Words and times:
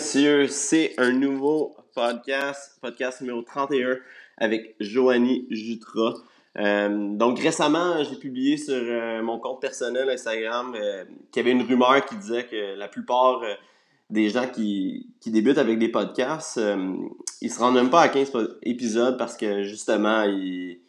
c'est 0.00 0.94
un 0.98 1.12
nouveau 1.12 1.76
podcast, 1.94 2.78
podcast 2.80 3.20
numéro 3.20 3.42
31 3.42 3.98
avec 4.38 4.74
Joanie 4.80 5.46
Jutra. 5.50 6.14
Euh, 6.58 7.14
donc 7.16 7.38
récemment, 7.38 8.02
j'ai 8.02 8.16
publié 8.16 8.56
sur 8.56 8.74
euh, 8.74 9.22
mon 9.22 9.38
compte 9.38 9.60
personnel 9.60 10.08
Instagram 10.08 10.74
euh, 10.74 11.04
qu'il 11.30 11.42
y 11.42 11.46
avait 11.46 11.52
une 11.52 11.62
rumeur 11.62 12.04
qui 12.06 12.16
disait 12.16 12.46
que 12.46 12.76
la 12.76 12.88
plupart 12.88 13.42
des 14.08 14.30
gens 14.30 14.48
qui, 14.48 15.06
qui 15.20 15.30
débutent 15.30 15.58
avec 15.58 15.78
des 15.78 15.88
podcasts, 15.88 16.58
ils 17.42 17.50
se 17.50 17.58
rendent 17.58 17.74
même 17.74 17.90
pas 17.90 18.00
à 18.00 18.08
15 18.08 18.32
épisodes 18.62 19.18
parce 19.18 19.36
que 19.36 19.62
justement, 19.62 20.22
ils 20.22 20.80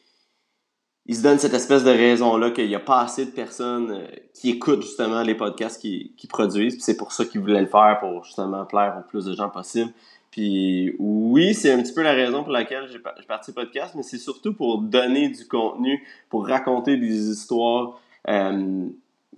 il 1.07 1.15
se 1.15 1.23
donne 1.23 1.39
cette 1.39 1.53
espèce 1.53 1.83
de 1.83 1.89
raison-là 1.89 2.51
qu'il 2.51 2.67
n'y 2.67 2.75
a 2.75 2.79
pas 2.79 3.01
assez 3.01 3.25
de 3.25 3.31
personnes 3.31 3.91
euh, 3.91 4.05
qui 4.33 4.51
écoutent 4.51 4.83
justement 4.83 5.23
les 5.23 5.35
podcasts 5.35 5.81
qu'ils 5.81 6.13
qui 6.15 6.27
produisent. 6.27 6.77
c'est 6.79 6.97
pour 6.97 7.11
ça 7.11 7.25
qu'ils 7.25 7.41
voulaient 7.41 7.61
le 7.61 7.67
faire, 7.67 7.97
pour 7.99 8.23
justement 8.23 8.65
plaire 8.65 8.97
au 8.99 9.09
plus 9.09 9.25
de 9.25 9.33
gens 9.33 9.49
possible. 9.49 9.91
Puis 10.29 10.95
oui, 10.99 11.53
c'est 11.53 11.71
un 11.73 11.81
petit 11.81 11.93
peu 11.93 12.03
la 12.03 12.13
raison 12.13 12.43
pour 12.43 12.53
laquelle 12.53 12.87
j'ai 12.87 12.99
parti 13.27 13.51
podcast, 13.51 13.95
mais 13.95 14.03
c'est 14.03 14.17
surtout 14.17 14.53
pour 14.53 14.77
donner 14.77 15.27
du 15.27 15.45
contenu, 15.47 16.07
pour 16.29 16.47
raconter 16.47 16.95
des 16.95 17.29
histoires 17.29 17.99
euh, 18.29 18.85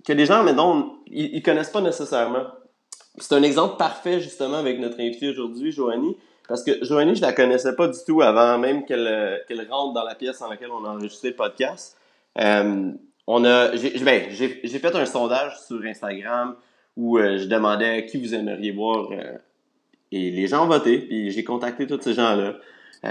que 0.06 0.12
les 0.12 0.26
gens, 0.26 0.44
maintenant, 0.44 0.96
ils, 1.06 1.34
ils 1.34 1.42
connaissent 1.42 1.70
pas 1.70 1.80
nécessairement. 1.80 2.44
C'est 3.18 3.34
un 3.34 3.42
exemple 3.42 3.76
parfait 3.76 4.20
justement 4.20 4.58
avec 4.58 4.78
notre 4.78 5.00
invité 5.00 5.30
aujourd'hui, 5.30 5.72
Joanie. 5.72 6.16
Parce 6.48 6.62
que 6.62 6.84
Joanie, 6.84 7.14
je 7.14 7.22
la 7.22 7.32
connaissais 7.32 7.74
pas 7.74 7.88
du 7.88 7.98
tout 8.06 8.20
avant 8.20 8.58
même 8.58 8.84
qu'elle 8.84 9.06
euh, 9.06 9.38
qu'elle 9.48 9.66
rentre 9.68 9.94
dans 9.94 10.04
la 10.04 10.14
pièce 10.14 10.40
dans 10.40 10.48
laquelle 10.48 10.70
on 10.70 10.84
a 10.84 10.90
enregistré 10.90 11.30
le 11.30 11.36
podcast. 11.36 11.96
Euh, 12.38 12.92
on 13.26 13.44
a, 13.44 13.74
j'ai 13.74 13.98
ben, 14.00 14.30
fait 14.30 14.94
un 14.94 15.06
sondage 15.06 15.58
sur 15.60 15.82
Instagram 15.84 16.56
où 16.96 17.18
euh, 17.18 17.38
je 17.38 17.46
demandais 17.46 18.04
qui 18.04 18.18
vous 18.18 18.34
aimeriez 18.34 18.72
voir 18.72 19.08
et 20.12 20.30
les 20.30 20.46
gens 20.46 20.64
ont 20.64 20.68
voté. 20.68 20.98
Puis 20.98 21.30
j'ai 21.30 21.44
contacté 21.44 21.86
tous 21.86 22.00
ces 22.02 22.12
gens-là. 22.12 22.56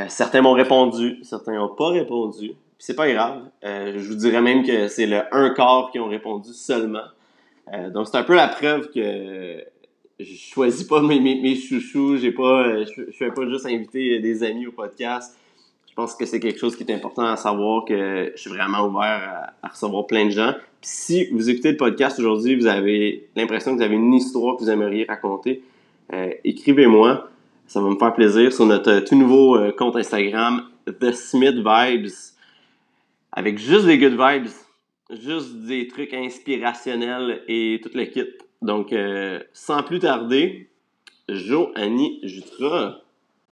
certains 0.09 0.41
m'ont 0.41 0.53
répondu, 0.53 1.19
certains 1.23 1.53
n'ont 1.53 1.73
pas 1.73 1.89
répondu. 1.89 2.53
C'est 2.77 2.95
pas 2.95 3.11
grave. 3.11 3.49
je 3.63 4.07
vous 4.07 4.15
dirais 4.15 4.41
même 4.41 4.63
que 4.63 4.87
c'est 4.87 5.07
le 5.07 5.23
un 5.31 5.49
quart 5.49 5.89
qui 5.91 5.99
ont 5.99 6.07
répondu 6.07 6.53
seulement. 6.53 7.07
donc 7.89 8.07
c'est 8.07 8.17
un 8.17 8.23
peu 8.23 8.35
la 8.35 8.49
preuve 8.49 8.91
que 8.91 9.65
je 10.23 10.35
choisis 10.35 10.83
pas 10.83 11.01
mes, 11.01 11.55
chouchous, 11.55 12.15
euh, 12.15 12.85
je, 12.85 13.03
je 13.07 13.17
fais 13.17 13.31
pas 13.31 13.47
juste 13.47 13.65
inviter 13.65 14.19
des 14.19 14.43
amis 14.43 14.67
au 14.67 14.71
podcast. 14.71 15.37
Je 15.89 15.93
pense 15.93 16.15
que 16.15 16.25
c'est 16.25 16.39
quelque 16.39 16.59
chose 16.59 16.75
qui 16.75 16.83
est 16.83 16.93
important 16.93 17.25
à 17.25 17.35
savoir 17.35 17.85
que 17.85 18.31
je 18.35 18.41
suis 18.41 18.49
vraiment 18.49 18.87
ouvert 18.87 19.53
à, 19.61 19.67
recevoir 19.67 20.07
plein 20.07 20.25
de 20.25 20.31
gens. 20.31 20.53
Si 20.81 21.29
vous 21.31 21.49
écoutez 21.49 21.71
le 21.71 21.77
podcast 21.77 22.17
aujourd'hui, 22.19 22.55
vous 22.55 22.65
avez 22.65 23.27
l'impression 23.35 23.71
que 23.71 23.77
vous 23.77 23.83
avez 23.83 23.95
une 23.95 24.13
histoire 24.13 24.57
que 24.57 24.63
vous 24.63 24.69
aimeriez 24.69 25.05
raconter, 25.05 25.61
euh, 26.13 26.31
écrivez-moi. 26.43 27.29
Ça 27.67 27.81
va 27.81 27.89
me 27.89 27.95
faire 27.95 28.13
plaisir 28.13 28.51
sur 28.51 28.65
notre 28.65 28.91
euh, 28.91 29.01
tout 29.01 29.15
nouveau 29.15 29.57
compte 29.77 29.95
Instagram, 29.95 30.63
The 30.87 31.11
Smith 31.11 31.55
Vibes, 31.55 32.11
avec 33.31 33.57
juste 33.57 33.85
des 33.85 33.97
good 33.97 34.17
vibes, 34.19 34.49
juste 35.11 35.55
des 35.65 35.87
trucs 35.87 36.13
inspirationnels 36.13 37.41
et 37.47 37.79
tout 37.83 37.91
le 37.93 38.05
kit. 38.05 38.23
Donc, 38.63 38.93
euh, 38.93 39.41
sans 39.51 39.83
plus 39.83 39.99
tarder, 39.99 40.69
Joanie 41.27 42.21
Jutra. 42.23 43.01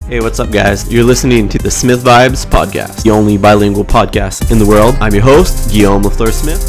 Hey, 0.09 0.19
what's 0.19 0.39
up, 0.39 0.49
guys? 0.49 0.91
You're 0.91 1.05
listening 1.05 1.47
to 1.49 1.59
the 1.59 1.69
Smith 1.69 2.03
Vibes 2.03 2.43
Podcast, 2.43 3.03
the 3.03 3.11
only 3.11 3.37
bilingual 3.37 3.85
podcast 3.85 4.49
in 4.49 4.57
the 4.57 4.65
world. 4.65 4.95
I'm 4.99 5.13
your 5.13 5.23
host, 5.23 5.69
Guillaume 5.69 6.01
Lafleur 6.01 6.33
Smith. 6.33 6.59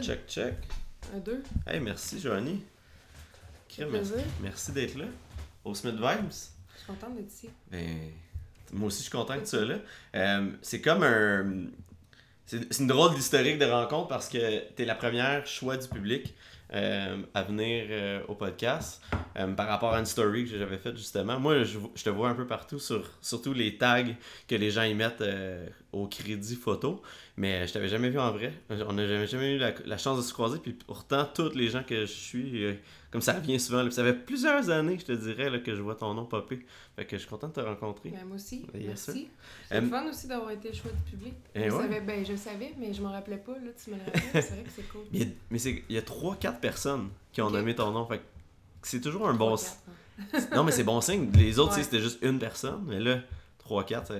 Check, 0.00 0.26
check. 0.26 0.54
Un, 1.14 1.18
deux. 1.18 1.42
Hey, 1.66 1.80
merci, 1.80 2.18
Joanie. 2.18 2.62
Merci, 3.78 4.12
merci 4.40 4.72
d'être 4.72 4.96
là 4.96 5.04
au 5.62 5.74
Smith 5.74 5.96
Vibes. 5.96 6.30
Je 6.30 6.78
suis 6.78 6.86
contente 6.86 7.16
d'être 7.16 7.30
ici. 7.30 7.50
Ben, 7.70 8.12
moi 8.72 8.86
aussi, 8.86 9.00
je 9.00 9.02
suis 9.02 9.12
content 9.12 9.34
que 9.34 9.40
tu 9.40 9.48
sois 9.48 9.66
là. 9.66 9.74
Euh, 10.16 10.52
c'est 10.62 10.80
comme 10.80 11.02
un 11.02 11.68
c'est 12.48 12.78
une 12.78 12.86
drôle 12.86 13.14
d'historique 13.14 13.58
de 13.58 13.66
rencontre 13.66 14.08
parce 14.08 14.28
que 14.28 14.38
tu 14.74 14.82
es 14.82 14.86
la 14.86 14.94
première 14.94 15.46
choix 15.46 15.76
du 15.76 15.86
public 15.86 16.34
euh, 16.72 17.22
à 17.34 17.42
venir 17.42 17.86
euh, 17.90 18.20
au 18.28 18.34
podcast 18.34 19.02
euh, 19.36 19.52
par 19.52 19.68
rapport 19.68 19.94
à 19.94 19.98
une 19.98 20.06
story 20.06 20.46
que 20.46 20.56
j'avais 20.58 20.78
faite 20.78 20.96
justement. 20.96 21.38
Moi, 21.38 21.64
je, 21.64 21.78
te 22.02 22.08
vois 22.08 22.30
un 22.30 22.34
peu 22.34 22.46
partout 22.46 22.78
sur 22.78 23.04
surtout 23.20 23.52
les 23.52 23.76
tags 23.76 24.14
que 24.48 24.54
les 24.54 24.70
gens 24.70 24.82
y 24.82 24.94
mettent 24.94 25.24
au 25.92 26.06
crédit 26.06 26.56
photo, 26.56 27.02
mais 27.36 27.66
je 27.66 27.72
t'avais 27.74 27.88
jamais 27.88 28.08
vu 28.08 28.18
en 28.18 28.32
vrai. 28.32 28.54
On 28.70 28.94
n'a 28.94 29.06
jamais, 29.06 29.26
jamais 29.26 29.54
eu 29.56 29.58
la, 29.58 29.98
chance 29.98 30.16
de 30.16 30.22
se 30.22 30.32
croiser, 30.32 30.58
puis 30.58 30.72
pourtant, 30.72 31.26
tous 31.26 31.54
les 31.54 31.68
gens 31.68 31.82
que 31.82 32.00
je 32.00 32.12
suis 32.12 32.78
comme 33.10 33.22
ça 33.22 33.34
revient 33.34 33.58
souvent. 33.58 33.90
ça 33.90 34.04
fait 34.04 34.12
plusieurs 34.12 34.68
années, 34.68 34.98
je 34.98 35.06
te 35.06 35.12
dirais, 35.12 35.48
là, 35.48 35.58
que 35.58 35.74
je 35.74 35.80
vois 35.80 35.94
ton 35.94 36.12
nom 36.12 36.26
popper. 36.26 36.64
Fait 36.94 37.06
que 37.06 37.16
je 37.16 37.22
suis 37.22 37.28
content 37.28 37.48
de 37.48 37.54
te 37.54 37.60
rencontrer. 37.60 38.10
Ben, 38.10 38.24
moi 38.26 38.36
aussi. 38.36 38.66
Merci. 38.74 39.28
C'est 39.68 39.80
fun 39.82 40.06
aussi 40.06 40.26
d'avoir 40.26 40.50
été 40.50 40.68
le 40.68 40.74
choix 40.74 40.90
du 40.90 41.10
public. 41.10 41.34
Eh 41.54 41.64
je, 41.64 41.70
savais, 41.70 42.00
ben, 42.02 42.24
je 42.24 42.36
savais, 42.36 42.74
mais 42.78 42.92
je 42.92 43.00
m'en 43.00 43.12
rappelais 43.12 43.38
pas. 43.38 43.52
Là, 43.52 43.70
tu 43.82 43.90
me 43.90 43.96
le 43.96 44.02
rappelles. 44.04 44.42
c'est 44.42 44.50
vrai 44.50 44.62
que 44.62 44.70
c'est 44.74 44.88
cool. 44.88 45.02
Mais, 45.12 45.58
il 45.88 45.94
y 45.94 45.98
a 45.98 46.02
3-4 46.02 46.60
personnes 46.60 47.08
qui 47.32 47.40
ont 47.40 47.50
nommé 47.50 47.74
ton 47.74 47.90
nom. 47.92 48.06
Fait 48.06 48.20
c'est 48.82 49.00
toujours 49.00 49.28
un 49.28 49.34
bon... 49.34 49.56
Hein. 49.56 50.38
non, 50.54 50.64
mais 50.64 50.72
c'est 50.72 50.84
bon 50.84 51.00
signe. 51.00 51.30
Les 51.32 51.58
autres, 51.58 51.74
c'était 51.74 52.00
juste 52.00 52.18
une 52.22 52.38
personne. 52.38 52.84
Mais 52.86 53.00
là, 53.00 53.20
3-4, 53.66 54.12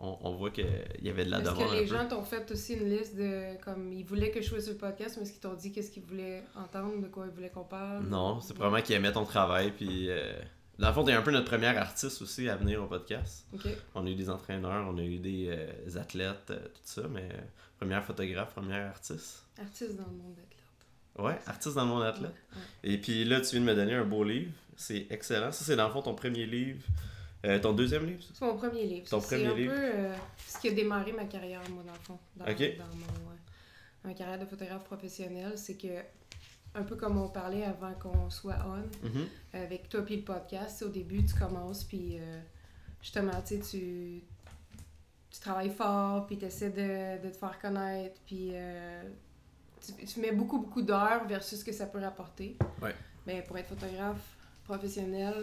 on, 0.00 0.32
voit 0.36 0.50
qu'il 0.50 0.66
y 1.02 1.08
avait 1.08 1.24
de 1.24 1.30
la 1.30 1.40
demande. 1.40 1.60
Est-ce 1.60 1.70
que 1.70 1.76
les 1.76 1.86
gens 1.86 2.06
t'ont 2.06 2.22
fait 2.22 2.48
aussi 2.52 2.74
une 2.74 2.88
liste 2.88 3.16
de. 3.16 3.60
comme 3.64 3.92
Ils 3.92 4.04
voulaient 4.04 4.30
que 4.30 4.40
je 4.40 4.48
sois 4.48 4.60
sur 4.60 4.72
le 4.72 4.78
podcast, 4.78 5.16
mais 5.16 5.24
est-ce 5.24 5.32
qu'ils 5.32 5.40
t'ont 5.40 5.54
dit 5.54 5.72
qu'est-ce 5.72 5.90
qu'ils 5.90 6.04
voulaient 6.04 6.44
entendre, 6.54 7.02
de 7.02 7.08
quoi 7.08 7.26
ils 7.26 7.32
voulaient 7.32 7.50
qu'on 7.50 7.64
parle? 7.64 8.04
Non, 8.04 8.40
c'est 8.40 8.54
probablement 8.54 8.82
qu'ils 8.82 8.94
aimaient 8.94 9.12
ton 9.12 9.24
travail. 9.24 9.72
Puis, 9.72 10.08
euh, 10.08 10.32
dans 10.78 10.88
le 10.88 10.94
fond, 10.94 11.02
t'es 11.04 11.12
un 11.12 11.22
peu 11.22 11.32
notre 11.32 11.48
première 11.48 11.76
artiste 11.76 12.22
aussi 12.22 12.48
à 12.48 12.56
venir 12.56 12.80
au 12.82 12.86
podcast. 12.86 13.48
On 13.94 14.06
a 14.06 14.08
eu 14.08 14.14
des 14.14 14.30
entraîneurs, 14.30 14.86
on 14.88 14.96
a 14.98 15.02
eu 15.02 15.18
des 15.18 15.48
euh, 15.48 16.00
athlètes, 16.00 16.50
euh, 16.50 16.60
tout 16.60 16.80
ça, 16.84 17.02
mais 17.10 17.28
première 17.76 18.04
photographe, 18.04 18.54
première 18.54 18.90
artiste. 18.90 19.42
Artiste 19.60 19.96
dans 19.96 20.06
le 20.06 20.16
monde 20.16 20.36
athlète. 20.38 20.54
Ouais, 21.18 21.38
artiste 21.48 21.74
dans 21.74 21.82
le 21.82 21.88
monde 21.88 22.04
athlète. 22.04 22.34
Et 22.84 22.98
puis 22.98 23.24
là, 23.24 23.40
tu 23.40 23.56
viens 23.56 23.60
de 23.60 23.66
me 23.66 23.74
donner 23.74 23.94
un 23.94 24.04
beau 24.04 24.22
livre. 24.22 24.52
C'est 24.76 25.08
excellent. 25.10 25.50
Ça, 25.50 25.64
c'est 25.64 25.74
dans 25.74 25.88
le 25.88 25.92
fond 25.92 26.02
ton 26.02 26.14
premier 26.14 26.46
livre. 26.46 26.84
Euh, 27.44 27.58
ton 27.60 27.72
deuxième 27.72 28.04
livre? 28.06 28.22
C'est 28.32 28.44
mon 28.44 28.56
premier 28.56 28.84
livre. 28.84 29.08
Ton 29.08 29.20
premier 29.20 29.46
un 29.46 29.54
livre? 29.54 29.72
peu 29.72 29.80
euh, 29.80 30.14
ce 30.46 30.58
qui 30.58 30.68
a 30.68 30.72
démarré 30.72 31.12
ma 31.12 31.24
carrière, 31.24 31.60
moi, 31.70 31.84
dans 31.86 31.92
le 31.92 31.98
fond. 31.98 32.18
Dans, 32.36 32.44
dans 32.44 32.96
mon, 32.96 33.32
ma 34.04 34.14
carrière 34.14 34.38
de 34.38 34.46
photographe 34.46 34.84
professionnel. 34.84 35.52
C'est 35.56 35.76
que, 35.76 36.02
un 36.74 36.82
peu 36.82 36.96
comme 36.96 37.16
on 37.16 37.28
parlait 37.28 37.64
avant 37.64 37.92
qu'on 37.94 38.28
soit 38.28 38.56
on, 38.66 39.06
mm-hmm. 39.06 39.62
avec 39.64 39.88
toi 39.88 40.02
puis 40.02 40.16
le 40.16 40.22
podcast, 40.22 40.82
au 40.82 40.88
début, 40.88 41.24
tu 41.24 41.34
commences, 41.34 41.84
puis 41.84 42.18
euh, 42.18 42.40
justement, 43.00 43.40
tu 43.46 43.60
tu, 43.60 44.22
tu 45.30 45.40
travailles 45.40 45.70
fort, 45.70 46.26
puis 46.26 46.38
tu 46.38 46.44
essaies 46.44 46.70
de, 46.70 47.22
de, 47.24 47.30
te 47.30 47.36
faire 47.36 47.58
connaître, 47.60 48.20
puis 48.26 48.52
tu, 49.80 50.06
tu, 50.06 50.20
mets 50.20 50.32
beaucoup, 50.32 50.58
beaucoup 50.58 50.82
d'heures 50.82 51.24
versus 51.28 51.60
ce 51.60 51.64
que 51.64 51.72
ça 51.72 51.86
peut 51.86 52.00
rapporter. 52.00 52.56
Ouais. 52.82 52.94
Mais 53.26 53.42
pour 53.42 53.56
être 53.58 53.68
photographe 53.68 54.36
professionnel, 54.64 55.34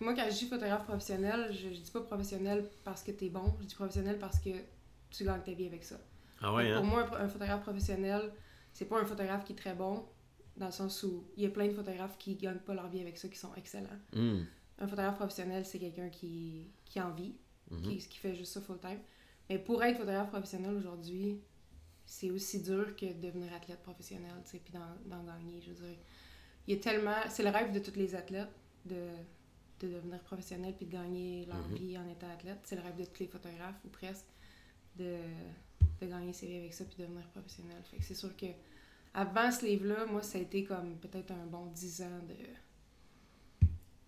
moi, 0.00 0.14
quand 0.14 0.24
je 0.30 0.36
dis 0.36 0.46
photographe 0.46 0.84
professionnel, 0.84 1.50
je, 1.52 1.68
dis 1.68 1.90
pas 1.90 2.00
professionnel 2.00 2.68
parce 2.84 3.02
que 3.02 3.10
t'es 3.12 3.28
bon, 3.28 3.54
je 3.60 3.66
dis 3.66 3.74
professionnel 3.74 4.18
parce 4.18 4.38
que 4.38 4.50
tu 5.10 5.24
gagnes 5.24 5.42
ta 5.42 5.52
vie 5.52 5.66
avec 5.66 5.84
ça. 5.84 5.96
Ah 6.40 6.52
ouais, 6.52 6.74
Pour 6.74 6.84
hein? 6.84 6.86
moi, 6.86 7.20
un, 7.20 7.28
photographe 7.28 7.62
professionnel, 7.62 8.32
c'est 8.72 8.86
pas 8.86 9.00
un 9.00 9.04
photographe 9.04 9.44
qui 9.44 9.52
est 9.52 9.56
très 9.56 9.74
bon, 9.74 10.04
dans 10.56 10.66
le 10.66 10.72
sens 10.72 11.02
où 11.04 11.24
il 11.36 11.44
y 11.44 11.46
a 11.46 11.50
plein 11.50 11.68
de 11.68 11.72
photographes 11.72 12.18
qui 12.18 12.36
gagnent 12.36 12.58
pas 12.58 12.74
leur 12.74 12.88
vie 12.88 13.00
avec 13.00 13.16
ça, 13.16 13.28
qui 13.28 13.38
sont 13.38 13.54
excellents. 13.56 13.88
Hmm. 14.12 14.42
Un 14.78 14.86
photographe 14.88 15.16
professionnel, 15.16 15.64
c'est 15.64 15.78
quelqu'un 15.78 16.08
qui, 16.08 16.70
qui 16.84 16.98
a 16.98 17.08
envie, 17.08 17.36
mhm. 17.70 17.82
qui, 17.82 17.98
qui, 17.98 18.18
fait 18.18 18.34
juste 18.34 18.52
ça 18.52 18.60
full-time. 18.60 18.98
Mais 19.48 19.58
pour 19.58 19.82
être 19.84 19.98
photographe 19.98 20.30
professionnel 20.30 20.74
aujourd'hui, 20.74 21.40
c'est 22.04 22.30
aussi 22.30 22.60
dur 22.60 22.96
que 22.96 23.06
devenir 23.12 23.52
athlète 23.54 23.82
professionnel, 23.82 24.32
tu 24.44 24.50
sais, 24.50 24.58
puis 24.58 24.72
d'en 24.72 25.22
gagner, 25.22 25.60
je 25.60 25.70
veux 25.70 25.86
dire. 25.86 25.98
Il 26.66 26.74
y 26.74 26.78
a 26.78 26.80
tellement... 26.80 27.14
C'est 27.28 27.44
le 27.44 27.50
rêve 27.50 27.72
de 27.72 27.78
tous 27.78 27.94
les 27.96 28.14
athlètes 28.14 28.48
de 28.84 29.10
de 29.84 29.94
devenir 29.94 30.20
professionnel 30.20 30.74
puis 30.76 30.86
de 30.86 30.92
gagner 30.92 31.46
leur 31.46 31.66
mhm. 31.68 31.74
vie 31.74 31.98
en 31.98 32.08
étant 32.08 32.30
athlète. 32.30 32.60
C'est 32.64 32.76
le 32.76 32.82
rêve 32.82 32.96
de 32.96 33.04
tous 33.04 33.20
les 33.20 33.28
photographes 33.28 33.80
ou 33.84 33.88
presque 33.88 34.26
de, 34.96 35.16
de 36.00 36.06
gagner 36.06 36.32
ses 36.32 36.46
vies 36.46 36.58
avec 36.58 36.74
ça 36.74 36.84
puis 36.84 36.96
de 36.96 37.02
devenir 37.02 37.26
professionnel. 37.28 37.82
Fait 37.90 37.98
que 37.98 38.04
c'est 38.04 38.14
sûr 38.14 38.36
que 38.36 38.46
avant 39.14 39.50
ce 39.50 39.64
livre-là, 39.64 40.06
moi, 40.06 40.22
ça 40.22 40.38
a 40.38 40.40
été 40.40 40.64
comme 40.64 40.96
peut-être 40.96 41.30
un 41.30 41.46
bon 41.46 41.66
10 41.66 42.02
ans 42.02 42.20
de. 42.28 42.34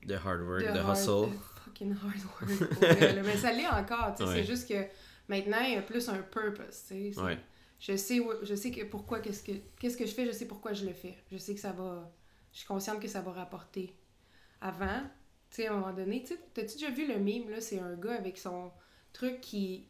De 0.08 0.14
hard 0.14 0.42
work, 0.42 0.62
de, 0.62 0.92
hustle. 0.92 1.30
De 1.30 1.38
fucking 1.64 1.92
hard 1.92 2.22
work. 2.40 3.24
mais 3.24 3.36
ça 3.36 3.52
l'est 3.52 3.66
encore, 3.66 4.14
tu 4.16 4.24
sais. 4.24 4.32
C'est 4.32 4.44
juste 4.44 4.68
que 4.68 4.86
maintenant, 5.28 5.60
il 5.64 5.74
y 5.74 5.76
a 5.76 5.82
plus 5.82 6.08
un 6.08 6.18
purpose, 6.18 6.84
tu 6.88 7.12
sais. 7.12 7.20
Ouais. 7.20 7.38
Je 7.78 7.96
sais, 7.96 8.20
je 8.42 8.54
sais 8.54 8.70
que 8.70 8.84
pourquoi, 8.84 9.20
qu'est-ce 9.20 9.42
que, 9.42 9.52
qu'est-ce 9.78 9.96
que 9.96 10.06
je 10.06 10.12
fais, 10.12 10.26
je 10.26 10.32
sais 10.32 10.46
pourquoi 10.46 10.72
je 10.72 10.86
le 10.86 10.92
fais. 10.92 11.16
Je 11.30 11.36
sais 11.36 11.54
que 11.54 11.60
ça 11.60 11.72
va. 11.72 12.10
Je 12.52 12.58
suis 12.58 12.66
consciente 12.66 13.00
que 13.00 13.08
ça 13.08 13.20
va 13.20 13.32
rapporter. 13.32 13.94
Avant, 14.60 15.02
tu 15.56 15.62
sais, 15.62 15.68
à 15.68 15.72
un 15.72 15.78
moment 15.80 15.92
donné, 15.92 16.22
tu 16.22 16.34
t'as-tu 16.54 16.74
déjà 16.74 16.90
vu 16.90 17.06
le 17.06 17.18
mime, 17.18 17.48
là? 17.48 17.60
C'est 17.60 17.80
un 17.80 17.94
gars 17.94 18.14
avec 18.14 18.36
son 18.36 18.70
truc 19.12 19.40
qui. 19.40 19.86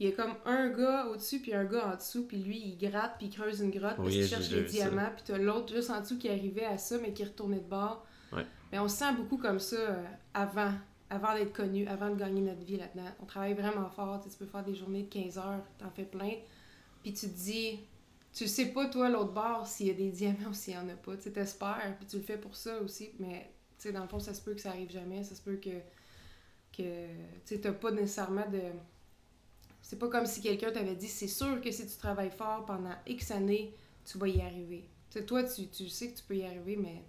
il 0.00 0.08
y 0.08 0.12
a 0.12 0.16
comme 0.16 0.34
un 0.46 0.70
gars 0.70 1.06
au-dessus, 1.08 1.40
puis 1.40 1.52
un 1.54 1.64
gars 1.64 1.92
en 1.92 1.96
dessous, 1.96 2.26
puis 2.26 2.38
lui, 2.38 2.58
il 2.58 2.78
gratte, 2.78 3.16
puis 3.18 3.26
il 3.26 3.34
creuse 3.34 3.60
une 3.60 3.70
grotte, 3.70 3.96
Oui, 3.98 4.06
puis 4.06 4.16
il 4.16 4.22
j'ai 4.22 4.28
cherche 4.28 4.50
les 4.50 4.66
ça. 4.66 4.72
diamants, 4.72 5.10
puis 5.14 5.24
t'as 5.26 5.38
l'autre 5.38 5.72
juste 5.74 5.90
en 5.90 6.00
dessous 6.00 6.18
qui 6.18 6.28
arrivait 6.30 6.64
à 6.64 6.78
ça, 6.78 6.96
mais 6.98 7.12
qui 7.12 7.24
retournait 7.24 7.60
de 7.60 7.68
bord. 7.68 8.06
Ouais. 8.32 8.46
Mais 8.72 8.78
on 8.78 8.88
se 8.88 8.96
sent 8.96 9.12
beaucoup 9.16 9.36
comme 9.36 9.58
ça 9.60 9.76
euh, 9.76 10.02
avant, 10.32 10.72
avant 11.10 11.34
d'être 11.34 11.52
connu, 11.52 11.86
avant 11.88 12.08
de 12.08 12.16
gagner 12.16 12.40
notre 12.40 12.64
vie 12.64 12.78
là-dedans. 12.78 13.10
On 13.20 13.26
travaille 13.26 13.52
vraiment 13.54 13.90
fort, 13.90 14.18
tu 14.22 14.30
sais, 14.30 14.36
tu 14.36 14.38
peux 14.44 14.50
faire 14.50 14.64
des 14.64 14.74
journées 14.74 15.02
de 15.02 15.08
15 15.10 15.36
heures, 15.36 15.62
t'en 15.78 15.90
fais 15.90 16.04
plein, 16.04 16.32
puis 17.02 17.12
tu 17.12 17.28
te 17.28 17.34
dis, 17.36 17.80
tu 18.32 18.48
sais 18.48 18.66
pas, 18.72 18.86
toi, 18.86 19.10
l'autre 19.10 19.32
bord, 19.34 19.66
s'il 19.66 19.88
y 19.88 19.90
a 19.90 19.94
des 19.94 20.10
diamants 20.10 20.48
ou 20.50 20.54
s'il 20.54 20.72
y 20.72 20.78
en 20.78 20.88
a 20.88 20.94
pas, 20.94 21.16
tu 21.16 21.24
sais, 21.24 21.32
t'espères, 21.32 21.94
puis 21.98 22.06
tu 22.06 22.16
le 22.16 22.22
fais 22.22 22.38
pour 22.38 22.56
ça 22.56 22.80
aussi, 22.80 23.10
mais, 23.18 23.52
sais, 23.82 23.92
dans 23.92 24.02
le 24.02 24.08
fond, 24.08 24.18
ça 24.18 24.34
se 24.34 24.40
peut 24.40 24.54
que 24.54 24.60
ça 24.60 24.70
arrive 24.70 24.90
jamais, 24.90 25.24
ça 25.24 25.34
se 25.34 25.42
peut 25.42 25.56
que, 25.56 25.70
que 26.76 27.06
tu 27.06 27.40
sais, 27.44 27.60
t'as 27.60 27.72
pas 27.72 27.90
nécessairement 27.90 28.48
de... 28.48 28.62
C'est 29.80 29.98
pas 29.98 30.08
comme 30.08 30.26
si 30.26 30.40
quelqu'un 30.40 30.70
t'avait 30.70 30.94
dit, 30.94 31.08
c'est 31.08 31.28
sûr 31.28 31.60
que 31.60 31.70
si 31.70 31.86
tu 31.86 31.96
travailles 31.96 32.30
fort 32.30 32.64
pendant 32.64 32.94
X 33.06 33.30
années, 33.32 33.74
tu 34.04 34.18
vas 34.18 34.28
y 34.28 34.40
arriver. 34.40 34.88
Tu 35.10 35.18
sais, 35.18 35.26
toi, 35.26 35.42
tu, 35.44 35.68
tu 35.68 35.88
sais 35.88 36.12
que 36.12 36.18
tu 36.18 36.24
peux 36.24 36.36
y 36.36 36.44
arriver, 36.44 36.76
mais 36.76 37.02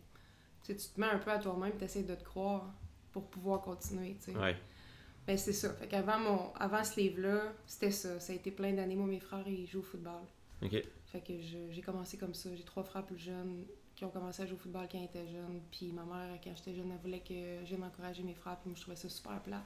tu 0.63 0.75
te 0.75 0.99
mets 0.99 1.07
un 1.07 1.19
peu 1.19 1.31
à 1.31 1.39
toi-même, 1.39 1.77
tu 1.77 1.83
essaies 1.83 2.03
de 2.03 2.15
te 2.15 2.23
croire 2.23 2.73
pour 3.11 3.29
pouvoir 3.29 3.61
continuer, 3.61 4.17
tu 4.19 4.31
sais. 4.31 4.37
Ouais. 4.37 4.55
Ben, 5.25 5.37
c'est 5.37 5.53
ça. 5.53 5.73
Fait 5.73 5.87
qu'avant 5.87 6.19
mon, 6.19 6.53
avant 6.55 6.83
ce 6.83 6.99
livre-là, 6.99 7.53
c'était 7.65 7.91
ça. 7.91 8.19
Ça 8.19 8.33
a 8.33 8.35
été 8.35 8.51
plein 8.51 8.73
d'années. 8.73 8.95
Moi, 8.95 9.07
mes 9.07 9.19
frères, 9.19 9.47
ils 9.47 9.65
jouent 9.65 9.79
au 9.79 9.83
football. 9.83 10.21
Ok. 10.61 10.83
Fait 11.05 11.21
que 11.21 11.33
j'ai 11.39 11.81
commencé 11.81 12.17
comme 12.17 12.33
ça. 12.33 12.49
J'ai 12.55 12.63
trois 12.63 12.83
frères 12.83 13.05
plus 13.05 13.17
jeunes 13.17 13.63
qui 14.03 14.07
ont 14.17 14.19
commencé 14.19 14.43
à 14.43 14.45
jouer 14.45 14.55
au 14.55 14.59
football 14.59 14.87
quand 14.91 14.97
ils 14.99 15.05
étaient 15.05 15.27
jeunes. 15.27 15.61
Puis 15.71 15.91
ma 15.93 16.03
mère, 16.03 16.37
quand 16.43 16.51
j'étais 16.55 16.73
jeune, 16.75 16.91
elle 16.91 16.99
voulait 17.01 17.21
que 17.21 17.65
j'aime 17.65 17.83
encourager 17.83 18.23
mes 18.23 18.33
frères. 18.33 18.57
Puis 18.59 18.69
moi, 18.69 18.75
je 18.75 18.81
trouvais 18.81 18.97
ça 18.97 19.07
super 19.09 19.41
plat. 19.41 19.63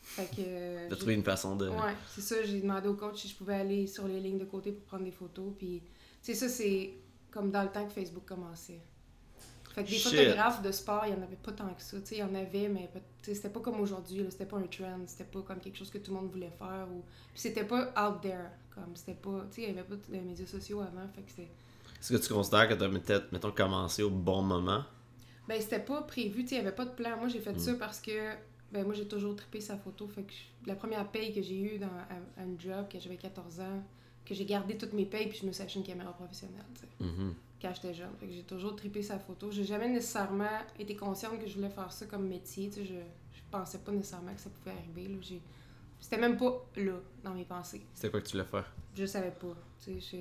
Fait 0.00 0.24
que. 0.24 0.40
euh, 0.40 0.86
T'as 0.88 0.94
j'ai- 0.94 0.98
trouvé 0.98 1.14
une 1.14 1.22
façon 1.24 1.56
de. 1.56 1.68
Ouais, 1.68 1.94
c'est 2.08 2.20
ça. 2.22 2.36
J'ai 2.44 2.60
demandé 2.60 2.88
au 2.88 2.94
coach 2.94 3.20
si 3.22 3.28
je 3.28 3.36
pouvais 3.36 3.54
aller 3.56 3.86
sur 3.86 4.06
les 4.08 4.20
lignes 4.20 4.38
de 4.38 4.44
côté 4.46 4.72
pour 4.72 4.84
prendre 4.84 5.04
des 5.04 5.10
photos. 5.12 5.52
Puis, 5.58 5.82
tu 6.22 6.32
sais, 6.32 6.34
ça, 6.34 6.48
c'est 6.48 6.94
comme 7.30 7.50
dans 7.50 7.62
le 7.62 7.68
temps 7.70 7.84
que 7.84 7.92
Facebook 7.92 8.24
commençait. 8.24 8.80
Fait 9.74 9.84
que 9.84 9.90
des 9.90 9.96
Shit. 9.96 10.14
photographes 10.16 10.62
de 10.62 10.72
sport, 10.72 11.02
il 11.06 11.12
n'y 11.14 11.18
en 11.20 11.22
avait 11.22 11.36
pas 11.36 11.52
tant 11.52 11.72
que 11.74 11.82
ça. 11.82 12.00
Tu 12.00 12.06
sais, 12.06 12.14
il 12.16 12.18
y 12.18 12.22
en 12.22 12.34
avait, 12.34 12.68
mais 12.68 12.88
c'était 13.22 13.50
pas 13.50 13.60
comme 13.60 13.80
aujourd'hui. 13.80 14.24
C'était 14.30 14.46
pas 14.46 14.56
un 14.56 14.62
trend. 14.66 15.00
C'était 15.06 15.24
pas 15.24 15.42
comme 15.42 15.60
quelque 15.60 15.76
chose 15.76 15.90
que 15.90 15.98
tout 15.98 16.12
le 16.12 16.20
monde 16.20 16.30
voulait 16.30 16.50
faire. 16.58 16.86
Ou... 16.90 17.02
Puis 17.32 17.40
c'était 17.42 17.64
pas 17.64 17.88
out 18.00 18.20
there. 18.22 18.48
Comme 18.74 18.96
c'était 18.96 19.14
pas. 19.14 19.44
Tu 19.50 19.56
sais, 19.62 19.68
il 19.68 19.74
n'y 19.74 19.78
avait 19.78 19.88
pas 19.88 19.96
de 19.96 20.18
médias 20.20 20.46
sociaux 20.46 20.80
avant. 20.80 21.06
Fait 21.14 21.22
que 21.22 21.30
c'était. 21.30 21.50
Est-ce 22.00 22.12
que 22.16 22.22
tu 22.22 22.32
considères 22.32 22.68
que 22.68 22.74
t'as 22.74 22.88
peut-être, 22.88 23.32
mettons, 23.32 23.50
commencé 23.50 24.02
au 24.02 24.10
bon 24.10 24.42
moment? 24.42 24.84
Ben, 25.48 25.60
c'était 25.60 25.80
pas 25.80 26.02
prévu, 26.02 26.44
tu 26.44 26.54
il 26.54 26.60
n'y 26.60 26.66
avait 26.66 26.74
pas 26.76 26.84
de 26.84 26.90
plan. 26.90 27.16
Moi, 27.18 27.28
j'ai 27.28 27.40
fait 27.40 27.58
ça 27.58 27.74
parce 27.74 28.00
que, 28.00 28.34
ben, 28.70 28.84
moi, 28.84 28.94
j'ai 28.94 29.08
toujours 29.08 29.34
trippé 29.34 29.60
sa 29.60 29.76
photo. 29.78 30.06
Fait 30.06 30.22
que 30.22 30.32
je- 30.32 30.68
la 30.68 30.74
première 30.76 31.08
paye 31.10 31.32
que 31.34 31.40
j'ai 31.42 31.58
eue 31.58 31.78
dans, 31.78 31.86
à, 31.86 32.40
à 32.40 32.44
une 32.44 32.60
job, 32.60 32.86
quand 32.92 33.00
j'avais 33.00 33.16
14 33.16 33.60
ans, 33.60 33.82
que 34.26 34.34
j'ai 34.34 34.44
gardé 34.44 34.76
toutes 34.76 34.92
mes 34.92 35.06
payes, 35.06 35.26
puis 35.28 35.38
je 35.40 35.46
me 35.46 35.52
suis 35.52 35.62
acheté 35.62 35.78
une 35.78 35.86
caméra 35.86 36.12
professionnelle, 36.12 36.64
tu 36.74 36.80
sais, 36.82 36.88
Mhm. 37.00 37.34
quand 37.62 37.72
j'étais 37.74 37.94
jeune. 37.94 38.10
Fait 38.20 38.26
que 38.26 38.32
j'ai 38.32 38.42
toujours 38.42 38.76
trippé 38.76 39.02
sa 39.02 39.18
photo. 39.18 39.50
J'ai 39.50 39.64
jamais 39.64 39.88
nécessairement 39.88 40.58
été 40.78 40.94
consciente 40.94 41.40
que 41.40 41.46
je 41.48 41.54
voulais 41.54 41.70
faire 41.70 41.90
ça 41.90 42.04
comme 42.04 42.28
métier, 42.28 42.68
tu 42.68 42.80
sais, 42.80 42.84
je, 42.84 42.94
je 42.94 43.40
pensais 43.50 43.78
pas 43.78 43.90
nécessairement 43.92 44.34
que 44.34 44.40
ça 44.40 44.50
pouvait 44.50 44.76
arriver, 44.76 45.08
là. 45.08 45.18
J'ai- 45.22 45.40
C'était 46.00 46.18
même 46.18 46.36
pas 46.36 46.64
là, 46.76 46.92
dans 47.24 47.34
mes 47.34 47.44
pensées. 47.44 47.82
C'était 47.92 48.10
quoi 48.10 48.20
que 48.20 48.26
tu 48.26 48.32
voulais 48.32 48.44
faire? 48.44 48.72
Je 48.94 49.04
savais 49.04 49.30
pas, 49.30 49.54
tu 49.84 50.00
sais, 50.00 50.18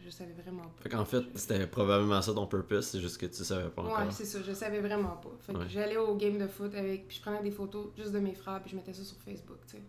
je, 0.00 0.04
je 0.04 0.10
savais 0.10 0.32
vraiment 0.32 0.62
pas. 0.62 0.82
Fait 0.82 0.88
qu'en 0.88 1.04
fait, 1.04 1.22
c'était 1.34 1.66
probablement 1.66 2.20
ça 2.22 2.32
ton 2.32 2.46
purpose, 2.46 2.86
c'est 2.86 3.00
juste 3.00 3.18
que 3.18 3.26
tu 3.26 3.44
savais 3.44 3.68
pas 3.70 3.82
Ouais, 3.82 3.92
encore. 3.92 4.12
c'est 4.12 4.24
ça, 4.24 4.40
je 4.44 4.52
savais 4.52 4.80
vraiment 4.80 5.16
pas. 5.16 5.30
Fait 5.40 5.52
que 5.52 5.58
Ouais. 5.58 5.64
j'allais 5.68 5.96
au 5.96 6.16
game 6.16 6.38
de 6.38 6.46
foot 6.46 6.74
avec, 6.74 7.06
puis 7.08 7.16
je 7.18 7.22
prenais 7.22 7.42
des 7.42 7.50
photos 7.50 7.88
juste 7.96 8.12
de 8.12 8.18
mes 8.20 8.34
frères, 8.34 8.60
puis 8.62 8.70
je 8.70 8.76
mettais 8.76 8.92
ça 8.92 9.04
sur 9.04 9.16
Facebook, 9.18 9.58
tu 9.66 9.76
sais. 9.76 9.82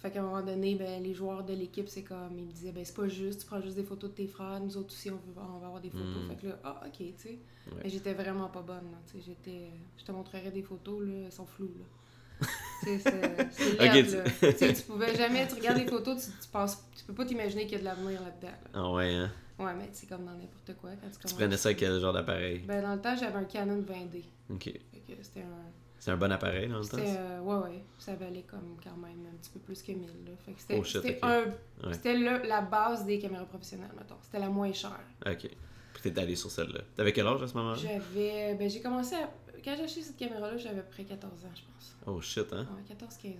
Fait 0.00 0.12
qu'à 0.12 0.20
un 0.20 0.22
moment 0.22 0.42
donné, 0.42 0.76
ben, 0.76 1.02
les 1.02 1.12
joueurs 1.12 1.42
de 1.42 1.52
l'équipe, 1.54 1.88
c'est 1.88 2.04
comme, 2.04 2.38
ils 2.38 2.44
me 2.44 2.52
disaient, 2.52 2.70
ben, 2.70 2.84
c'est 2.84 2.94
pas 2.94 3.08
juste, 3.08 3.40
tu 3.40 3.46
prends 3.46 3.60
juste 3.60 3.74
des 3.74 3.82
photos 3.82 4.10
de 4.10 4.14
tes 4.14 4.28
frères, 4.28 4.60
nous 4.60 4.76
autres 4.76 4.92
aussi, 4.92 5.10
on, 5.10 5.14
veut, 5.16 5.32
on 5.36 5.58
va 5.58 5.66
avoir 5.66 5.80
des 5.80 5.90
photos. 5.90 6.22
Mm. 6.24 6.28
Fait 6.28 6.36
que 6.36 6.46
là, 6.48 6.58
ah, 6.62 6.80
ok, 6.86 6.92
tu 6.98 7.12
sais. 7.16 7.28
Ouais. 7.30 7.80
Mais 7.82 7.88
j'étais 7.90 8.14
vraiment 8.14 8.48
pas 8.48 8.62
bonne, 8.62 8.92
là, 8.92 8.98
tu 9.10 9.18
sais. 9.18 9.24
J'étais, 9.26 9.70
je 9.96 10.04
te 10.04 10.12
montrerai 10.12 10.52
des 10.52 10.62
photos, 10.62 11.02
là, 11.04 11.12
elles 11.26 11.32
sont 11.32 11.46
floues, 11.46 11.74
là. 11.78 11.84
C'est 12.82 12.98
tu-. 14.56 14.74
Tu 14.74 14.82
pouvais 14.82 15.14
jamais, 15.16 15.46
tu 15.46 15.54
regardes 15.54 15.78
les 15.78 15.86
photos, 15.86 16.24
tu, 16.24 16.30
tu 16.42 16.48
penses, 16.48 16.78
tu 16.96 17.04
peux 17.04 17.14
pas 17.14 17.24
t'imaginer 17.24 17.64
qu'il 17.66 17.72
y 17.72 17.76
a 17.76 17.78
de 17.80 17.84
l'avenir 17.84 18.20
là-dedans, 18.22 18.48
là. 18.48 18.70
Ah 18.74 18.92
ouais, 18.92 19.14
hein? 19.14 19.30
Ouais, 19.58 19.74
mais 19.76 19.88
c'est 19.92 20.08
comme 20.08 20.24
dans 20.24 20.32
n'importe 20.32 20.76
quoi, 20.80 20.90
quand 21.00 21.08
tu 21.10 21.26
Tu 21.26 21.34
prenais 21.34 21.56
ça 21.56 21.70
avec 21.70 21.78
quel 21.78 21.98
genre 22.00 22.12
d'appareil? 22.12 22.60
Ben, 22.60 22.80
dans 22.80 22.94
le 22.94 23.00
temps, 23.00 23.16
j'avais 23.16 23.36
un 23.36 23.44
Canon 23.44 23.82
20D. 23.82 24.22
Ok. 24.50 24.72
C'était 25.22 25.40
un. 25.40 25.72
C'est 25.98 26.12
un 26.12 26.16
bon 26.16 26.30
appareil 26.30 26.68
dans 26.68 26.78
le 26.78 26.86
temps? 26.86 26.96
Euh, 27.00 27.40
ouais, 27.40 27.56
ouais. 27.64 27.84
Ça 27.98 28.14
valait 28.14 28.44
comme 28.44 28.76
quand 28.82 28.96
même 28.96 29.26
un 29.32 29.36
petit 29.36 29.50
peu 29.50 29.58
plus 29.58 29.82
que 29.82 29.90
1000. 29.90 30.06
Là. 30.06 30.30
Fait 30.46 30.52
que 30.52 30.60
c'était, 30.60 30.76
Oh 30.78 30.84
c'était. 30.84 32.14
Ouais. 32.14 32.46
La 32.46 32.60
base 32.60 33.04
des 33.04 33.18
caméras 33.18 33.46
professionnelles, 33.46 33.90
mettons. 33.96 34.14
C'était 34.22 34.38
la 34.38 34.48
moins 34.48 34.72
chère. 34.72 35.00
Ok. 35.26 35.48
Puis 35.94 36.02
t'es 36.12 36.20
allé 36.20 36.36
sur 36.36 36.52
celle-là. 36.52 36.80
T'avais 36.96 37.12
quel 37.12 37.26
âge 37.26 37.42
à 37.42 37.48
ce 37.48 37.54
moment-là? 37.54 37.76
J'avais. 37.76 38.54
Ben, 38.54 38.70
j'ai 38.70 38.80
commencé 38.80 39.16
à. 39.16 39.28
Quand 39.64 39.74
j'ai 39.76 39.84
acheté 39.84 40.02
cette 40.02 40.16
caméra-là, 40.16 40.56
j'avais 40.56 40.80
à 40.80 40.82
peu 40.82 40.90
près 40.90 41.04
14 41.04 41.32
ans, 41.44 41.48
je 41.54 41.62
pense. 41.72 41.96
Oh 42.06 42.20
shit, 42.20 42.52
hein? 42.52 42.66
Ouais, 42.76 42.94
14-15 42.94 43.30
ans. 43.30 43.34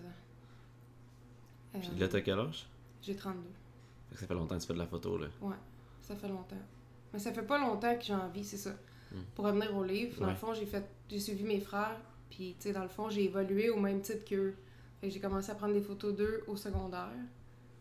Euh, 1.74 1.78
Puis 1.80 1.98
là, 2.00 2.08
t'as 2.08 2.20
quel 2.20 2.38
âge? 2.38 2.66
j'ai 3.02 3.14
32. 3.14 3.40
Fait 4.08 4.14
que 4.14 4.20
ça 4.20 4.26
fait 4.26 4.34
longtemps 4.34 4.56
que 4.56 4.60
tu 4.60 4.66
fais 4.66 4.72
de 4.74 4.78
la 4.78 4.86
photo, 4.86 5.18
là. 5.18 5.28
Ouais, 5.40 5.54
ça 6.02 6.16
fait 6.16 6.28
longtemps. 6.28 6.56
Mais 7.12 7.18
ça 7.18 7.32
fait 7.32 7.42
pas 7.42 7.58
longtemps 7.58 7.94
que 7.96 8.02
j'ai 8.04 8.14
envie, 8.14 8.44
c'est 8.44 8.56
ça. 8.56 8.70
Hmm. 9.12 9.22
Pour 9.34 9.44
revenir 9.44 9.74
au 9.76 9.84
livre, 9.84 10.18
dans 10.20 10.26
Ouais. 10.26 10.32
le 10.32 10.38
fond, 10.38 10.52
j'ai 10.54 10.66
fait 10.66 10.84
j'ai 11.08 11.20
suivi 11.20 11.44
mes 11.44 11.60
frères, 11.60 11.98
puis 12.28 12.54
tu 12.58 12.64
sais 12.64 12.72
dans 12.72 12.82
le 12.82 12.88
fond, 12.88 13.08
j'ai 13.08 13.24
évolué 13.24 13.70
au 13.70 13.78
même 13.78 14.00
titre 14.02 14.24
qu'eux. 14.24 14.56
Fait 15.00 15.08
que 15.08 15.14
j'ai 15.14 15.20
commencé 15.20 15.50
à 15.50 15.54
prendre 15.54 15.72
des 15.74 15.80
photos 15.80 16.14
d'eux 16.14 16.42
au 16.48 16.56
secondaire. 16.56 17.12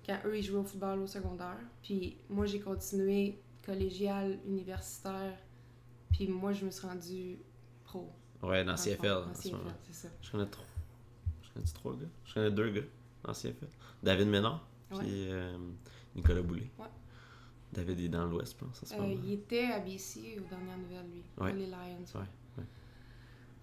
Quand 0.05 0.17
eux 0.25 0.37
ils 0.37 0.43
jouaient 0.43 0.59
au 0.59 0.63
football 0.63 0.99
au 0.99 1.07
secondaire, 1.07 1.57
puis 1.81 2.15
moi 2.29 2.45
j'ai 2.45 2.59
continué 2.61 3.41
collégial, 3.65 4.39
universitaire, 4.45 5.33
puis 6.11 6.27
moi 6.29 6.53
je 6.53 6.63
me 6.65 6.71
suis 6.71 6.87
rendue 6.87 7.37
pro. 7.83 8.09
Ouais, 8.43 8.63
dans 8.63 8.75
CFL. 8.75 9.07
Dans 9.07 9.29
en 9.29 9.33
CFL, 9.33 9.51
moment. 9.57 9.69
c'est 9.83 9.93
ça. 9.93 10.07
Je 10.21 10.31
connais 10.31 10.45
trois. 10.47 10.65
Je 11.41 11.49
connais 11.53 11.65
trois 11.73 11.93
gars? 11.93 12.07
Je 12.25 12.33
connais 12.33 12.51
deux 12.51 12.69
gars 12.69 12.81
dans 13.23 13.33
CFL. 13.33 13.67
David 14.03 14.27
Ménard, 14.27 14.67
Ouais. 14.91 14.99
puis 14.99 15.27
euh, 15.31 15.57
Nicolas 16.15 16.41
Boulay. 16.41 16.69
Ouais. 16.77 16.85
David 17.73 17.99
est 17.99 18.07
dans 18.09 18.25
l'Ouest, 18.25 18.53
je 18.59 18.65
pense, 18.65 18.83
en 18.83 18.85
ce 18.85 18.93
Euh, 18.93 18.97
moment. 19.01 19.19
il 19.25 19.33
était 19.33 19.65
à 19.65 19.79
BC 19.79 20.37
aux 20.39 20.49
dernières 20.49 20.77
nouvelles, 20.77 21.09
lui. 21.11 21.23
Ouais. 21.37 21.53
Les 21.53 21.65
Lions. 21.67 22.05
Ouais. 22.15 22.63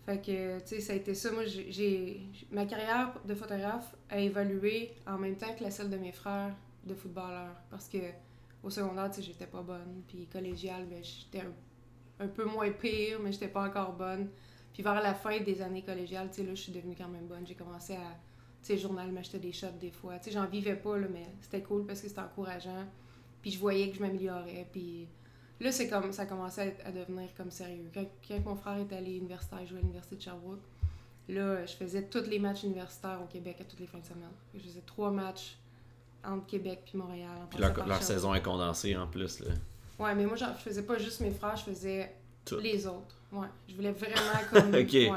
Fait 0.05 0.21
que, 0.21 0.59
tu 0.61 0.67
sais, 0.67 0.81
ça 0.81 0.93
a 0.93 0.97
été 0.97 1.15
ça. 1.15 1.33
Moi, 1.33 1.45
j'ai-. 1.47 2.21
Ma 2.53 2.67
carrière 2.67 3.15
de 3.25 3.35
photographe 3.35 3.95
a 4.11 4.19
évolué 4.19 4.93
en 5.07 5.17
même 5.17 5.37
temps 5.37 5.55
que 5.55 5.65
la 5.65 5.71
celle 5.71 5.89
de 5.89 5.97
mes 5.97 6.13
frères 6.13 6.55
de 6.85 6.95
footballeurs. 6.95 7.57
Parce 7.71 7.89
que 7.89 7.97
au 8.63 8.69
secondaire, 8.69 9.09
tu 9.11 9.17
sais, 9.17 9.23
j'étais 9.23 9.47
pas 9.47 9.63
bonne. 9.63 10.03
Puis 10.07 10.27
collégial, 10.27 10.85
ben, 10.87 11.03
j'étais 11.03 11.41
un, 11.47 12.25
un 12.25 12.29
peu 12.29 12.45
moins 12.45 12.71
pire, 12.71 13.19
mais 13.23 13.33
j'étais 13.33 13.49
pas 13.49 13.67
encore 13.67 13.95
bonne. 13.95 14.29
Puis 14.75 14.83
vers 14.83 15.01
la 15.01 15.15
fin 15.15 15.41
des 15.41 15.63
années 15.63 15.83
collégiales, 15.83 16.29
tu 16.29 16.37
sais, 16.37 16.43
là, 16.43 16.55
je 16.55 16.61
suis 16.61 16.73
devenue 16.73 16.97
quand 16.99 17.09
même 17.09 17.27
bonne. 17.27 17.47
J'ai 17.47 17.55
commencé 17.55 17.95
à. 17.95 18.19
Tu 18.61 18.69
sais, 18.69 18.79
journal 18.79 19.11
m'achetait 19.13 19.39
des 19.39 19.53
shots 19.53 19.79
des 19.81 19.93
fois. 19.93 20.19
Tu 20.19 20.25
sais, 20.25 20.31
j'en 20.33 20.47
vivais 20.47 20.75
pas, 20.75 20.99
là, 20.99 21.07
mais 21.11 21.27
c'était 21.41 21.63
cool 21.63 21.87
parce 21.87 22.01
que 22.01 22.09
c'était 22.09 22.21
encourageant. 22.21 22.85
Puis 23.41 23.53
je 23.53 23.59
voyais 23.59 23.89
que 23.91 23.97
je 23.97 24.01
m'améliorais. 24.01 24.67
Puis 24.73 25.07
là, 25.61 25.71
c'est 25.71 25.89
comme 25.89 26.13
ça 26.13 26.27
commençait 26.27 26.77
à, 26.85 26.89
à 26.89 26.93
devenir 26.93 27.29
comme 27.37 27.51
sérieux. 27.51 27.89
Quand, 27.95 28.05
quand 28.27 28.41
mon 28.45 28.57
frère 28.57 28.79
est 28.79 28.93
allé 28.93 29.17
universitaire, 29.17 29.61
il 29.63 29.69
jouait 29.69 29.79
à 29.79 29.83
l'université 29.83 30.17
de 30.17 30.23
Sherbrooke, 30.23 30.63
là, 31.29 31.65
je 31.65 31.75
faisais 31.75 32.03
tous 32.03 32.29
les 32.29 32.39
matchs 32.39 32.65
universitaires 32.65 33.21
au 33.23 33.27
Québec 33.27 33.59
à 33.61 33.65
toutes 33.65 33.81
les 33.81 33.87
fins 33.87 33.99
de 33.99 34.07
semaine. 34.07 34.33
Je 34.55 34.61
faisais 34.61 34.83
trois 34.85 35.11
matchs 35.11 35.57
entre 36.25 36.47
Québec 36.47 36.83
puis 36.85 36.99
Montréal. 36.99 37.39
Puis 37.51 37.61
leur, 37.61 38.03
saison 38.03 38.35
est 38.35 38.43
condensée 38.43 38.97
en 38.97 39.07
plus, 39.07 39.41
là. 39.41 39.53
Ouais, 39.99 40.15
mais 40.15 40.27
moi, 40.27 40.37
je 40.37 40.45
faisais 40.59 40.83
pas 40.83 40.99
juste 40.99 41.21
mes 41.21 41.31
frères, 41.31 41.57
je 41.57 41.65
faisais 41.65 42.13
Tout. 42.45 42.59
les 42.59 42.87
autres. 42.87 43.17
Ouais, 43.33 43.47
je 43.69 43.75
voulais 43.75 43.93
vraiment 43.93 44.39
comme... 44.53 44.75
Ok. 44.75 44.93
Ouais. 44.93 45.11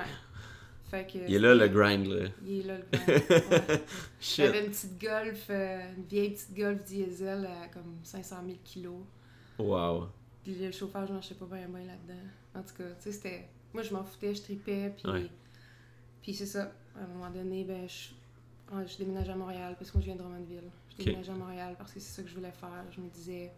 Fait 0.89 1.05
que... 1.05 1.17
Il 1.27 1.35
est 1.35 1.39
là 1.39 1.53
le 1.53 1.67
grind, 1.67 2.07
là. 2.07 2.29
Il 2.45 2.59
est 2.61 2.63
là, 2.63 2.77
le. 2.77 2.83
Ouais. 2.97 3.83
Shit. 4.19 4.45
J'avais 4.45 4.65
une 4.65 4.71
petite 4.71 5.01
Golf, 5.01 5.47
euh, 5.49 5.93
une 5.97 6.03
vieille 6.05 6.29
petite 6.31 6.53
Golf 6.55 6.83
diesel 6.85 7.45
à 7.45 7.67
comme 7.67 7.97
500 8.03 8.37
000 8.45 8.57
kilos. 8.63 9.01
Wow. 9.59 10.07
Puis 10.43 10.55
le 10.55 10.71
chauffage 10.71 11.09
marchait 11.11 11.35
pas 11.35 11.45
bien 11.45 11.67
bien 11.67 11.85
là-dedans. 11.85 12.27
En 12.55 12.61
tout 12.61 12.75
cas, 12.77 12.89
tu 12.97 13.03
sais, 13.03 13.11
c'était... 13.11 13.47
Moi, 13.73 13.83
je 13.83 13.93
m'en 13.93 14.03
foutais, 14.03 14.33
je 14.33 14.41
tripais, 14.41 14.93
puis... 14.95 15.11
Ouais. 15.11 15.29
Puis 16.21 16.33
c'est 16.33 16.45
ça. 16.45 16.71
À 16.95 17.03
un 17.03 17.07
moment 17.07 17.29
donné, 17.29 17.63
ben, 17.65 17.87
je... 17.87 18.87
je 18.89 18.97
déménage 18.97 19.29
à 19.29 19.35
Montréal, 19.35 19.75
parce 19.77 19.91
que 19.91 19.97
moi, 19.97 20.01
je 20.01 20.05
viens 20.07 20.15
de 20.15 20.21
Drummondville. 20.21 20.71
Je 20.89 21.01
Ok. 21.01 21.05
déménage 21.05 21.29
à 21.29 21.33
Montréal 21.33 21.75
parce 21.77 21.91
que 21.91 21.99
c'est 21.99 22.15
ça 22.15 22.23
que 22.23 22.29
je 22.29 22.33
voulais 22.35 22.51
faire. 22.53 22.83
Je 22.95 23.01
me 23.01 23.09
disais, 23.09 23.51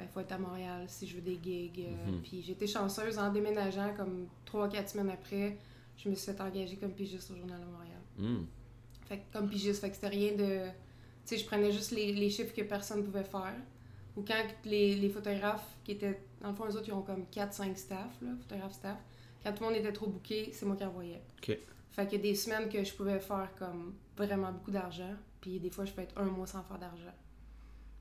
il 0.00 0.08
faut 0.08 0.20
être 0.20 0.32
à 0.32 0.38
Montréal 0.38 0.84
si 0.88 1.06
je 1.06 1.16
veux 1.16 1.22
des 1.22 1.38
gigs. 1.42 1.86
euh, 1.86 2.10
Mhm. 2.12 2.22
Puis 2.22 2.42
j'étais 2.42 2.66
chanceuse 2.66 3.18
en 3.18 3.30
déménageant, 3.32 3.94
comme 3.96 4.26
3-4 4.46 4.88
semaines 4.88 5.10
après, 5.10 5.56
je 5.96 6.08
me 6.08 6.14
suis 6.14 6.32
fait 6.32 6.40
engager 6.40 6.76
comme 6.76 6.92
pigiste 6.92 7.30
au 7.30 7.36
Journal 7.36 7.60
de 7.60 7.66
Montréal. 7.66 8.00
Hmm. 8.18 8.44
Fait 9.06 9.18
que 9.18 9.32
comme 9.32 9.48
pigiste, 9.48 9.80
fait 9.80 9.88
que 9.90 9.94
c'était 9.94 10.08
rien 10.08 10.32
de. 10.32 10.66
Tu 11.24 11.36
sais, 11.36 11.38
je 11.38 11.46
prenais 11.46 11.70
juste 11.70 11.92
les, 11.92 12.12
les 12.12 12.30
chiffres 12.30 12.54
que 12.54 12.62
personne 12.62 13.04
pouvait 13.04 13.22
faire. 13.24 13.54
Ou 14.16 14.22
quand 14.22 14.42
les, 14.64 14.96
les 14.96 15.08
photographes 15.08 15.66
qui 15.84 15.92
étaient. 15.92 16.20
Dans 16.40 16.48
le 16.50 16.54
fond, 16.54 16.64
eux 16.66 16.76
autres, 16.76 16.88
ils 16.88 16.92
ont 16.92 17.02
comme 17.02 17.24
4-5 17.32 17.76
staff, 17.76 18.20
là, 18.20 18.30
photographes 18.40 18.72
staff. 18.74 18.98
Quand 19.44 19.52
tout 19.52 19.62
le 19.64 19.70
monde 19.70 19.78
était 19.78 19.92
trop 19.92 20.06
booké, 20.08 20.50
c'est 20.52 20.66
moi 20.66 20.76
qui 20.76 20.84
envoyais. 20.84 21.22
Ok. 21.38 21.56
Fait 21.90 22.06
qu'il 22.06 22.18
y 22.18 22.20
a 22.20 22.22
des 22.30 22.34
semaines 22.34 22.68
que 22.68 22.82
je 22.82 22.92
pouvais 22.94 23.20
faire 23.20 23.50
comme 23.58 23.94
vraiment 24.16 24.50
beaucoup 24.52 24.70
d'argent. 24.70 25.14
Puis 25.40 25.58
des 25.60 25.70
fois, 25.70 25.84
je 25.84 25.92
peux 25.92 26.02
être 26.02 26.16
un 26.18 26.24
mois 26.24 26.46
sans 26.46 26.62
faire 26.62 26.78
d'argent. 26.78 27.12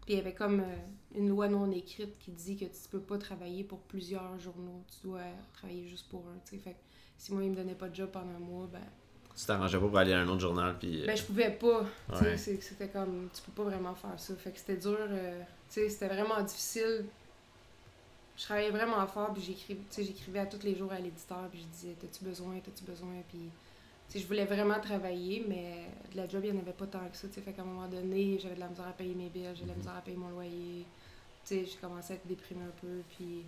Puis 0.05 0.13
il 0.13 0.17
y 0.17 0.19
avait 0.19 0.33
comme 0.33 0.61
euh, 0.61 1.15
une 1.15 1.29
loi 1.29 1.47
non 1.47 1.71
écrite 1.71 2.17
qui 2.19 2.31
dit 2.31 2.57
que 2.57 2.65
tu 2.65 2.89
peux 2.89 2.99
pas 2.99 3.17
travailler 3.17 3.63
pour 3.63 3.79
plusieurs 3.79 4.37
journaux. 4.39 4.83
Tu 4.87 5.07
dois 5.07 5.21
travailler 5.53 5.87
juste 5.87 6.09
pour 6.09 6.23
un. 6.27 6.39
Fait 6.45 6.57
que 6.71 6.77
si 7.17 7.33
moi, 7.33 7.43
il 7.43 7.51
me 7.51 7.55
donnait 7.55 7.75
pas 7.75 7.87
de 7.89 7.95
job 7.95 8.09
pendant 8.11 8.35
un 8.35 8.39
mois, 8.39 8.67
ben, 8.71 8.79
Tu 9.35 9.45
t'arrangeais 9.45 9.77
pas 9.79 9.87
pour 9.87 9.97
aller 9.97 10.13
à 10.13 10.19
un 10.21 10.27
autre 10.27 10.41
journal, 10.41 10.75
puis. 10.79 11.03
ben 11.05 11.15
je 11.15 11.23
pouvais 11.23 11.51
pas. 11.51 11.85
Ouais. 12.19 12.37
C'était 12.37 12.89
comme, 12.89 13.29
tu 13.33 13.41
peux 13.43 13.51
pas 13.63 13.69
vraiment 13.69 13.93
faire 13.95 14.19
ça. 14.19 14.35
Fait 14.35 14.51
que 14.51 14.57
c'était 14.59 14.77
dur. 14.77 14.97
euh, 14.99 15.39
tu 15.69 15.75
sais, 15.81 15.89
c'était 15.89 16.07
vraiment 16.07 16.41
difficile. 16.41 17.05
Je 18.37 18.43
travaillais 18.43 18.71
vraiment 18.71 19.05
fort, 19.05 19.33
puis 19.33 19.43
j'écrivais 19.43 20.39
à 20.39 20.47
tous 20.47 20.63
les 20.63 20.75
jours 20.75 20.91
à 20.91 20.97
l'éditeur, 20.99 21.47
puis 21.51 21.59
je 21.59 21.65
disais, 21.67 21.95
t'as-tu 21.99 22.23
besoin, 22.25 22.59
t'as-tu 22.63 22.83
besoin, 22.83 23.21
puis... 23.29 23.51
Tu 24.11 24.17
sais, 24.17 24.23
je 24.23 24.27
voulais 24.27 24.43
vraiment 24.43 24.77
travailler, 24.81 25.45
mais 25.47 25.85
de 26.11 26.17
la 26.17 26.27
job, 26.27 26.41
il 26.43 26.51
n'y 26.51 26.57
en 26.57 26.61
avait 26.61 26.73
pas 26.73 26.85
tant 26.85 27.07
que 27.09 27.15
ça, 27.15 27.29
tu 27.29 27.35
sais. 27.35 27.41
Fait 27.41 27.53
qu'à 27.53 27.61
un 27.61 27.65
moment 27.65 27.87
donné, 27.87 28.37
j'avais 28.39 28.55
de 28.55 28.59
la 28.59 28.67
misère 28.67 28.87
à 28.87 28.91
payer 28.91 29.15
mes 29.15 29.29
billes, 29.29 29.47
j'avais 29.53 29.63
de 29.63 29.69
la 29.69 29.75
misère 29.75 29.95
à 29.95 30.01
payer 30.01 30.17
mon 30.17 30.27
loyer. 30.27 30.85
Tu 31.45 31.55
sais, 31.55 31.65
j'ai 31.65 31.77
commencé 31.77 32.11
à 32.11 32.15
être 32.17 32.27
déprimée 32.27 32.65
un 32.65 32.81
peu, 32.81 33.01
puis... 33.15 33.45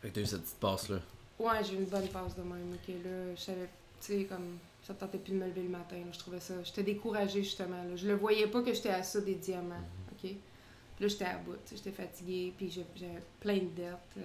Fait 0.00 0.10
que 0.10 0.14
t'as 0.14 0.20
eu 0.20 0.26
cette 0.26 0.42
petite 0.42 0.60
passe-là. 0.60 1.00
Ouais, 1.40 1.64
j'ai 1.64 1.74
eu 1.74 1.78
une 1.78 1.86
bonne 1.86 2.06
passe 2.06 2.36
de 2.36 2.42
même, 2.42 2.72
ok, 2.72 2.88
là, 3.04 3.34
je 3.34 3.40
savais, 3.40 3.68
tu 4.00 4.06
sais, 4.06 4.24
comme, 4.26 4.58
ça 4.86 4.94
tentait 4.94 5.18
plus 5.18 5.32
de 5.32 5.38
me 5.38 5.46
lever 5.46 5.64
le 5.64 5.70
matin, 5.70 5.96
là, 5.96 6.12
je 6.12 6.18
trouvais 6.20 6.38
ça, 6.38 6.54
j'étais 6.62 6.84
découragée, 6.84 7.42
justement, 7.42 7.82
là, 7.82 7.96
je 7.96 8.06
le 8.06 8.14
voyais 8.14 8.46
pas 8.46 8.62
que 8.62 8.72
j'étais 8.72 8.90
à 8.90 9.02
ça 9.02 9.20
des 9.20 9.34
diamants, 9.34 9.74
ok? 10.12 10.20
Puis 10.20 10.36
là, 11.00 11.08
j'étais 11.08 11.24
à 11.24 11.36
bout, 11.38 11.54
tu 11.66 11.70
sais, 11.70 11.76
j'étais 11.76 11.90
fatiguée, 11.90 12.54
puis 12.56 12.70
j'avais 12.70 13.22
plein 13.40 13.56
de 13.56 13.74
dettes, 13.74 13.96
euh, 14.18 14.22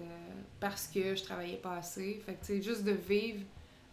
parce 0.59 0.87
que 0.87 1.15
je 1.15 1.23
travaillais 1.23 1.57
pas 1.57 1.77
assez, 1.77 2.21
fait 2.23 2.35
que, 2.35 2.45
tu 2.45 2.45
sais, 2.45 2.61
juste 2.61 2.83
de 2.83 2.91
vivre, 2.91 3.41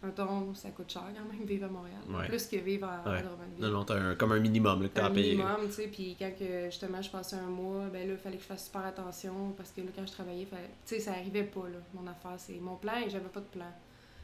mettons, 0.03 0.53
ça 0.53 0.69
coûte 0.71 0.91
cher 0.91 1.03
quand 1.15 1.33
même, 1.33 1.45
vivre 1.45 1.65
à 1.65 1.69
Montréal, 1.69 1.97
Ouais. 2.09 2.27
plus 2.27 2.45
que 2.47 2.57
vivre 2.57 2.87
à, 2.87 2.97
à 2.97 3.11
Ouais. 3.11 3.21
Drummondville 3.21 3.61
Non, 3.61 3.69
non, 3.69 3.83
t'as 3.85 3.95
un, 3.99 4.15
comme 4.15 4.31
un 4.33 4.39
minimum 4.39 4.81
là, 4.83 4.89
que 4.89 4.93
t'as 4.93 5.03
un 5.03 5.07
à 5.07 5.09
payer. 5.11 5.31
minimum, 5.35 5.57
tu 5.67 5.71
sais, 5.73 5.87
puis 5.87 6.15
quand 6.19 6.31
que, 6.37 6.65
justement 6.65 7.01
je 7.01 7.09
passais 7.09 7.35
un 7.37 7.47
mois, 7.49 7.85
ben 7.91 8.07
là, 8.07 8.13
il 8.13 8.17
fallait 8.19 8.37
que 8.37 8.43
je 8.43 8.47
fasse 8.47 8.65
super 8.65 8.85
attention 8.85 9.53
parce 9.57 9.71
que 9.71 9.81
là, 9.81 9.87
quand 9.95 10.05
je 10.05 10.11
travaillais, 10.11 10.45
fallait- 10.45 10.69
tu 10.85 10.95
sais, 10.95 10.99
ça 10.99 11.11
arrivait 11.11 11.43
pas, 11.43 11.61
là, 11.71 11.77
mon 11.93 12.05
affaire, 12.09 12.33
c'est 12.37 12.59
mon 12.59 12.75
plan 12.75 12.93
et 13.05 13.09
j'avais 13.09 13.29
pas 13.29 13.39
de 13.39 13.45
plan. 13.45 13.71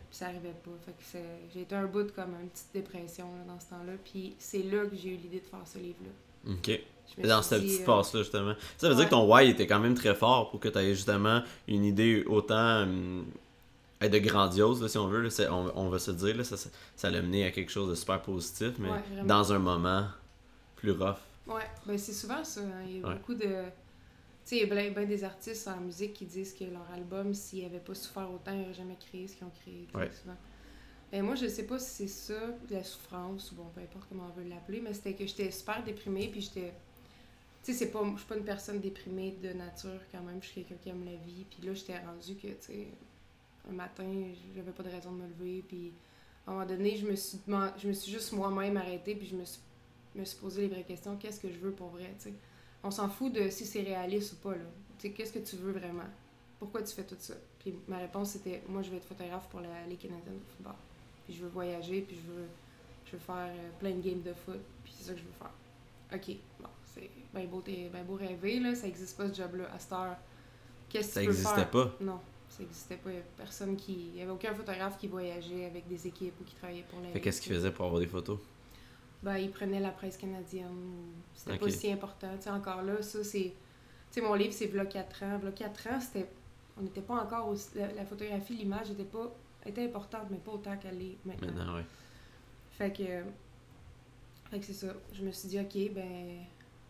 Puis 0.10 0.18
ça 0.18 0.26
arrivait 0.26 0.56
pas. 0.64 0.72
Fait 0.86 0.92
que 0.94 0.98
c'est- 1.04 1.40
j'ai 1.54 1.62
été 1.62 1.76
un 1.76 1.86
bout 1.86 2.12
comme 2.16 2.34
une 2.42 2.50
petite 2.50 2.74
dépression 2.74 3.26
là, 3.38 3.54
dans 3.54 3.60
ce 3.60 3.68
temps-là. 3.70 3.94
Puis 4.04 4.34
c'est 4.40 4.64
là 4.64 4.86
que 4.88 4.96
j'ai 4.96 5.10
eu 5.10 5.18
l'idée 5.18 5.40
de 5.40 5.46
faire 5.46 5.60
ce 5.66 5.78
livre-là. 5.78 6.54
Ok. 6.54 6.82
Dans 7.28 7.42
cette 7.44 7.62
petite 7.62 7.82
euh, 7.82 7.86
passe-là, 7.86 8.22
justement. 8.22 8.54
Ça 8.78 8.90
veut 8.90 8.96
dire 8.96 9.06
que 9.06 9.10
ton 9.12 9.32
why 9.32 9.50
était 9.50 9.68
quand 9.68 9.80
même 9.80 9.94
très 9.96 10.16
fort 10.16 10.50
pour 10.50 10.60
que 10.60 10.68
tu 10.68 10.78
aies 10.80 10.96
justement 10.96 11.42
une 11.68 11.84
idée 11.86 12.24
autant 12.28 12.84
hum, 12.84 13.26
de 14.08 14.18
grandiose, 14.20 14.82
là, 14.82 14.88
si 14.88 14.98
on 14.98 15.08
veut. 15.08 15.22
là. 15.22 15.30
On, 15.52 15.72
on 15.76 15.90
va 15.90 16.00
se 16.00 16.12
dire, 16.12 16.38
là, 16.38 16.44
ça, 16.44 16.56
ça, 16.96 17.10
l'a 17.10 17.22
mené 17.22 17.46
à 17.46 17.52
quelque 17.52 17.72
chose 17.72 17.90
de 17.90 17.96
super 17.96 18.22
positif, 18.22 18.74
mais 18.80 18.90
Ouais, 18.90 19.24
dans 19.26 19.52
un 19.52 19.60
moment 19.60 20.08
plus 20.78 20.92
rough. 20.92 21.18
Ouais, 21.48 21.68
ben 21.86 21.98
c'est 21.98 22.14
souvent 22.14 22.44
ça. 22.44 22.62
hein. 22.62 22.84
Il 22.88 23.00
y 23.00 23.04
a 23.04 23.08
Ouais. 23.08 23.16
beaucoup 23.16 23.34
de. 23.34 23.46
Tu 24.46 24.56
sais, 24.56 24.58
il 24.64 24.68
y 24.68 24.72
a 24.72 24.74
bien, 24.74 24.92
bien 24.92 25.06
des 25.06 25.24
artistes 25.24 25.68
en 25.68 25.82
musique 25.82 26.14
qui 26.14 26.26
disent 26.26 26.54
que 26.54 26.64
leur 26.64 26.90
album, 26.94 27.34
s'ils 27.34 27.64
n'avaient 27.64 27.80
pas 27.80 27.94
souffert 27.94 28.32
autant, 28.32 28.52
ils 28.54 28.62
n'auraient 28.62 28.74
jamais 28.74 28.98
créé 28.98 29.28
ce 29.28 29.36
qu'ils 29.36 29.46
ont 29.46 29.52
créé. 29.62 29.88
Ouais. 29.94 30.10
souvent. 30.22 30.38
Ben 31.12 31.24
moi, 31.24 31.36
je 31.36 31.48
sais 31.48 31.64
pas 31.64 31.78
si 31.80 32.08
c'est 32.08 32.34
ça, 32.34 32.40
la 32.70 32.84
souffrance, 32.84 33.52
ou 33.52 33.56
bon, 33.56 33.66
peu 33.76 33.82
importe 33.82 34.06
comment 34.10 34.32
on 34.34 34.40
veut 34.42 34.48
l'appeler, 34.48 34.80
mais 34.80 34.94
c'était 34.94 35.14
que 35.16 35.26
j'étais 35.26 35.50
super 35.52 35.84
déprimée, 35.84 36.30
puis 36.32 36.40
j'étais. 36.42 36.74
Tu 37.64 37.74
sais, 37.74 37.88
pas, 37.92 38.00
je 38.14 38.18
suis 38.20 38.28
pas 38.28 38.38
une 38.38 38.46
personne 38.46 38.80
déprimée 38.80 39.36
de 39.44 39.50
nature 39.54 40.00
quand 40.12 40.22
même, 40.22 40.42
je 40.42 40.48
suis 40.48 40.64
quelqu'un 40.64 40.82
qui 40.82 40.90
aime 40.90 41.04
la 41.04 41.16
vie, 41.26 41.46
puis 41.50 41.68
là, 41.68 41.74
j'étais 41.74 41.98
rendue 42.00 42.36
que, 42.36 42.48
tu 42.48 42.56
sais, 42.62 42.88
un 43.70 43.74
matin, 43.74 44.06
j'avais 44.56 44.72
pas 44.72 44.84
de 44.84 44.90
raison 44.90 45.12
de 45.12 45.18
me 45.24 45.28
lever, 45.28 45.64
puis 45.68 45.92
à 46.46 46.52
un 46.52 46.54
moment 46.54 46.66
donné, 46.66 46.98
je 46.98 47.06
me 47.06 47.16
suis, 47.16 47.40
je 47.78 47.88
me 47.88 47.94
suis 47.94 48.12
juste 48.12 48.32
moi-même 48.34 48.78
arrêtée, 48.78 49.16
puis 49.16 49.28
je 49.28 49.36
me 49.36 49.46
suis, 49.46 49.62
me 50.16 50.26
suis 50.26 50.38
posé 50.38 50.62
les 50.62 50.68
vraies 50.68 50.84
questions. 50.84 51.16
Qu'est-ce 51.18 51.40
que 51.40 51.50
je 51.52 51.58
veux 51.58 51.72
pour 51.72 51.90
vrai? 51.90 52.14
On 52.84 52.92
s'en 52.92 53.10
fout 53.10 53.32
de 53.34 53.50
si 53.50 53.66
c'est 53.66 53.82
réaliste 53.82 54.34
ou 54.34 54.36
pas, 54.38 54.56
là. 54.56 54.64
Qu'est-ce 55.02 55.34
que 55.34 55.40
tu 55.40 55.56
veux 55.58 55.72
vraiment? 55.72 56.04
Pourquoi 56.60 56.82
tu 56.84 56.94
fais 56.94 57.04
tout 57.04 57.16
ça? 57.20 57.36
Puis 57.60 57.74
ma 57.88 57.98
réponse, 58.00 58.32
c'était, 58.32 58.62
moi, 58.68 58.82
je 58.82 58.90
vais 58.90 58.98
être 58.98 59.06
photographe 59.06 59.48
pour 59.50 59.62
la 59.62 59.86
Ligue 59.88 60.00
canadienne 60.00 60.40
de 60.40 60.52
football. 60.56 60.76
Puis 61.26 61.36
je 61.36 61.44
veux 61.44 61.50
voyager, 61.50 62.02
puis 62.02 62.18
je 62.18 62.32
veux, 62.32 62.48
je 63.06 63.12
veux 63.14 63.20
faire 63.20 63.50
euh, 63.50 63.70
plein 63.80 63.92
de 63.92 64.02
games 64.02 64.22
de 64.22 64.34
foot, 64.34 64.60
puis 64.84 64.94
c'est 64.98 65.06
ça 65.06 65.14
que 65.14 65.20
je 65.20 65.24
veux 65.24 65.32
faire. 65.38 65.52
OK, 66.14 66.36
bon, 66.60 66.70
c'est 66.94 67.10
bien 67.34 67.46
beau, 67.46 67.62
t'es- 67.62 67.90
ben 67.94 68.04
beau 68.04 68.16
rêver, 68.16 68.60
là, 68.60 68.76
ça 68.76 68.88
existe 68.88 69.16
pas 69.16 69.30
ce 69.30 69.34
job-là. 69.36 69.66
À 69.74 69.80
cette 69.80 69.92
heure, 69.94 70.18
qu'est-ce 70.90 71.08
que 71.08 71.14
Ça 71.14 71.22
tu 71.22 71.28
peux 71.28 71.34
faire? 71.34 71.72
pas. 71.72 71.96
Non, 72.02 72.20
ça 72.50 72.64
existait 72.64 72.98
pas. 72.98 73.10
Il 73.10 73.14
y 73.14 73.18
avait 73.18 73.26
personne 73.38 73.76
qui... 73.76 74.10
Il 74.14 74.16
y 74.18 74.22
avait 74.22 74.32
aucun 74.32 74.54
photographe 74.54 74.98
qui 74.98 75.08
voyageait 75.08 75.66
avec 75.66 75.88
des 75.88 76.08
équipes 76.08 76.34
ou 76.42 76.44
qui 76.44 76.56
travaillait 76.56 76.86
pour 76.90 77.00
la 77.02 77.10
Fait 77.10 77.22
qu'est-ce 77.22 77.42
qu'il 77.42 77.54
faisait 77.54 77.72
pour 77.72 77.86
avoir 77.86 78.00
des 78.02 78.08
photos? 78.08 78.40
Ben, 79.22 79.38
il 79.38 79.52
prenait 79.52 79.80
la 79.80 79.92
presse 79.92 80.18
canadienne. 80.18 81.14
C'était 81.34 81.58
pas 81.58 81.70
si 81.70 81.92
important. 81.92 82.30
Tu 82.38 82.44
sais, 82.44 82.50
encore 82.50 82.82
là, 82.84 83.02
ça, 83.02 83.24
c'est... 83.24 83.54
Tu 84.12 84.20
sais, 84.20 84.22
mon 84.22 84.34
livre, 84.34 84.54
c'est 84.54 84.68
V'là 84.68 84.86
4 84.86 85.24
ans. 85.24 85.38
V'là 85.38 85.52
4 85.52 85.88
ans, 85.88 86.00
c'était... 86.00 86.28
On 86.78 86.82
n'était 86.82 87.02
pas 87.02 87.16
encore... 87.16 87.50
Aussi... 87.50 87.70
La, 87.76 87.92
la 87.94 88.06
photographie, 88.06 88.56
l'image 88.56 88.92
était 88.92 89.04
pas... 89.04 89.34
était 89.66 89.86
importante, 89.86 90.28
mais 90.32 90.38
pas 90.38 90.52
autant 90.52 90.78
qu'elle 90.78 91.02
est 91.02 91.18
maintenant. 91.26 91.48
maintenant, 91.48 91.76
ouais. 91.76 91.86
Fait 92.72 92.92
que... 92.92 93.24
Fait 94.50 94.60
que 94.60 94.66
c'est 94.66 94.74
ça. 94.74 94.88
Je 95.14 95.24
me 95.24 95.32
suis 95.32 95.50
dit, 95.50 95.60
OK, 95.60 95.94
ben... 95.94 96.40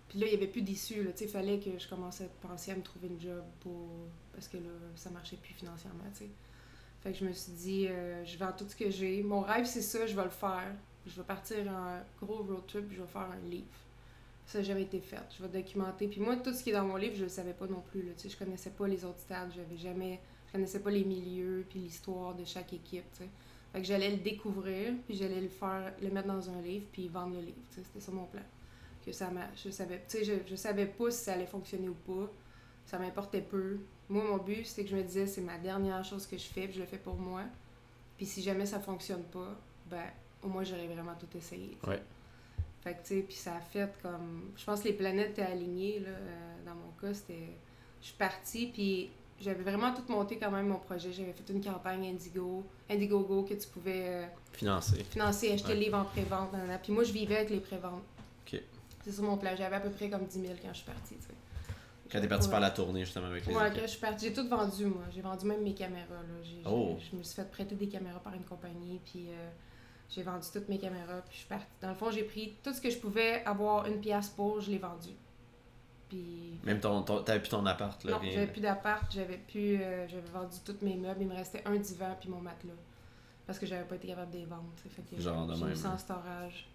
Puis 0.10 0.20
là, 0.20 0.26
il 0.26 0.32
n'y 0.32 0.36
avait 0.36 0.52
plus 0.52 0.64
d'issue, 0.64 1.08
il 1.22 1.28
fallait 1.28 1.60
que 1.60 1.78
je 1.78 1.88
commence 1.88 2.22
à 2.22 2.26
penser 2.42 2.72
à 2.72 2.76
me 2.76 2.82
trouver 2.82 3.08
une 3.08 3.22
job 3.22 3.44
pour... 3.60 3.88
Parce 4.34 4.48
que 4.48 4.58
là, 4.58 4.72
ça 4.96 5.12
marchait 5.12 5.38
plus 5.38 5.54
financièrement. 5.54 6.04
Fait 7.02 7.12
que 7.12 7.18
je 7.18 7.26
me 7.26 7.32
suis 7.32 7.52
dit, 7.52 7.88
euh, 7.88 8.26
je 8.26 8.38
vends 8.38 8.52
tout 8.52 8.66
ce 8.68 8.76
que 8.76 8.90
j'ai. 8.90 9.22
Mon 9.22 9.42
rêve, 9.42 9.66
c'est 9.66 9.84
ça, 9.84 10.08
je 10.08 10.16
vais 10.16 10.24
le 10.24 10.30
faire. 10.30 10.74
Je 11.06 11.16
vais 11.16 11.26
partir 11.26 11.58
en 11.68 12.02
gros 12.26 12.44
road 12.44 12.66
trip, 12.68 12.92
je 12.92 13.02
vais 13.02 13.08
faire 13.08 13.30
un 13.32 13.50
livre. 13.50 13.68
Ça 14.48 14.58
n'a 14.58 14.64
jamais 14.64 14.82
été 14.82 15.00
fait. 15.00 15.22
Je 15.38 15.44
vais 15.46 15.62
documenter. 15.62 16.08
Puis 16.08 16.20
moi, 16.20 16.36
tout 16.38 16.54
ce 16.54 16.64
qui 16.64 16.72
est 16.72 16.74
dans 16.74 16.86
mon 16.86 16.96
livre, 16.96 17.16
je 17.16 17.24
le 17.24 17.30
savais 17.30 17.54
pas 17.54 17.68
non 17.68 17.82
plus. 17.92 18.02
Là. 18.02 18.12
Je 18.18 18.36
connaissais 18.36 18.72
pas 18.72 18.88
les 18.88 19.06
autres 19.06 19.20
stades. 19.20 19.52
J'avais 19.56 19.78
jamais... 19.78 20.20
Connaissais 20.52 20.80
pas 20.80 20.90
les 20.90 21.04
milieux, 21.04 21.64
puis 21.70 21.78
l'histoire 21.78 22.34
de 22.34 22.44
chaque 22.44 22.74
équipe. 22.74 23.04
Fait 23.72 23.80
que 23.80 23.84
j'allais 23.86 24.10
le 24.10 24.18
découvrir, 24.18 24.94
puis 25.06 25.16
j'allais 25.16 25.42
le 25.42 25.50
faire, 25.50 25.94
le 26.02 26.10
mettre 26.10 26.28
dans 26.28 26.50
un 26.50 26.60
livre, 26.60 26.88
puis 26.92 27.08
vendre 27.08 27.36
le 27.36 27.42
livre. 27.42 27.62
C'était 27.70 28.00
ça 28.00 28.12
mon 28.12 28.26
plan. 28.26 28.42
Que 29.06 29.12
ça. 29.12 29.30
Je 29.64 29.70
savais... 29.70 30.04
Je, 30.12 30.34
je 30.48 30.56
savais 30.56 30.86
pas 30.86 31.10
si 31.12 31.24
ça 31.24 31.34
allait 31.34 31.46
fonctionner 31.46 31.90
ou 31.90 31.94
pas. 31.96 32.30
Ça 32.86 32.98
m'importait 33.00 33.42
peu. 33.42 33.78
Moi, 34.10 34.24
mon 34.24 34.38
but, 34.38 34.66
c'était 34.66 34.84
que 34.84 34.90
je 34.90 34.96
me 34.96 35.04
disais, 35.04 35.28
c'est 35.28 35.42
ma 35.42 35.58
dernière 35.58 36.04
chose 36.04 36.26
que 36.26 36.38
je 36.38 36.44
fais, 36.46 36.66
puis 36.66 36.74
je 36.74 36.80
le 36.80 36.86
fais 36.86 36.98
pour 36.98 37.16
moi. 37.16 37.44
Puis 38.18 38.26
si 38.26 38.42
jamais 38.42 38.66
ça 38.66 38.80
fonctionne 38.80 39.24
pas, 39.24 39.56
ben, 39.90 40.06
au 40.44 40.48
moins, 40.48 40.64
j'aurais 40.64 40.88
vraiment 40.88 41.14
tout 41.20 41.38
essayé. 41.38 41.70
tu 41.80 41.86
sais. 41.86 41.88
Ouais. 41.92 42.04
Fait 42.84 42.94
que, 42.94 43.00
tu 43.02 43.08
sais, 43.16 43.22
puis 43.22 43.36
ça 43.36 43.56
a 43.56 43.60
fait 43.62 43.90
comme... 44.02 44.52
Je 44.58 44.64
pense 44.66 44.82
que 44.82 44.88
les 44.88 44.94
planètes 44.94 45.32
étaient 45.32 45.42
alignées, 45.44 46.00
là. 46.00 46.10
euh, 46.10 46.56
dans 46.66 46.76
mon 46.76 46.92
cas, 47.00 47.14
c'était... 47.14 47.50
Je 48.02 48.08
suis 48.08 48.16
partie, 48.18 48.68
puis 48.68 49.10
j'avais 49.42 49.64
vraiment 49.64 49.94
tout 49.94 50.04
monté 50.12 50.38
quand 50.38 50.50
même 50.52 50.68
mon 50.70 50.80
projet. 50.80 51.12
J'avais 51.12 51.34
fait 51.34 51.52
une 51.54 51.64
campagne 51.64 52.06
Indigo, 52.08 52.64
Indiegogo, 52.90 53.44
que 53.44 53.54
tu 53.54 53.68
pouvais 53.68 54.04
euh, 54.08 54.26
Financé. 54.54 55.04
financer, 55.04 55.52
acheter 55.52 55.68
Ouais. 55.70 55.74
le 55.76 55.80
livre 55.82 55.98
en 55.98 56.06
pré-vente. 56.06 56.50
Puis 56.82 56.92
moi, 56.94 57.04
je 57.04 57.12
vivais 57.12 57.38
avec 57.38 57.50
les 57.50 57.60
pré-ventes. 57.60 58.04
Ok. 58.48 58.62
C'est 59.10 59.16
ça 59.18 59.22
mon 59.24 59.38
plan. 59.38 59.52
J'avais 59.58 59.76
à 59.76 59.80
peu 59.80 59.90
près 59.90 60.10
comme 60.10 60.26
10 60.26 60.42
000 60.42 60.54
quand 60.62 60.70
je 60.70 60.78
suis 60.78 60.86
partie, 60.86 61.16
tu 61.16 61.22
sais. 61.22 61.34
Quand 62.12 62.20
t'es 62.22 62.28
parti 62.28 62.46
Ouais. 62.46 62.52
faire 62.52 62.60
la 62.60 62.72
tournée, 62.72 63.04
justement, 63.06 63.28
avec 63.28 63.46
les 63.46 63.54
Ouais, 63.56 63.70
quand 63.74 63.82
je 63.82 63.88
suis 63.88 64.00
partie, 64.00 64.26
j'ai 64.28 64.34
tout 64.34 64.48
vendu, 64.48 64.86
moi. 64.86 65.04
J'ai 65.14 65.22
vendu 65.22 65.46
même 65.46 65.62
mes 65.62 65.74
caméras, 65.76 66.06
là. 66.10 66.44
J'ai- 66.44 66.50
j'ai- 66.56 66.62
Oh. 66.66 66.98
Je 67.12 67.16
me 67.18 67.22
suis 67.24 67.36
fait 67.36 67.50
prêter 67.50 67.76
des 67.76 67.88
caméras 67.88 68.20
par 68.20 68.34
une 68.34 68.44
compagnie, 68.44 69.00
puis 69.06 69.28
euh, 69.30 69.50
j'ai 70.10 70.24
vendu 70.24 70.48
toutes 70.52 70.68
mes 70.70 70.80
caméras, 70.80 71.22
puis 71.22 71.34
je 71.34 71.38
suis 71.40 71.48
partie. 71.48 71.68
Dans 71.82 71.90
le 71.90 71.96
fond, 71.96 72.10
j'ai 72.12 72.24
pris 72.24 72.56
tout 72.64 72.74
ce 72.74 72.82
que 72.82 72.90
je 72.90 72.98
pouvais 72.98 73.44
avoir 73.46 73.86
une 73.86 74.00
pièce 74.00 74.30
pour, 74.30 74.60
je 74.60 74.72
l'ai 74.72 74.80
vendu. 74.80 75.10
Puis... 76.10 76.60
Même 76.64 76.80
ton, 76.80 77.04
ton, 77.04 77.22
t'avais 77.22 77.40
plus 77.40 77.50
ton 77.50 77.64
appart, 77.68 78.04
là. 78.04 78.14
Non, 78.14 78.18
rien. 78.20 78.32
j'avais 78.32 78.48
plus 78.48 78.62
d'appart, 78.62 79.06
j'avais 79.12 79.38
plus... 79.38 79.80
euh, 79.82 80.08
j'avais 80.08 80.28
vendu 80.34 80.58
tous 80.66 80.78
mes 80.84 80.96
meubles, 80.96 81.22
il 81.22 81.28
me 81.28 81.36
restait 81.36 81.62
un 81.66 81.76
divan 81.76 82.16
puis 82.20 82.30
mon 82.30 82.42
matelas. 82.42 82.74
Parce 83.46 83.60
que 83.60 83.66
j'avais 83.68 83.84
pas 83.84 83.96
été 83.96 84.08
capable 84.08 84.32
de 84.32 84.38
les 84.40 84.46
vendre. 84.46 84.66
Fait 84.78 85.02
que 85.04 85.22
Genre 85.22 85.46
de 85.46 85.54
j'ai 85.56 85.64
même, 85.64 85.74
mis 85.74 85.86
en 85.86 85.98
storage, 85.98 86.68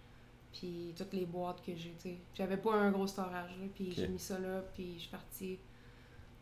puis 0.54 0.94
toutes 0.96 1.12
les 1.12 1.26
boîtes 1.26 1.60
que 1.64 1.72
j'ai, 1.74 1.94
tu 2.00 2.10
sais. 2.10 2.16
J'avais 2.34 2.56
pas 2.56 2.72
un 2.74 2.90
gros 2.90 3.06
storage, 3.06 3.50
là, 3.60 3.66
puis 3.74 3.92
j'ai 3.92 4.08
mis 4.08 4.18
ça 4.18 4.38
là, 4.38 4.62
puis 4.72 4.94
je 4.94 5.00
suis 5.00 5.10
partie. 5.10 5.58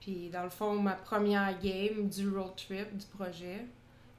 Puis 0.01 0.29
dans 0.31 0.43
le 0.45 0.51
fond, 0.51 0.75
ma 0.79 0.93
première 0.95 1.59
game 1.61 2.09
du 2.09 2.29
road 2.29 2.53
trip 2.57 2.97
du 2.97 3.07
projet, 3.07 3.65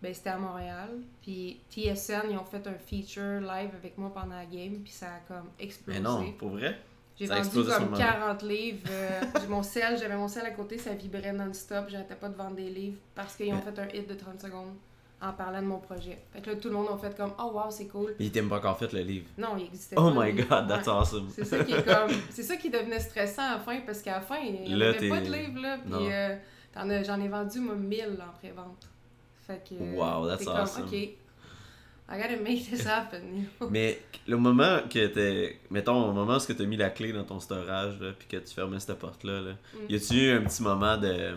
ben 0.02 0.14
c'était 0.14 0.32
à 0.32 0.38
Montréal. 0.38 0.90
Puis 1.22 1.60
TSN, 1.70 2.32
ils 2.32 2.38
ont 2.38 2.46
fait 2.46 2.66
un 2.68 2.74
feature 2.74 3.40
live 3.42 3.70
avec 3.76 3.98
moi 3.98 4.12
pendant 4.14 4.36
la 4.36 4.46
game, 4.46 4.80
puis 4.84 4.92
ça 4.92 5.08
a 5.16 5.20
comme 5.28 5.50
explosé. 5.60 6.00
Mais 6.00 6.04
non, 6.04 6.32
pour 6.34 6.50
vrai? 6.50 6.78
J'ai 7.16 7.28
vendu 7.28 7.50
comme 7.50 7.86
moment. 7.86 7.98
40 7.98 8.42
livres. 8.42 8.88
euh, 8.90 9.22
mon 9.48 9.62
sel, 9.62 9.98
j'avais 10.00 10.16
mon 10.16 10.28
sel 10.28 10.46
à 10.48 10.52
côté, 10.52 10.80
ça 10.80 10.94
vibrait 10.96 11.32
non-stop. 11.32 11.86
J'arrêtais 11.90 12.16
pas 12.16 12.30
de 12.30 12.36
vendre 12.36 12.56
des 12.56 12.70
livres 12.70 12.98
parce 13.14 13.36
qu'ils 13.36 13.54
ont 13.54 13.62
fait 13.62 13.78
un 13.78 13.88
hit 13.90 14.10
de 14.10 14.16
30 14.16 14.42
secondes 14.42 14.74
en 15.24 15.32
parlant 15.34 15.62
de 15.62 15.68
mon 15.68 15.80
projet. 15.80 16.18
Fait 16.34 16.42
que 16.42 16.50
là, 16.50 16.56
tout 16.58 16.68
le 16.70 16.74
monde 16.76 16.88
a 16.94 16.98
fait 16.98 17.16
comme 17.16 17.32
Oh 17.40 17.52
wow, 17.54 17.70
c'est 17.72 17.88
cool. 17.88 18.14
Il 18.20 18.28
était 18.28 18.42
pas 18.42 18.58
encore 18.58 18.78
fait, 18.78 18.92
le 18.92 19.00
livre. 19.02 19.28
Non, 19.38 19.56
il 19.58 19.66
existait 19.66 19.96
Oh 19.98 20.12
pas. 20.12 20.26
my 20.26 20.32
le 20.32 20.38
livre. 20.38 20.50
god, 20.50 20.68
that's 20.68 20.88
Ouais. 20.88 20.94
awesome. 20.94 21.28
C'est 21.34 21.46
ça 21.46 21.64
qui 21.64 21.74
est 21.74 21.84
comme. 21.86 22.12
C'est 22.30 22.44
ça 22.44 22.56
qui 22.58 22.70
devenait 22.70 23.00
stressant 23.00 23.42
à 23.44 23.54
la 23.54 23.60
fin 23.60 23.80
parce 23.86 24.02
qu'à 24.02 24.16
la 24.16 24.22
fin, 24.22 24.38
il 24.40 24.76
n'y 24.76 24.84
avait 24.84 25.10
pas 25.10 25.22
de 25.22 25.32
livre 25.34 25.62
là. 25.62 25.78
Puis 25.78 26.12
euh, 26.12 27.04
j'en 27.06 27.20
ai 27.22 27.28
vendu 27.30 27.60
moi 27.60 27.76
1000 27.76 28.18
en 28.22 28.38
pré-vente. 28.38 28.88
Fait 29.48 29.62
que. 29.68 29.76
euh, 29.76 29.94
Wow, 29.96 30.28
that's 30.28 30.44
t'es 30.44 30.50
awesome. 30.50 30.84
Comme, 30.86 30.94
ok. 30.94 31.10
I 32.10 32.18
gotta 32.18 32.36
make 32.44 32.70
this 32.70 32.86
happen. 32.86 33.46
Mais 33.72 33.98
le 34.28 34.36
moment 34.38 34.80
que 34.90 35.08
t'es. 35.08 35.58
Mettons, 35.72 36.10
au 36.10 36.12
moment 36.12 36.36
où 36.36 36.54
tu 36.54 36.62
as 36.62 36.66
mis 36.66 36.76
la 36.78 36.90
clé 36.90 37.14
dans 37.14 37.24
ton 37.24 37.40
storage, 37.40 37.98
là, 38.02 38.12
puis 38.18 38.28
que 38.28 38.38
tu 38.46 38.54
fermais 38.54 38.80
cette 38.80 39.00
porte-là, 39.00 39.40
là, 39.40 39.52
Mm. 39.74 39.78
y 39.90 39.96
a-tu 39.96 40.14
eu 40.16 40.32
un 40.32 40.42
petit 40.42 40.62
moment 40.64 40.98
de, 40.98 41.32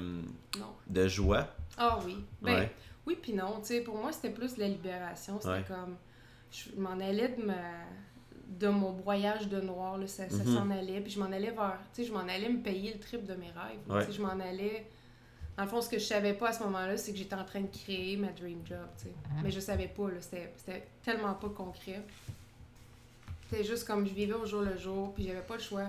Non. 0.59 0.67
de 0.89 1.07
joie? 1.09 1.47
Ah 1.79 1.99
oui. 2.05 2.17
Ben, 2.43 2.55
Ouais. 2.55 2.71
Oui, 3.07 3.17
puis 3.21 3.33
non. 3.33 3.61
Tu 3.61 3.67
sais, 3.69 3.81
pour 3.83 3.97
moi, 3.97 4.13
c'était 4.13 4.31
plus 4.31 4.57
la 4.57 4.69
libération. 4.69 5.39
C'était 5.41 5.51
Ouais. 5.55 5.65
comme. 5.67 5.97
Je 6.51 6.71
m'en 6.81 6.93
allais 7.01 7.29
de, 7.29 7.43
ma... 7.45 7.55
de 8.49 8.69
mon 8.69 8.93
broyage 8.93 9.49
de 9.49 9.61
noir. 9.61 9.99
Là, 9.99 10.07
ça 10.07 10.29
ça 10.29 10.45
Mhm. 10.45 10.55
s'en 10.55 10.71
allait. 10.71 11.01
Puis 11.01 11.13
je 11.13 11.19
m'en 11.21 11.27
allais 11.27 11.51
vers. 11.51 11.79
Tu 11.95 12.03
sais, 12.03 12.09
je 12.09 12.13
m'en 12.13 12.21
allais 12.21 12.49
me 12.49 12.63
payer 12.63 12.93
le 12.95 12.99
trip 13.01 13.25
de 13.25 13.35
mes 13.35 13.47
rêves. 13.51 13.79
Ouais. 13.89 14.01
Tu 14.05 14.13
sais, 14.13 14.19
je 14.19 14.23
m'en 14.23 14.31
allais. 14.41 14.87
Dans 15.57 15.63
le 15.65 15.69
fond, 15.71 15.81
ce 15.81 15.89
que 15.89 15.99
je 15.99 16.05
savais 16.05 16.35
pas 16.35 16.51
à 16.51 16.53
ce 16.53 16.63
moment-là, 16.65 16.97
c'est 16.99 17.13
que 17.13 17.19
j'étais 17.19 17.35
en 17.35 17.45
train 17.45 17.63
de 17.63 17.69
créer 17.75 18.17
ma 18.17 18.29
dream 18.29 18.61
job. 18.67 18.79
Tu 18.99 19.05
sais. 19.05 19.13
Mais 19.43 19.51
je 19.51 19.61
savais 19.61 19.89
pas. 19.89 20.09
là. 20.11 20.21
C'était 20.21 20.53
c'était 20.57 20.87
tellement 21.03 21.35
pas 21.35 21.49
concret. 21.49 22.03
C'était 23.49 23.65
juste 23.65 23.87
comme 23.87 24.07
je 24.07 24.13
vivais 24.13 24.35
au 24.35 24.45
jour 24.45 24.63
le 24.63 24.77
jour. 24.77 25.15
Puis 25.15 25.25
j'avais 25.27 25.41
pas 25.43 25.55
le 25.55 25.63
choix. 25.63 25.87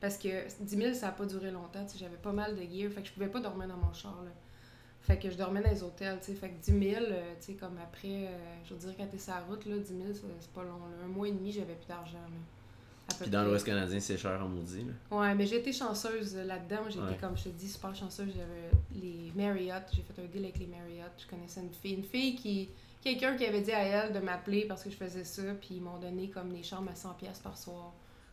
Parce 0.00 0.18
que 0.18 0.28
10 0.62 0.76
000, 0.76 0.94
ça 0.94 1.08
a 1.08 1.12
pas 1.12 1.24
duré 1.26 1.50
longtemps. 1.50 1.84
tu 1.86 1.92
sais, 1.92 1.98
J'avais 1.98 2.16
pas 2.16 2.32
mal 2.32 2.56
de 2.56 2.62
gear. 2.62 2.90
Fait 2.92 3.02
que 3.02 3.08
je 3.08 3.12
pouvais 3.12 3.28
pas 3.28 3.40
dormir 3.40 3.68
dans 3.68 3.76
mon 3.76 3.92
char. 3.92 4.16
Là. 4.24 4.30
Fait 5.04 5.18
que 5.18 5.30
je 5.30 5.36
dormais 5.36 5.60
dans 5.62 5.70
les 5.70 5.82
hôtels, 5.82 6.18
tu 6.20 6.26
sais. 6.26 6.34
Fait 6.34 6.48
que 6.48 6.60
10 6.64 6.92
000, 6.94 7.04
euh, 7.04 7.34
tu 7.38 7.46
sais, 7.46 7.52
comme 7.54 7.76
après, 7.82 8.26
euh, 8.26 8.36
je 8.64 8.72
veux 8.74 8.80
dire, 8.80 8.94
quand 8.96 9.06
t'es 9.06 9.18
sur 9.18 9.34
la 9.34 9.40
route, 9.40 9.64
là, 9.66 9.76
10 9.76 9.86
000, 9.86 10.00
c'est 10.40 10.50
pas 10.52 10.62
long. 10.64 10.78
là. 10.78 11.04
Un 11.04 11.08
mois 11.08 11.28
et 11.28 11.32
demi, 11.32 11.52
j'avais 11.52 11.74
plus 11.74 11.86
d'argent, 11.88 12.14
là. 12.18 13.14
Puis 13.20 13.28
dans 13.28 13.44
l'Ouest 13.44 13.66
canadien, 13.66 14.00
c'est 14.00 14.16
cher 14.16 14.40
en 14.42 14.48
maudit. 14.48 14.82
Là. 15.10 15.18
Ouais, 15.18 15.34
mais 15.34 15.46
j'ai 15.46 15.56
été 15.56 15.74
chanceuse 15.74 16.34
là-dedans. 16.36 16.84
J'ai 16.88 16.98
Ouais. 16.98 17.10
été, 17.12 17.20
comme 17.20 17.36
je 17.36 17.44
te 17.44 17.48
dis, 17.50 17.68
super 17.68 17.94
chanceuse. 17.94 18.30
J'avais 18.34 18.70
les 18.94 19.30
Marriott. 19.36 19.82
J'ai 19.92 20.00
fait 20.02 20.22
un 20.22 20.24
deal 20.24 20.42
avec 20.44 20.58
les 20.58 20.66
Marriott. 20.66 21.12
Je 21.18 21.26
connaissais 21.26 21.60
une 21.60 21.70
fille. 21.74 21.92
Une 21.96 22.02
fille 22.04 22.34
qui. 22.34 22.70
Quelqu'un 23.02 23.36
qui 23.36 23.44
avait 23.44 23.60
dit 23.60 23.72
à 23.72 23.82
elle 23.82 24.14
de 24.14 24.20
m'appeler 24.20 24.64
parce 24.66 24.82
que 24.82 24.88
je 24.88 24.96
faisais 24.96 25.24
ça. 25.24 25.42
Puis 25.60 25.74
ils 25.74 25.82
m'ont 25.82 25.98
donné 25.98 26.30
comme 26.30 26.50
des 26.54 26.62
chambres 26.62 26.90
à 26.90 26.94
100$ 26.94 27.14
pièces 27.18 27.40
par 27.40 27.58
soir 27.58 27.92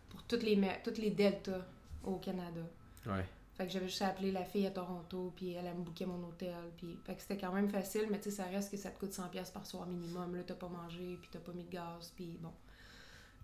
pour 0.09 0.23
toutes 0.23 0.43
les, 0.43 0.57
toutes 0.85 0.99
les 0.99 1.09
deltas 1.11 1.65
au 2.05 2.15
Canada. 2.15 2.61
Ouais. 3.07 3.25
Fait 3.53 3.67
que 3.67 3.73
j'avais 3.73 3.87
juste 3.87 4.01
appelé 4.01 4.31
la 4.31 4.45
fille 4.45 4.65
à 4.65 4.71
Toronto, 4.71 5.33
puis 5.35 5.51
elle, 5.51 5.65
elle 5.65 5.75
me 5.75 5.83
bouquait 5.83 6.05
mon 6.05 6.23
hôtel. 6.27 6.53
Puis... 6.77 6.97
Fait 7.03 7.15
que 7.15 7.21
c'était 7.21 7.37
quand 7.37 7.51
même 7.51 7.69
facile, 7.69 8.07
mais 8.09 8.17
tu 8.19 8.29
sais, 8.29 8.37
ça 8.37 8.45
reste 8.45 8.71
que 8.71 8.77
ça 8.77 8.89
te 8.89 8.99
coûte 8.99 9.11
100$ 9.11 9.29
pièces 9.29 9.51
par 9.51 9.65
soir 9.65 9.85
minimum. 9.87 10.35
Là, 10.35 10.43
t'as 10.45 10.55
pas 10.55 10.69
mangé, 10.69 11.17
puis 11.21 11.29
t'as 11.31 11.39
pas 11.39 11.51
mis 11.51 11.63
de 11.63 11.69
gaz, 11.69 12.13
puis 12.15 12.37
bon. 12.41 12.51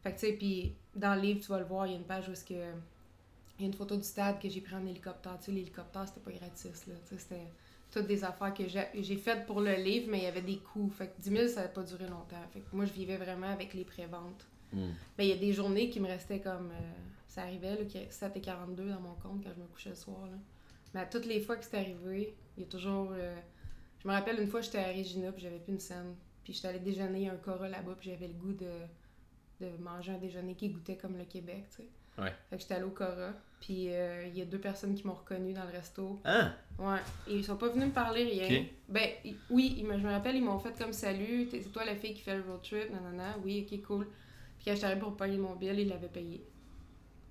Fait 0.01 0.13
que 0.13 0.19
tu 0.19 0.27
sais, 0.27 0.33
puis 0.33 0.75
dans 0.95 1.15
le 1.15 1.21
livre, 1.21 1.41
tu 1.41 1.47
vas 1.47 1.59
le 1.59 1.65
voir, 1.65 1.85
il 1.87 1.91
y 1.91 1.95
a 1.95 1.97
une 1.97 2.05
page 2.05 2.27
où 2.29 2.31
est-ce 2.31 2.45
que... 2.45 2.71
Il 3.59 3.63
y 3.63 3.65
a 3.65 3.67
une 3.67 3.73
photo 3.73 3.97
du 3.97 4.03
stade 4.03 4.39
que 4.39 4.47
j'ai 4.47 4.61
pris 4.61 4.75
en 4.75 4.85
hélicoptère. 4.85 5.37
Tu 5.39 5.45
sais, 5.47 5.51
l'hélicoptère, 5.51 6.07
c'était 6.07 6.19
pas 6.19 6.31
gratis, 6.31 6.87
là. 6.87 6.93
Tu 7.07 7.15
sais, 7.15 7.21
c'était 7.21 7.47
toutes 7.91 8.05
des 8.07 8.23
affaires 8.23 8.53
que 8.53 8.67
j'ai 8.67 8.85
j'ai 8.93 9.17
faites 9.17 9.45
pour 9.47 9.61
le 9.61 9.73
livre, 9.73 10.07
mais 10.09 10.19
il 10.19 10.23
y 10.23 10.27
avait 10.27 10.41
des 10.41 10.57
coûts. 10.57 10.89
Fait 10.89 11.07
que 11.07 11.21
10 11.21 11.29
000, 11.29 11.47
ça 11.47 11.63
n'a 11.63 11.67
pas 11.67 11.81
duré 11.83 12.07
longtemps. 12.07 12.43
Fait 12.53 12.59
que 12.59 12.75
moi, 12.75 12.85
je 12.85 12.93
vivais 12.93 13.17
vraiment 13.17 13.49
avec 13.49 13.73
les 13.73 13.83
préventes. 13.83 14.45
Hmm. 14.71 14.91
Mais 15.17 15.27
il 15.27 15.29
y 15.29 15.33
a 15.33 15.37
des 15.37 15.53
journées 15.53 15.89
qui 15.89 15.99
me 15.99 16.07
restaient 16.07 16.39
comme. 16.39 16.69
euh, 16.71 17.16
ça 17.37 17.43
arrivait, 17.43 17.75
là, 17.75 17.85
qu'il 17.85 18.01
y 18.01 18.03
a 18.03 18.07
7,42 18.07 18.75
dans 18.89 18.99
mon 18.99 19.13
compte 19.13 19.43
quand 19.43 19.51
je 19.55 19.61
me 19.61 19.67
couchais 19.67 19.89
le 19.91 19.95
soir. 19.95 20.25
Là. 20.25 20.37
Mais 20.95 21.01
à 21.01 21.05
toutes 21.05 21.25
les 21.27 21.39
fois 21.39 21.55
que 21.55 21.63
c'est 21.63 21.77
arrivé, 21.77 22.35
il 22.57 22.63
y 22.63 22.65
a 22.65 22.69
toujours. 22.69 23.11
euh, 23.13 23.35
je 24.03 24.07
me 24.07 24.13
rappelle 24.13 24.39
une 24.39 24.47
fois, 24.47 24.61
j'étais 24.61 24.79
à 24.79 24.87
Regina, 24.87 25.31
puis 25.31 25.43
j'avais 25.43 25.59
plus 25.59 25.73
une 25.73 25.79
scène. 25.79 26.15
Puis 26.43 26.53
j'étais 26.53 26.69
allée 26.69 26.79
déjeuner 26.79 27.29
à 27.29 27.33
un 27.33 27.35
Cora 27.37 27.69
là-bas, 27.69 27.95
puis 27.99 28.09
j'avais 28.09 28.27
le 28.27 28.33
goût 28.33 28.53
de, 28.53 28.71
de 29.61 29.69
manger 29.83 30.13
un 30.13 30.17
déjeuner 30.17 30.55
qui 30.55 30.69
goûtait 30.69 30.95
comme 30.97 31.15
le 31.17 31.25
Québec, 31.25 31.65
tu 31.69 31.77
sais. 31.83 31.87
Ouais. 32.19 32.33
Fait 32.49 32.55
que 32.55 32.61
j'étais 32.63 32.73
allée 32.73 32.83
au 32.85 32.89
Cora, 32.89 33.31
puis 33.59 33.89
euh, 33.93 34.25
il 34.27 34.35
y 34.35 34.41
a 34.41 34.45
deux 34.45 34.57
personnes 34.59 34.95
qui 34.95 35.05
m'ont 35.05 35.13
reconnue 35.13 35.53
dans 35.53 35.65
le 35.65 35.69
resto. 35.71 36.19
Ah! 36.25 36.53
Ouais, 36.79 36.97
et 37.27 37.35
ils 37.35 37.43
sont 37.45 37.57
pas 37.57 37.67
venus 37.69 37.87
me 37.89 37.91
parler 37.91 38.23
rien. 38.23 38.47
Ben 38.89 39.07
oui, 39.51 39.75
ils 39.77 39.85
me- 39.85 39.99
je 39.99 40.03
me 40.03 40.11
rappelle, 40.11 40.35
ils 40.35 40.43
m'ont 40.43 40.57
fait 40.57 40.75
comme 40.75 40.93
salut, 40.93 41.47
c'est 41.51 41.59
toi 41.71 41.85
la 41.85 41.95
fille 41.95 42.15
qui 42.15 42.21
fait 42.21 42.35
le 42.37 42.41
road 42.43 42.61
trip, 42.63 42.89
nanana, 42.91 43.35
oui, 43.43 43.67
ok, 43.71 43.81
cool. 43.83 44.07
Puis 44.57 44.65
quand 44.65 44.73
j'étais 44.73 44.85
arrivée 44.87 45.01
pour 45.01 45.15
payer 45.15 45.37
mon 45.37 45.55
bill, 45.55 45.77
ils 45.79 45.87
l'avaient 45.89 46.07
payé. 46.07 46.43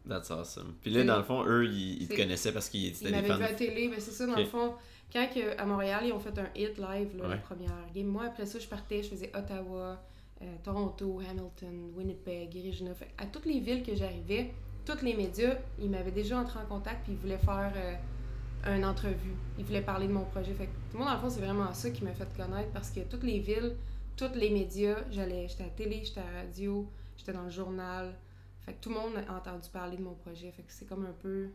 That's 0.08 0.30
awesome. 0.30 0.74
Puis 0.82 0.90
là, 0.92 1.02
dans 1.04 1.16
le 1.16 1.22
fond, 1.24 1.44
eux, 1.46 1.66
ils, 1.66 2.02
ils 2.02 2.08
te 2.08 2.14
connaissaient 2.16 2.52
parce 2.52 2.68
qu'ils 2.68 2.84
Ils 2.84 2.88
étaient 2.96 3.04
des 3.06 3.10
m'avaient 3.12 3.28
fans. 3.28 3.36
vu 3.38 3.44
à 3.44 3.48
la 3.50 3.54
télé, 3.54 3.88
ben 3.88 3.98
c'est 3.98 4.12
ça, 4.12 4.26
dans 4.26 4.36
le 4.36 4.44
fond. 4.44 4.74
Quand 5.12 5.26
à 5.58 5.64
Montréal, 5.64 6.02
ils 6.06 6.12
ont 6.12 6.18
fait 6.20 6.36
un 6.38 6.48
hit 6.54 6.78
live, 6.78 7.16
là, 7.16 7.24
Ouais. 7.24 7.28
la 7.30 7.36
première 7.38 7.70
game, 7.94 8.06
moi, 8.06 8.24
après 8.26 8.46
ça, 8.46 8.58
je 8.58 8.66
partais, 8.66 9.02
je 9.02 9.08
faisais 9.08 9.30
Ottawa, 9.36 10.02
euh, 10.42 10.44
Toronto, 10.62 11.20
Hamilton, 11.28 11.90
Winnipeg, 11.96 12.50
Regina. 12.66 12.92
Fait, 12.94 13.08
à 13.18 13.26
toutes 13.26 13.46
les 13.46 13.60
villes 13.60 13.82
que 13.82 13.94
j'arrivais, 13.94 14.52
tous 14.84 15.02
les 15.02 15.14
médias, 15.14 15.56
ils 15.80 15.88
m'avaient 15.90 16.10
déjà 16.12 16.38
entré 16.38 16.58
en 16.60 16.66
contact 16.66 17.04
puis 17.04 17.12
ils 17.12 17.18
voulaient 17.18 17.38
faire 17.38 17.72
euh, 17.76 18.76
une 18.76 18.84
entrevue. 18.84 19.34
Ils 19.58 19.64
voulaient 19.64 19.80
parler 19.82 20.06
de 20.08 20.12
mon 20.12 20.24
projet. 20.24 20.52
Fait 20.54 20.66
que, 20.66 20.96
moi, 20.96 21.06
dans 21.06 21.14
le 21.14 21.20
fond, 21.20 21.30
c'est 21.30 21.40
vraiment 21.40 21.72
ça 21.72 21.90
qui 21.90 22.04
m'a 22.04 22.12
fait 22.12 22.28
connaître 22.36 22.70
parce 22.72 22.90
que 22.90 23.00
toutes 23.00 23.22
les 23.24 23.38
villes, 23.38 23.74
tous 24.16 24.34
les 24.34 24.50
médias, 24.50 24.96
j'allais, 25.10 25.46
j'étais 25.48 25.62
à 25.64 25.66
la 25.66 25.72
télé, 25.72 26.02
j'étais 26.04 26.20
à 26.20 26.24
la 26.32 26.40
radio, 26.42 26.86
j'étais 27.16 27.32
dans 27.32 27.44
le 27.44 27.50
journal. 27.50 28.12
Fait 28.66 28.74
que 28.74 28.80
tout 28.82 28.88
le 28.90 28.96
monde 28.96 29.12
a 29.28 29.32
entendu 29.34 29.68
parler 29.70 29.96
de 29.96 30.02
mon 30.02 30.14
projet. 30.14 30.50
Fait 30.52 30.62
que 30.62 30.72
c'est 30.72 30.84
comme 30.86 31.06
un 31.06 31.12
peu. 31.22 31.48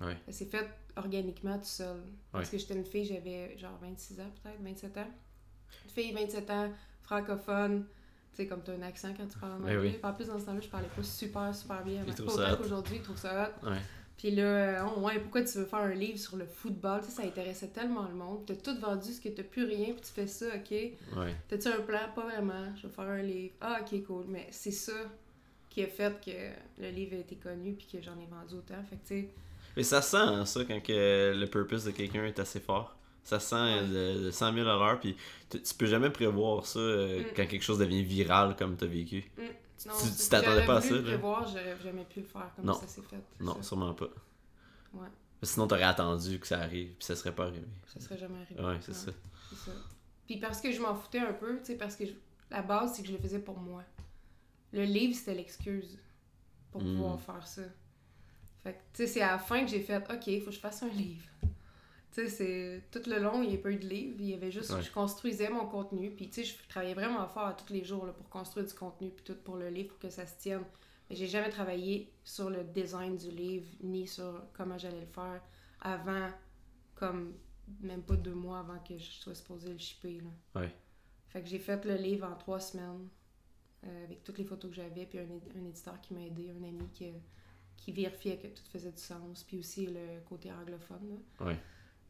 Ouais. 0.00 0.16
C'est 0.30 0.50
fait 0.50 0.66
organiquement 0.96 1.58
tout 1.58 1.64
seul. 1.64 1.96
Parce 2.32 2.48
que 2.48 2.56
j'étais 2.58 2.74
une 2.74 2.84
fille, 2.84 3.04
j'avais 3.04 3.56
genre 3.58 3.76
26 3.82 4.20
ans 4.20 4.30
peut-être, 4.42 4.60
27 4.62 4.96
ans. 4.98 5.06
Une 5.84 5.90
fille, 5.90 6.12
27 6.12 6.50
ans, 6.50 6.70
francophone. 7.02 7.84
Tu 8.30 8.42
sais, 8.42 8.46
comme 8.48 8.62
tu 8.64 8.70
as 8.72 8.74
un 8.74 8.82
accent 8.82 9.14
quand 9.16 9.26
tu 9.28 9.38
parles 9.38 9.52
en 9.52 9.64
Ouais, 9.64 9.76
anglais. 9.76 9.92
oui. 9.94 9.98
En 10.02 10.12
plus, 10.12 10.26
dans 10.26 10.38
ce 10.40 10.46
temps-là, 10.46 10.60
je 10.60 10.68
parlais 10.68 10.88
pas 10.88 11.02
super, 11.04 11.54
super 11.54 11.84
bien. 11.84 12.02
Ils 12.06 12.14
Pas 12.14 12.22
trouvent 12.22 12.36
ça 12.36 12.56
qu'aujourd'hui, 12.56 12.96
ils 12.96 13.02
trouvent 13.02 13.16
ça 13.18 13.52
hot. 13.62 13.68
Ouais. 13.70 13.78
Puis 14.16 14.30
là, 14.32 14.42
euh, 14.42 14.86
oh, 14.96 15.00
ouais, 15.00 15.18
pourquoi 15.20 15.42
tu 15.42 15.58
veux 15.58 15.64
faire 15.64 15.80
un 15.80 15.94
livre 15.94 16.18
sur 16.18 16.36
le 16.36 16.46
football? 16.46 17.00
Tu 17.00 17.06
sais, 17.10 17.12
ça 17.12 17.22
intéressait 17.22 17.68
tellement 17.68 18.06
le 18.08 18.14
monde. 18.14 18.44
T'as 18.46 18.54
tout 18.56 18.76
vendu, 18.80 19.12
ce 19.12 19.20
que 19.20 19.28
t'as 19.28 19.42
plus 19.44 19.64
rien, 19.64 19.86
puis 19.92 20.00
tu 20.02 20.12
fais 20.12 20.26
ça, 20.26 20.46
ok? 20.54 20.70
Ouais. 20.70 21.34
T'as-tu 21.48 21.68
un 21.68 21.80
plan? 21.80 21.98
Pas 22.14 22.22
vraiment. 22.22 22.74
Je 22.76 22.86
vais 22.86 22.92
faire 22.92 23.04
un 23.08 23.22
livre. 23.22 23.54
Ah, 23.60 23.80
ok, 23.82 24.04
cool. 24.04 24.24
Mais 24.28 24.46
c'est 24.50 24.70
ça 24.72 24.92
qui 25.74 25.82
a 25.82 25.86
fait 25.88 26.14
que 26.24 26.82
le 26.82 26.90
livre 26.90 27.16
a 27.16 27.18
été 27.18 27.34
connu, 27.36 27.74
puis 27.74 27.86
que 27.90 28.00
j'en 28.00 28.12
ai 28.20 28.26
vendu 28.26 28.54
autant. 28.54 28.82
Fait 28.88 28.96
que, 29.22 29.26
Mais 29.76 29.82
ça 29.82 30.00
sent 30.02 30.16
hein, 30.16 30.46
ça 30.46 30.64
quand 30.64 30.80
que 30.80 31.34
le 31.36 31.46
purpose 31.46 31.84
de 31.84 31.90
quelqu'un 31.90 32.24
est 32.24 32.38
assez 32.38 32.60
fort. 32.60 32.96
Ça 33.24 33.40
sent 33.40 33.54
Ouais. 33.56 33.80
de, 33.88 34.24
de 34.26 34.30
100 34.30 34.52
000 34.52 34.68
à 34.68 34.74
l'heure, 34.76 35.00
puis 35.00 35.16
tu, 35.50 35.58
peux 35.78 35.86
jamais 35.86 36.10
prévoir 36.10 36.64
ça 36.66 36.78
euh, 36.78 37.20
Mm. 37.22 37.24
quand 37.34 37.46
quelque 37.46 37.62
chose 37.62 37.78
devient 37.78 38.04
viral 38.04 38.54
comme 38.56 38.76
t'as 38.76 38.86
vécu. 38.86 39.24
non, 39.38 39.92
Tu- 40.16 40.28
t'attendais 40.28 40.64
pas 40.64 40.76
à 40.76 40.80
ça, 40.80 40.94
le 40.94 41.02
prévoir, 41.02 41.46
j'aurais 41.48 41.76
jamais 41.82 42.04
pu 42.04 42.20
le 42.20 42.26
faire 42.26 42.50
comme 42.54 42.66
Non. 42.66 42.74
ça 42.74 42.86
s'est 42.86 43.02
fait. 43.02 43.16
Non, 43.40 43.56
ça. 43.56 43.62
sûrement 43.62 43.94
pas. 43.94 44.08
Ouais. 44.92 45.08
Sinon, 45.42 45.66
t'aurais 45.66 45.82
attendu 45.82 46.38
que 46.38 46.46
ça 46.46 46.60
arrive, 46.60 46.88
puis 46.90 47.04
ça 47.04 47.16
serait 47.16 47.34
pas 47.34 47.44
arrivé. 47.44 47.66
Ça 47.86 48.00
serait 48.00 48.16
jamais 48.18 48.40
arrivé. 48.42 48.62
Ouais, 48.62 48.76
c'est 48.80 48.94
ça. 48.94 49.10
c'est 49.50 49.56
ça. 49.70 49.72
Puis 50.26 50.38
parce 50.38 50.60
que 50.60 50.70
je 50.72 50.80
m'en 50.80 50.94
foutais 50.94 51.18
un 51.18 51.32
peu, 51.32 51.58
tu 51.58 51.64
sais, 51.66 51.74
parce 51.76 51.96
que 51.96 52.06
je- 52.06 52.12
la 52.50 52.62
base, 52.62 52.92
c'est 52.94 53.02
que 53.02 53.08
je 53.08 53.12
le 53.14 53.18
faisais 53.18 53.40
pour 53.40 53.58
moi. 53.58 53.82
Le 54.74 54.84
livre, 54.84 55.14
c'était 55.14 55.34
l'excuse 55.34 55.98
pour 56.70 56.82
Mm. 56.82 56.94
pouvoir 56.96 57.20
faire 57.20 57.46
ça. 57.46 57.62
Fait 58.62 58.72
que, 58.72 58.78
tu 58.78 58.82
sais, 58.94 59.06
c'est 59.06 59.20
à 59.22 59.32
la 59.32 59.38
fin 59.38 59.60
que 59.64 59.70
j'ai 59.70 59.80
fait, 59.80 59.98
OK, 60.10 60.26
il 60.26 60.40
faut 60.40 60.46
que 60.46 60.52
je 60.56 60.60
fasse 60.60 60.82
un 60.82 60.88
livre. 60.88 61.24
Tu 61.42 61.48
sais, 62.12 62.28
c'est... 62.28 62.82
Tout 62.90 63.08
le 63.10 63.18
long, 63.18 63.42
il 63.42 63.50
n'y 63.50 63.54
a 63.56 63.58
pas 63.58 63.70
eu 63.70 63.76
de 63.76 63.86
livre. 63.86 64.16
Il 64.20 64.26
y 64.30 64.34
avait 64.34 64.50
juste... 64.50 64.70
Ouais. 64.70 64.82
Je 64.82 64.90
construisais 64.90 65.50
mon 65.50 65.66
contenu. 65.66 66.10
Puis, 66.14 66.28
tu 66.28 66.42
sais, 66.42 66.44
je 66.44 66.68
travaillais 66.68 66.94
vraiment 66.94 67.26
fort 67.28 67.46
à 67.46 67.54
tous 67.54 67.72
les 67.72 67.84
jours 67.84 68.06
là, 68.06 68.12
pour 68.12 68.28
construire 68.28 68.66
du 68.66 68.72
contenu, 68.74 69.10
puis 69.10 69.24
tout 69.24 69.34
pour 69.42 69.56
le 69.56 69.68
livre, 69.68 69.88
pour 69.90 69.98
que 69.98 70.10
ça 70.10 70.26
se 70.26 70.36
tienne. 70.38 70.62
Mais 71.10 71.16
j'ai 71.16 71.26
jamais 71.26 71.50
travaillé 71.50 72.12
sur 72.24 72.50
le 72.50 72.64
design 72.64 73.16
du 73.16 73.30
livre, 73.30 73.66
ni 73.82 74.06
sur 74.06 74.42
comment 74.54 74.78
j'allais 74.78 75.00
le 75.00 75.06
faire 75.06 75.42
avant, 75.80 76.30
comme 76.94 77.34
même 77.80 78.02
pas 78.02 78.16
deux 78.16 78.34
mois 78.34 78.60
avant 78.60 78.78
que 78.78 78.96
je 78.96 79.10
sois 79.10 79.34
supposée 79.34 79.72
le 79.72 79.78
shipper. 79.78 80.20
Là. 80.20 80.60
Ouais. 80.60 80.72
Fait 81.28 81.42
que 81.42 81.48
j'ai 81.48 81.58
fait 81.58 81.84
le 81.84 81.96
livre 81.96 82.26
en 82.26 82.36
trois 82.36 82.60
semaines, 82.60 83.08
euh, 83.86 84.04
avec 84.04 84.24
toutes 84.24 84.38
les 84.38 84.44
photos 84.44 84.70
que 84.70 84.76
j'avais, 84.76 85.06
puis 85.06 85.18
un, 85.18 85.60
un 85.60 85.64
éditeur 85.64 86.00
qui 86.00 86.14
m'a 86.14 86.22
aidé, 86.22 86.50
un 86.50 86.62
ami 86.62 86.88
qui, 86.92 87.12
qui 87.76 87.92
vérifiait 87.92 88.38
que 88.38 88.46
tout 88.48 88.64
faisait 88.72 88.92
du 88.92 89.00
sens, 89.00 89.44
puis 89.44 89.58
aussi 89.58 89.86
le 89.86 90.20
côté 90.28 90.50
anglophone. 90.52 91.20
Là. 91.40 91.46
Ouais. 91.46 91.56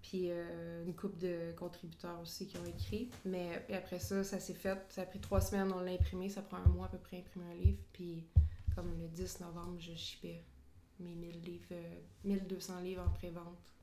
Puis 0.02 0.26
euh, 0.30 0.84
une 0.84 0.94
couple 0.94 1.18
de 1.18 1.52
contributeurs 1.56 2.20
aussi 2.20 2.46
qui 2.46 2.58
ont 2.58 2.64
écrit. 2.66 3.10
Mais 3.24 3.64
après 3.72 3.98
ça, 3.98 4.22
ça 4.22 4.38
s'est 4.38 4.52
fait. 4.52 4.78
Ça 4.90 5.02
a 5.02 5.06
pris 5.06 5.18
trois 5.18 5.40
semaines, 5.40 5.72
on 5.72 5.80
l'a 5.80 5.92
imprimé. 5.92 6.28
Ça 6.28 6.42
prend 6.42 6.58
un 6.58 6.68
mois 6.68 6.86
à 6.86 6.88
peu 6.90 6.98
près 6.98 7.18
imprimer 7.18 7.46
un 7.50 7.54
livre. 7.54 7.82
Puis 7.92 8.26
comme 8.74 8.98
le 9.00 9.08
10 9.08 9.40
novembre, 9.40 9.76
je 9.78 9.94
shippais 9.94 10.44
mes 11.00 11.14
1000 11.14 11.40
livres, 11.40 11.68
euh, 11.72 12.00
1200 12.24 12.80
livres 12.80 13.02
en 13.02 13.10
pré-vente. 13.10 13.73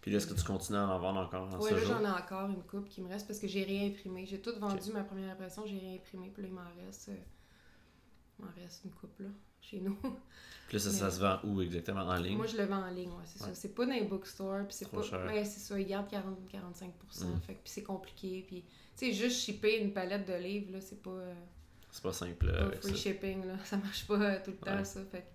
Puis 0.00 0.10
là, 0.10 0.18
est-ce 0.18 0.26
que 0.26 0.34
tu 0.34 0.44
continues 0.44 0.78
à 0.78 0.86
en 0.88 0.98
vendre 0.98 1.20
encore 1.20 1.48
en 1.54 1.60
ce 1.60 1.74
là 1.74 1.80
j'en 1.84 2.00
ai 2.04 2.10
encore 2.22 2.48
une 2.50 2.62
coupe 2.62 2.88
qui 2.88 3.00
me 3.02 3.08
reste 3.08 3.26
parce 3.26 3.38
que 3.38 3.48
j'ai 3.48 3.64
rien 3.64 3.88
imprimé. 3.88 4.24
J'ai 4.26 4.40
tout 4.40 4.52
vendu 4.58 4.92
ma 4.92 5.02
première 5.04 5.32
impression, 5.32 5.64
j'ai 5.66 5.78
rien 5.78 5.94
imprimé. 5.94 6.30
Puis 6.32 6.42
là, 6.42 6.48
il 6.48 6.54
m'en 6.54 6.86
reste, 6.86 7.08
euh, 7.10 7.16
m'en 8.38 8.48
reste 8.62 8.82
une 8.84 8.90
coupe 8.92 9.18
là, 9.20 9.28
chez 9.60 9.80
nous. 9.80 9.96
Puis 10.68 10.76
là, 10.76 10.82
ça, 10.82 10.90
ça 10.90 11.10
se 11.10 11.18
vend 11.20 11.38
où 11.44 11.60
exactement? 11.62 12.02
En 12.02 12.16
ligne? 12.16 12.36
Moi, 12.36 12.46
je 12.46 12.56
le 12.58 12.64
vends 12.64 12.82
en 12.84 12.90
ligne, 12.90 13.08
ouais, 13.08 13.24
c'est 13.24 13.42
Ouais. 13.42 13.48
ça. 13.48 13.54
C'est 13.54 13.74
pas 13.74 13.86
dans 13.86 13.92
les 13.92 14.04
bookstores, 14.04 14.66
puis 14.66 14.74
c'est 14.74 14.90
pas. 14.90 15.02
cher. 15.02 15.24
Ouais, 15.26 15.42
c'est 15.44 15.60
ça, 15.60 15.80
ils 15.80 15.86
gardent 15.86 16.08
40-45%. 16.10 17.24
Mm. 17.24 17.40
Fait 17.46 17.54
que 17.54 17.58
puis 17.60 17.72
c'est 17.72 17.82
compliqué. 17.82 18.44
Puis, 18.46 18.62
tu 18.96 19.06
sais, 19.06 19.12
juste 19.12 19.40
shipper 19.40 19.80
une 19.80 19.92
palette 19.94 20.28
de 20.28 20.34
livres, 20.34 20.72
là, 20.72 20.80
c'est 20.82 21.02
pas. 21.02 21.10
euh, 21.10 21.34
C'est 21.90 22.02
pas 22.02 22.12
simple 22.12 22.46
là, 22.46 22.66
pas 22.68 22.76
free 22.76 22.90
ça. 22.90 22.94
shipping, 22.96 23.46
là. 23.46 23.54
Ça 23.64 23.78
marche 23.78 24.06
pas 24.06 24.20
euh, 24.20 24.38
tout 24.44 24.50
le 24.50 24.56
temps, 24.58 24.84
ça. 24.84 25.00
Fait 25.10 25.26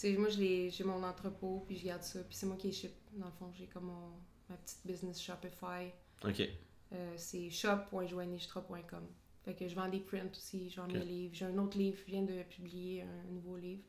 sais, 0.00 0.16
moi, 0.16 0.28
j'ai 0.28 0.84
mon 0.84 1.02
entrepôt, 1.02 1.64
puis 1.66 1.76
je 1.76 1.86
garde 1.86 2.02
ça, 2.02 2.20
puis 2.20 2.34
c'est 2.34 2.46
moi 2.46 2.56
qui 2.56 2.68
les 2.68 2.72
ship. 2.72 2.92
Dans 3.12 3.26
le 3.26 3.32
fond, 3.32 3.50
j'ai 3.52 3.66
comme 3.66 3.84
mon, 3.84 4.10
ma 4.48 4.56
petite 4.56 4.80
business 4.84 5.20
Shopify. 5.20 5.92
Ok. 6.24 6.48
Euh, 6.92 7.14
c'est 7.16 7.50
shop.joannistra.com. 7.50 9.06
Fait 9.44 9.54
que 9.54 9.68
je 9.68 9.74
vends 9.74 9.88
des 9.88 10.00
prints 10.00 10.30
aussi, 10.32 10.68
je 10.70 10.80
vends 10.80 10.86
mes 10.86 11.00
livres. 11.00 11.34
J'ai 11.34 11.46
un 11.46 11.56
autre 11.58 11.78
livre, 11.78 11.98
je 11.98 12.10
viens 12.10 12.22
de 12.22 12.42
publier 12.44 13.02
un 13.02 13.32
nouveau 13.32 13.56
livre 13.56 13.82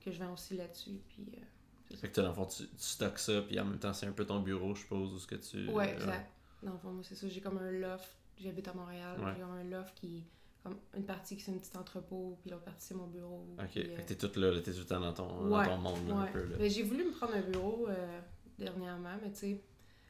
que 0.00 0.10
je 0.10 0.18
vends 0.18 0.32
aussi 0.32 0.56
là-dessus. 0.56 1.00
Puis, 1.08 1.26
euh, 1.36 1.96
Fait 1.96 2.08
que 2.08 2.20
dans 2.20 2.28
le 2.28 2.34
fond, 2.34 2.46
tu, 2.46 2.64
tu 2.64 2.70
stockes 2.78 3.18
ça, 3.18 3.42
puis 3.42 3.58
en 3.60 3.64
même 3.64 3.78
temps, 3.78 3.92
c'est 3.92 4.06
un 4.06 4.12
peu 4.12 4.24
ton 4.24 4.40
bureau, 4.40 4.74
je 4.74 4.80
suppose, 4.80 5.12
où 5.14 5.18
ce 5.18 5.26
que 5.26 5.36
tu. 5.36 5.68
Ouais, 5.68 5.92
exact. 5.94 6.30
Dans 6.62 6.72
le 6.72 6.78
fond, 6.78 6.92
moi, 6.92 7.04
c'est 7.04 7.14
ça. 7.14 7.28
J'ai 7.28 7.40
comme 7.40 7.58
un 7.58 7.70
loft. 7.70 8.08
J'habite 8.38 8.68
à 8.68 8.74
Montréal. 8.74 9.18
Ouais. 9.20 9.32
J'ai 9.36 9.42
un 9.42 9.64
loft 9.64 9.94
qui. 9.94 10.24
Comme 10.66 10.78
une 10.96 11.04
partie 11.04 11.36
qui 11.36 11.44
c'est 11.44 11.52
un 11.52 11.58
petit 11.58 11.76
entrepôt, 11.76 12.36
puis 12.40 12.50
l'autre 12.50 12.64
partie 12.64 12.86
c'est 12.86 12.94
mon 12.94 13.06
bureau. 13.06 13.46
Ok, 13.58 13.66
puis, 13.70 13.82
fait 13.82 13.88
euh, 13.88 13.96
que 13.98 14.02
t'es 14.02 14.14
tout 14.16 14.40
là, 14.40 14.60
t'es 14.60 14.72
tout 14.72 14.78
le 14.80 14.84
temps 14.84 15.00
dans 15.00 15.12
ton, 15.12 15.48
dans 15.48 15.64
ton 15.64 15.76
monde, 15.76 16.08
là, 16.08 16.14
un 16.16 16.26
peu. 16.26 16.44
Là. 16.44 16.56
Mais 16.58 16.68
j'ai 16.68 16.82
voulu 16.82 17.04
me 17.04 17.12
prendre 17.12 17.34
un 17.34 17.42
bureau 17.42 17.86
euh, 17.88 18.20
dernièrement, 18.58 19.16
mais 19.22 19.30
tu 19.30 19.60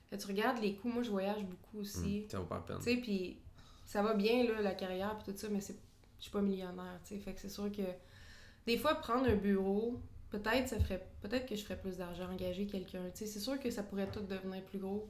sais, 0.09 0.19
tu 0.19 0.27
regardes 0.27 0.63
les 0.63 0.77
coûts, 0.77 0.89
moi 0.89 1.03
je 1.03 1.11
voyage 1.11 1.45
beaucoup 1.45 1.81
aussi. 1.81 2.23
Hum, 2.23 2.31
ça 2.31 2.39
vaut 2.39 2.47
pas 2.47 2.55
la 2.55 2.61
peine. 2.63 2.79
Tu 2.79 2.85
sais, 2.85 2.97
puis 2.97 3.39
ça 3.85 4.03
va 4.03 4.15
bien, 4.15 4.45
là, 4.45 4.63
la 4.63 4.75
carrière, 4.75 5.19
puis 5.19 5.33
tout 5.33 5.39
ça, 5.39 5.49
mais 5.51 5.61
c'est 5.61 5.77
je 6.19 6.23
suis 6.23 6.31
pas 6.31 6.41
millionnaire, 6.41 6.99
tu 7.05 7.15
sais. 7.15 7.21
Fait 7.21 7.35
que 7.35 7.41
c'est 7.41 7.51
sûr 7.51 7.71
que 7.71 7.83
des 8.67 8.79
fois, 8.79 8.95
prendre 8.95 9.29
un 9.29 9.37
bureau, 9.37 10.01
peut-être 10.31 10.69
ça 10.69 10.81
ferait 10.81 11.07
peut-être 11.21 11.47
que 11.47 11.55
je 11.55 11.63
ferais 11.63 11.79
plus 11.79 11.99
d'argent, 11.99 12.31
engager 12.33 12.67
quelqu'un. 12.67 13.05
Tu 13.11 13.19
sais, 13.19 13.27
c'est 13.27 13.41
sûr 13.41 13.61
que 13.61 13.71
ça 13.71 13.83
pourrait 13.83 14.11
tout 14.11 14.21
devenir 14.21 14.65
plus 14.65 14.79
gros. 14.79 15.09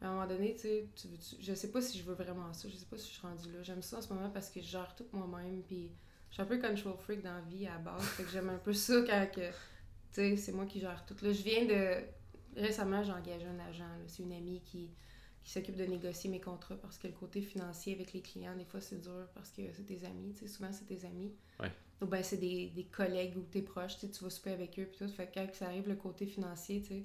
Mais 0.00 0.06
à 0.06 0.10
un 0.10 0.14
moment 0.14 0.26
donné, 0.26 0.54
tu 0.54 0.62
sais, 0.62 0.88
tu 0.94 1.08
je 1.40 1.54
sais 1.54 1.70
pas 1.70 1.82
si 1.82 1.98
je 1.98 2.04
veux 2.04 2.14
vraiment 2.14 2.52
ça, 2.52 2.68
je 2.68 2.76
sais 2.76 2.86
pas 2.86 2.96
si 2.96 3.08
je 3.08 3.12
suis 3.12 3.20
rendue 3.20 3.52
là. 3.52 3.62
J'aime 3.62 3.82
ça 3.82 3.98
en 3.98 4.02
ce 4.02 4.12
moment 4.12 4.30
parce 4.30 4.48
que 4.50 4.60
je 4.60 4.66
gère 4.66 4.94
tout 4.96 5.04
moi-même, 5.12 5.62
puis 5.62 5.90
je 6.30 6.34
suis 6.34 6.42
un 6.42 6.46
peu 6.46 6.58
control 6.58 6.96
freak 6.96 7.22
dans 7.22 7.34
la 7.34 7.40
vie 7.40 7.66
à 7.66 7.72
la 7.72 7.78
base. 7.78 8.02
fait 8.02 8.22
que 8.22 8.30
j'aime 8.30 8.48
un 8.48 8.58
peu 8.58 8.72
ça 8.72 9.02
quand 9.06 9.26
que, 9.34 9.48
tu 9.50 9.54
sais, 10.12 10.36
c'est 10.36 10.52
moi 10.52 10.64
qui 10.64 10.80
gère 10.80 11.04
tout. 11.04 11.16
Là, 11.22 11.32
je 11.32 11.42
viens 11.42 11.64
de. 11.66 12.04
Récemment, 12.56 13.02
j'ai 13.02 13.12
engagé 13.12 13.46
un 13.46 13.58
agent. 13.60 13.84
C'est 14.06 14.22
une 14.22 14.32
amie 14.32 14.60
qui, 14.64 14.90
qui 15.42 15.52
s'occupe 15.52 15.76
de 15.76 15.84
négocier 15.84 16.30
mes 16.30 16.40
contrats 16.40 16.76
parce 16.76 16.98
que 16.98 17.06
le 17.06 17.12
côté 17.12 17.42
financier 17.42 17.94
avec 17.94 18.12
les 18.12 18.22
clients, 18.22 18.56
des 18.56 18.64
fois, 18.64 18.80
c'est 18.80 19.00
dur 19.00 19.28
parce 19.34 19.50
que 19.50 19.62
c'est 19.72 19.84
tes 19.84 20.04
amis. 20.04 20.32
Tu 20.32 20.40
sais, 20.40 20.48
souvent, 20.48 20.72
c'est 20.72 20.86
tes 20.86 21.04
amis. 21.04 21.32
Ouais. 21.60 21.70
Ou 22.00 22.06
ben 22.06 22.22
c'est 22.22 22.38
des, 22.38 22.70
des 22.70 22.84
collègues 22.84 23.36
ou 23.36 23.42
tes 23.42 23.62
proches. 23.62 23.98
Tu 23.98 24.06
sais, 24.06 24.10
tu 24.10 24.24
vas 24.24 24.30
souper 24.30 24.52
avec 24.52 24.78
eux. 24.78 24.86
Puis 24.86 24.98
tout. 24.98 25.12
Fait 25.12 25.26
que 25.26 25.34
quand 25.34 25.46
ça 25.52 25.66
arrive, 25.66 25.88
le 25.88 25.96
côté 25.96 26.26
financier, 26.26 26.80
tu 26.80 26.88
sais, 26.88 27.04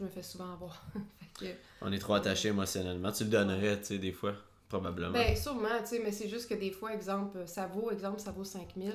je 0.00 0.04
me 0.04 0.10
fais 0.10 0.22
souvent 0.22 0.52
avoir. 0.54 0.82
que. 1.38 1.46
On 1.82 1.92
est 1.92 1.98
trop 1.98 2.14
attaché 2.14 2.48
émotionnellement. 2.48 3.12
Tu 3.12 3.24
le 3.24 3.30
donnerais, 3.30 3.78
tu 3.80 3.86
sais, 3.86 3.98
des 3.98 4.12
fois, 4.12 4.34
probablement. 4.68 5.12
Ben, 5.12 5.36
sûrement, 5.36 5.78
tu 5.80 5.86
sais, 5.86 6.00
mais 6.02 6.10
c'est 6.12 6.28
juste 6.28 6.48
que 6.48 6.54
des 6.54 6.70
fois, 6.72 6.92
exemple, 6.94 7.46
ça 7.46 7.66
vaut, 7.66 7.90
exemple, 7.90 8.18
ça 8.20 8.32
vaut 8.32 8.44
5000. 8.44 8.92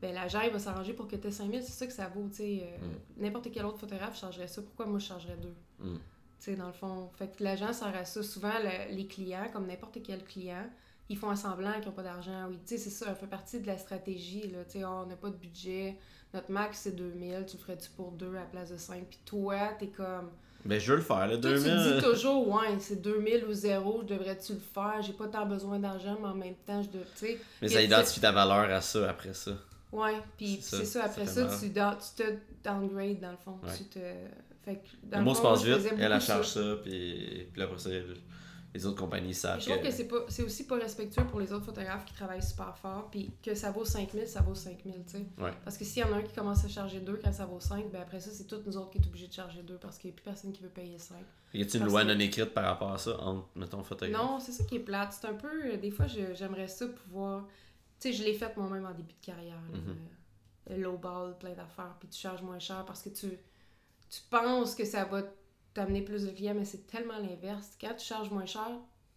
Ben, 0.00 0.14
l'agent, 0.14 0.40
il 0.42 0.50
va 0.50 0.58
s'arranger 0.58 0.92
pour 0.92 1.06
que 1.08 1.16
tu 1.16 1.28
aies 1.28 1.30
5000, 1.30 1.62
c'est 1.62 1.72
ça 1.72 1.86
que 1.86 1.92
ça 1.92 2.08
vaut, 2.08 2.28
tu 2.28 2.36
sais. 2.36 2.62
euh, 2.82 2.86
N'importe 3.16 3.48
quel 3.52 3.64
autre 3.64 3.78
photographe 3.78 4.18
chargerait 4.18 4.48
ça. 4.48 4.60
Pourquoi 4.62 4.86
moi, 4.86 4.98
je 4.98 5.06
chargerais 5.06 5.36
deux? 5.36 5.54
Mm. 5.78 5.94
Tu 5.94 6.00
sais, 6.38 6.56
dans 6.56 6.66
le 6.66 6.72
fond. 6.72 7.10
Fait 7.16 7.28
que 7.28 7.42
l'agent 7.44 7.72
sert 7.72 7.94
à 7.96 8.04
ça. 8.04 8.22
Souvent, 8.22 8.52
le- 8.62 8.94
les 8.94 9.06
clients, 9.06 9.46
comme 9.52 9.66
n'importe 9.66 9.98
quel 10.02 10.24
client, 10.24 10.68
ils 11.08 11.16
font 11.16 11.30
un 11.30 11.36
semblant 11.36 11.72
qu'ils 11.74 11.86
n'ont 11.86 11.92
pas 11.92 12.02
d'argent. 12.02 12.46
Oui, 12.48 12.58
tu 12.66 12.76
sais, 12.76 12.78
c'est 12.78 12.90
ça, 12.90 13.06
ça 13.06 13.14
fait 13.14 13.26
partie 13.26 13.60
de 13.60 13.66
la 13.66 13.78
stratégie, 13.78 14.48
là. 14.50 14.64
Tu 14.64 14.78
sais, 14.80 14.84
oh, 14.84 15.02
on 15.04 15.06
n'a 15.06 15.16
pas 15.16 15.30
de 15.30 15.36
budget, 15.36 15.96
notre 16.34 16.50
max, 16.50 16.80
c'est 16.82 16.96
2000, 16.96 17.46
tu 17.46 17.56
le 17.56 17.62
ferais-tu 17.62 17.88
pour 17.96 18.12
deux 18.12 18.30
à 18.30 18.40
la 18.40 18.44
place 18.46 18.70
de 18.70 18.76
5? 18.76 19.04
Puis 19.08 19.18
toi, 19.24 19.56
t'es 19.78 19.86
comme... 19.88 20.30
Ben, 20.64 20.80
je 20.80 20.90
veux 20.92 20.96
le 20.96 21.02
faire, 21.04 21.28
tu 21.30 21.38
2000. 21.38 21.62
te 21.62 21.94
dis 21.96 22.02
toujours, 22.02 22.48
ouais, 22.48 22.78
c'est 22.80 23.02
2000 23.02 23.44
ou 23.48 23.52
0, 23.52 24.02
je 24.08 24.14
devrais-tu 24.14 24.54
le 24.54 24.60
faire? 24.60 25.02
J'ai 25.02 25.12
pas 25.12 25.28
tant 25.28 25.44
besoin 25.44 25.78
d'argent, 25.78 26.16
mais 26.20 26.28
en 26.28 26.34
même 26.34 26.54
temps, 26.66 26.82
je 26.82 26.88
dois. 26.88 27.02
Tu 27.18 27.26
sais, 27.26 27.38
Mais 27.60 27.68
ça 27.68 27.82
identifie 27.82 28.20
ta 28.20 28.32
valeur 28.32 28.70
à 28.70 28.80
ça, 28.80 29.10
après 29.10 29.34
ça? 29.34 29.52
Ouais, 29.92 30.14
puis 30.38 30.58
C'est 30.62 30.86
ça, 30.86 31.04
après 31.04 31.26
ça 31.26 31.46
tu, 31.46 31.68
tu 31.68 31.72
te 31.72 32.32
downgrade 32.64 33.20
dans 33.20 33.30
le 33.30 33.36
fond. 33.36 33.58
Ouais. 33.62 33.76
Tu 33.76 33.84
te. 33.84 33.98
Fait 34.64 34.76
que, 34.76 34.88
dans 35.04 35.18
Le 35.18 35.24
le 35.24 35.28
mot 35.28 35.34
se 35.34 35.42
passe 35.42 35.62
vite, 35.62 35.92
elle, 35.98 36.10
elle 36.12 36.20
charge 36.20 36.48
ça. 36.48 36.60
ça, 36.62 36.76
puis, 36.82 37.46
puis 37.52 37.62
après 37.62 37.78
ça, 37.78 37.90
les 38.74 38.84
autres 38.86 38.98
compagnies 38.98 39.32
savent 39.34 39.60
Je 39.60 39.66
trouve 39.70 39.78
que... 39.80 39.86
que 39.86 39.92
c'est 39.92 40.08
pas 40.08 40.24
c'est 40.28 40.42
aussi 40.42 40.66
pas 40.66 40.74
respectueux 40.76 41.24
pour 41.26 41.38
les 41.40 41.52
autres 41.52 41.64
photographes 41.64 42.04
qui 42.04 42.12
travaillent 42.14 42.42
super 42.42 42.76
fort, 42.76 43.08
puis 43.10 43.30
que 43.42 43.54
ça 43.54 43.70
vaut 43.70 43.84
5000, 43.84 44.26
ça 44.26 44.42
vaut 44.42 44.54
5000, 44.54 45.04
tu 45.06 45.12
sais. 45.12 45.26
Ouais. 45.38 45.52
Parce 45.64 45.78
que 45.78 45.84
s'il 45.84 46.02
y 46.02 46.04
en 46.04 46.12
a 46.12 46.16
un 46.16 46.22
qui 46.22 46.34
commence 46.34 46.64
à 46.64 46.68
charger 46.68 47.00
2 47.00 47.20
quand 47.22 47.32
ça 47.32 47.46
vaut 47.46 47.60
5, 47.60 47.90
ben 47.92 48.02
après 48.02 48.18
ça, 48.20 48.30
c'est 48.32 48.46
toutes 48.46 48.66
nous 48.66 48.76
autres 48.76 48.90
qui 48.90 48.98
est 48.98 49.06
obligés 49.06 49.28
de 49.28 49.32
charger 49.32 49.62
2 49.62 49.76
parce 49.78 49.96
qu'il 49.98 50.10
n'y 50.10 50.14
a 50.14 50.16
plus 50.16 50.24
personne 50.24 50.52
qui 50.52 50.62
veut 50.62 50.68
payer 50.68 50.98
5. 50.98 51.18
Y 51.54 51.62
a-t-il 51.62 51.82
une 51.82 51.86
loi 51.88 52.02
que- 52.04 52.12
non 52.12 52.18
écrite 52.18 52.52
par 52.52 52.64
rapport 52.64 52.90
à 52.92 52.98
ça, 52.98 53.16
entre, 53.20 53.46
mettons, 53.54 53.84
photographe? 53.84 54.20
Non, 54.20 54.40
c'est 54.40 54.50
ça 54.52 54.64
qui 54.64 54.76
est 54.76 54.80
plate. 54.80 55.12
C'est 55.20 55.28
un 55.28 55.34
peu. 55.34 55.72
euh, 55.72 55.76
Des 55.76 55.92
fois, 55.92 56.06
je- 56.08 56.34
j'aimerais 56.34 56.66
ça 56.66 56.86
pouvoir. 56.88 57.46
Tu 58.00 58.08
sais, 58.10 58.12
je 58.12 58.24
l'ai 58.24 58.34
fait 58.34 58.56
moi-même 58.56 58.84
en 58.86 58.92
début 58.92 59.12
de 59.14 59.24
carrière. 59.24 59.54
là, 59.72 59.78
Mhm. 59.78 59.96
euh, 60.72 60.76
low 60.78 60.96
ball, 60.98 61.36
plein 61.38 61.52
d'affaires, 61.54 61.94
puis 62.00 62.08
tu 62.08 62.18
charges 62.18 62.42
moins 62.42 62.58
cher 62.58 62.84
parce 62.84 63.02
que 63.02 63.10
tu, 63.10 63.28
tu 64.10 64.20
penses 64.30 64.74
que 64.74 64.84
ça 64.84 65.04
va 65.04 65.22
t'amener 65.74 66.02
plus 66.02 66.24
de 66.24 66.30
clients, 66.30 66.54
mais 66.54 66.64
c'est 66.64 66.86
tellement 66.86 67.18
l'inverse. 67.18 67.76
Quand 67.80 67.94
tu 67.94 68.04
charges 68.04 68.30
moins 68.30 68.46
cher, 68.46 68.70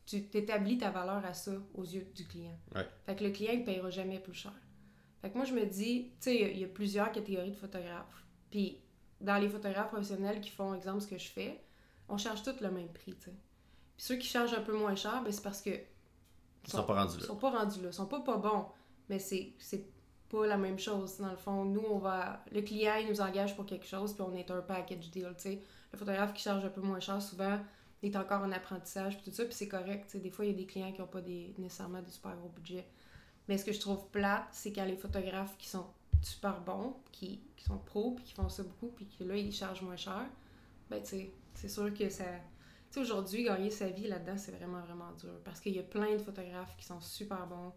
tu 0.06 0.24
t'établis 0.28 0.78
ta 0.78 0.90
valeur 0.90 1.24
à 1.26 1.34
ça 1.34 1.52
aux 1.74 1.84
yeux 1.84 2.08
du 2.16 2.26
client. 2.26 2.58
Ouais. 2.76 2.88
Fait 3.06 3.16
que 3.16 3.24
le 3.24 3.30
client 3.32 3.56
ne 3.58 3.64
payera 3.64 3.90
jamais 3.90 4.20
plus 4.20 4.34
cher. 4.34 4.54
Fait 5.22 5.30
que 5.30 5.36
moi, 5.36 5.46
je 5.46 5.54
me 5.54 5.66
dis, 5.66 6.12
tu 6.12 6.16
sais, 6.22 6.36
il 6.36 6.42
y 6.42 6.44
a- 6.46 6.50
il 6.50 6.60
y, 6.60 6.64
a 6.64 6.68
plusieurs 6.68 7.12
catégories 7.12 7.52
de 7.52 7.56
photographes. 7.56 8.24
Puis 8.52 8.80
dans 9.20 9.38
les 9.38 9.50
photographes 9.50 9.90
professionnels 9.90 10.40
qui 10.42 10.50
font, 10.50 10.74
exemple, 10.74 11.02
ce 11.02 11.08
que 11.08 11.18
je 11.18 11.28
fais, 11.30 11.60
on 12.08 12.18
charge 12.18 12.44
tous 12.44 12.60
le 12.62 12.72
même 12.72 12.90
prix, 12.94 13.14
tu 13.16 13.26
sais. 13.26 13.32
Puis 13.98 14.06
ceux 14.06 14.16
qui 14.16 14.28
chargent 14.28 14.54
un 14.54 14.62
peu 14.62 14.78
moins 14.78 14.96
cher, 14.96 15.22
ben, 15.24 15.32
c'est 15.32 15.42
parce 15.44 15.62
que 15.62 15.72
Ils 15.72 16.72
sont 16.72 16.84
pas 16.84 16.96
rendus 17.04 17.16
ils 17.18 17.22
là. 17.22 17.28
sont 17.28 17.36
pas 17.36 17.50
rendus 17.52 17.82
là. 17.82 17.88
Ils 17.90 17.94
sont 17.94 18.06
pas 18.06 18.22
pas 18.22 18.38
bons. 18.38 18.66
Mais 19.10 19.20
c'est 19.20 19.54
c'est 19.60 19.86
pas 20.30 20.46
la 20.46 20.58
même 20.58 20.78
chose. 20.78 21.18
Dans 21.18 21.32
le 21.32 21.38
fond, 21.38 21.66
nous, 21.66 21.84
on 21.90 21.98
va. 21.98 22.44
Le 22.52 22.62
client, 22.62 22.96
il 23.02 23.08
nous 23.10 23.22
engage 23.22 23.56
pour 23.56 23.66
quelque 23.66 23.86
chose, 23.86 24.14
puis 24.14 24.22
on 24.22 24.34
est 24.36 24.52
un 24.52 24.62
package 24.62 25.10
deal, 25.10 25.34
tu 25.38 25.44
sais. 25.44 25.64
Le 25.94 25.98
photographe 25.98 26.34
qui 26.34 26.44
charge 26.44 26.66
un 26.66 26.70
peu 26.70 26.82
moins 26.82 27.00
cher, 27.00 27.22
souvent, 27.22 27.60
est 28.04 28.16
encore 28.16 28.42
en 28.42 28.52
apprentissage, 28.52 29.18
puis 29.18 29.32
tout 29.32 29.36
ça, 29.36 29.46
puis 29.46 29.54
c'est 29.54 29.68
correct. 29.68 30.16
Des 30.18 30.30
fois, 30.30 30.46
il 30.46 30.52
y 30.52 30.54
a 30.54 30.58
des 30.58 30.66
clients 30.66 30.92
qui 30.92 31.02
n'ont 31.02 31.08
pas 31.08 31.22
des, 31.22 31.54
nécessairement 31.58 32.02
des 32.02 32.12
super 32.12 32.36
gros 32.36 32.50
budgets. 32.50 32.88
Mais 33.48 33.58
ce 33.58 33.66
que 33.66 33.72
je 33.72 33.80
trouve 33.80 34.08
plate, 34.10 34.48
c'est 34.52 34.74
quand 34.74 34.86
les 34.86 34.98
photographes 34.98 35.58
qui 35.58 35.68
sont 35.68 35.86
super 36.22 36.62
bons, 36.62 36.96
qui, 37.12 37.42
qui 37.56 37.64
sont 37.64 37.78
pros, 37.78 38.12
puis 38.12 38.26
qui 38.26 38.34
font 38.34 38.50
ça 38.50 38.64
beaucoup, 38.64 38.90
puis 38.90 39.08
que 39.08 39.24
là, 39.24 39.36
ils 39.36 39.52
chargent 39.52 39.82
moins 39.82 39.96
cher, 39.96 40.26
ben, 40.90 41.02
tu 41.02 41.10
sais, 41.10 41.32
c'est 41.54 41.70
sûr 41.70 41.94
que 41.94 42.10
ça. 42.10 42.24
Tu 42.26 42.94
sais, 42.94 43.00
aujourd'hui, 43.00 43.44
gagner 43.44 43.70
sa 43.70 43.90
vie 43.90 44.08
là-dedans, 44.08 44.38
c'est 44.38 44.52
vraiment, 44.52 44.82
vraiment 44.82 45.12
dur. 45.20 45.40
Parce 45.44 45.60
qu'il 45.60 45.76
y 45.76 45.80
a 45.80 45.84
plein 45.84 46.14
de 46.14 46.20
photographes 46.20 46.76
qui 46.78 46.86
sont 46.86 47.02
super 47.02 47.48
bons, 47.48 47.74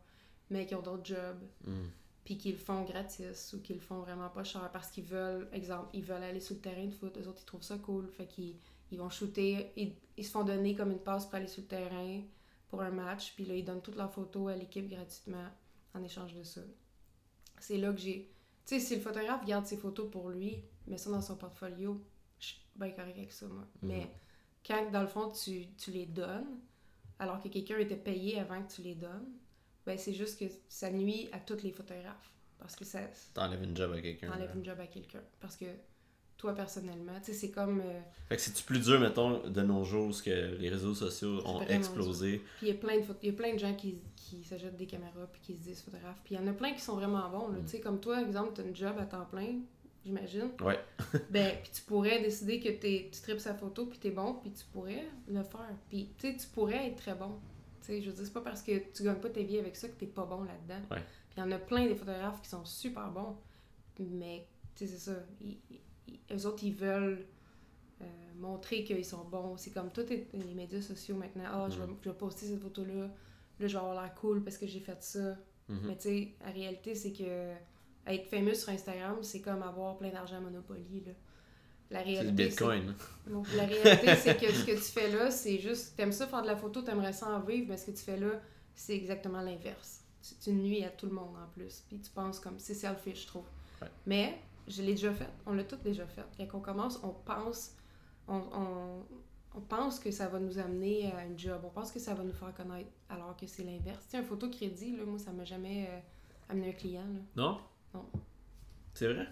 mais 0.50 0.66
qui 0.66 0.74
ont 0.74 0.82
d'autres 0.82 1.04
jobs, 1.04 1.42
Mm. 1.66 1.88
Puis 2.30 2.38
qui 2.38 2.52
le 2.52 2.58
font 2.58 2.84
gratis 2.84 3.52
ou 3.54 3.60
qui 3.60 3.74
le 3.74 3.80
font 3.80 3.98
vraiment 4.02 4.28
pas 4.28 4.44
cher 4.44 4.70
parce 4.72 4.88
qu'ils 4.88 5.02
veulent, 5.02 5.48
exemple, 5.52 5.88
ils 5.94 6.04
veulent 6.04 6.22
aller 6.22 6.38
sur 6.38 6.54
le 6.54 6.60
terrain 6.60 6.86
de 6.86 6.92
foot, 6.92 7.18
eux 7.18 7.26
autres, 7.26 7.40
ils 7.42 7.44
trouvent 7.44 7.64
ça 7.64 7.76
cool, 7.78 8.08
fait 8.08 8.28
qu'ils 8.28 8.54
ils 8.92 8.98
vont 8.98 9.10
shooter, 9.10 9.72
ils, 9.74 9.94
ils 10.16 10.24
se 10.24 10.30
font 10.30 10.44
donner 10.44 10.76
comme 10.76 10.92
une 10.92 11.00
passe 11.00 11.26
pour 11.26 11.34
aller 11.34 11.48
sur 11.48 11.62
le 11.62 11.66
terrain 11.66 12.22
pour 12.68 12.82
un 12.82 12.92
match, 12.92 13.34
puis 13.34 13.44
là, 13.46 13.56
ils 13.56 13.64
donnent 13.64 13.82
toutes 13.82 13.96
leurs 13.96 14.12
photos 14.12 14.52
à 14.52 14.54
l'équipe 14.54 14.88
gratuitement 14.88 15.48
en 15.92 16.04
échange 16.04 16.32
de 16.34 16.44
ça. 16.44 16.60
C'est 17.58 17.78
là 17.78 17.92
que 17.92 17.98
j'ai... 17.98 18.30
Tu 18.64 18.78
sais, 18.78 18.80
si 18.80 18.94
le 18.94 19.00
photographe 19.00 19.44
garde 19.44 19.66
ses 19.66 19.76
photos 19.76 20.08
pour 20.08 20.28
lui, 20.28 20.62
met 20.86 20.98
ça 20.98 21.10
dans 21.10 21.22
son 21.22 21.34
portfolio, 21.34 22.00
je 22.38 22.46
suis 22.46 22.60
bien 22.76 22.90
correct 22.90 23.18
avec 23.18 23.32
ça, 23.32 23.48
moi. 23.48 23.66
Mhm. 23.82 23.88
Mais 23.88 24.08
quand, 24.64 24.88
dans 24.92 25.02
le 25.02 25.08
fond, 25.08 25.32
tu, 25.32 25.66
tu 25.76 25.90
les 25.90 26.06
donnes, 26.06 26.60
alors 27.18 27.42
que 27.42 27.48
quelqu'un 27.48 27.78
était 27.78 27.96
payé 27.96 28.38
avant 28.38 28.62
que 28.62 28.70
tu 28.72 28.82
les 28.82 28.94
donnes, 28.94 29.32
ben 29.86 29.96
c'est 29.98 30.12
juste 30.12 30.38
que 30.38 30.44
ça 30.68 30.90
nuit 30.90 31.28
à 31.32 31.38
tous 31.38 31.62
les 31.62 31.72
photographes. 31.72 32.30
Parce 32.58 32.76
que 32.76 32.84
ça 32.84 33.00
T'enlèves 33.34 33.62
une 33.62 33.76
job 33.76 33.92
à 33.92 34.00
quelqu'un. 34.00 34.30
t'enlève 34.30 34.48
là. 34.50 34.54
une 34.54 34.64
job 34.64 34.78
à 34.80 34.86
quelqu'un. 34.86 35.22
Parce 35.40 35.56
que 35.56 35.64
toi, 36.36 36.54
personnellement, 36.54 37.12
tu 37.22 37.32
sais, 37.32 37.38
c'est 37.38 37.50
comme... 37.50 37.80
euh, 37.80 38.00
Fait 38.28 38.36
que 38.36 38.42
c'est-tu 38.42 38.62
plus 38.64 38.80
dur, 38.80 38.98
mettons, 39.00 39.46
de 39.46 39.62
nos 39.62 39.84
jours, 39.84 40.06
parce 40.08 40.22
que 40.22 40.56
les 40.58 40.68
réseaux 40.70 40.94
sociaux 40.94 41.40
ont 41.46 41.60
explosé? 41.62 42.42
Puis 42.58 42.68
il 42.68 42.68
y 42.68 42.70
a 42.72 42.74
plein 42.74 42.98
de, 42.98 43.04
il 43.22 43.26
y 43.30 43.32
a 43.32 43.34
plein 43.34 43.52
de 43.54 43.58
gens 43.58 43.74
qui, 43.74 44.00
qui 44.16 44.42
s'achètent 44.44 44.76
des 44.76 44.86
caméras 44.86 45.26
puis 45.32 45.40
qui 45.42 45.54
se 45.56 45.62
disent 45.62 45.82
photographes. 45.82 46.20
Puis 46.24 46.34
il 46.34 46.40
y 46.40 46.40
en 46.42 46.46
a 46.46 46.52
plein 46.52 46.72
qui 46.72 46.80
sont 46.80 46.96
vraiment 46.96 47.28
bons. 47.30 47.48
Mm. 47.48 47.62
Tu 47.64 47.68
sais, 47.68 47.80
comme 47.80 48.00
toi, 48.00 48.20
exemple, 48.22 48.52
tu 48.54 48.60
as 48.60 48.64
une 48.64 48.76
job 48.76 48.94
à 48.98 49.04
temps 49.06 49.26
plein, 49.26 49.56
j'imagine. 50.04 50.50
Ouais. 50.62 50.78
ben, 51.30 51.56
puis 51.62 51.72
tu 51.74 51.82
pourrais 51.82 52.20
décider 52.22 52.58
que 52.60 52.68
t'es- 52.70 53.10
tu 53.12 53.20
tripes 53.20 53.40
sa 53.40 53.54
photo 53.54 53.86
puis 53.86 53.98
t'es 53.98 54.10
bon, 54.10 54.34
puis 54.34 54.50
tu 54.52 54.64
pourrais 54.72 55.04
le 55.28 55.42
faire. 55.42 55.74
Puis 55.88 56.10
tu 56.18 56.30
sais, 56.30 56.36
tu 56.36 56.46
pourrais 56.48 56.88
être 56.88 56.96
très 56.96 57.14
bon. 57.14 57.38
Tu 57.80 57.86
sais, 57.86 58.02
je 58.02 58.10
veux 58.10 58.16
dire, 58.16 58.24
c'est 58.26 58.32
pas 58.32 58.40
parce 58.42 58.62
que 58.62 58.78
tu 58.92 59.02
gagnes 59.02 59.20
pas 59.20 59.30
ta 59.30 59.42
vie 59.42 59.58
avec 59.58 59.76
ça 59.76 59.88
que 59.88 59.94
t'es 59.94 60.06
pas 60.06 60.24
bon 60.26 60.42
là-dedans. 60.44 60.80
Ouais. 60.90 61.02
Puis 61.30 61.36
il 61.36 61.40
y 61.40 61.42
en 61.42 61.50
a 61.50 61.58
plein 61.58 61.86
des 61.86 61.94
photographes 61.94 62.40
qui 62.42 62.48
sont 62.48 62.64
super 62.64 63.10
bons. 63.10 63.36
Mais, 63.98 64.46
tu 64.74 64.86
sais, 64.86 64.92
c'est 64.96 65.10
ça. 65.12 65.16
Ils, 65.40 65.58
ils- 65.70 65.80
eux 66.32 66.46
autres, 66.46 66.62
ils 66.64 66.74
veulent 66.74 67.26
euh, 68.02 68.04
montrer 68.38 68.84
qu'ils 68.84 69.04
sont 69.04 69.24
bons. 69.24 69.56
C'est 69.56 69.70
comme 69.70 69.90
tous 69.90 70.08
les 70.08 70.26
les 70.32 70.54
médias 70.54 70.80
sociaux 70.82 71.16
maintenant. 71.16 71.44
Ah, 71.46 71.68
je, 71.70 71.78
vais, 71.78 71.86
Mm. 71.86 71.96
je 72.02 72.08
vais 72.10 72.16
poster 72.16 72.46
cette 72.46 72.60
photo-là. 72.62 72.94
Là, 73.04 73.66
je 73.66 73.66
vais 73.66 73.76
avoir 73.76 73.94
l'air 74.02 74.14
cool 74.14 74.42
parce 74.42 74.56
que 74.58 74.66
j'ai 74.66 74.80
fait 74.80 75.02
ça. 75.02 75.36
Mhm. 75.68 75.80
Mais 75.86 75.96
tu 75.96 76.02
sais, 76.02 76.28
la 76.44 76.50
réalité, 76.50 76.94
c'est 76.94 77.12
que 77.12 77.52
être 78.06 78.26
fameux 78.28 78.54
sur 78.54 78.70
Instagram, 78.70 79.18
c'est 79.22 79.40
comme 79.42 79.62
avoir 79.62 79.98
plein 79.98 80.10
d'argent 80.10 80.36
à 80.36 80.40
Monopoly. 80.40 81.02
Là. 81.06 81.12
La 81.90 82.00
C'est 82.04 82.10
le 82.10 82.12
réalité, 82.20 82.46
bitcoin. 82.48 82.88
hein. 82.90 82.94
c'est- 83.24 83.30
Donc, 83.32 83.46
la 83.56 83.64
réalité, 83.66 84.14
c'est 84.22 84.36
que 84.40 84.52
ce 84.52 84.64
que 84.64 84.72
tu 84.72 84.78
fais 84.82 85.10
là, 85.10 85.30
c'est 85.30 85.58
juste. 85.58 85.96
T'aimes 85.96 86.12
ça 86.12 86.26
faire 86.26 86.42
de 86.42 86.46
la 86.46 86.56
photo, 86.56 86.82
t'aimerais 86.82 87.12
ça 87.12 87.28
en 87.28 87.40
vivre, 87.40 87.66
mais 87.68 87.76
ce 87.76 87.86
que 87.86 87.90
tu 87.96 88.02
fais 88.04 88.16
là, 88.16 88.30
c'est 88.74 88.94
exactement 88.94 89.40
l'inverse. 89.40 90.04
Tu, 90.22 90.34
tu 90.36 90.52
nuis 90.52 90.84
à 90.84 90.90
tout 90.90 91.06
le 91.06 91.12
monde 91.12 91.34
en 91.36 91.48
plus. 91.52 91.82
Puis 91.88 91.98
tu 92.00 92.10
penses 92.10 92.38
comme. 92.38 92.58
C'est 92.58 92.74
selfish, 92.74 93.22
je 93.22 93.26
trouve. 93.26 93.46
Ouais. 93.82 93.88
Mais 94.06 94.38
je 94.68 94.82
l'ai 94.82 94.92
déjà 94.92 95.12
fait. 95.12 95.28
On 95.46 95.52
l'a 95.52 95.64
tous 95.64 95.76
déjà 95.78 96.06
fait. 96.06 96.22
Quand 96.36 96.58
on 96.58 96.60
commence, 96.60 97.00
on 97.02 97.08
pense. 97.10 97.72
On, 98.28 98.36
on, 98.54 99.06
on 99.56 99.60
pense 99.60 99.98
que 99.98 100.12
ça 100.12 100.28
va 100.28 100.38
nous 100.38 100.58
amener 100.58 101.10
à 101.10 101.18
un 101.18 101.36
job, 101.36 101.60
on 101.64 101.70
pense 101.70 101.90
que 101.90 101.98
ça 101.98 102.14
va 102.14 102.22
nous 102.22 102.32
faire 102.32 102.54
connaître, 102.54 102.88
alors 103.08 103.36
que 103.36 103.48
c'est 103.48 103.64
l'inverse. 103.64 104.04
Tu 104.04 104.10
sais, 104.12 104.16
un 104.18 104.22
photo 104.22 104.48
crédit, 104.48 104.96
là, 104.96 105.04
moi, 105.04 105.18
ça 105.18 105.32
m'a 105.32 105.44
jamais 105.44 105.88
euh, 105.90 105.98
amené 106.50 106.68
un 106.68 106.72
client. 106.72 107.02
Là. 107.02 107.20
Non? 107.34 107.58
Non. 107.92 108.06
C'est 108.94 109.12
vrai? 109.12 109.26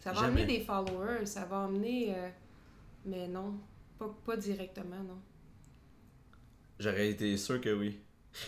Ça 0.00 0.12
va 0.12 0.20
Jamais. 0.22 0.42
amener 0.42 0.58
des 0.58 0.64
followers, 0.64 1.26
ça 1.26 1.44
va 1.44 1.64
amener. 1.64 2.14
euh, 2.16 2.28
mais 3.04 3.26
non, 3.28 3.54
pas, 3.98 4.14
pas 4.24 4.36
directement, 4.36 5.02
non. 5.02 5.18
J'aurais 6.78 7.08
été 7.10 7.36
sûr 7.36 7.60
que 7.60 7.70
oui. 7.74 7.98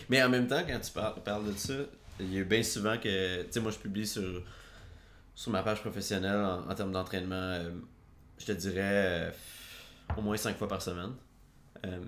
Mais 0.09 0.21
en 0.23 0.29
même 0.29 0.47
temps, 0.47 0.63
quand 0.65 0.79
tu 0.79 0.91
par- 0.91 1.15
parles 1.23 1.51
de 1.53 1.57
ça, 1.57 1.73
il 2.19 2.33
y 2.33 2.39
a 2.39 2.43
bien 2.43 2.63
souvent 2.63 2.97
que. 2.97 3.43
Tu 3.43 3.51
sais, 3.51 3.59
moi, 3.59 3.71
je 3.71 3.77
publie 3.79 4.07
sur, 4.07 4.43
sur 5.35 5.51
ma 5.51 5.63
page 5.63 5.81
professionnelle 5.81 6.37
en, 6.37 6.69
en 6.69 6.75
termes 6.75 6.91
d'entraînement, 6.91 7.35
euh, 7.35 7.71
je 8.37 8.45
te 8.45 8.51
dirais 8.53 9.29
euh, 9.29 9.31
au 10.17 10.21
moins 10.21 10.37
cinq 10.37 10.57
fois 10.57 10.67
par 10.67 10.81
semaine. 10.81 11.13
Euh, 11.85 11.99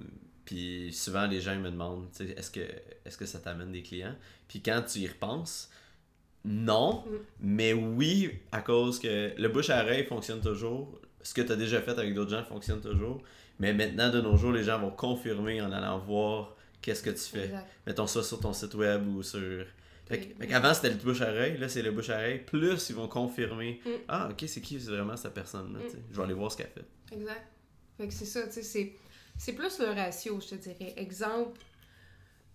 puis 0.46 0.94
souvent, 0.94 1.26
les 1.26 1.42
gens 1.42 1.54
ils 1.54 1.60
me 1.60 1.72
demandent 1.72 2.10
tu 2.12 2.28
sais, 2.28 2.34
est-ce 2.34 2.52
que, 2.52 2.60
est 2.60 3.18
que 3.18 3.26
ça 3.26 3.40
t'amène 3.40 3.72
des 3.72 3.82
clients? 3.82 4.16
Puis 4.48 4.62
quand 4.62 4.82
tu 4.84 5.00
y 5.00 5.08
repenses, 5.08 5.70
non, 6.46 7.04
Mm. 7.06 7.12
mais 7.42 7.74
oui, 7.74 8.32
à 8.52 8.62
cause 8.62 9.00
que 9.00 9.32
le 9.40 9.48
bouche 9.50 9.70
à 9.70 9.84
oreille 9.84 10.04
fonctionne 10.06 10.42
toujours. 10.42 11.00
Ce 11.22 11.34
que 11.34 11.42
tu 11.42 11.52
as 11.52 11.56
déjà 11.56 11.82
fait 11.82 11.92
avec 11.98 12.14
d'autres 12.14 12.32
gens 12.32 12.44
fonctionne 12.44 12.82
toujours. 12.82 13.22
Mais 13.60 13.74
maintenant, 13.74 14.10
de 14.10 14.20
nos 14.20 14.36
jours, 14.36 14.52
les 14.52 14.64
gens 14.64 14.80
vont 14.80 14.92
confirmer 14.92 15.62
en 15.62 15.72
allant 15.72 16.00
voir 16.00 16.56
qu'est-ce 16.82 17.02
que 17.04 17.12
tu 17.12 17.20
fais. 17.38 17.46
Exact. 17.46 17.68
Mettons 17.88 18.08
ça 18.08 18.22
sur 18.24 18.40
ton 18.42 18.52
site 18.52 18.74
web 18.74 19.08
ou 19.08 19.24
sur. 19.24 19.66
Fait, 20.06 20.36
qu'avant 20.50 20.74
c'était 20.74 20.90
le 20.90 20.96
bouche 20.96 21.22
à 21.22 21.30
oreille, 21.30 21.58
là 21.58 21.70
c'est 21.70 21.82
le 21.82 21.92
bouche 21.92 22.10
à 22.10 22.16
oreille, 22.16 22.40
plus 22.40 22.90
ils 22.90 22.96
vont 22.96 23.08
confirmer 23.08 23.80
Mm. 23.86 23.90
Ah, 24.10 24.28
ok, 24.32 24.44
c'est 24.48 24.60
qui 24.60 24.78
c'est 24.82 24.92
vraiment 24.92 25.16
cette 25.16 25.34
personne-là, 25.34 25.80
Mm. 25.80 25.98
Je 26.12 26.18
vais 26.18 26.24
aller 26.24 26.34
voir 26.34 26.52
ce 26.52 26.58
qu'elle 26.58 26.68
fait. 26.76 27.16
Exact. 27.16 27.48
Fait 27.98 28.08
que 28.10 28.14
c'est 28.14 28.26
ça, 28.26 28.44
tu 28.48 28.62
sais, 28.64 28.94
c'est 29.38 29.54
plus 29.54 29.80
le 29.80 29.86
ratio, 29.86 30.42
je 30.42 30.48
te 30.50 30.56
dirais. 30.56 30.94
Exemple, 30.98 31.58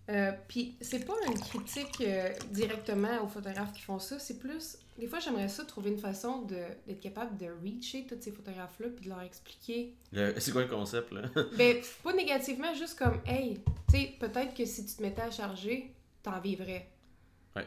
euh, 0.09 0.31
puis 0.47 0.75
c'est 0.81 1.05
pas 1.05 1.13
une 1.27 1.39
critique 1.39 2.01
euh, 2.01 2.29
directement 2.51 3.23
aux 3.23 3.27
photographes 3.27 3.71
qui 3.73 3.81
font 3.81 3.99
ça, 3.99 4.19
c'est 4.19 4.39
plus... 4.39 4.77
Des 4.97 5.07
fois, 5.07 5.19
j'aimerais 5.19 5.47
ça 5.47 5.63
trouver 5.63 5.91
une 5.91 5.97
façon 5.99 6.41
de, 6.41 6.57
d'être 6.87 6.99
capable 6.99 7.37
de 7.37 7.45
reacher 7.63 8.05
tous 8.05 8.17
ces 8.19 8.31
photographes-là 8.31 8.87
puis 8.95 9.05
de 9.05 9.09
leur 9.09 9.21
expliquer. 9.21 9.93
Le- 10.11 10.37
C'est 10.39 10.51
quoi 10.51 10.63
le 10.63 10.67
concept 10.67 11.11
là? 11.13 11.21
Ben, 11.57 11.77
pas 12.03 12.13
négativement, 12.13 12.73
juste 12.73 12.97
comme, 12.99 13.21
hey, 13.25 13.61
tu 13.89 13.97
sais, 13.97 14.13
peut-être 14.19 14.53
que 14.53 14.65
si 14.65 14.85
tu 14.85 14.95
te 14.95 15.01
mettais 15.01 15.21
à 15.21 15.31
charger, 15.31 15.93
t'en 16.23 16.39
vivrais. 16.41 16.89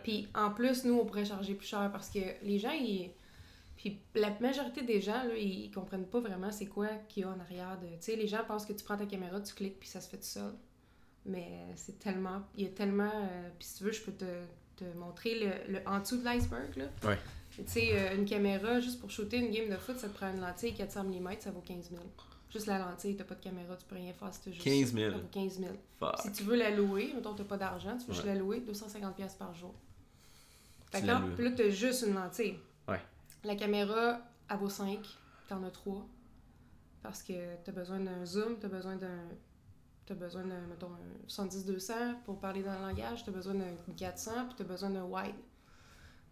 Puis 0.05 0.29
en 0.35 0.51
plus, 0.51 0.85
nous, 0.85 0.95
on 0.99 1.05
pourrait 1.07 1.25
charger 1.25 1.55
plus 1.55 1.67
cher 1.67 1.91
parce 1.93 2.09
que 2.11 2.19
les 2.43 2.59
gens, 2.59 2.73
ils... 2.73 3.11
Puis 3.77 3.99
la 4.15 4.31
majorité 4.41 4.83
des 4.83 5.01
gens, 5.01 5.25
là, 5.25 5.35
ils 5.37 5.71
comprennent 5.71 6.07
pas 6.07 6.21
vraiment 6.21 6.51
c'est 6.53 6.67
quoi 6.67 6.89
qu'il 7.09 7.23
y 7.23 7.27
a 7.27 7.31
en 7.31 7.41
arrière 7.41 7.79
de... 7.81 7.87
Tu 7.89 7.95
sais, 8.01 8.17
les 8.17 8.27
gens 8.29 8.45
pensent 8.47 8.65
que 8.67 8.73
tu 8.73 8.85
prends 8.85 8.97
ta 8.97 9.07
caméra, 9.07 9.41
tu 9.41 9.55
cliques, 9.55 9.79
puis 9.81 9.89
ça 9.89 10.01
se 10.01 10.09
fait 10.09 10.19
tout 10.19 10.23
seul. 10.25 10.53
Mais 11.27 11.67
c'est 11.77 11.99
tellement... 11.99 12.43
Il 12.57 12.65
y 12.65 12.67
a 12.67 12.71
tellement... 12.71 13.11
euh, 13.15 13.49
Puis 13.59 13.69
si 13.69 13.79
tu 13.79 13.85
veux, 13.85 13.93
je 13.93 14.03
peux 14.03 14.13
te, 14.13 14.25
te 14.77 14.85
montrer 14.97 15.39
le, 15.39 15.75
le 15.75 15.89
en 15.89 16.01
dessous 16.01 16.19
de 16.19 16.25
l'iceberg, 16.25 16.77
là. 16.77 16.85
Ouais. 17.05 17.19
Tu 17.57 17.63
sais, 17.67 17.91
euh, 17.93 18.17
une 18.17 18.25
caméra, 18.25 18.81
juste 18.81 18.99
pour 19.01 19.11
shooter 19.11 19.37
une 19.39 19.51
game 19.51 19.69
de 19.69 19.77
foot, 19.77 19.99
ça 19.99 20.09
te 20.09 20.15
prend 20.17 20.31
une 20.33 20.41
lentille 20.41 20.75
400 20.75 21.05
mm, 21.05 21.29
ça 21.41 21.51
vaut 21.51 21.61
15 21.61 21.91
000. 21.91 22.03
Juste 22.51 22.67
la 22.67 22.79
lentille, 22.79 23.15
t'as 23.17 23.25
pas 23.25 23.35
de 23.35 23.43
caméra, 23.43 23.77
tu 23.77 23.85
peux 23.87 23.95
rien 23.95 24.13
faire 24.13 24.31
t'as 24.31 24.51
juste... 24.51 24.65
15 24.65 24.93
000. 24.95 25.11
Ça 25.13 25.19
vaut 25.19 25.29
15 25.31 25.59
000. 25.61 25.71
Fuck. 26.01 26.19
Si 26.23 26.33
tu 26.33 26.43
veux 26.45 26.57
la 26.57 26.71
louer, 26.71 27.13
mettons 27.15 27.35
t'as 27.35 27.45
pas 27.45 27.57
d'argent, 27.57 27.97
tu 27.99 28.07
veux 28.07 28.15
juste 28.15 28.27
la 28.27 28.35
louer, 28.35 28.61
250$ 28.61 29.15
piastres 29.15 29.39
par 29.39 29.55
jour. 29.55 29.75
Loues. 30.95 31.35
puis 31.35 31.45
là, 31.45 31.51
t'as 31.57 31.71
juste 31.71 32.05
une 32.07 32.15
lentille. 32.15 32.59
Ouais. 32.89 33.01
La 33.45 33.57
caméra, 33.57 34.21
elle 34.51 34.57
vaut 34.59 34.69
5, 34.69 34.99
t'en 35.49 35.63
as 35.65 35.71
3. 35.71 36.07
Parce 37.03 37.23
que 37.23 37.33
t'as 37.65 37.73
besoin 37.73 38.01
d'un 38.01 38.25
zoom, 38.27 38.59
t'as 38.61 38.69
besoin 38.69 38.97
d'un. 38.97 39.29
T'as 40.07 40.15
besoin 40.15 40.43
d'un, 40.45 40.61
mettons, 40.69 40.91
un 40.91 41.27
70-200 41.29 41.93
pour 42.25 42.39
parler 42.41 42.63
dans 42.63 42.75
le 42.75 42.81
langage, 42.89 43.25
t'as 43.25 43.31
besoin 43.33 43.55
d'un 43.55 43.67
400, 43.97 44.31
puis 44.47 44.55
t'as 44.59 44.65
besoin 44.65 44.91
d'un 44.91 45.05
wide. 45.05 45.35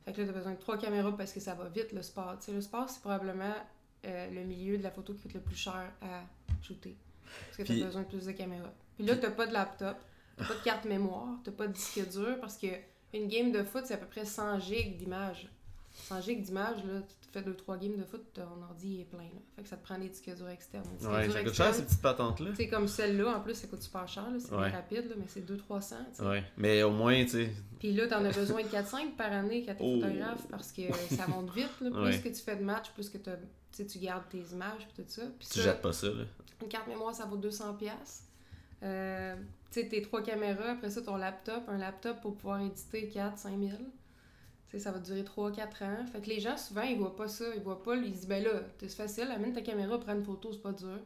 Fait 0.04 0.12
que 0.12 0.20
là, 0.22 0.26
t'as 0.26 0.32
besoin 0.32 0.52
de 0.52 0.58
trois 0.58 0.76
caméras 0.78 1.16
parce 1.16 1.32
que 1.32 1.40
ça 1.40 1.54
va 1.54 1.68
vite, 1.68 1.92
le 1.92 2.02
sport. 2.02 2.36
Tu 2.44 2.52
le 2.52 2.60
sport, 2.60 2.88
c'est 2.90 3.00
probablement 3.00 3.54
euh, 4.06 4.30
le 4.30 4.44
milieu 4.44 4.76
de 4.78 4.82
la 4.82 4.90
photo 4.90 5.12
qui 5.14 5.22
coûte 5.22 5.34
le 5.34 5.40
plus 5.40 5.56
cher 5.56 5.92
à 6.02 6.22
shooter. 6.62 6.96
Parce 7.44 7.56
que 7.58 7.62
t'as 7.62 7.74
Puis- 7.74 7.84
besoin 7.84 8.02
de 8.02 8.06
plus 8.08 8.26
de 8.26 8.32
caméras. 8.32 8.72
Puis 8.96 9.06
là, 9.06 9.14
t'as 9.16 9.30
pas 9.30 9.46
de 9.46 9.52
laptop, 9.52 9.96
t'as 10.36 10.44
pas 10.46 10.54
de 10.54 10.62
carte 10.64 10.84
mémoire, 10.86 11.28
t'as 11.44 11.52
pas 11.52 11.66
de 11.68 11.72
disque 11.72 12.08
dur 12.10 12.38
parce 12.40 12.56
que 12.58 12.66
une 13.14 13.28
game 13.28 13.52
de 13.52 13.62
foot, 13.62 13.84
c'est 13.86 13.94
à 13.94 13.98
peu 13.98 14.06
près 14.06 14.24
100 14.24 14.58
gigs 14.60 14.96
d'images. 14.98 15.48
100 15.92 16.20
gigs 16.22 16.42
d'images, 16.42 16.84
là, 16.84 17.00
tu 17.02 17.19
fais 17.32 17.42
2-3 17.42 17.78
games 17.78 17.96
de 17.96 18.04
foot, 18.04 18.22
ton 18.34 18.62
ordi 18.68 19.00
est 19.00 19.04
plein. 19.04 19.18
Là. 19.24 19.40
Fait 19.56 19.62
que 19.62 19.68
ça 19.68 19.76
te 19.76 19.84
prend 19.84 19.98
des 19.98 20.08
disques 20.08 20.34
durs 20.36 20.48
externes. 20.48 20.84
Disques 20.98 21.10
Ouais, 21.10 21.24
durs 21.24 21.32
ça 21.34 21.44
coûte 21.44 21.54
cher 21.54 21.74
ces 21.74 21.82
petites 21.84 22.02
patentes-là. 22.02 22.50
tu 22.50 22.56
sais, 22.56 22.68
comme 22.68 22.88
celle-là, 22.88 23.36
en 23.36 23.40
plus, 23.40 23.54
ça 23.54 23.66
coûte 23.68 23.82
super 23.82 24.06
cher, 24.08 24.30
là, 24.30 24.38
c'est 24.38 24.54
Ouais. 24.54 24.68
rapide, 24.70 25.08
là, 25.08 25.14
mais 25.18 25.24
c'est 25.28 25.40
200-300. 25.46 25.96
tu 26.10 26.16
sais. 26.16 26.22
Ouais, 26.28 26.44
mais 26.56 26.82
au 26.82 26.90
moins, 26.90 27.22
tu 27.24 27.28
sais, 27.30 27.50
Puis 27.78 27.92
là, 27.92 28.06
t'en 28.08 28.24
as 28.24 28.32
besoin 28.32 28.62
de 28.62 28.68
4-5 28.68 29.16
par 29.16 29.32
année 29.32 29.64
quand 29.64 29.74
t'es 29.74 29.84
Oh. 29.84 30.00
photographe 30.00 30.46
parce 30.50 30.72
que 30.72 30.82
ça 31.14 31.26
monte 31.28 31.50
vite. 31.54 31.70
Là. 31.80 31.90
Plus 31.90 32.00
Ouais. 32.00 32.20
que 32.20 32.28
tu 32.28 32.42
fais 32.42 32.56
de 32.56 32.64
matchs, 32.64 32.90
plus 32.92 33.08
que 33.08 33.18
tu 33.18 33.30
tu 33.86 33.98
gardes 33.98 34.28
tes 34.28 34.42
images 34.52 34.82
et 34.82 35.02
tout 35.02 35.08
ça. 35.08 35.22
Puis 35.38 35.48
tu 35.48 35.58
ça, 35.58 35.62
jettes 35.64 35.80
pas 35.80 35.92
ça, 35.92 36.08
là. 36.08 36.24
une 36.60 36.68
carte 36.68 36.86
mémoire, 36.88 37.14
ça 37.14 37.24
vaut 37.24 37.36
200$. 37.38 37.74
piastres. 37.78 38.24
Euh, 38.82 39.36
tu 39.70 39.80
sais, 39.80 39.88
tes 39.88 40.02
trois 40.02 40.22
caméras, 40.22 40.72
après 40.72 40.90
ça, 40.90 41.00
ton 41.02 41.16
laptop. 41.16 41.62
Un 41.68 41.78
laptop 41.78 42.20
pour 42.20 42.34
pouvoir 42.36 42.60
éditer 42.62 43.08
4-5 43.08 43.58
000. 43.58 43.72
Ça 44.78 44.92
va 44.92 44.98
durer 44.98 45.22
3-4 45.22 45.84
ans. 45.84 46.06
Fait 46.12 46.20
que 46.20 46.28
les 46.28 46.40
gens, 46.40 46.56
souvent, 46.56 46.82
ils 46.82 46.96
voient 46.98 47.16
pas 47.16 47.28
ça. 47.28 47.44
Ils 47.54 47.62
voient 47.62 47.82
pas, 47.82 47.96
ils 47.96 48.06
se 48.06 48.10
disent, 48.10 48.28
ben 48.28 48.42
là, 48.44 48.50
c'est 48.78 48.90
facile, 48.90 49.28
amène 49.34 49.52
ta 49.52 49.62
caméra, 49.62 49.98
prends 49.98 50.14
une 50.14 50.24
photo, 50.24 50.52
c'est 50.52 50.62
pas 50.62 50.72
dur. 50.72 50.98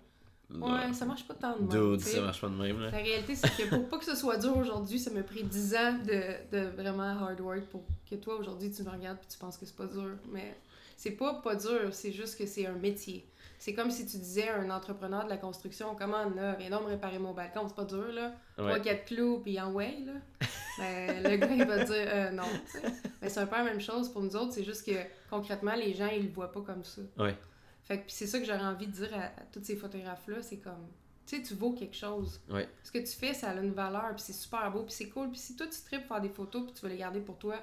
Ouais, 0.51 0.93
ça 0.93 1.07
marche 1.07 1.27
pas 1.27 1.35
tant 1.35 1.57
de 1.57 1.61
même. 1.61 1.97
Dude, 1.97 2.01
ça 2.01 2.21
marche 2.21 2.41
pas 2.41 2.49
de 2.49 2.55
même, 2.55 2.79
là. 2.79 2.91
La 2.91 2.99
réalité, 2.99 3.35
c'est 3.35 3.49
que 3.49 3.69
pour 3.71 3.89
pas 3.89 3.99
que 3.99 4.05
ce 4.05 4.15
soit 4.15 4.37
dur 4.37 4.57
aujourd'hui, 4.57 4.99
ça 4.99 5.11
m'a 5.11 5.23
pris 5.23 5.43
10 5.43 5.75
ans 5.75 5.99
de, 6.05 6.57
de 6.57 6.67
vraiment 6.77 7.03
hard 7.03 7.41
work 7.41 7.65
pour 7.71 7.83
que 8.09 8.15
toi, 8.17 8.37
aujourd'hui, 8.37 8.71
tu 8.71 8.83
me 8.83 8.91
regardes 8.91 9.19
et 9.19 9.27
tu 9.27 9.39
penses 9.39 9.57
que 9.57 9.65
c'est 9.65 9.77
pas 9.77 9.87
dur. 9.87 10.11
Mais 10.31 10.57
c'est 10.97 11.13
pas 11.13 11.35
pas 11.35 11.57
dur, 11.57 11.89
c'est 11.93 12.13
juste 12.13 12.39
que 12.39 12.47
c'est 12.47 12.67
un 12.67 12.75
métier. 12.75 13.27
C'est 13.59 13.73
comme 13.75 13.91
si 13.91 14.07
tu 14.07 14.19
disais 14.19 14.49
à 14.49 14.59
un 14.59 14.69
entrepreneur 14.71 15.25
de 15.25 15.31
la 15.31 15.37
construction, 15.39 15.95
comment 15.97 16.29
là, 16.31 16.55
viens 16.57 16.71
donc 16.71 16.83
me 16.83 16.89
réparer 16.89 17.19
mon 17.19 17.33
balcon, 17.33 17.67
c'est 17.67 17.75
pas 17.77 17.85
dur, 17.85 18.13
là. 18.13 18.33
Trois, 18.57 18.79
quatre 18.81 19.07
clous, 19.07 19.41
puis 19.41 19.59
en 19.61 19.73
way, 19.73 19.97
là. 20.05 20.13
Ben, 20.77 21.23
le 21.23 21.37
gars, 21.37 21.51
il 21.53 21.65
va 21.65 21.85
dire, 21.85 21.95
euh, 21.95 22.31
non, 22.33 22.43
tu 22.67 22.81
sais. 22.81 22.83
Mais 23.23 23.29
c'est 23.29 23.39
un 23.39 23.47
peu 23.47 23.55
la 23.55 23.63
même 23.63 23.81
chose 23.81 24.09
pour 24.13 24.23
nous 24.23 24.35
autres, 24.35 24.53
c'est 24.53 24.65
juste 24.65 24.85
que 24.85 24.97
concrètement, 25.31 25.75
les 25.77 25.95
gens, 25.95 26.09
ils 26.09 26.25
le 26.25 26.33
voient 26.33 26.51
pas 26.51 26.63
comme 26.63 26.83
ça. 26.83 27.01
Ouais. 27.17 27.37
Fait 27.85 27.99
que 27.99 28.05
c'est 28.09 28.27
ça 28.27 28.41
que 28.41 28.45
j'aurais 28.45 28.65
envie 28.65 28.89
de 28.89 28.93
dire 28.93 29.15
à, 29.15 29.27
à 29.27 29.45
tous 29.53 29.63
ces 29.63 29.77
photographes-là, 29.77 30.43
c'est 30.43 30.57
comme, 30.59 30.89
tu 31.27 31.37
sais, 31.37 31.43
tu 31.45 31.55
vaux 31.55 31.75
quelque 31.75 31.95
chose. 31.95 32.41
Ouais. 32.51 32.69
Ce 32.83 32.91
que 32.91 32.99
tu 32.99 33.07
fais, 33.17 33.33
ça 33.35 33.51
a 33.51 33.55
une 33.55 33.73
valeur, 33.73 34.09
puis 34.17 34.25
c'est 34.27 34.33
super 34.33 34.69
beau, 34.73 34.83
puis 34.83 34.93
c'est 34.93 35.09
cool. 35.11 35.31
Puis 35.31 35.39
si 35.39 35.55
toi, 35.55 35.67
tu 35.69 35.81
tripes 35.83 36.09
faire 36.09 36.21
des 36.21 36.29
photos, 36.29 36.65
puis 36.65 36.73
tu 36.75 36.81
veux 36.83 36.89
les 36.91 36.99
garder 36.99 37.21
pour 37.21 37.39
toi, 37.39 37.55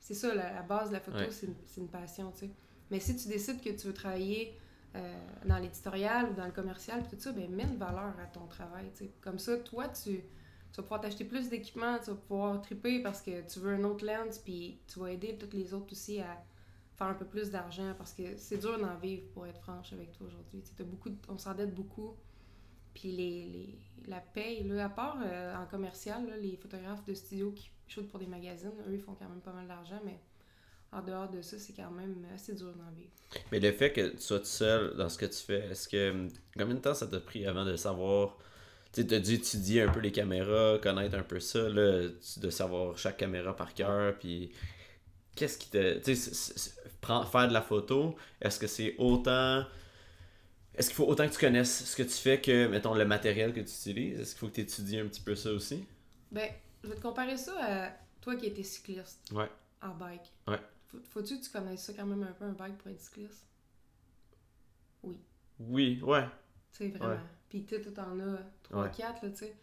c'est 0.00 0.14
ça, 0.14 0.34
la, 0.34 0.50
la 0.52 0.62
base 0.62 0.88
de 0.88 0.94
la 0.94 1.00
photo, 1.00 1.18
Ouais. 1.18 1.30
c'est 1.30 1.46
une, 1.46 1.54
c'est 1.66 1.80
une 1.82 1.88
passion, 1.88 2.30
tu 2.32 2.46
sais. 2.46 2.50
Mais 2.90 3.00
si 3.00 3.14
tu 3.16 3.28
décides 3.28 3.60
que 3.62 3.68
tu 3.70 3.86
veux 3.86 3.92
travailler 3.94 4.58
euh, 4.96 5.26
dans 5.44 5.58
l'éditorial 5.58 6.30
ou 6.30 6.34
dans 6.34 6.46
le 6.46 6.52
commercial, 6.52 7.02
tout 7.08 7.16
ça, 7.18 7.32
ben 7.32 7.50
mets 7.50 7.64
une 7.64 7.76
valeur 7.76 8.14
à 8.20 8.26
ton 8.32 8.46
travail. 8.46 8.90
Comme 9.20 9.38
ça, 9.38 9.56
toi, 9.58 9.88
tu, 9.88 10.22
vas 10.76 10.82
pouvoir 10.82 11.00
t'acheter 11.00 11.24
plus 11.24 11.48
d'équipements, 11.48 11.98
tu 11.98 12.10
vas 12.10 12.16
pouvoir 12.16 12.62
triper 12.62 13.02
parce 13.02 13.20
que 13.22 13.46
tu 13.52 13.58
veux 13.60 13.74
un 13.74 13.84
autre 13.84 14.04
lens, 14.06 14.38
puis 14.38 14.80
tu 14.86 14.98
vas 15.00 15.10
aider 15.10 15.36
toutes 15.38 15.54
les 15.54 15.74
autres 15.74 15.92
aussi 15.92 16.20
à 16.20 16.42
faire 16.96 17.08
un 17.08 17.14
peu 17.14 17.24
plus 17.24 17.50
d'argent 17.50 17.92
parce 17.98 18.12
que 18.12 18.36
c'est 18.36 18.58
dur 18.58 18.78
d'en 18.78 18.96
vivre 18.96 19.24
pour 19.32 19.46
être 19.46 19.60
franche 19.60 19.92
avec 19.92 20.12
toi 20.12 20.28
aujourd'hui. 20.28 20.62
On 21.28 21.38
s'endette 21.38 21.74
beaucoup. 21.74 22.14
Puis 22.94 23.10
les, 23.10 23.44
les- 23.46 23.78
la 24.06 24.20
paye, 24.20 24.62
là, 24.68 24.84
à 24.86 24.88
part 24.88 25.18
euh, 25.24 25.56
en 25.56 25.66
commercial, 25.66 26.26
là, 26.28 26.36
les 26.36 26.56
photographes 26.56 27.04
de 27.04 27.14
studio 27.14 27.50
qui 27.52 27.70
shootent 27.88 28.08
pour 28.08 28.20
des 28.20 28.26
magazines, 28.26 28.72
eux, 28.86 28.94
ils 28.94 29.00
font 29.00 29.14
quand 29.14 29.28
même 29.28 29.40
pas 29.40 29.52
mal 29.52 29.66
d'argent, 29.66 30.00
mais 30.04 30.20
en 30.94 31.02
dehors 31.02 31.28
de 31.28 31.42
ça, 31.42 31.58
c'est 31.58 31.72
quand 31.74 31.90
même 31.90 32.24
assez 32.34 32.54
dur 32.54 32.72
d'en 32.74 32.90
vivre. 32.96 33.10
Mais 33.52 33.60
le 33.60 33.72
fait 33.72 33.92
que 33.92 34.08
tu 34.10 34.20
sois 34.20 34.38
tout 34.38 34.44
seul 34.46 34.96
dans 34.96 35.08
ce 35.08 35.18
que 35.18 35.26
tu 35.26 35.38
fais, 35.38 35.60
est-ce 35.70 35.88
que. 35.88 36.10
hum, 36.10 36.28
Combien 36.56 36.74
de 36.76 36.80
temps 36.80 36.94
ça 36.94 37.06
t'a 37.06 37.20
pris 37.20 37.46
avant 37.46 37.64
de 37.64 37.76
savoir. 37.76 38.38
Tu 38.92 39.04
t'as 39.06 39.18
dû 39.18 39.34
étudier 39.34 39.82
un 39.82 39.88
peu 39.92 39.98
les 40.00 40.12
caméras, 40.12 40.78
connaître 40.80 41.16
un 41.16 41.24
peu 41.24 41.40
ça, 41.40 41.68
là, 41.68 42.08
de 42.36 42.50
savoir 42.50 42.96
chaque 42.96 43.16
caméra 43.16 43.54
par 43.56 43.74
cœur, 43.74 44.18
puis. 44.18 44.52
Qu'est-ce 45.36 45.58
qui 45.58 45.68
te. 45.70 45.98
Tu 45.98 46.14
sais, 46.16 46.70
faire 47.02 47.48
de 47.48 47.52
la 47.52 47.62
photo, 47.62 48.14
est-ce 48.40 48.58
que 48.60 48.66
c'est 48.68 48.94
autant. 48.98 49.64
Est-ce 50.74 50.88
qu'il 50.88 50.96
faut 50.96 51.06
autant 51.06 51.26
que 51.28 51.32
tu 51.32 51.38
connaisses 51.38 51.84
ce 51.90 51.96
que 51.96 52.02
tu 52.02 52.10
fais 52.16 52.40
que, 52.40 52.66
mettons, 52.66 52.94
le 52.94 53.04
matériel 53.04 53.52
que 53.52 53.60
tu 53.60 53.66
utilises? 53.66 54.20
Est-ce 54.20 54.30
qu'il 54.32 54.38
faut 54.40 54.48
que 54.48 54.54
tu 54.54 54.60
étudies 54.62 54.98
un 54.98 55.06
petit 55.06 55.20
peu 55.20 55.34
ça 55.36 55.50
aussi? 55.52 55.84
Ben, 56.32 56.50
je 56.82 56.88
vais 56.88 56.96
te 56.96 57.00
comparer 57.00 57.36
ça 57.36 57.52
à 57.60 57.90
toi 58.20 58.34
qui 58.36 58.46
étais 58.46 58.62
cycliste 58.64 59.20
Ouais. 59.32 59.48
en 59.82 59.94
bike. 59.94 60.32
Ouais. 60.48 60.58
Faut- 60.94 61.20
Faut-tu 61.20 61.38
que 61.38 61.44
tu 61.44 61.50
connaisses 61.50 61.82
ça 61.84 61.92
quand 61.94 62.06
même 62.06 62.22
un 62.22 62.32
peu, 62.32 62.44
un 62.44 62.52
bike 62.52 62.78
pour 62.78 62.90
être 62.90 63.00
cycliste? 63.00 63.44
Oui, 65.60 66.00
ouais. 66.02 66.24
Tu 66.72 66.78
sais, 66.78 66.88
vraiment. 66.88 67.20
Puis 67.48 67.64
tu 67.64 67.80
tout 67.80 67.98
en 68.00 68.18
as 68.20 68.38
3, 68.64 68.82
Ouais. 68.84 68.90
4, 68.96 69.22
là, 69.22 69.30
tu 69.30 69.36
sais. 69.36 69.56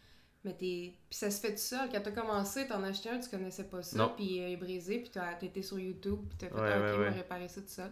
Mais 0.44 0.54
t'es... 0.54 0.94
Puis 1.10 1.17
ça 1.20 1.30
se 1.30 1.39
fait 1.39 1.52
tout 1.52 1.58
seul. 1.62 1.89
Quand 1.91 2.02
t'as 2.02 2.12
commencé, 2.12 2.67
t'en 2.67 2.82
as 2.84 2.88
acheté 2.88 3.10
un, 3.10 3.20
tu 3.20 3.30
connaissais 3.30 3.65
pas 3.65 3.84
ça, 3.84 3.98
Non. 3.98 4.13
puis 4.15 4.41
euh, 4.41 4.48
il 4.48 4.54
est 4.54 4.58
brisé, 4.58 5.00
puis 5.00 5.10
t'as 5.12 5.39
été 5.39 5.62
sur 5.62 5.78
YouTube, 5.78 6.20
puis 6.30 6.38
t'as 6.38 6.48
fait 6.48 6.56
Ouais, 6.56 6.72
ah, 6.74 6.82
ouais, 6.82 6.91
ok, 6.94 7.00
ouais. 7.00 7.10
réparer 7.10 7.48
ça 7.48 7.62
tout 7.62 7.67
seul. 7.67 7.91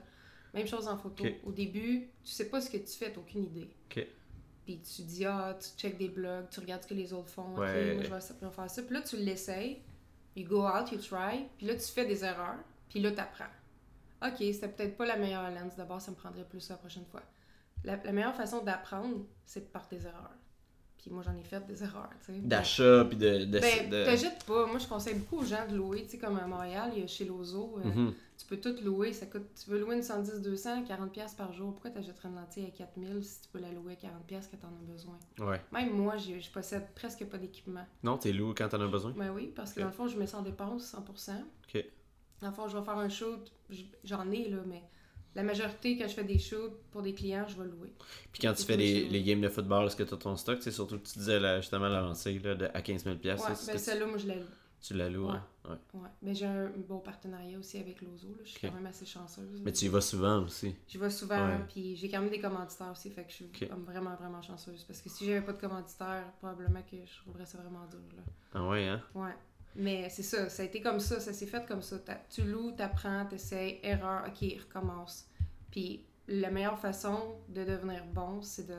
Même 0.53 0.65
chose 0.67 0.87
en 0.87 0.97
photo. 0.97 1.23
Au 1.43 1.51
début, 1.51 2.09
tu 2.23 2.31
sais 2.31 2.49
pas 2.49 2.59
ce 2.61 2.69
que 2.71 2.77
tu 2.77 2.87
fais, 2.97 3.11
t'as 3.11 3.19
aucune 3.19 3.43
idée. 3.43 3.69
Ok. 3.85 4.07
Puis 4.65 4.79
tu 4.81 5.01
dis, 5.03 5.25
ah, 5.25 5.55
tu 5.59 5.67
check 5.79 5.97
des 5.97 6.09
blogs, 6.09 6.49
tu 6.49 6.59
regardes 6.59 6.83
ce 6.83 6.87
que 6.87 6.93
les 6.95 7.11
autres 7.13 7.29
font. 7.29 7.51
Ok, 7.51 7.57
moi, 7.57 7.67
je 7.67 7.73
vais 7.73 8.01
je 8.01 8.45
vais 8.45 8.51
faire 8.51 8.69
ça. 8.69 8.81
Puis 8.83 8.93
là, 8.93 9.01
tu 9.01 9.17
l'essayes. 9.17 9.81
You 10.35 10.47
go 10.47 10.65
out, 10.65 10.91
you 10.91 10.97
try. 10.99 11.47
Puis 11.57 11.67
là, 11.67 11.75
tu 11.75 11.81
fais 11.91 12.05
des 12.05 12.23
erreurs. 12.23 12.57
Puis 12.89 12.99
là, 12.99 13.11
tu 13.11 13.19
apprends. 13.19 13.45
Ok, 14.25 14.37
c'était 14.39 14.67
peut-être 14.67 14.97
pas 14.97 15.05
la 15.05 15.15
meilleure 15.15 15.49
lens. 15.51 15.75
D'abord, 15.77 16.01
ça 16.01 16.11
me 16.11 16.15
prendrait 16.17 16.43
plus 16.43 16.67
la 16.69 16.75
prochaine 16.75 17.05
fois. 17.05 17.21
La, 17.85 17.95
la 18.03 18.11
meilleure 18.11 18.35
façon 18.35 18.61
d'apprendre, 18.63 19.25
c'est 19.45 19.71
par 19.71 19.87
tes 19.87 19.97
erreurs. 20.05 20.31
Puis 20.97 21.09
moi, 21.11 21.23
j'en 21.25 21.33
ai 21.37 21.43
fait 21.43 21.65
des 21.65 21.81
erreurs, 21.83 22.09
tu 22.25 22.33
sais. 22.33 22.39
D'achat, 22.41 23.05
puis 23.05 23.15
de. 23.15 23.45
de, 23.45 23.59
Ben, 23.59 23.89
de- 23.89 24.03
t'agites 24.03 24.43
pas. 24.45 24.65
Moi, 24.65 24.79
je 24.79 24.87
conseille 24.87 25.15
beaucoup 25.15 25.37
aux 25.37 25.45
gens 25.45 25.65
de 25.65 25.75
louer. 25.77 26.03
Tu 26.03 26.09
sais, 26.09 26.17
comme 26.17 26.37
à 26.37 26.45
Montréal, 26.45 26.91
il 26.93 26.99
y 26.99 27.03
a 27.03 27.07
chez 27.07 27.23
Lozo, 27.23 27.79
euh, 27.79 27.87
Mhm. 27.87 28.13
tu 28.37 28.45
peux 28.47 28.57
tout 28.57 28.75
louer. 28.83 29.13
Ça 29.13 29.25
coûte, 29.27 29.45
tu 29.63 29.69
veux 29.69 29.79
louer 29.79 29.95
une 29.95 30.03
110, 30.03 30.41
200, 30.41 30.83
40$ 30.83 31.09
piastres 31.11 31.37
par 31.37 31.53
jour. 31.53 31.71
Pourquoi 31.71 31.91
t'achèterais 31.91 32.27
une 32.27 32.35
lentille 32.35 32.65
à 32.65 32.71
4000 32.71 33.23
si 33.23 33.39
tu 33.43 33.47
peux 33.47 33.59
la 33.59 33.71
louer 33.71 33.93
à 33.93 33.95
40$ 33.95 34.25
piastres 34.27 34.51
quand 34.51 34.67
t'en 34.67 34.75
as 34.75 34.91
besoin? 34.91 35.17
Ouais. 35.39 35.61
Même 35.71 35.91
moi, 35.95 36.17
j'ai- 36.17 36.41
je 36.41 36.51
possède 36.51 36.85
presque 36.93 37.23
pas 37.27 37.37
d'équipement. 37.37 37.85
Non, 38.03 38.17
t'es 38.17 38.33
loup 38.33 38.53
quand 38.57 38.67
t'en 38.67 38.81
as 38.81 38.87
besoin? 38.87 39.11
Ben 39.15 39.31
oui, 39.31 39.53
parce 39.55 39.71
que 39.71 39.79
dans 39.79 39.85
le 39.85 39.93
fond, 39.93 40.09
je 40.09 40.17
mets 40.19 40.27
ça 40.27 40.39
en 40.39 40.41
dépense 40.41 40.83
100%. 40.93 41.41
Ok. 41.73 41.85
Le 42.41 42.51
fond, 42.51 42.67
je 42.67 42.77
vais 42.77 42.83
faire 42.83 42.97
un 42.97 43.09
shoot, 43.09 43.51
j- 43.69 43.91
j'en 44.03 44.29
ai 44.31 44.49
là, 44.49 44.57
mais 44.65 44.81
la 45.35 45.43
majorité, 45.43 45.97
quand 45.97 46.07
je 46.07 46.13
fais 46.13 46.23
des 46.23 46.39
shoots 46.39 46.73
pour 46.91 47.01
des 47.01 47.13
clients, 47.13 47.45
je 47.47 47.55
vais 47.61 47.67
louer. 47.69 47.93
Puis 48.31 48.41
quand 48.41 48.53
tu 48.53 48.63
fais 48.63 48.77
les, 48.77 49.07
les 49.07 49.23
games 49.23 49.41
de 49.41 49.49
football, 49.49 49.85
est-ce 49.85 49.95
que 49.95 50.03
tu 50.03 50.13
as 50.13 50.17
ton 50.17 50.35
stock? 50.35 50.57
C'est 50.61 50.71
surtout 50.71 50.97
que 50.97 51.05
tu 51.07 51.19
disais 51.19 51.39
là, 51.39 51.59
justement 51.61 51.87
la 51.87 52.01
lancée 52.01 52.39
là, 52.39 52.55
de, 52.55 52.65
à 52.73 52.81
15 52.81 53.03
000 53.03 53.15
Ouais, 53.15 53.21
piastres, 53.21 53.51
est-ce 53.51 53.67
ben 53.67 53.77
celle-là, 53.77 54.05
moi, 54.07 54.17
je 54.17 54.27
la 54.27 54.35
loue. 54.35 54.45
tu, 54.81 54.87
tu 54.87 54.93
la 54.95 55.09
loues. 55.09 55.27
Ouais. 55.27 55.35
hein? 55.35 55.45
Ouais. 55.93 55.99
Ouais. 56.01 56.09
Mais 56.23 56.33
j'ai 56.33 56.45
un 56.47 56.71
bon 56.87 56.97
partenariat 56.99 57.59
aussi 57.59 57.77
avec 57.77 58.01
Lozo. 58.01 58.29
Là. 58.29 58.41
Je 58.43 58.49
suis 58.49 58.59
quand 58.67 58.73
même 58.73 58.85
assez 58.87 59.05
chanceuse. 59.05 59.61
Mais 59.63 59.71
tu 59.71 59.85
y 59.85 59.87
vas 59.87 60.01
souvent 60.01 60.43
aussi. 60.45 60.73
Je 60.87 60.97
vais 60.97 61.09
souvent, 61.11 61.45
Ouais. 61.47 61.59
puis 61.69 61.95
j'ai 61.95 62.09
quand 62.09 62.21
même 62.21 62.31
des 62.31 62.39
commanditaires 62.39 62.91
aussi, 62.91 63.11
fait 63.11 63.23
que 63.25 63.29
je 63.29 63.35
suis 63.35 63.51
vraiment, 63.85 64.15
vraiment 64.15 64.41
chanceuse. 64.41 64.83
Parce 64.85 64.99
que 65.01 65.09
si 65.09 65.25
j'avais 65.27 65.41
pas 65.45 65.53
de 65.53 65.61
commanditaires, 65.61 66.25
probablement 66.39 66.81
que 66.89 66.97
je 67.05 67.17
trouverais 67.21 67.45
ça 67.45 67.59
vraiment 67.59 67.85
dur. 67.85 67.99
Là. 68.17 68.23
Ah 68.55 68.67
ouais, 68.67 68.87
hein? 68.87 69.01
Ouais. 69.13 69.33
Mais 69.75 70.09
c'est 70.09 70.23
ça, 70.23 70.49
ça 70.49 70.63
a 70.63 70.65
été 70.65 70.81
comme 70.81 70.99
ça, 70.99 71.19
ça 71.19 71.31
s'est 71.31 71.45
fait 71.45 71.65
comme 71.67 71.81
ça. 71.81 71.97
Tu 72.29 72.43
loues, 72.43 72.71
t'apprends, 72.71 73.25
t'essayes, 73.25 73.79
erreur, 73.83 74.25
ok, 74.27 74.59
recommence. 74.59 75.27
Puis 75.71 76.05
la 76.27 76.51
meilleure 76.51 76.79
façon 76.79 77.35
de 77.49 77.63
devenir 77.63 78.05
bon, 78.05 78.41
c'est 78.41 78.67
de, 78.67 78.77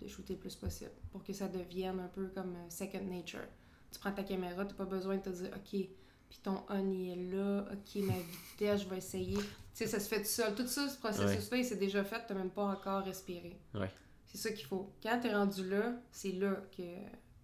de 0.00 0.06
shooter 0.06 0.34
le 0.34 0.38
plus 0.38 0.54
possible 0.54 0.92
pour 1.10 1.22
que 1.24 1.32
ça 1.32 1.48
devienne 1.48 2.00
un 2.00 2.08
peu 2.08 2.28
comme 2.28 2.54
euh, 2.54 2.70
second 2.70 3.04
nature. 3.04 3.46
Tu 3.90 3.98
prends 3.98 4.12
ta 4.12 4.22
caméra, 4.22 4.64
t'as 4.64 4.74
pas 4.74 4.84
besoin 4.84 5.16
de 5.16 5.22
te 5.22 5.30
dire, 5.30 5.50
ok, 5.54 5.70
puis 5.70 6.40
ton 6.42 6.62
on 6.68 6.90
il 6.90 7.10
est 7.10 7.32
là, 7.34 7.66
ok, 7.72 8.02
ma 8.02 8.14
vitesse, 8.14 8.82
je 8.82 8.88
vais 8.88 8.98
essayer. 8.98 9.36
Tu 9.36 9.44
sais, 9.74 9.86
ça 9.86 10.00
se 10.00 10.08
fait 10.08 10.22
tout 10.22 10.28
seul. 10.28 10.54
Tout 10.54 10.66
ça, 10.66 10.88
ce 10.88 10.98
processus-là, 10.98 11.56
il 11.58 11.64
s'est 11.64 11.76
déjà 11.76 12.04
fait, 12.04 12.22
t'as 12.26 12.34
même 12.34 12.50
pas 12.50 12.64
encore 12.64 13.04
respiré. 13.04 13.58
Ouais. 13.74 13.90
C'est 14.26 14.38
ça 14.38 14.50
qu'il 14.50 14.66
faut. 14.66 14.90
Quand 15.02 15.20
t'es 15.20 15.34
rendu 15.34 15.68
là, 15.68 15.94
c'est 16.10 16.32
là 16.32 16.56
que 16.74 16.82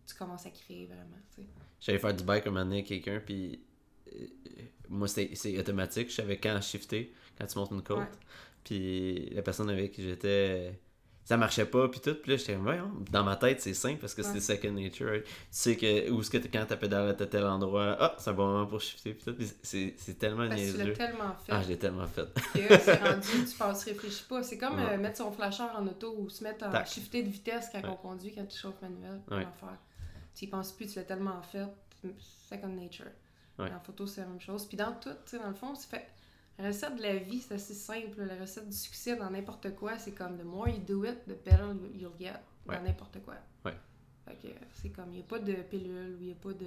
tu 0.07 0.15
commences 0.19 0.47
à 0.47 0.51
créer 0.51 0.87
vraiment, 0.87 1.19
tu 1.35 1.43
sais. 1.43 1.49
J'allais 1.81 1.99
faire 1.99 2.15
du 2.15 2.25
bike 2.25 2.47
un 2.47 2.51
moment 2.51 2.65
donné 2.65 2.77
avec 2.77 2.87
quelqu'un, 2.89 3.21
puis 3.25 3.61
euh, 4.15 4.27
moi, 4.89 5.07
c'est 5.09 5.59
automatique. 5.59 6.11
Je 6.11 6.17
savais 6.17 6.39
quand 6.39 6.61
shifter, 6.61 7.13
quand 7.39 7.47
tu 7.47 7.59
montes 7.59 7.71
une 7.71 7.83
côte. 7.83 7.99
Ouais. 7.99 8.05
Puis 8.65 9.31
la 9.31 9.43
personne 9.43 9.71
avec 9.71 9.93
qui 9.93 10.03
j'étais, 10.03 10.79
ça 11.25 11.37
marchait 11.37 11.67
pas, 11.67 11.89
puis 11.89 12.01
tout. 12.01 12.15
Puis 12.15 12.33
là, 12.33 12.37
j'étais, 12.37 12.57
voyons, 12.57 12.91
dans 13.11 13.23
ma 13.23 13.37
tête, 13.37 13.61
c'est 13.61 13.75
simple 13.75 14.01
parce 14.01 14.15
que 14.15 14.23
Ouais. 14.23 14.29
c'est 14.41 14.41
second 14.57 14.73
nature. 14.73 15.07
right? 15.09 15.25
Tu 15.25 15.31
sais 15.51 15.77
que, 15.77 16.11
où 16.11 16.21
est-ce 16.21 16.31
que 16.31 16.39
quand 16.39 16.65
t'as 16.67 16.77
pédalé 16.77 17.11
à 17.11 17.15
tel 17.27 17.45
endroit, 17.45 17.97
ah, 18.01 18.17
c'est 18.19 18.31
un 18.31 18.33
bon 18.35 18.47
moment 18.49 18.67
pour 18.67 18.81
shifter, 18.81 19.15
puis 19.15 19.25
tout. 19.33 19.37
C'est, 19.63 19.95
tellement 20.19 20.49
Parce 20.49 20.61
que 20.61 20.67
tu 20.67 20.73
niaiseux. 20.77 20.85
l'as 20.91 20.97
tellement 20.97 21.35
fait. 21.47 21.53
Ah, 21.53 21.63
je 21.63 21.69
l'ai 21.69 21.79
tellement 21.79 22.07
fait. 22.07 22.27
que 22.69 22.79
c'est 22.81 22.95
rendu, 22.97 23.45
tu 23.51 23.57
passes, 23.57 23.85
réfléchis 23.85 24.25
pas. 24.29 24.43
C'est 24.43 24.59
comme 24.59 24.77
Ouais. 24.77 24.95
euh, 24.95 24.99
mettre 24.99 25.19
son 25.19 25.31
flasheur 25.31 25.71
en 25.77 25.87
auto 25.87 26.15
ou 26.19 26.29
se 26.29 26.43
mettre 26.43 26.69
Tac. 26.71 26.87
shifter 26.89 27.23
de 27.23 27.29
vitesse 27.29 27.69
quand 27.73 27.81
Ouais. 27.83 27.89
on 27.91 27.97
conduit, 27.97 28.35
quand 28.35 28.47
tu 28.47 28.59
chauffes 28.59 28.81
manuel. 28.83 29.21
Ouais. 29.31 29.45
Comment 29.45 29.53
faire. 29.53 29.79
Tu 30.39 30.47
penses 30.47 30.71
plus, 30.71 30.87
tu 30.87 30.99
l'as 30.99 31.05
tellement 31.05 31.43
fait. 31.43 31.67
Second 32.49 32.69
nature. 32.69 33.07
Ouais. 33.59 33.73
En 33.73 33.81
photo, 33.81 34.07
c'est 34.07 34.21
la 34.21 34.29
même 34.29 34.41
chose. 34.41 34.67
Puis 34.67 34.77
dans 34.77 34.93
tout, 34.93 35.11
tu 35.25 35.31
sais, 35.33 35.39
dans 35.39 35.49
le 35.49 35.55
fond, 35.55 35.75
c'est 35.75 35.89
fait. 35.89 36.07
La 36.59 36.69
recette 36.69 36.95
de 36.97 37.03
la 37.03 37.17
vie, 37.17 37.41
c'est 37.41 37.55
assez 37.55 37.75
simple. 37.75 38.23
La 38.23 38.37
recette 38.37 38.69
du 38.69 38.77
succès 38.77 39.17
dans 39.17 39.31
n'importe 39.31 39.75
quoi, 39.75 39.99
c'est 39.99 40.13
comme 40.13 40.39
the 40.39 40.45
more 40.45 40.69
you 40.69 40.79
do 40.87 41.05
it, 41.05 41.25
the 41.27 41.45
better 41.45 41.73
you'll 41.95 42.13
get 42.19 42.35
Ouais. 42.67 42.77
dans 42.77 42.83
n'importe 42.85 43.19
quoi. 43.25 43.35
Ouais. 43.65 43.75
Fait 44.27 44.35
que 44.35 44.55
c'est 44.75 44.91
comme, 44.91 45.09
il 45.11 45.17
n'y 45.17 45.21
a 45.21 45.25
pas 45.25 45.39
de 45.39 45.55
pilule 45.55 46.17
ou 46.17 46.21
il 46.21 46.27
n'y 46.27 46.33
a 46.33 46.37
pas 46.37 46.53
de 46.53 46.67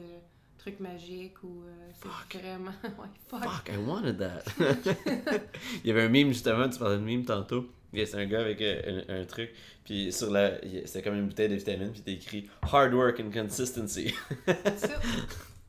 truc 0.58 0.80
magique 0.80 1.42
ou 1.44 1.64
euh, 1.64 1.92
c'est 2.30 2.40
vraiment. 2.40 2.72
ouais, 2.84 3.08
fuck. 3.28 3.44
Fuck, 3.44 3.70
I 3.70 3.78
wanted 3.78 4.18
that. 4.18 4.44
il 5.84 5.88
y 5.88 5.92
avait 5.92 6.04
un 6.04 6.10
meme 6.10 6.30
justement, 6.30 6.68
tu 6.70 6.80
parlais 6.80 6.98
de 6.98 7.04
meme 7.04 7.24
tantôt. 7.24 7.68
C'est 7.94 8.16
un 8.16 8.26
gars 8.26 8.42
avec 8.42 8.62
euh, 8.62 9.04
un, 9.10 9.22
un 9.22 9.26
truc, 9.26 9.52
puis 9.84 10.12
sur 10.14 10.32
la. 10.32 10.60
C'était 10.86 11.02
comme 11.02 11.16
une 11.16 11.28
bouteille 11.28 11.50
de 11.50 11.56
vitamine, 11.56 11.92
puis 11.92 12.02
t'as 12.02 12.12
écrit 12.12 12.50
Hard 12.62 12.94
work 12.94 13.20
and 13.20 13.32
consistency. 13.32 14.14
That's 14.46 14.84
it. 14.84 14.90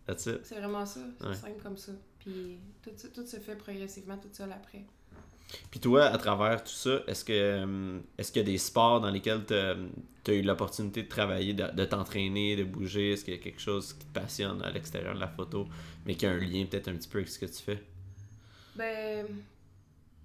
That's 0.06 0.26
it. 0.26 0.40
C'est 0.44 0.56
vraiment 0.56 0.86
ça. 0.86 1.00
C'est 1.20 1.26
Ouais. 1.26 1.34
simple 1.34 1.62
comme 1.62 1.76
ça. 1.76 1.92
Puis 2.20 2.58
tout, 2.82 2.90
ça- 2.96 3.08
tout 3.08 3.26
se 3.26 3.36
fait 3.38 3.56
progressivement, 3.56 4.16
tout 4.16 4.28
seul 4.32 4.52
après. 4.52 4.84
Puis 5.70 5.80
toi, 5.80 6.04
à 6.06 6.16
travers 6.16 6.62
tout 6.64 6.72
ça, 6.72 7.02
est-ce 7.06 7.24
que 7.24 7.32
euh, 7.32 7.98
est-ce 8.16 8.32
qu'il 8.32 8.40
y 8.40 8.44
a 8.44 8.48
des 8.50 8.56
sports 8.58 9.00
dans 9.00 9.10
lesquels 9.10 9.44
tu 9.44 9.54
as 9.54 10.34
eu 10.34 10.42
l'opportunité 10.42 11.02
de 11.02 11.08
travailler, 11.08 11.52
de, 11.52 11.64
de 11.74 11.84
t'entraîner, 11.84 12.56
de 12.56 12.64
bouger? 12.64 13.12
Est-ce 13.12 13.24
qu'il 13.24 13.34
y 13.34 13.36
a 13.36 13.40
quelque 13.40 13.60
chose 13.60 13.92
qui 13.92 14.06
te 14.06 14.12
passionne 14.18 14.62
à 14.62 14.70
l'extérieur 14.70 15.14
de 15.14 15.20
la 15.20 15.28
photo, 15.28 15.66
mais 16.06 16.14
qui 16.14 16.24
a 16.24 16.30
un 16.30 16.38
lien 16.38 16.64
peut-être 16.64 16.88
un 16.88 16.94
petit 16.94 17.08
peu 17.08 17.18
avec 17.18 17.28
ce 17.28 17.38
que 17.38 17.46
tu 17.46 17.62
fais? 17.62 17.82
Ben, 18.76 19.26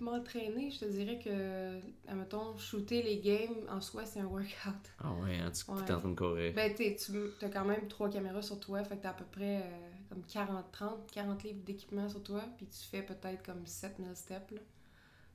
m'entraîner, 0.04 0.70
je 0.72 0.80
te 0.80 0.86
dirais 0.86 1.20
que, 1.20 1.80
admettons, 2.08 2.58
shooter 2.58 3.02
les 3.04 3.20
games 3.20 3.56
en 3.70 3.82
soi, 3.82 4.06
c'est 4.06 4.20
un 4.20 4.26
workout. 4.26 4.76
Ah 5.00 5.12
ouais, 5.14 5.38
hein, 5.38 5.52
tu 5.52 5.70
Ouais. 5.72 5.78
es 5.88 5.92
en 5.92 6.00
train 6.00 6.10
de 6.10 6.16
courir. 6.16 6.54
Ben, 6.54 6.74
t'es- 6.74 6.96
tu 6.96 7.46
as 7.46 7.50
quand 7.50 7.66
même 7.66 7.88
trois 7.88 8.10
caméras 8.10 8.42
sur 8.42 8.60
toi, 8.60 8.84
fait 8.84 8.98
que 8.98 9.04
t'as 9.04 9.10
à 9.12 9.14
peu 9.14 9.26
près 9.26 9.62
euh, 9.64 9.90
comme 10.10 10.24
40, 10.24 10.72
30, 10.72 11.12
40 11.12 11.44
livres 11.44 11.64
d'équipement 11.64 12.08
sur 12.10 12.22
toi, 12.24 12.44
puis 12.58 12.68
tu 12.68 12.80
fais 12.88 13.02
peut-être 13.02 13.44
comme 13.46 13.66
7000 13.66 14.16
steps 14.16 14.52
là, 14.52 14.62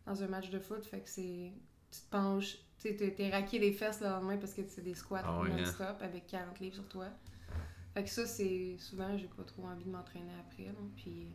dans 0.07 0.23
un 0.23 0.27
match 0.29 0.51
de 0.51 0.59
foot, 0.59 0.85
fait 0.85 1.01
que 1.01 1.09
c'est. 1.09 1.53
Tu 1.91 2.01
te 2.01 2.11
penches, 2.11 2.57
tu 2.79 2.89
sais, 2.89 2.97
t'es- 2.97 3.13
t'es 3.15 3.31
raqué 3.31 3.59
les 3.59 3.73
fesses 3.73 4.01
le 4.01 4.09
lendemain 4.09 4.39
parce 4.39 4.55
que 4.55 4.63
c'est 4.67 4.81
des 4.83 4.95
squats 4.95 5.23
Ah 5.25 5.41
ouais, 5.43 5.51
hein. 5.51 5.57
non-stop 5.59 5.97
avec 6.01 6.27
40 6.27 6.59
livres 6.61 6.77
sur 6.77 6.89
toi. 6.89 7.07
Fait 7.95 8.03
que 8.05 8.09
ça, 8.09 8.25
c'est. 8.27 8.77
Souvent, 8.79 9.19
j'ai 9.19 9.27
pas 9.29 9.43
trop 9.45 9.65
envie 9.67 9.85
de 9.85 9.91
m'entraîner 9.91 10.33
après, 10.41 10.65
là, 10.65 10.73
puis. 10.97 11.27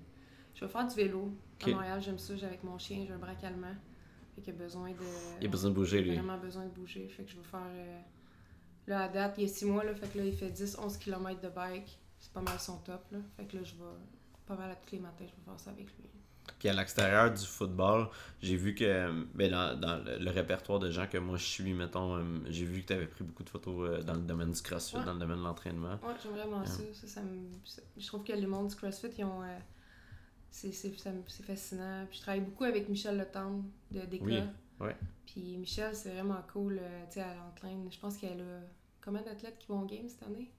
Je 0.57 0.65
vais 0.65 0.71
faire 0.71 0.87
du 0.87 0.95
vélo. 0.95 1.31
Ok. 1.61 1.67
À 1.67 1.71
Montréal, 1.71 2.01
j'aime 2.01 2.17
ça, 2.19 2.35
j'ai 2.35 2.45
avec 2.45 2.63
mon 2.63 2.77
chien, 2.77 3.03
j'ai 3.07 3.13
un 3.13 3.17
bras 3.19 3.35
calmant. 3.35 3.75
Fait 4.35 4.41
qu'il 4.41 4.53
a 4.53 4.57
besoin 4.57 4.89
de. 4.89 4.95
Il 5.41 5.47
a 5.47 5.49
besoin 5.49 5.69
de 5.69 5.75
bouger, 5.75 6.01
lui. 6.01 6.15
vraiment 6.15 6.37
besoin 6.37 6.65
de 6.65 6.69
bouger. 6.71 7.07
Fait 7.09 7.23
que 7.23 7.29
je 7.31 7.37
vais 7.37 7.43
faire. 7.43 7.61
euh, 7.69 7.99
Là, 8.87 9.03
à 9.03 9.07
date, 9.09 9.35
il 9.37 9.43
y 9.43 9.45
a 9.45 9.49
6 9.49 9.65
mois, 9.65 9.83
là, 9.83 9.93
fait 9.93 10.07
que 10.07 10.17
là, 10.17 10.23
il 10.25 10.33
fait 10.33 10.49
10-11 10.49 10.97
km 10.97 11.41
de 11.41 11.49
bike. 11.49 11.99
C'est 12.19 12.31
pas 12.31 12.41
mal 12.41 12.57
son 12.59 12.77
top, 12.77 13.03
là. 13.11 13.19
Fait 13.35 13.45
que 13.45 13.57
là, 13.57 13.63
je 13.63 13.73
vais. 13.73 13.81
Pas 14.45 14.55
mal 14.55 14.71
à 14.71 14.75
tous 14.75 14.93
les 14.95 14.99
matins, 15.01 15.25
je 15.25 15.25
vais 15.25 15.43
faire 15.45 15.59
ça 15.59 15.71
avec 15.71 15.85
lui. 15.97 16.09
Puis 16.57 16.69
à 16.69 16.73
l'extérieur 16.73 17.31
du 17.33 17.45
football, 17.45 18.07
j'ai 18.41 18.55
vu 18.55 18.73
que 18.73 19.11
ben, 19.35 19.51
dans, 19.51 19.77
dans 19.77 19.97
le, 20.05 20.31
répertoire 20.31 20.79
de 20.79 20.89
gens 20.89 21.05
que 21.05 21.17
moi 21.17 21.35
je 21.37 21.43
suis, 21.43 21.73
mettons, 21.73 22.15
euh, 22.15 22.23
j'ai 22.47 22.63
vu 22.65 22.81
que 22.81 22.87
tu 22.87 22.93
avais 22.93 23.05
pris 23.07 23.25
beaucoup 23.25 23.43
de 23.43 23.49
photos 23.49 23.89
euh, 23.89 24.01
dans 24.01 24.13
le 24.13 24.21
domaine 24.21 24.51
du 24.53 24.61
crossfit, 24.61 24.95
Ouais. 24.95 25.03
dans 25.03 25.13
le 25.13 25.19
domaine 25.19 25.39
de 25.39 25.43
l'entraînement. 25.43 25.99
Ouais, 26.01 26.13
j'aime 26.23 26.31
vraiment 26.31 26.59
Ouais. 26.61 26.65
ça. 26.65 26.81
ça, 26.93 27.07
ça 27.07 27.21
me- 27.21 27.51
Je 28.01 28.07
trouve 28.07 28.23
que 28.23 28.31
les 28.31 28.47
mondes 28.47 28.69
du 28.69 28.75
CrossFit, 28.75 29.09
ils 29.17 29.25
ont. 29.25 29.43
euh, 29.43 29.57
c'est 30.57 30.71
c'est- 30.71 30.93
c'est 31.27 31.43
fascinant. 31.43 32.05
Puis 32.09 32.17
je 32.17 32.23
travaille 32.23 32.41
beaucoup 32.41 32.63
avec 32.63 32.89
Michel 32.89 33.17
Letendre 33.17 33.63
de 33.91 34.01
DECA. 34.01 34.23
Oui, 34.25 34.39
ouais. 34.81 34.95
Puis 35.25 35.57
Michel, 35.57 35.95
c'est 35.95 36.11
vraiment 36.11 36.41
cool. 36.51 36.79
euh, 36.81 37.03
tu 37.09 37.15
sais, 37.15 37.19
elle 37.19 37.39
entraîne. 37.47 37.87
Je 37.91 37.99
pense 37.99 38.17
qu'elle 38.17 38.41
a. 38.41 38.59
Combien 39.03 39.21
d'athlètes 39.21 39.57
qui 39.59 39.67
vont 39.67 39.81
au 39.83 39.85
game 39.85 40.07
cette 40.09 40.23
année? 40.23 40.51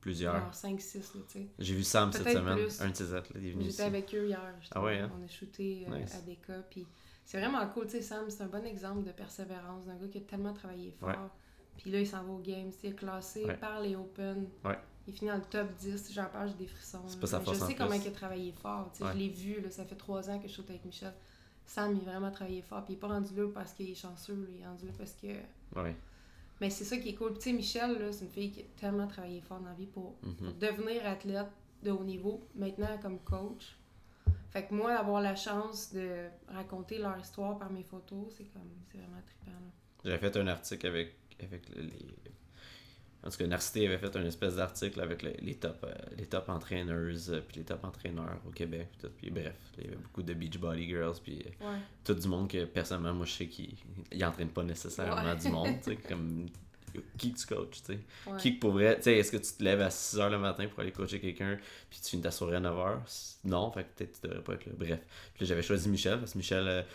Plusieurs. 0.00 0.38
Genre 0.38 0.54
5-6, 0.54 1.14
là, 1.14 1.20
tu 1.26 1.32
sais. 1.40 1.46
J'ai 1.58 1.74
vu 1.74 1.82
Sam 1.82 2.12
cette 2.12 2.28
semaine, 2.28 2.54
plus. 2.56 2.80
un 2.80 2.90
de 2.90 2.94
ses 2.94 3.12
athlètes 3.14 3.42
est 3.42 3.50
venu 3.50 3.64
J'étais 3.64 3.82
avec 3.82 4.14
eux 4.14 4.26
hier. 4.28 4.54
Ah 4.72 4.82
ouais, 4.82 4.98
hein? 4.98 5.10
On 5.18 5.24
a 5.24 5.26
shooté 5.28 5.86
euh, 5.90 5.98
Nice. 5.98 6.14
à 6.14 6.20
DECA. 6.20 6.62
Puis 6.70 6.86
c'est 7.24 7.40
vraiment 7.40 7.66
cool. 7.68 7.86
Tu 7.86 7.92
sais, 7.92 8.02
Sam, 8.02 8.28
c'est 8.30 8.42
un 8.44 8.46
bon 8.46 8.64
exemple 8.64 9.02
de 9.02 9.10
persévérance 9.10 9.86
d'un 9.86 9.96
gars 9.96 10.06
qui 10.08 10.18
a 10.18 10.20
tellement 10.20 10.52
travaillé 10.52 10.92
fort. 10.92 11.08
Ouais. 11.08 11.16
Puis 11.78 11.90
là, 11.90 11.98
il 12.00 12.06
s'en 12.06 12.22
va 12.22 12.32
au 12.32 12.38
game. 12.38 12.70
Tu 12.70 12.78
sais, 12.88 12.92
classé 12.94 13.44
Ouais. 13.44 13.56
par 13.56 13.80
les 13.80 13.96
Open. 13.96 14.46
Ouais. 14.64 14.78
Il 15.08 15.14
finit 15.14 15.30
dans 15.30 15.36
le 15.38 15.42
top 15.42 15.74
10. 15.76 16.12
J'en 16.12 16.26
parle, 16.26 16.48
j'ai 16.50 16.54
des 16.54 16.66
frissons. 16.66 17.00
Pas 17.20 17.26
sa 17.26 17.40
force 17.40 17.56
Je 17.58 17.62
en 17.64 17.66
sais 17.66 17.74
plus. 17.74 17.82
comment 17.82 17.94
il 17.94 18.06
a 18.06 18.10
travaillé 18.10 18.52
fort. 18.52 18.92
Ouais. 19.00 19.08
Je 19.12 19.18
l'ai 19.18 19.28
vu. 19.30 19.60
Là, 19.60 19.70
ça 19.70 19.84
fait 19.84 19.96
trois 19.96 20.28
ans 20.30 20.38
que 20.38 20.46
je 20.46 20.52
shoot 20.52 20.68
avec 20.68 20.84
Michel. 20.84 21.12
Sam, 21.66 21.96
il 22.00 22.06
a 22.08 22.12
vraiment 22.12 22.30
travaillé 22.30 22.60
fort. 22.62 22.84
Puis 22.84 22.92
il 22.94 22.96
est 22.98 23.00
pas 23.00 23.08
rendu 23.08 23.34
là 23.34 23.48
parce 23.54 23.72
qu'il 23.72 23.90
est 23.90 23.94
chanceux. 23.94 24.48
Il 24.54 24.60
est 24.62 24.66
rendu 24.66 24.86
là 24.86 24.92
parce 24.98 25.12
que. 25.14 25.26
Ouais. 25.80 25.96
Mais 26.60 26.68
c'est 26.70 26.84
ça 26.84 26.98
qui 26.98 27.08
est 27.10 27.14
cool. 27.14 27.34
Tu 27.34 27.40
sais, 27.40 27.52
Michel, 27.52 28.12
c'est 28.12 28.26
une 28.26 28.30
fille 28.30 28.50
qui 28.52 28.60
a 28.60 28.64
tellement 28.76 29.06
travaillé 29.06 29.40
fort 29.40 29.60
dans 29.60 29.68
la 29.70 29.74
vie 29.74 29.86
pour 29.86 30.16
Mhm. 30.22 30.34
pour 30.36 30.52
devenir 30.54 31.06
athlète 31.06 31.46
de 31.82 31.90
haut 31.90 32.04
niveau, 32.04 32.46
maintenant 32.54 32.98
comme 33.00 33.18
coach. 33.20 33.76
Fait 34.50 34.66
que 34.66 34.74
moi, 34.74 34.92
avoir 34.94 35.20
la 35.22 35.36
chance 35.36 35.92
de 35.92 36.26
raconter 36.48 36.98
leur 36.98 37.18
histoire 37.18 37.58
par 37.58 37.70
mes 37.70 37.82
photos, 37.84 38.26
c'est 38.36 38.44
comme, 38.46 38.62
c'est 38.90 38.98
vraiment 38.98 39.20
trippant. 39.24 39.56
J'avais 40.04 40.18
fait 40.18 40.36
un 40.38 40.46
article 40.48 40.86
avec, 40.86 41.14
avec 41.40 41.68
le- 41.74 41.82
les. 41.82 42.06
En 43.24 43.30
tout 43.30 43.36
cas, 43.38 43.46
Narcité 43.48 43.86
avait 43.86 43.98
fait 43.98 44.14
un 44.16 44.24
espèce 44.24 44.54
d'article 44.56 45.00
avec 45.00 45.22
le- 45.22 45.32
les 45.42 45.56
top, 45.56 45.84
euh, 45.84 45.92
les 46.16 46.26
top 46.26 46.48
entraîneuses, 46.48 47.30
euh, 47.32 47.40
puis 47.46 47.58
les 47.58 47.64
top 47.64 47.82
entraîneurs 47.84 48.38
au 48.46 48.50
Québec. 48.50 48.86
Puis, 48.92 49.00
tout. 49.08 49.12
Puis 49.16 49.30
bref, 49.30 49.54
il 49.78 49.84
y 49.84 49.86
avait 49.88 49.96
beaucoup 49.96 50.22
de 50.22 50.32
Beachbody 50.34 50.86
Girls, 50.88 51.16
puis 51.22 51.42
euh, 51.62 51.66
Ouais. 51.68 51.78
tout 52.04 52.14
du 52.14 52.28
monde 52.28 52.48
que 52.48 52.64
personnellement, 52.64 53.14
moi 53.14 53.26
je 53.26 53.32
sais 53.32 53.46
qu'ils 53.48 53.74
ils 54.12 54.24
entraînent 54.24 54.48
pas 54.50 54.62
nécessairement 54.62 55.30
Ouais. 55.32 55.36
du 55.36 55.48
monde. 55.48 55.76
tu 55.82 55.90
sais, 55.90 55.96
Comme 56.08 56.46
qui 57.18 57.32
que 57.32 57.38
tu 57.38 57.46
coaches, 57.46 57.82
tu 57.84 57.92
sais. 57.92 57.98
Ouais. 58.26 58.36
Qui 58.38 58.54
que 58.54 58.60
pour 58.60 58.70
vrai, 58.72 58.96
tu 58.96 59.02
sais, 59.02 59.18
est-ce 59.18 59.30
que 59.32 59.36
tu 59.36 59.52
te 59.52 59.62
lèves 59.62 59.82
à 59.82 59.88
6h 59.90 60.30
le 60.30 60.38
matin 60.38 60.66
pour 60.68 60.80
aller 60.80 60.90
coacher 60.92 61.20
quelqu'un, 61.20 61.58
puis 61.90 62.00
tu 62.02 62.10
finis 62.10 62.22
ta 62.22 62.30
soirée 62.30 62.56
à 62.56 62.60
9h? 62.60 63.00
Non, 63.44 63.70
fait 63.72 63.82
que 63.84 63.88
peut-être 63.96 64.20
tu 64.20 64.26
devrais 64.28 64.42
pas 64.44 64.54
être 64.54 64.66
là. 64.66 64.72
Bref. 64.78 65.00
Puis 65.34 65.44
j'avais 65.44 65.62
choisi 65.62 65.88
Michel, 65.88 66.18
parce 66.20 66.32
que 66.32 66.38
Michel, 66.38 66.86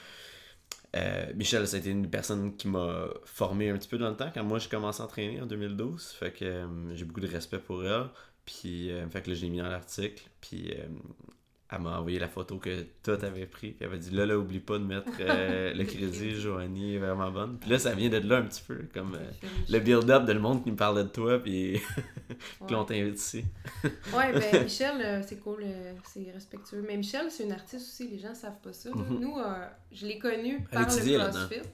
euh, 0.95 1.25
Michel, 1.35 1.67
ça 1.67 1.77
a 1.77 1.79
été 1.79 1.89
une 1.89 2.09
personne 2.09 2.55
qui 2.55 2.67
m'a 2.67 3.07
formé 3.25 3.69
un 3.69 3.77
petit 3.77 3.87
peu 3.87 3.97
dans 3.97 4.09
le 4.09 4.15
temps, 4.15 4.31
quand 4.33 4.43
moi 4.43 4.59
j'ai 4.59 4.69
commencé 4.69 5.01
à 5.01 5.05
entraîner 5.05 5.41
en 5.41 5.45
2012. 5.45 6.11
Fait 6.19 6.31
que 6.31 6.45
euh, 6.45 6.95
j'ai 6.95 7.05
beaucoup 7.05 7.21
de 7.21 7.27
respect 7.27 7.59
pour 7.59 7.83
elle. 7.85 8.09
Puis, 8.45 8.91
euh, 8.91 9.07
fait 9.09 9.21
que 9.21 9.29
là, 9.29 9.35
je 9.35 9.41
l'ai 9.41 9.49
mis 9.49 9.59
dans 9.59 9.69
l'article, 9.69 10.23
puis 10.41 10.73
elle 11.75 11.81
m'a 11.81 11.99
envoyé 11.99 12.19
la 12.19 12.27
photo 12.27 12.57
que 12.57 12.85
toi 13.03 13.17
t'avais 13.17 13.45
pris, 13.45 13.71
puis 13.71 13.85
elle 13.85 13.89
m'a 13.89 13.97
dit 13.97 14.11
là, 14.11 14.25
là, 14.25 14.37
oublie 14.37 14.59
pas 14.59 14.77
de 14.77 14.83
mettre 14.83 15.09
euh, 15.19 15.73
le 15.75 15.83
crédit, 15.83 16.39
Joanie 16.39 16.95
est 16.95 16.99
vraiment 16.99 17.31
bonne. 17.31 17.57
Puis 17.59 17.69
là, 17.69 17.79
ça 17.79 17.93
vient 17.93 18.09
de 18.09 18.17
là 18.17 18.37
un 18.37 18.43
petit 18.43 18.63
peu, 18.67 18.85
comme 18.93 19.15
euh, 19.15 19.47
le 19.69 19.79
build-up 19.79 20.25
de 20.25 20.33
le 20.33 20.39
monde 20.39 20.63
qui 20.63 20.71
me 20.71 20.77
parlait 20.77 21.03
de 21.03 21.09
toi, 21.09 21.39
puis 21.39 21.79
puis 22.65 22.75
on 22.75 22.85
t'invite 22.85 23.19
ici. 23.19 23.43
Ouais, 24.15 24.31
ben 24.33 24.63
Michel, 24.63 25.01
euh, 25.01 25.21
c'est 25.25 25.39
cool, 25.39 25.63
c'est 26.05 26.31
respectueux. 26.31 26.83
Mais 26.87 26.97
Michel, 26.97 27.29
c'est 27.29 27.43
une 27.43 27.51
artiste 27.51 27.87
aussi, 27.87 28.07
les 28.07 28.19
gens 28.19 28.33
savent 28.33 28.59
pas 28.61 28.73
ça. 28.73 28.89
Mhm. 28.89 29.19
Nous, 29.19 29.37
euh, 29.37 29.67
je 29.91 30.05
l'ai 30.05 30.19
connu 30.19 30.55
Elle 30.71 30.85
par 30.85 30.95
le. 30.95 31.29
CrossFit, 31.29 31.69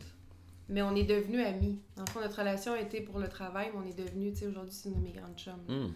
mais 0.70 0.82
on 0.82 0.96
est 0.96 1.04
devenus 1.04 1.46
amis. 1.46 1.80
Le 1.98 2.06
fond, 2.12 2.22
notre 2.22 2.40
relation 2.40 2.74
a 2.74 2.80
été 2.80 3.02
pour 3.02 3.20
le 3.20 3.28
travail, 3.28 3.70
mais 3.74 3.80
on 3.84 3.90
est 3.90 3.98
devenus, 3.98 4.34
tu 4.34 4.40
sais, 4.42 4.48
aujourd'hui, 4.48 4.74
c'est 4.74 4.90
une 4.90 4.96
de 4.96 5.02
mes 5.02 5.12
grandes 5.12 5.38
chums. 5.38 5.54
Hmm, 5.68 5.92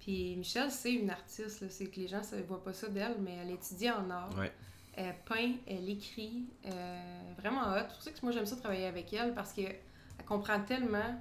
Puis 0.00 0.34
Michel, 0.36 0.70
c'est 0.70 0.92
une 0.94 1.10
artiste, 1.10 1.68
c'est 1.70 1.86
que 1.86 2.00
les 2.00 2.08
gens 2.08 2.22
ne 2.32 2.42
voient 2.42 2.62
pas 2.64 2.72
ça 2.72 2.88
d'elle, 2.88 3.16
mais 3.20 3.36
elle 3.42 3.50
étudie 3.50 3.90
en 3.90 4.08
art. 4.10 4.30
Ouais. 4.38 4.50
Elle 4.94 5.14
peint, 5.24 5.52
elle 5.66 5.88
écrit, 5.88 6.46
euh, 6.66 7.32
vraiment 7.38 7.62
hot. 7.72 7.84
C'est 7.88 7.94
pour 7.94 8.02
ça 8.02 8.10
que 8.12 8.16
moi 8.22 8.32
j'aime 8.32 8.46
ça 8.46 8.56
travailler 8.56 8.86
avec 8.86 9.12
elle 9.12 9.34
parce 9.34 9.52
qu'elle 9.52 9.78
comprend 10.26 10.60
tellement. 10.62 11.20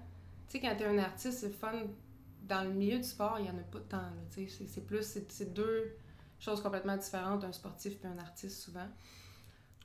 Tu 0.50 0.58
sais, 0.58 0.60
quand 0.62 0.76
t'es 0.78 0.86
un 0.86 0.98
artiste, 0.98 1.40
c'est 1.40 1.52
fun. 1.54 1.74
Dans 2.44 2.64
le 2.64 2.72
milieu 2.72 2.98
du 2.98 3.04
sport, 3.04 3.36
il 3.38 3.44
n'y 3.44 3.50
en 3.50 3.58
a 3.58 3.64
pas 3.72 3.80
tant. 3.88 4.10
tu. 4.34 4.50
C'est 4.50 4.86
plus, 4.86 5.04
c'est 5.30 5.54
deux 5.54 5.96
choses 6.40 6.62
complètement 6.62 6.98
différentes, 6.98 7.44
un 7.44 7.52
sportif 7.52 7.94
et 8.04 8.08
un 8.08 8.18
artiste 8.18 8.62
souvent. 8.64 8.88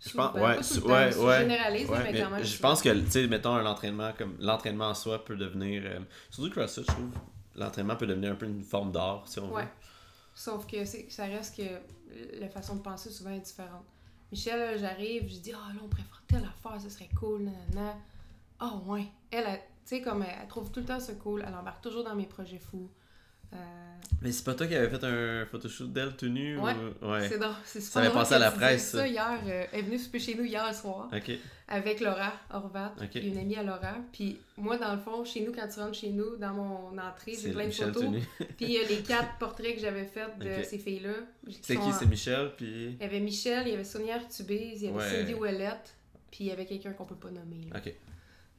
Je 0.01 0.09
Souvent, 0.11 0.29
pense, 0.31 0.41
ouais, 0.41 0.63
su- 0.63 0.75
le 0.77 0.81
temps, 0.83 0.89
ouais, 0.89 1.17
ouais, 1.17 1.25
ouais, 1.25 1.47
mais, 1.47 1.73
mais 2.13 2.21
quand 2.21 2.31
même. 2.31 2.41
je 2.43 2.47
souvent. 2.47 2.69
pense 2.71 2.83
que, 2.83 2.89
tu 2.91 3.11
sais, 3.11 3.27
mettons 3.27 3.55
un 3.55 3.67
entraînement 3.67 4.13
comme 4.17 4.37
l'entraînement 4.39 4.89
en 4.89 4.95
soi 4.95 5.25
peut 5.25 5.37
devenir, 5.37 5.83
euh, 5.85 6.01
surtout 6.31 6.51
CrossFit, 6.51 6.83
je 6.83 6.87
trouve, 6.87 7.11
l'entraînement 7.57 7.97
peut 7.97 8.07
devenir 8.07 8.33
un 8.33 8.37
peu 8.37 8.47
une 8.47 8.63
forme 8.63 8.93
d'art, 8.93 9.27
si 9.27 9.39
on 9.39 9.49
veut. 9.49 9.55
Ouais. 9.55 9.69
Sauf 10.35 10.67
que 10.67 10.85
ça 10.85 11.27
reste 11.27 11.57
que 11.57 12.41
la 12.41 12.49
façon 12.49 12.77
de 12.77 12.81
penser 12.81 13.11
souvent 13.11 13.31
est 13.31 13.41
différente. 13.41 13.85
Michel, 14.33 14.79
j'arrive, 14.79 15.29
je 15.29 15.39
dis 15.39 15.53
Ah 15.53 15.73
là, 15.73 15.81
on 15.85 15.89
préfère 15.89 16.23
telle 16.27 16.45
affaire, 16.45 16.81
ce 16.81 16.89
serait 16.89 17.09
cool, 17.19 17.43
nanana. 17.43 17.97
Ah 18.59 18.77
ouais. 18.87 19.07
Elle, 19.31 19.45
elle, 19.47 19.59
tu 19.59 19.97
sais, 19.97 20.03
comme 20.03 20.23
elle, 20.23 20.37
elle 20.43 20.49
trouve 20.49 20.71
tout 20.71 20.81
le 20.81 20.87
temps 20.87 20.99
ça 20.99 21.15
cool, 21.15 21.45
elle 21.47 21.55
embarque 21.55 21.83
toujours 21.83 22.05
dans 22.05 22.15
mes 22.15 22.27
projets 22.27 22.59
fous. 22.59 22.91
Euh, 23.55 23.59
Mais 24.23 24.33
c'est 24.33 24.45
pas 24.45 24.55
toi 24.55 24.67
qui 24.67 24.75
avais 24.75 24.89
fait 24.89 25.05
un 25.05 25.45
photoshoot 25.47 25.93
d'elle 25.93 26.17
tenue 26.17 26.59
Ouais. 26.59 26.73
ou... 27.03 27.07
ouais. 27.11 27.29
C'est 27.29 27.39
drôle, 27.39 27.55
c'est 27.65 27.81
Ça 27.81 27.87
super 27.87 27.99
avait 28.03 28.09
drôle 28.11 28.23
passé 28.23 28.35
à 28.35 28.39
la 28.39 28.51
presse, 28.51 28.89
ça 28.91 28.99
ça. 28.99 29.07
hier. 29.09 29.41
euh, 29.47 29.67
elle 29.73 29.79
est 29.79 29.83
venue 29.83 29.99
souper 29.99 30.19
chez 30.19 30.35
nous 30.35 30.45
hier 30.45 30.75
soir 30.75 31.09
Ok. 31.15 31.33
avec 31.69 32.01
Laura 32.01 32.33
Horvat, 32.51 32.95
Ok. 33.01 33.11
qui 33.11 33.19
est 33.19 33.23
une 33.29 33.39
amie 33.39 33.57
à 33.57 33.63
Laura. 33.63 33.95
Puis 34.13 34.39
moi, 34.57 34.77
dans 34.79 34.93
le 34.95 34.99
fond, 35.01 35.25
chez 35.25 35.41
nous, 35.45 35.53
quand 35.53 35.69
tu 35.69 35.79
rentres 35.79 35.95
chez 35.95 36.11
nous, 36.11 36.37
dans 36.37 36.53
mon 36.55 36.99
entrée, 36.99 37.35
j'ai 37.41 37.51
plein 37.53 37.63
de 37.65 37.69
Michel 37.69 37.93
photos. 37.93 38.11
Puis 38.39 38.49
il 38.67 38.71
y 38.73 38.79
a 38.79 38.89
les 38.89 39.03
quatre 39.03 39.37
portraits 39.39 39.75
que 39.75 39.81
j'avais 39.81 40.05
faits 40.07 40.39
de 40.39 40.63
ces 40.65 40.79
filles-là. 40.79 41.15
C'est 41.63 41.77
qui? 41.77 41.83
en- 41.83 41.93
C'est 41.93 42.07
Michel, 42.07 42.53
puis. 42.57 42.91
Il 42.93 43.01
y 43.01 43.05
avait 43.05 43.21
Michel, 43.21 43.67
il 43.67 43.71
y 43.71 43.75
avait 43.75 43.85
Sonia 43.85 44.17
Artubise, 44.17 44.83
il 44.83 44.87
y 44.87 44.89
avait 44.89 44.97
Ouais. 44.99 45.11
Cindy 45.11 45.35
Ouellette, 45.35 45.95
puis 46.31 46.45
il 46.45 46.47
y 46.47 46.51
avait 46.51 46.67
quelqu'un 46.67 46.93
qu'on 46.93 47.05
peut 47.05 47.15
pas 47.15 47.31
nommer, 47.31 47.69
là, 47.73 47.79
Ok. 47.79 47.93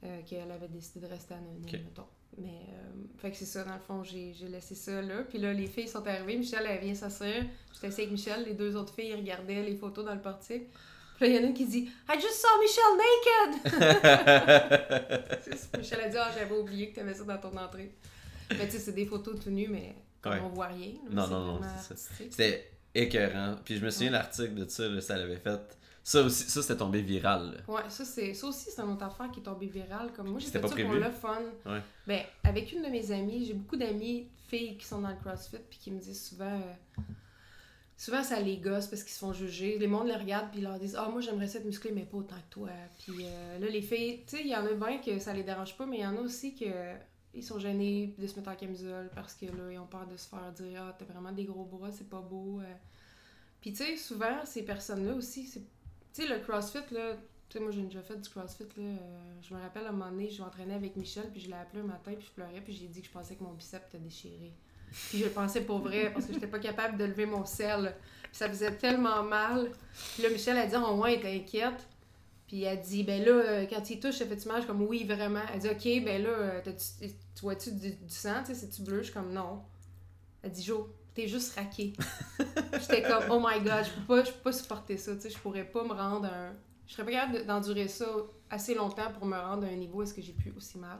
euh, 0.05 0.21
qu'elle 0.27 0.51
avait 0.51 0.67
décidé 0.69 1.05
de 1.05 1.11
rester 1.11 1.33
anonyme, 1.33 1.65
mettons. 1.65 2.05
Mais, 2.37 2.49
euh, 2.49 2.91
fait 3.17 3.31
que 3.31 3.37
c'est 3.37 3.45
ça, 3.45 3.63
dans 3.63 3.73
le 3.73 3.79
fond, 3.79 4.03
j'ai 4.03 4.33
j'ai 4.33 4.47
laissé 4.47 4.75
ça 4.75 5.01
là. 5.01 5.23
Puis 5.27 5.37
là, 5.39 5.53
les 5.53 5.67
filles 5.67 5.87
sont 5.87 6.05
arrivées, 6.05 6.37
Michel, 6.37 6.65
elle 6.69 6.79
vient 6.83 6.93
s'asseoir. 6.95 7.31
J'étais 7.73 7.87
assise 7.87 7.99
avec 7.99 8.11
Michel, 8.11 8.43
les 8.45 8.53
deux 8.53 8.75
autres 8.75 8.93
filles 8.93 9.13
regardaient 9.15 9.63
les 9.63 9.75
photos 9.75 10.03
dans 10.05 10.13
le 10.13 10.21
portique. 10.21 10.63
Puis 11.17 11.25
là, 11.25 11.27
il 11.27 11.35
y 11.35 11.39
en 11.39 11.43
a 11.43 11.47
une 11.47 11.53
qui 11.53 11.65
dit 11.65 11.89
«I 12.09 12.13
just 12.19 12.33
saw 12.41 12.59
Michel 12.59 13.63
naked!» 13.71 14.71
Michel 15.77 16.01
a 16.01 16.09
dit 16.09 16.17
«Ah, 16.19 16.29
j'avais 16.37 16.55
oublié 16.57 16.89
que 16.89 16.95
tu 16.95 16.99
avais 16.99 17.13
ça 17.13 17.23
dans 17.23 17.37
ton 17.37 17.55
entrée.» 17.57 17.91
Mais 18.51 18.65
tu 18.65 18.71
sais, 18.71 18.79
c'est 18.79 18.91
des 18.91 19.05
photos 19.05 19.39
tout 19.41 19.49
nues, 19.49 19.69
mais 19.69 19.95
comme 20.21 20.33
Ouais. 20.33 20.39
on 20.43 20.49
voit 20.49 20.67
rien. 20.67 20.91
là, 21.09 21.09
Non, 21.11 21.27
non, 21.27 21.45
non, 21.45 21.61
c'est 21.87 21.97
ça. 21.97 22.13
C'était 22.17 22.69
écœurant. 22.93 23.55
Puis 23.63 23.77
je 23.77 23.85
me 23.85 23.89
souviens, 23.89 24.07
Ouais. 24.11 24.17
l'article 24.17 24.55
de 24.55 24.69
ça, 24.69 24.87
là, 24.89 24.99
ça 25.01 25.17
l'avait 25.17 25.37
fait. 25.37 25.77
Ça 26.07 26.21
aussi, 26.21 26.43
ça 26.43 26.61
c'était 26.61 26.77
tombé 26.77 27.01
viral. 27.01 27.51
là. 27.67 27.73
Ouais, 27.73 27.89
ça, 27.89 28.05
c'est, 28.05 28.35
ça 28.35 28.45
aussi, 28.47 28.69
c'est 28.69 28.79
une 28.81 28.91
autre 28.91 29.03
affaire 29.03 29.31
qui 29.31 29.39
est 29.39 29.43
tombée 29.43 29.65
virale. 29.65 30.11
Comme 30.15 30.29
moi, 30.29 30.39
j'ai 30.39 30.49
fait 30.51 30.61
ça 30.61 30.67
pour 30.75 30.93
le 30.93 31.09
fun. 31.09 31.41
Ouais. 31.65 31.81
Ben, 32.05 32.21
avec 32.43 32.71
une 32.73 32.83
de 32.83 32.89
mes 32.89 33.11
amies, 33.11 33.43
j'ai 33.45 33.53
beaucoup 33.55 33.75
d'amies 33.75 34.27
filles 34.47 34.77
qui 34.77 34.85
sont 34.85 35.01
dans 35.01 35.09
le 35.09 35.15
CrossFit 35.15 35.57
puis 35.67 35.79
qui 35.79 35.89
me 35.89 35.99
disent 35.99 36.23
souvent. 36.29 36.45
euh, 36.45 37.01
souvent, 37.97 38.21
ça 38.23 38.39
les 38.39 38.57
gosse 38.57 38.85
parce 38.85 39.01
qu'ils 39.03 39.13
se 39.13 39.17
font 39.19 39.33
juger. 39.33 39.79
Les 39.79 39.87
mondes 39.87 40.05
les 40.07 40.15
regardent 40.15 40.51
puis 40.51 40.59
ils 40.59 40.63
leur 40.63 40.77
disent 40.77 40.95
Ah, 40.95 41.09
moi, 41.09 41.21
j'aimerais 41.21 41.47
ça 41.47 41.57
être 41.57 41.65
musclé, 41.65 41.91
mais 41.91 42.03
pas 42.05 42.17
autant 42.17 42.35
que 42.35 42.53
toi. 42.53 42.69
Puis 43.03 43.25
euh, 43.25 43.57
là, 43.57 43.67
les 43.67 43.81
filles, 43.81 44.21
tu 44.27 44.37
sais, 44.37 44.41
il 44.43 44.49
y 44.49 44.55
en 44.55 44.63
a 44.65 44.73
bien 44.73 44.99
que 44.99 45.17
ça 45.17 45.33
les 45.33 45.43
dérange 45.43 45.75
pas, 45.75 45.87
mais 45.87 45.97
il 45.97 46.03
y 46.03 46.07
en 46.07 46.15
a 46.17 46.21
aussi 46.21 46.55
que. 46.55 46.65
Ils 47.37 47.43
sont 47.43 47.59
gênés 47.59 48.15
de 48.17 48.27
se 48.27 48.35
mettre 48.37 48.49
en 48.51 48.55
camisole 48.55 49.09
parce 49.13 49.33
que 49.33 49.47
là, 49.47 49.69
ils 49.69 49.77
ont 49.77 49.87
peur 49.87 50.07
de 50.07 50.15
se 50.15 50.29
faire 50.29 50.53
dire 50.53 50.81
Ah, 50.87 50.95
t'as 50.97 51.03
vraiment 51.03 51.33
des 51.33 51.43
gros 51.43 51.65
bras, 51.65 51.91
c'est 51.91 52.07
pas 52.07 52.21
beau. 52.21 52.61
euh. 52.61 52.73
Puis 53.59 53.73
tu 53.73 53.83
sais, 53.83 53.97
souvent, 53.97 54.45
ces 54.45 54.63
personnes-là 54.63 55.13
aussi, 55.15 55.45
c'est 55.45 55.63
tu 56.15 56.21
sais, 56.21 56.27
le 56.27 56.39
CrossFit, 56.39 56.79
là, 56.91 57.15
tu 57.49 57.57
sais, 57.57 57.59
moi, 57.59 57.71
j'ai 57.71 57.81
déjà 57.81 58.01
fait 58.01 58.15
du 58.15 58.29
CrossFit, 58.29 58.63
là. 58.77 58.83
euh, 58.83 58.95
je 59.41 59.53
me 59.53 59.59
rappelle, 59.61 59.85
à 59.85 59.89
un 59.89 59.91
moment 59.91 60.09
donné, 60.09 60.29
je 60.29 60.41
m'entraînais 60.41 60.73
avec 60.75 60.95
Michel, 60.95 61.29
puis 61.31 61.41
je 61.41 61.47
l'ai 61.47 61.53
appelé 61.55 61.81
un 61.81 61.85
matin, 61.87 62.13
puis 62.17 62.25
je 62.25 62.31
pleurais, 62.31 62.61
puis 62.61 62.73
j'ai 62.73 62.87
dit 62.87 63.01
que 63.01 63.07
je 63.07 63.11
pensais 63.11 63.35
que 63.35 63.43
mon 63.43 63.51
bicep 63.51 63.83
était 63.89 63.99
déchiré. 63.99 64.53
Puis 65.09 65.19
je 65.19 65.25
le 65.25 65.31
pensais 65.31 65.61
pour 65.61 65.79
vrai, 65.79 66.11
parce 66.13 66.25
que 66.25 66.33
j'étais 66.33 66.47
pas 66.47 66.59
capable 66.59 66.97
de 66.97 67.03
lever 67.03 67.25
mon 67.25 67.43
sel. 67.45 67.93
Puis 68.23 68.31
ça 68.37 68.47
faisait 68.47 68.75
tellement 68.77 69.23
mal. 69.23 69.71
Puis 70.13 70.23
là, 70.23 70.29
Michel 70.29 70.57
a 70.57 70.65
dit, 70.65 70.75
au 70.75 70.95
moins, 70.95 71.09
elle 71.09 71.25
inquiète. 71.25 71.85
Puis 72.47 72.63
elle 72.63 72.79
dit, 72.79 73.03
ben 73.03 73.21
là, 73.23 73.31
euh, 73.31 73.65
quand 73.69 73.89
il 73.89 73.99
touche, 73.99 74.15
ça 74.15 74.25
fait-tu 74.25 74.47
mal? 74.47 74.57
Je 74.57 74.61
suis 74.61 74.67
comme, 74.67 74.83
oui, 74.83 75.03
vraiment. 75.03 75.41
Elle 75.53 75.59
dit, 75.59 75.67
ok, 75.69 76.05
ben 76.05 76.23
là, 76.23 76.29
euh, 76.29 76.61
tu 76.61 77.41
vois-tu 77.41 77.71
du, 77.73 77.91
du 77.91 78.09
sang? 78.09 78.41
Tu 78.45 78.53
sais, 78.53 78.61
c'est-tu 78.61 78.83
bleu? 78.83 78.99
Je 78.99 79.05
suis 79.05 79.13
comme, 79.13 79.33
non. 79.33 79.63
Elle 80.43 80.51
dit, 80.51 80.63
Jo, 80.63 80.87
t'es 81.15 81.27
juste 81.27 81.55
raqué. 81.55 81.93
J'étais 82.73 83.01
comme, 83.03 83.23
oh 83.31 83.39
my 83.39 83.59
god, 83.63 83.85
je 83.85 83.91
peux 83.91 84.05
pas, 84.07 84.23
je 84.23 84.31
peux 84.31 84.39
pas 84.43 84.51
supporter 84.51 84.97
ça. 84.97 85.15
Tu 85.15 85.21
sais, 85.21 85.29
je 85.29 85.37
pourrais 85.39 85.63
pas 85.63 85.83
me 85.83 85.93
rendre 85.93 86.25
à 86.27 86.47
un. 86.49 86.53
Je 86.87 86.93
serais 86.93 87.05
pas 87.05 87.11
capable 87.11 87.39
de- 87.39 87.43
d'endurer 87.43 87.87
ça 87.87 88.05
assez 88.49 88.75
longtemps 88.75 89.11
pour 89.11 89.25
me 89.25 89.37
rendre 89.37 89.65
à 89.65 89.69
un 89.69 89.75
niveau 89.75 89.99
où 89.99 90.03
est-ce 90.03 90.13
que 90.13 90.21
j'ai 90.21 90.33
pu 90.33 90.53
aussi 90.55 90.77
mal. 90.77 90.99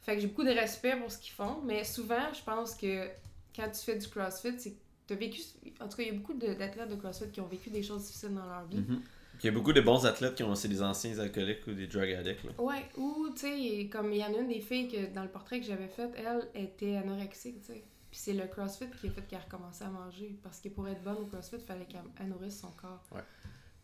Fait 0.00 0.14
que 0.16 0.20
j'ai 0.22 0.26
beaucoup 0.26 0.42
de 0.44 0.50
respect 0.50 0.96
pour 0.96 1.12
ce 1.12 1.18
qu'ils 1.18 1.32
font, 1.34 1.60
mais 1.64 1.84
souvent, 1.84 2.32
je 2.32 2.42
pense 2.42 2.74
que 2.74 3.06
quand 3.54 3.68
tu 3.70 3.80
fais 3.84 3.96
du 3.96 4.08
CrossFit, 4.08 4.54
c'est 4.58 4.72
que 4.72 4.78
t'as 5.06 5.14
vécu. 5.14 5.40
En 5.80 5.88
tout 5.88 5.98
cas, 5.98 6.02
il 6.02 6.06
y 6.06 6.10
a 6.10 6.18
beaucoup 6.18 6.34
d'athlètes 6.34 6.88
de 6.88 6.96
CrossFit 6.96 7.30
qui 7.30 7.40
ont 7.40 7.46
vécu 7.46 7.70
des 7.70 7.82
choses 7.82 8.06
difficiles 8.06 8.34
dans 8.34 8.46
leur 8.46 8.64
vie. 8.66 8.78
Mhm. 8.78 9.00
Puis 9.38 9.46
Il 9.46 9.46
y 9.46 9.48
a 9.50 9.52
beaucoup 9.52 9.72
de 9.72 9.80
bons 9.80 10.04
athlètes 10.04 10.34
qui 10.34 10.42
ont 10.42 10.54
c'est 10.56 10.66
des 10.68 10.82
anciens 10.82 11.16
alcooliques 11.18 11.64
ou 11.68 11.72
des 11.72 11.86
drug 11.86 12.10
addicts. 12.12 12.42
Là. 12.44 12.50
Ouais, 12.58 12.88
ou 12.96 13.28
tu 13.34 13.42
sais, 13.42 13.88
comme 13.92 14.12
il 14.12 14.18
y 14.18 14.24
en 14.24 14.34
a 14.34 14.38
une 14.38 14.48
des 14.48 14.60
filles 14.60 14.88
que 14.88 15.14
dans 15.14 15.22
le 15.22 15.28
portrait 15.28 15.60
que 15.60 15.66
j'avais 15.66 15.86
fait, 15.86 16.10
elle 16.16 16.48
était 16.60 16.96
anorexique, 16.96 17.60
tu 17.60 17.72
sais. 17.74 17.84
Puis 18.10 18.20
c'est 18.20 18.32
le 18.32 18.46
CrossFit 18.46 18.90
qui 19.00 19.08
a 19.08 19.10
fait 19.10 19.22
qu'elle 19.22 19.38
a 19.38 19.42
recommencé 19.42 19.84
à 19.84 19.88
manger. 19.88 20.38
Parce 20.42 20.60
que 20.60 20.68
pour 20.68 20.88
être 20.88 21.02
bonne 21.02 21.18
au 21.18 21.26
CrossFit, 21.26 21.56
il 21.56 21.62
fallait 21.62 21.86
qu'elle 21.86 22.28
nourrisse 22.28 22.60
son 22.60 22.70
corps. 22.70 23.04
Ouais. 23.12 23.22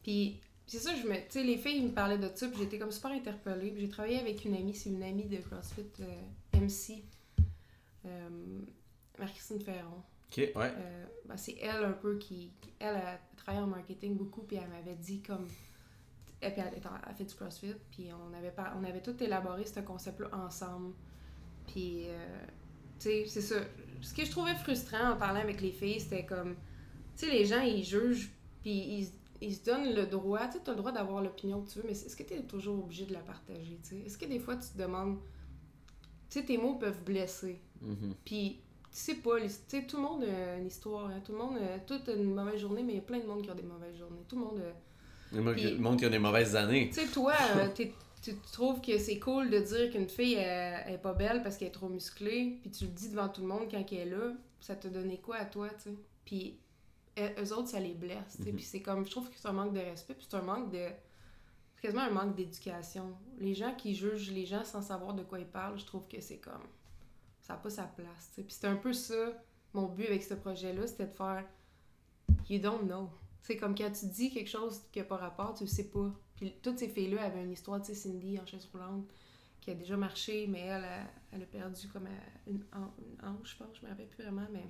Puis 0.02 0.40
c'est 0.66 0.78
ça, 0.78 0.94
je 0.94 1.06
me. 1.06 1.14
Tu 1.14 1.22
sais, 1.28 1.42
les 1.42 1.58
filles, 1.58 1.78
ils 1.78 1.88
me 1.88 1.92
parlaient 1.92 2.18
de 2.18 2.30
ça, 2.34 2.48
puis 2.48 2.58
j'étais 2.58 2.78
comme 2.78 2.90
super 2.90 3.10
interpellée. 3.10 3.70
Puis 3.70 3.82
j'ai 3.82 3.88
travaillé 3.88 4.18
avec 4.18 4.44
une 4.44 4.54
amie, 4.54 4.74
c'est 4.74 4.90
une 4.90 5.02
amie 5.02 5.26
de 5.26 5.36
CrossFit, 5.38 5.82
euh, 6.00 6.58
MC, 6.58 7.04
euh, 8.06 8.28
Marie-Christine 9.18 9.60
Ferron. 9.60 10.02
Ok, 10.30 10.38
ouais. 10.38 10.52
Euh, 10.56 11.04
ben, 11.26 11.36
c'est 11.36 11.56
elle 11.60 11.84
un 11.84 11.92
peu 11.92 12.18
qui, 12.18 12.50
Elle 12.78 12.96
a 12.96 13.18
travaillé 13.36 13.62
en 13.62 13.68
marketing 13.68 14.16
beaucoup, 14.16 14.42
puis 14.42 14.56
elle 14.56 14.68
m'avait 14.68 14.96
dit 14.96 15.20
comme. 15.20 15.46
Et 16.40 16.50
puis 16.50 16.60
elle, 16.60 16.72
elle 17.08 17.14
fait 17.14 17.24
du 17.24 17.34
CrossFit, 17.34 17.74
puis 17.90 18.08
on 18.12 18.34
avait, 18.34 18.52
on 18.78 18.84
avait 18.84 19.00
tout 19.00 19.22
élaboré 19.22 19.64
ce 19.64 19.80
concept-là 19.80 20.28
ensemble. 20.32 20.94
Puis, 21.66 22.04
euh, 22.08 22.46
tu 22.98 23.08
sais, 23.08 23.24
c'est 23.26 23.40
ça. 23.40 23.56
Ce 24.04 24.14
que 24.14 24.24
je 24.24 24.30
trouvais 24.30 24.54
frustrant 24.54 25.12
en 25.12 25.16
parlant 25.16 25.40
avec 25.40 25.60
les 25.60 25.72
filles, 25.72 26.00
c'était 26.00 26.24
comme. 26.24 26.54
Tu 27.16 27.26
sais, 27.26 27.32
les 27.32 27.44
gens, 27.44 27.60
ils 27.62 27.84
jugent, 27.84 28.30
puis 28.62 28.72
ils, 28.72 29.08
ils 29.40 29.54
se 29.54 29.64
donnent 29.64 29.94
le 29.94 30.06
droit. 30.06 30.46
Tu 30.48 30.58
sais, 30.58 30.68
as 30.68 30.70
le 30.72 30.76
droit 30.76 30.92
d'avoir 30.92 31.22
l'opinion 31.22 31.62
que 31.62 31.70
tu 31.70 31.78
veux, 31.78 31.84
mais 31.86 31.92
est-ce 31.92 32.14
que 32.16 32.22
tu 32.22 32.34
es 32.34 32.42
toujours 32.42 32.78
obligé 32.84 33.06
de 33.06 33.12
la 33.12 33.20
partager, 33.20 33.78
tu 33.82 33.90
sais? 33.90 33.98
Est-ce 34.06 34.18
que 34.18 34.26
des 34.26 34.38
fois, 34.40 34.56
tu 34.56 34.68
te 34.68 34.78
demandes. 34.78 35.18
Tu 36.30 36.40
sais, 36.40 36.44
tes 36.44 36.58
mots 36.58 36.74
peuvent 36.74 37.02
blesser? 37.04 37.60
Mhm. 37.80 38.14
Puis, 38.24 38.60
tu 38.90 38.98
sais 38.98 39.14
pas, 39.16 39.40
tu 39.40 39.48
sais, 39.68 39.82
tout 39.86 39.96
le 39.96 40.02
monde 40.02 40.24
a 40.24 40.56
une 40.58 40.66
histoire. 40.66 41.06
hein. 41.06 41.20
Tout 41.24 41.32
le 41.32 41.38
monde, 41.38 41.56
a- 41.58 41.78
tout 41.80 42.00
a 42.08 42.12
une 42.14 42.34
mauvaise 42.34 42.60
journée, 42.60 42.82
mais 42.82 42.92
il 42.92 42.96
y 42.96 42.98
a 42.98 43.02
plein 43.02 43.18
de 43.20 43.26
monde 43.26 43.42
qui 43.42 43.50
a 43.50 43.54
des 43.54 43.62
mauvaises 43.62 43.96
journées. 43.96 44.22
Tout 44.28 44.36
le 44.36 44.42
monde. 44.42 44.58
a- 44.60 45.34
Le 45.36 45.42
monde 45.42 45.54
qui- 45.56 45.62
Puis- 45.64 45.72
le 45.74 45.78
monde 45.80 45.98
qui 45.98 46.04
a 46.04 46.08
des 46.10 46.18
mauvaises 46.18 46.54
années. 46.56 46.90
Tu 46.92 47.00
sais, 47.00 47.06
toi, 47.08 47.32
euh, 47.56 47.68
t'es- 47.74 47.92
tu 48.24 48.34
tu 48.34 48.50
trouves 48.52 48.80
que 48.80 48.98
c'est 48.98 49.18
cool 49.18 49.50
de 49.50 49.58
dire 49.58 49.90
qu'une 49.90 50.08
fille 50.08 50.34
elle, 50.34 50.82
elle 50.86 50.94
est 50.94 50.98
pas 50.98 51.12
belle 51.12 51.42
parce 51.42 51.56
qu'elle 51.56 51.68
est 51.68 51.72
trop 51.72 51.88
musclée, 51.88 52.58
puis 52.62 52.70
tu 52.70 52.84
le 52.84 52.90
dis 52.90 53.10
devant 53.10 53.28
tout 53.28 53.42
le 53.42 53.48
monde 53.48 53.68
quand 53.70 53.84
elle 53.92 53.98
est 53.98 54.04
là, 54.06 54.32
ça 54.60 54.74
te 54.74 54.88
donnait 54.88 55.18
quoi 55.18 55.36
à 55.36 55.44
toi, 55.44 55.68
tu 55.68 55.90
sais? 55.90 55.96
Puis 56.24 56.58
eux 57.18 57.52
autres, 57.52 57.68
ça 57.68 57.80
les 57.80 57.94
blesse, 57.94 58.36
tu 58.36 58.44
sais. 58.44 58.50
Mhm. 58.50 58.56
Puis 58.56 58.64
c'est 58.64 58.82
comme, 58.82 59.04
je 59.04 59.10
trouve 59.10 59.28
que 59.28 59.36
c'est 59.36 59.48
un 59.48 59.52
manque 59.52 59.74
de 59.74 59.80
respect, 59.80 60.14
puis 60.14 60.26
c'est 60.28 60.36
un 60.36 60.42
manque 60.42 60.70
de. 60.70 60.88
quasiment 61.80 62.02
un 62.02 62.10
manque 62.10 62.34
d'éducation. 62.34 63.14
Les 63.38 63.54
gens 63.54 63.74
qui 63.74 63.94
jugent 63.94 64.30
les 64.30 64.46
gens 64.46 64.64
sans 64.64 64.82
savoir 64.82 65.14
de 65.14 65.22
quoi 65.22 65.38
ils 65.38 65.46
parlent, 65.46 65.78
je 65.78 65.84
trouve 65.84 66.06
que 66.08 66.20
c'est 66.20 66.38
comme. 66.38 66.66
Ça 67.40 67.54
n'a 67.54 67.58
pas 67.58 67.70
sa 67.70 67.84
place. 67.84 68.30
tu 68.30 68.36
sais. 68.36 68.42
Puis 68.42 68.54
c'était 68.54 68.68
un 68.68 68.76
peu 68.76 68.92
ça, 68.92 69.32
mon 69.74 69.86
but 69.86 70.06
avec 70.06 70.22
ce 70.22 70.34
projet-là, 70.34 70.86
c'était 70.86 71.06
de 71.06 71.14
faire. 71.14 71.44
You 72.48 72.58
don't 72.58 72.86
know. 72.86 73.10
C'est 73.42 73.56
comme 73.58 73.74
quand 73.74 73.90
tu 73.90 74.06
dis 74.06 74.30
quelque 74.30 74.48
chose 74.48 74.80
qui 74.90 74.98
n'a 74.98 75.04
pas 75.04 75.16
rapport, 75.16 75.54
tu 75.54 75.64
le 75.64 75.68
sais 75.68 75.90
pas. 75.90 76.10
Toutes 76.62 76.78
ces 76.78 76.88
filles-là 76.88 77.24
avaient 77.24 77.42
une 77.42 77.52
histoire, 77.52 77.80
tu 77.80 77.86
sais, 77.86 77.94
Cindy 77.94 78.38
en 78.38 78.46
chaise 78.46 78.68
roulante, 78.72 79.06
qui 79.60 79.70
a 79.70 79.74
déjà 79.74 79.96
marché, 79.96 80.46
mais 80.46 80.60
elle, 80.60 80.84
a, 80.84 81.06
elle 81.32 81.42
a 81.42 81.46
perdu 81.46 81.88
comme 81.88 82.08
une, 82.46 82.62
une 82.76 83.26
hanche, 83.26 83.52
je 83.52 83.56
pense, 83.56 83.76
je 83.78 83.84
me 83.86 83.90
rappelle 83.90 84.08
plus 84.08 84.22
vraiment, 84.22 84.46
mais 84.52 84.64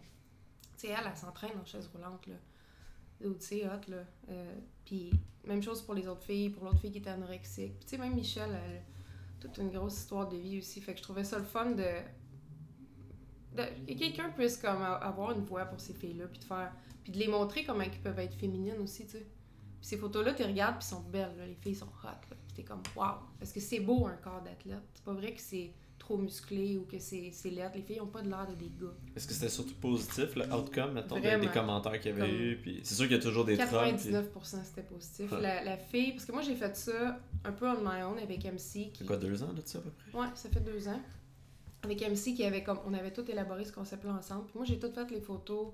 tu 0.77 0.87
sais, 0.87 0.89
elle, 0.89 1.07
elle 1.07 1.17
s'entraîne 1.17 1.59
en 1.61 1.65
chaise 1.65 1.89
roulante, 1.93 2.27
là. 2.27 2.35
Ou, 3.25 3.35
tu 3.35 3.41
sais, 3.41 3.67
hot, 3.67 3.91
là. 3.91 4.05
Euh, 4.29 4.55
puis 4.85 5.11
même 5.45 5.63
chose 5.63 5.83
pour 5.83 5.95
les 5.95 6.07
autres 6.07 6.25
filles, 6.25 6.51
pour 6.51 6.65
l'autre 6.65 6.81
fille 6.81 6.93
qui 6.93 6.99
était 6.99 7.11
anorexique. 7.11 7.79
Puis 7.79 7.85
tu 7.85 7.91
sais, 7.91 7.99
même 7.99 8.15
Michel, 8.15 8.51
elle 8.51 8.77
a 8.77 8.81
toute 9.41 9.59
une 9.59 9.71
grosse 9.71 9.99
histoire 9.99 10.29
de 10.29 10.37
vie 10.37 10.59
aussi. 10.59 10.81
Fait 10.81 10.93
que 10.93 10.99
je 10.99 11.03
trouvais 11.03 11.25
ça 11.25 11.39
le 11.39 11.45
fun 11.45 11.71
de... 11.73 11.85
que 13.57 13.99
quelqu'un 13.99 14.31
puisse 14.31 14.57
comme 14.57 14.83
avoir 14.83 15.33
une 15.33 15.45
voix 15.45 15.65
pour 15.65 15.81
ces 15.81 15.95
filles-là, 15.95 16.27
puis 16.27 16.39
de 16.39 16.45
faire... 16.45 16.73
Puis 17.03 17.13
de 17.13 17.19
les 17.19 17.29
montrer 17.29 17.65
comment 17.65 17.83
elles 17.83 17.91
peuvent 18.01 18.19
être 18.19 18.35
féminines 18.35 18.79
aussi, 18.81 19.05
tu 19.05 19.13
sais. 19.13 19.27
Puis 19.85 19.91
ces 19.91 19.99
photos-là, 19.99 20.33
tu 20.33 20.43
regardes, 20.45 20.79
puis 20.79 20.87
elles 20.91 20.97
sont 20.97 21.03
belles, 21.03 21.37
là. 21.37 21.47
Les 21.47 21.57
filles 21.57 21.75
sont 21.75 21.85
hot, 21.85 22.07
là. 22.07 22.17
Puis 22.47 22.55
t'es 22.57 22.63
comme, 22.63 22.81
wow! 22.97 23.17
Parce 23.39 23.53
que 23.53 23.61
c'est 23.61 23.81
beau, 23.81 24.07
un 24.07 24.17
corps 24.17 24.41
d'athlète. 24.43 24.81
C'est 24.95 25.05
pas 25.05 25.13
vrai 25.13 25.35
que 25.35 25.41
c'est 25.43 25.75
trop 25.99 26.17
musclé 26.17 26.79
ou 26.79 26.85
que 26.87 26.99
c'est 26.99 27.31
c'est 27.33 27.51
laid. 27.51 27.71
Les 27.75 27.83
filles 27.83 28.01
ont 28.01 28.07
pas 28.07 28.23
de 28.23 28.31
l'air 28.31 28.47
de 28.47 28.55
des 28.55 28.71
gars. 28.81 28.95
Est-ce 29.15 29.27
que 29.27 29.35
c'était 29.35 29.51
surtout 29.51 29.75
positif, 29.75 30.37
le 30.37 30.51
outcome, 30.55 30.93
mettons, 30.95 31.21
des- 31.21 31.49
commentaires 31.53 32.01
qu'il 32.01 32.17
y 32.17 32.21
avait 32.23 32.33
eu? 32.35 32.57
Puis 32.63 32.81
c'est 32.83 32.95
sûr 32.95 33.05
qu'il 33.07 33.17
y 33.17 33.21
a 33.21 33.23
toujours 33.23 33.45
des 33.45 33.59
trolls. 33.59 33.95
puis- 33.97 34.11
99% 34.11 34.65
c'était 34.65 34.83
positif. 34.83 35.31
Ouais. 35.31 35.41
La, 35.43 35.63
la 35.65 35.77
fille, 35.77 36.13
parce 36.13 36.25
que 36.25 36.33
moi 36.33 36.41
j'ai 36.41 36.55
fait 36.57 36.75
ça 36.77 37.21
un 37.45 37.53
peu 37.53 37.69
on 37.69 37.81
my 37.83 38.03
own 38.05 38.19
avec 38.19 38.43
MC. 38.47 38.91
Qui... 38.91 38.93
C'est 39.01 39.07
quoi, 39.07 39.19
deux 39.19 39.43
ans 39.43 39.53
de 39.53 39.61
ça 39.67 39.79
à 39.79 39.83
peu 39.83 39.91
près? 39.91 40.19
Ouais, 40.19 40.29
ça 40.35 40.49
fait 40.49 40.61
deux 40.61 40.89
ans. 40.89 41.01
Avec 41.83 42.01
MC 42.01 42.35
qui 42.35 42.43
avait 42.45 42.63
comme. 42.65 42.79
On 42.87 42.95
avait 42.95 43.13
tout 43.13 43.31
élaboré 43.31 43.65
ce 43.67 43.73
concept-là 43.73 44.13
ensemble. 44.15 44.47
Puis 44.47 44.55
moi 44.57 44.65
j'ai 44.65 44.79
tout 44.79 44.91
fait 44.95 45.11
les 45.11 45.21
photos, 45.21 45.73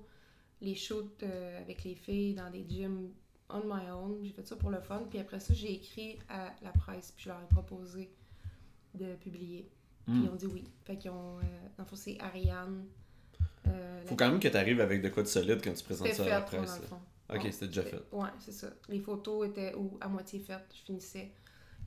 les 0.59 0.75
shoots 0.75 1.23
euh, 1.23 1.61
avec 1.61 1.85
les 1.85 1.95
filles 1.95 2.33
dans 2.35 2.49
des 2.49 2.65
gyms 2.67 3.09
on 3.53 3.63
my 3.65 3.89
own. 3.91 4.19
J'ai 4.23 4.31
fait 4.33 4.45
ça 4.47 4.55
pour 4.55 4.69
le 4.69 4.79
fun. 4.81 5.03
Puis 5.09 5.19
après 5.19 5.39
ça, 5.39 5.53
j'ai 5.53 5.73
écrit 5.73 6.17
à 6.29 6.53
la 6.61 6.71
presse. 6.71 7.11
Puis 7.11 7.25
je 7.25 7.29
leur 7.29 7.41
ai 7.41 7.47
proposé 7.47 8.11
de 8.93 9.15
publier. 9.15 9.69
Puis 10.05 10.15
Hmm. 10.15 10.23
ils 10.25 10.29
ont 10.29 10.35
dit 10.35 10.47
oui. 10.47 10.63
Fait 10.83 10.97
qu'ils 10.97 11.11
ont. 11.11 11.37
euh, 11.39 11.83
c'est 11.93 12.19
Ariane. 12.19 12.85
euh, 13.67 14.01
Faut 14.07 14.15
quand 14.15 14.29
même 14.29 14.39
que 14.39 14.47
tu 14.47 14.57
arrives 14.57 14.81
avec 14.81 15.01
de 15.01 15.09
quoi 15.09 15.23
de 15.23 15.27
solide 15.27 15.61
quand 15.63 15.73
tu 15.73 15.83
présentes 15.83 16.07
ça 16.13 16.23
à 16.25 16.29
la 16.29 16.41
presse. 16.41 16.81
Ok, 17.33 17.47
c'était 17.51 17.67
déjà 17.67 17.83
fait. 17.83 18.01
Ouais, 18.11 18.27
c'est 18.39 18.51
ça. 18.51 18.67
Les 18.89 18.99
photos 18.99 19.47
étaient 19.47 19.73
ou 19.75 19.97
à 20.01 20.07
moitié 20.09 20.39
faites, 20.39 20.65
je 20.73 20.81
finissais. 20.81 21.31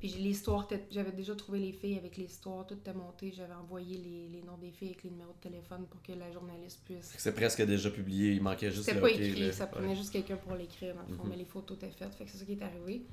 Puis 0.05 0.13
l'histoire, 0.23 0.69
j'avais 0.91 1.13
déjà 1.13 1.35
trouvé 1.35 1.59
les 1.61 1.73
filles 1.73 1.97
avec 1.97 2.19
l'histoire, 2.19 2.67
tout 2.67 2.75
était 2.75 2.93
monté. 2.93 3.33
J'avais 3.35 3.55
envoyé 3.55 3.97
les, 3.97 4.29
les 4.29 4.43
noms 4.43 4.59
des 4.59 4.71
filles 4.71 4.89
avec 4.89 5.03
les 5.03 5.09
numéros 5.09 5.33
de 5.33 5.41
téléphone 5.49 5.87
pour 5.89 6.03
que 6.03 6.13
la 6.13 6.31
journaliste 6.31 6.83
puisse. 6.85 7.15
C'est 7.17 7.35
presque 7.35 7.63
déjà 7.65 7.89
publié, 7.91 8.33
il 8.33 8.43
manquait 8.43 8.71
juste 8.71 8.83
C'était 8.85 8.97
le 8.97 9.01
pas 9.01 9.11
écrit, 9.11 9.51
ça 9.55 9.67
prenait 9.67 9.89
Ouais. 9.89 9.97
juste 9.97 10.13
quelqu'un 10.13 10.37
pour 10.37 10.57
l'écrire, 10.57 10.95
dans 10.95 11.09
le 11.09 11.15
fond, 11.17 11.23
Mhm. 11.25 11.31
mais 11.31 11.37
les 11.37 11.47
photos 11.47 11.79
étaient 11.79 11.91
faites. 11.91 12.15
Fait 12.17 12.27
que 12.27 12.31
c'est 12.31 12.37
ça 12.37 12.45
qui 12.45 12.53
est 12.53 12.63
arrivé. 12.63 13.07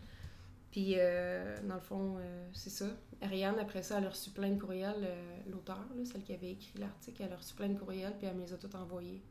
Puis, 0.69 0.95
euh, 0.97 1.55
dans 1.65 1.75
le 1.75 1.79
fond, 1.79 2.17
euh, 2.19 2.49
c'est 2.51 2.69
ça. 2.69 2.87
Ariane, 3.21 3.57
après 3.59 3.83
ça, 3.83 3.99
elle 3.99 4.05
a 4.07 4.09
reçu 4.09 4.31
plein 4.31 4.49
de 4.49 4.59
courriels. 4.59 4.95
euh, 5.01 5.37
L'auteur, 5.49 5.79
celle 6.03 6.23
qui 6.23 6.33
avait 6.33 6.51
écrit 6.51 6.77
l'article, 6.77 7.23
elle 7.23 7.31
a 7.31 7.37
reçu 7.37 7.53
plein 7.55 7.69
de 7.69 7.79
courriels, 7.79 8.15
puis 8.17 8.27
elle 8.27 8.35
me 8.35 8.41
les 8.43 8.51
a 8.51 8.57
tous 8.57 8.75
envoyés. 8.75 9.21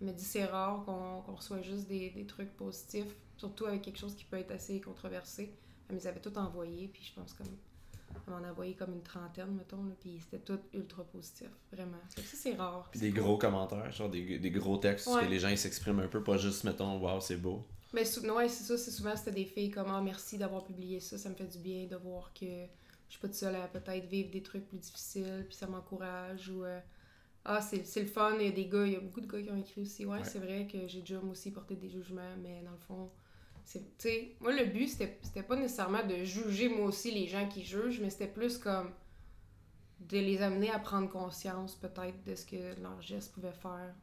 Elle 0.00 0.06
m'a 0.06 0.12
dit 0.12 0.22
c'est 0.24 0.44
rare 0.44 0.84
qu'on 0.84 1.22
qu'on 1.22 1.34
reçoit 1.34 1.60
juste 1.62 1.88
des, 1.88 2.10
des 2.10 2.24
trucs 2.24 2.56
positifs, 2.56 3.16
surtout 3.36 3.66
avec 3.66 3.82
quelque 3.82 3.98
chose 3.98 4.14
qui 4.14 4.24
peut 4.26 4.36
être 4.38 4.52
assez 4.52 4.80
controversé. 4.80 5.52
Elle 5.90 5.96
me 5.96 6.00
les 6.00 6.06
avait 6.06 6.20
tous 6.20 6.36
envoyés, 6.38 6.88
puis 6.88 7.02
je 7.04 7.12
pense 7.20 7.34
comme. 7.34 7.48
Elle 8.26 8.32
m'en 8.32 8.42
a 8.42 8.50
envoyé 8.50 8.74
comme 8.74 8.92
une 8.92 9.02
trentaine, 9.02 9.54
mettons, 9.54 9.84
là, 9.84 9.92
puis 10.00 10.18
c'était 10.20 10.38
tout 10.44 10.58
ultra 10.74 11.04
positif, 11.04 11.48
vraiment. 11.72 11.98
Ça, 12.08 12.22
c'est 12.34 12.54
rare. 12.54 12.88
Puis 12.90 12.98
des 13.00 13.10
cool. 13.12 13.20
gros 13.22 13.38
commentaires, 13.38 13.90
genre 13.92 14.08
des, 14.10 14.38
des 14.38 14.50
gros 14.50 14.76
textes, 14.78 15.06
Ouais. 15.06 15.24
que 15.26 15.30
les 15.30 15.38
gens 15.38 15.54
s'expriment 15.56 16.00
un 16.00 16.08
peu, 16.08 16.22
pas 16.22 16.36
juste, 16.36 16.64
mettons, 16.64 16.98
wow, 16.98 17.20
c'est 17.20 17.36
beau. 17.36 17.64
Mais 17.92 18.04
sou- 18.04 18.20
ouais, 18.28 18.48
c'est 18.48 18.64
ça, 18.64 18.76
c'est 18.78 18.90
souvent 18.90 19.14
c'était 19.16 19.30
des 19.32 19.44
filles 19.44 19.70
comme 19.70 19.86
ah, 19.88 20.00
merci 20.00 20.38
d'avoir 20.38 20.64
publié 20.64 20.98
ça, 21.00 21.18
ça 21.18 21.28
me 21.28 21.34
fait 21.36 21.46
du 21.46 21.58
bien 21.58 21.86
de 21.86 21.96
voir 21.96 22.32
que 22.32 22.46
je 22.46 23.12
suis 23.12 23.20
pas 23.20 23.28
toute 23.28 23.36
seule 23.36 23.54
à 23.56 23.66
peut-être 23.68 24.06
vivre 24.06 24.30
des 24.30 24.42
trucs 24.42 24.66
plus 24.68 24.78
difficiles, 24.78 25.44
puis 25.48 25.56
ça 25.56 25.66
m'encourage 25.66 26.48
ou 26.50 26.62
euh, 26.64 26.78
ah 27.44 27.60
c'est 27.60 27.84
c'est 27.84 28.02
le 28.02 28.06
fun, 28.08 28.36
il 28.38 28.44
y 28.46 28.48
a 28.48 28.52
des 28.52 28.66
gars, 28.66 28.86
il 28.86 28.92
y 28.92 28.96
a 28.96 29.00
beaucoup 29.00 29.20
de 29.20 29.26
gars 29.26 29.42
qui 29.42 29.50
ont 29.50 29.56
écrit 29.56 29.82
aussi, 29.82 30.04
ouais, 30.04 30.18
Ouais. 30.18 30.24
c'est 30.24 30.38
vrai 30.38 30.66
que 30.70 30.86
j'ai 30.86 31.00
déjà 31.00 31.20
moi 31.20 31.32
aussi 31.32 31.50
porté 31.52 31.74
des 31.76 31.88
jugements, 31.90 32.36
mais 32.42 32.62
dans 32.62 32.70
le 32.72 32.76
fond 32.88 33.10
c'est 33.64 34.36
moi 34.40 34.52
le 34.52 34.64
but 34.66 34.88
c'était 34.88 35.42
pas 35.42 35.56
nécessairement 35.56 36.04
de 36.04 36.24
juger 36.24 36.68
moi 36.68 36.86
aussi 36.86 37.10
les 37.10 37.26
gens 37.26 37.48
qui 37.48 37.64
jugent, 37.64 38.00
mais 38.00 38.10
c'était 38.10 38.26
plus 38.26 38.58
comme 38.58 38.90
de 40.00 40.18
les 40.18 40.40
amener 40.42 40.70
à 40.70 40.78
prendre 40.78 41.08
conscience 41.08 41.74
peut-être 41.76 42.22
de 42.24 42.34
ce 42.34 42.46
que 42.46 42.80
leur 42.80 43.00
geste 43.02 43.32
pouvait 43.32 43.52
faire 43.52 43.94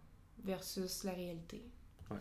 versus 0.44 1.04
la 1.04 1.12
réalité. 1.12 1.64
Ouais. 2.12 2.18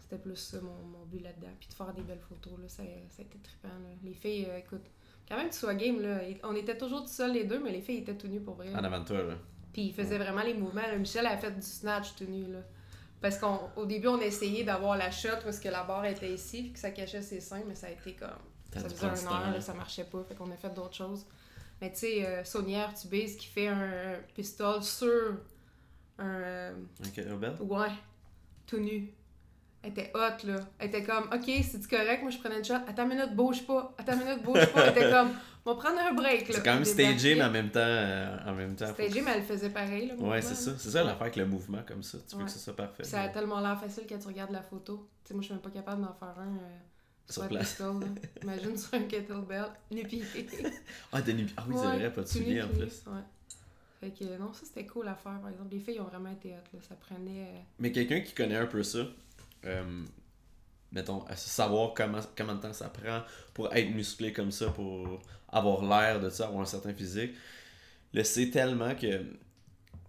C'était 0.00 0.18
plus 0.18 0.36
ça 0.36 0.60
mon, 0.60 0.74
mon 0.86 1.04
but 1.06 1.20
là-dedans. 1.22 1.52
Puis 1.58 1.68
de 1.68 1.74
faire 1.74 1.92
des 1.94 2.02
belles 2.02 2.20
photos, 2.20 2.52
là, 2.60 2.68
ça, 2.68 2.82
ça 3.08 3.22
a 3.22 3.24
été 3.24 3.38
trippant. 3.38 3.68
là. 3.68 3.88
Les 4.04 4.12
filles, 4.12 4.46
euh, 4.50 4.58
écoute, 4.58 4.84
quand 5.28 5.36
même 5.36 5.48
tu 5.48 5.56
sois 5.56 5.74
game, 5.74 6.00
là, 6.02 6.20
on 6.44 6.54
était 6.54 6.76
toujours 6.76 7.02
tout 7.02 7.08
seuls 7.08 7.32
les 7.32 7.44
deux, 7.44 7.58
mais 7.58 7.72
les 7.72 7.80
filles 7.80 7.98
étaient 7.98 8.16
tout 8.16 8.28
nues 8.28 8.40
pour 8.40 8.54
vrai. 8.54 8.72
En 8.74 8.84
avant 8.84 9.00
de 9.00 9.04
toi, 9.06 9.22
là. 9.22 9.34
Puis 9.72 9.82
ils 9.86 9.94
faisaient 9.94 10.18
vraiment 10.18 10.42
les 10.42 10.54
mouvements. 10.54 10.82
là. 10.82 10.96
Michel 10.96 11.26
a 11.26 11.36
fait 11.38 11.52
du 11.52 11.62
snatch 11.62 12.14
tout 12.16 12.24
nu, 12.26 12.52
là. 12.52 12.60
Parce 13.20 13.38
qu'au 13.38 13.86
début, 13.86 14.08
on 14.08 14.20
a 14.20 14.24
essayé 14.24 14.62
d'avoir 14.62 14.96
la 14.96 15.10
shot 15.10 15.40
parce 15.42 15.58
que 15.58 15.68
la 15.68 15.84
barre 15.84 16.04
était 16.04 16.32
ici, 16.32 16.62
puis 16.62 16.72
que 16.72 16.78
ça 16.78 16.90
cachait 16.90 17.22
ses 17.22 17.40
seins, 17.40 17.62
mais 17.66 17.74
ça 17.74 17.86
a 17.86 17.90
été 17.90 18.14
comme. 18.14 18.28
Ça 18.72 18.88
faisait 18.88 18.96
du 18.96 19.26
heure, 19.26 19.62
ça 19.62 19.74
marchait 19.74 20.04
pas, 20.04 20.22
fait 20.28 20.34
qu'on 20.34 20.50
a 20.50 20.56
fait 20.56 20.74
d'autres 20.74 20.94
choses. 20.94 21.24
Mais 21.80 21.90
tu 21.92 21.98
sais, 22.00 22.26
euh, 22.26 22.44
Saunière 22.44 22.92
Tubise 22.94 23.36
qui 23.36 23.46
fait 23.46 23.68
un 23.68 24.14
pistol 24.34 24.82
sur 24.82 25.38
un. 26.18 26.72
Ok, 27.04 27.16
Rebelle? 27.16 27.56
Ouais, 27.60 27.92
tout 28.66 28.78
nu. 28.78 29.12
Elle 29.86 29.92
était 29.92 30.10
hot, 30.14 30.46
là. 30.48 30.56
Elle 30.80 30.88
était 30.88 31.04
comme, 31.04 31.24
OK, 31.32 31.44
c'est 31.62 31.88
correct, 31.88 32.22
moi 32.22 32.30
je 32.32 32.38
prenais 32.38 32.58
une 32.58 32.64
shot. 32.64 32.74
Attends 32.74 33.04
une 33.04 33.10
minute, 33.16 33.36
bouge 33.36 33.64
pas. 33.64 33.94
Attends 33.96 34.14
une 34.14 34.24
minute, 34.24 34.42
bouge 34.42 34.66
pas. 34.72 34.84
Elle 34.86 34.90
était 34.98 35.10
comme, 35.10 35.30
on 35.64 35.74
va 35.74 35.80
prendre 35.80 36.00
un 36.00 36.12
break, 36.12 36.48
là. 36.48 36.54
C'est 36.56 36.62
quand 36.64 36.74
même 36.74 36.84
stagé, 36.84 37.34
mais 37.36 37.44
en 37.44 37.50
même 37.52 37.70
temps. 37.70 37.78
euh, 37.82 38.36
en 38.46 38.52
même 38.54 38.74
temps 38.74 38.92
Stagé, 38.92 39.20
mais 39.22 39.30
elle 39.36 39.42
faisait 39.44 39.70
pareil, 39.70 40.08
là. 40.08 40.14
Ouais, 40.16 40.42
c'est 40.42 40.54
ça. 40.56 40.72
C'est 40.76 40.90
ça 40.90 41.04
l'affaire 41.04 41.22
avec 41.22 41.36
le 41.36 41.46
mouvement 41.46 41.82
comme 41.86 42.02
ça. 42.02 42.18
Tu 42.28 42.36
veux 42.36 42.44
que 42.44 42.50
ce 42.50 42.58
soit 42.58 42.74
parfait. 42.74 43.02
Puis 43.04 43.10
ça 43.12 43.22
a 43.22 43.28
tellement 43.28 43.60
l'air 43.60 43.78
facile 43.80 44.04
quand 44.08 44.18
tu 44.18 44.26
regardes 44.26 44.50
la 44.52 44.62
photo. 44.62 45.08
Tu 45.24 45.28
sais, 45.28 45.34
moi 45.34 45.42
je 45.42 45.46
suis 45.46 45.54
même 45.54 45.62
pas 45.62 45.70
capable 45.70 46.02
d'en 46.02 46.14
faire 46.14 46.34
un. 46.38 46.56
euh, 46.56 46.78
Sur 47.28 47.46
place. 47.48 47.80
Imagine 48.42 48.76
sur 48.76 48.94
un 48.94 49.02
kettlebell, 49.02 49.66
nu. 49.92 50.02
Ah, 51.12 51.22
Denis. 51.22 51.46
Ah 51.56 51.62
oui, 51.68 51.74
c'est 51.78 51.86
Ouais, 51.86 51.96
vrai, 51.98 52.12
pas 52.12 52.22
de 52.22 52.26
nu, 52.26 52.32
souliers 52.32 52.62
en 52.62 52.66
nu, 52.68 52.72
plus. 52.74 53.02
Ouais. 53.06 53.22
Fait 54.00 54.10
que 54.10 54.24
non, 54.38 54.52
ça 54.52 54.62
c'était 54.66 54.84
cool 54.86 55.08
à 55.08 55.14
faire, 55.14 55.40
par 55.40 55.50
exemple. 55.50 55.70
Les 55.72 55.80
filles 55.80 56.00
ont 56.00 56.04
vraiment 56.04 56.30
été 56.30 56.50
hot, 56.50 56.74
là. 56.74 56.78
Ça 56.88 56.94
prenait. 56.96 57.42
euh, 57.46 57.58
Mais 57.78 57.90
quelqu'un 57.92 58.20
qui 58.20 58.34
connaît 58.34 58.56
un 58.56 58.66
peu 58.66 58.82
ça, 58.82 58.98
euh, 59.66 60.04
mettons, 60.92 61.24
à 61.26 61.36
savoir 61.36 61.94
comment, 61.94 62.20
comment 62.36 62.54
de 62.54 62.62
temps 62.62 62.72
ça 62.72 62.88
prend 62.88 63.22
pour 63.54 63.72
être 63.74 63.90
musclé 63.90 64.32
comme 64.32 64.50
ça, 64.50 64.68
pour 64.68 65.20
avoir 65.48 65.82
l'air 65.84 66.20
de 66.20 66.30
ça, 66.30 66.46
avoir 66.46 66.62
un 66.62 66.66
certain 66.66 66.94
physique, 66.94 67.32
le 68.12 68.22
sait 68.24 68.50
tellement 68.50 68.94
que 68.94 69.24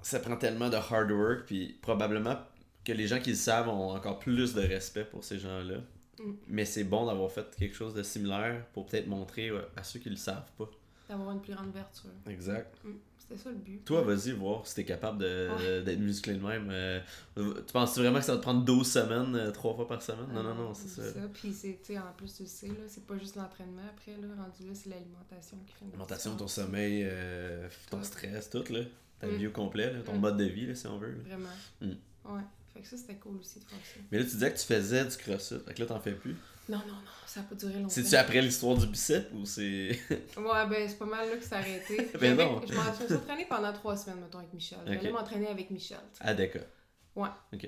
ça 0.01 0.20
prend 0.20 0.38
tellement 0.38 0.70
de 0.70 0.76
hard 0.76 1.12
work, 1.12 1.45
puis 1.45 1.78
probablement 1.82 2.38
que 2.86 2.93
les 2.93 3.08
gens 3.08 3.20
qui 3.20 3.32
le 3.32 3.36
savent 3.36 3.68
ont 3.68 3.91
encore 3.91 4.20
plus 4.20 4.53
de 4.53 4.62
respect 4.62 5.03
pour 5.03 5.24
ces 5.24 5.39
gens-là. 5.39 5.80
Mm. 6.20 6.32
Mais 6.47 6.66
c'est 6.66 6.86
bon 6.86 7.05
d'avoir 7.05 7.32
fait 7.32 7.45
quelque 7.58 7.76
chose 7.76 7.93
de 7.93 8.03
similaire 8.03 8.66
pour 8.74 8.86
peut-être 8.86 9.08
montrer 9.08 9.51
à 9.76 9.84
ceux 9.84 9.99
qui 9.99 10.10
le 10.10 10.16
savent 10.16 10.49
pas. 10.58 10.70
d'avoir 11.10 11.32
une 11.32 11.41
plus 11.41 11.53
grande 11.53 11.68
ouverture. 11.68 12.10
Exact. 12.30 12.74
Mm, 12.84 12.91
C'était 13.30 13.41
ça 13.43 13.49
le 13.49 13.57
but. 13.57 13.84
Toi, 13.84 14.01
vas-y, 14.03 14.32
voir 14.32 14.65
si 14.65 14.75
t'es 14.75 14.86
capable 14.86 15.23
Ouais. 15.23 15.82
d'être 15.84 15.99
musclé 15.99 16.34
de 16.36 16.45
même. 16.45 16.69
Euh, 16.71 17.01
tu 17.36 17.73
penses 17.73 17.97
vraiment 17.97 18.19
que 18.19 18.25
ça 18.25 18.32
va 18.34 18.38
te 18.38 18.43
prendre 18.43 18.63
12 18.63 18.89
semaines, 18.89 19.36
euh, 19.36 19.51
3 19.51 19.75
fois 19.75 19.88
par 19.88 20.01
semaine? 20.01 20.28
Non, 20.34 20.43
non, 20.43 20.55
non, 20.55 20.73
c'est 20.73 20.88
ça. 20.88 21.13
ça. 21.13 21.19
Puis 21.34 21.51
c'est, 21.51 21.80
tu 21.84 21.93
sais, 21.93 21.99
en 21.99 22.13
plus, 22.15 22.34
tu 22.34 22.45
sais, 22.45 22.67
là, 22.67 22.73
c'est 22.88 23.05
pas 23.05 23.17
juste 23.17 23.36
l'entraînement 23.36 23.82
après, 23.89 24.13
là. 24.13 24.28
Rendu 24.38 24.69
là, 24.69 24.73
c'est 24.73 24.89
l'alimentation 24.89 25.57
qui 25.67 25.73
fait 25.73 25.86
L'alimentation, 25.86 26.36
ton 26.38 26.47
sommeil, 26.47 27.01
euh, 27.05 27.67
ton 27.89 28.01
stress, 28.03 28.49
tout, 28.49 28.63
là. 28.71 28.80
Ta 29.19 29.28
Mm. 29.28 29.36
vie 29.36 29.47
au 29.47 29.51
complet, 29.51 29.91
là, 29.91 29.99
ton 30.05 30.15
Mm. 30.15 30.19
mode 30.21 30.38
de 30.38 30.43
vie, 30.45 30.65
là, 30.67 30.75
si 30.75 30.88
on 30.88 30.97
veut. 30.97 31.11
là. 31.11 31.17
Vraiment. 31.25 31.49
Mm. 31.82 32.34
Ouais. 32.34 32.41
Fait 32.73 32.82
que 32.82 32.88
ça, 32.88 32.95
c'était 32.97 33.15
cool 33.15 33.38
aussi 33.38 33.59
de 33.59 33.65
faire 33.65 33.80
ça. 33.84 33.99
Mais 34.11 34.19
là, 34.19 34.23
tu 34.23 34.32
disais 34.32 34.53
que 34.53 34.59
tu 34.59 34.65
faisais 34.65 35.03
du 35.03 35.17
crossfit. 35.17 35.55
Fait 35.65 35.73
que 35.73 35.80
là, 35.82 35.86
t'en 35.88 35.99
fais 35.99 36.13
plus. 36.13 36.36
Non, 36.70 36.78
non, 36.80 36.86
non, 36.93 37.01
ça 37.26 37.39
a 37.39 37.43
pas 37.43 37.55
duré 37.55 37.74
longtemps. 37.76 37.89
C'est-tu 37.89 38.15
après 38.15 38.41
l'histoire 38.41 38.76
du 38.78 38.88
bicep 38.88 39.32
ou 39.34 39.45
c'est. 39.45 39.99
Ouais, 40.38 40.68
ben 40.70 40.88
c'est 40.89 40.97
pas 40.97 41.05
mal 41.05 41.30
là 41.30 41.38
que 41.38 41.43
ça 41.43 41.57
a 41.57 41.59
arrêté. 41.59 42.09
Ben 42.20 42.36
non. 42.36 42.61
Je 42.68 42.74
me 42.74 43.05
suis 43.07 43.13
entraînée 43.15 43.45
pendant 43.49 43.72
trois 43.74 43.95
semaines, 43.95 44.20
mettons, 44.22 44.39
avec 44.39 44.53
Michel. 44.53 44.80
Ok. 44.86 44.93
J'allais 44.93 45.11
m'entraîner 45.11 45.47
avec 45.47 45.70
Michel. 45.72 45.97
tu 46.13 46.18
sais. 46.18 46.24
à 46.26 46.34
Deca? 46.34 46.59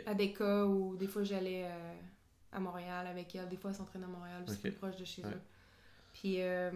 À 0.05 0.13
des 0.13 0.33
cas 0.33 0.65
où 0.65 0.95
des 0.95 1.07
fois 1.07 1.23
j'allais 1.23 1.63
euh, 1.65 1.93
à 2.51 2.59
Montréal 2.59 3.07
avec 3.07 3.33
elle. 3.35 3.47
Des 3.49 3.57
fois 3.57 3.71
elle 3.71 3.77
s'entraînait 3.77 4.05
à 4.05 4.09
Montréal, 4.09 4.43
c'est 4.47 4.59
plus 4.61 4.71
proche 4.71 4.97
de 4.97 5.05
chez 5.05 5.23
Ouais. 5.23 5.29
eux. 5.29 5.41
Puis, 6.13 6.41
euh, 6.41 6.71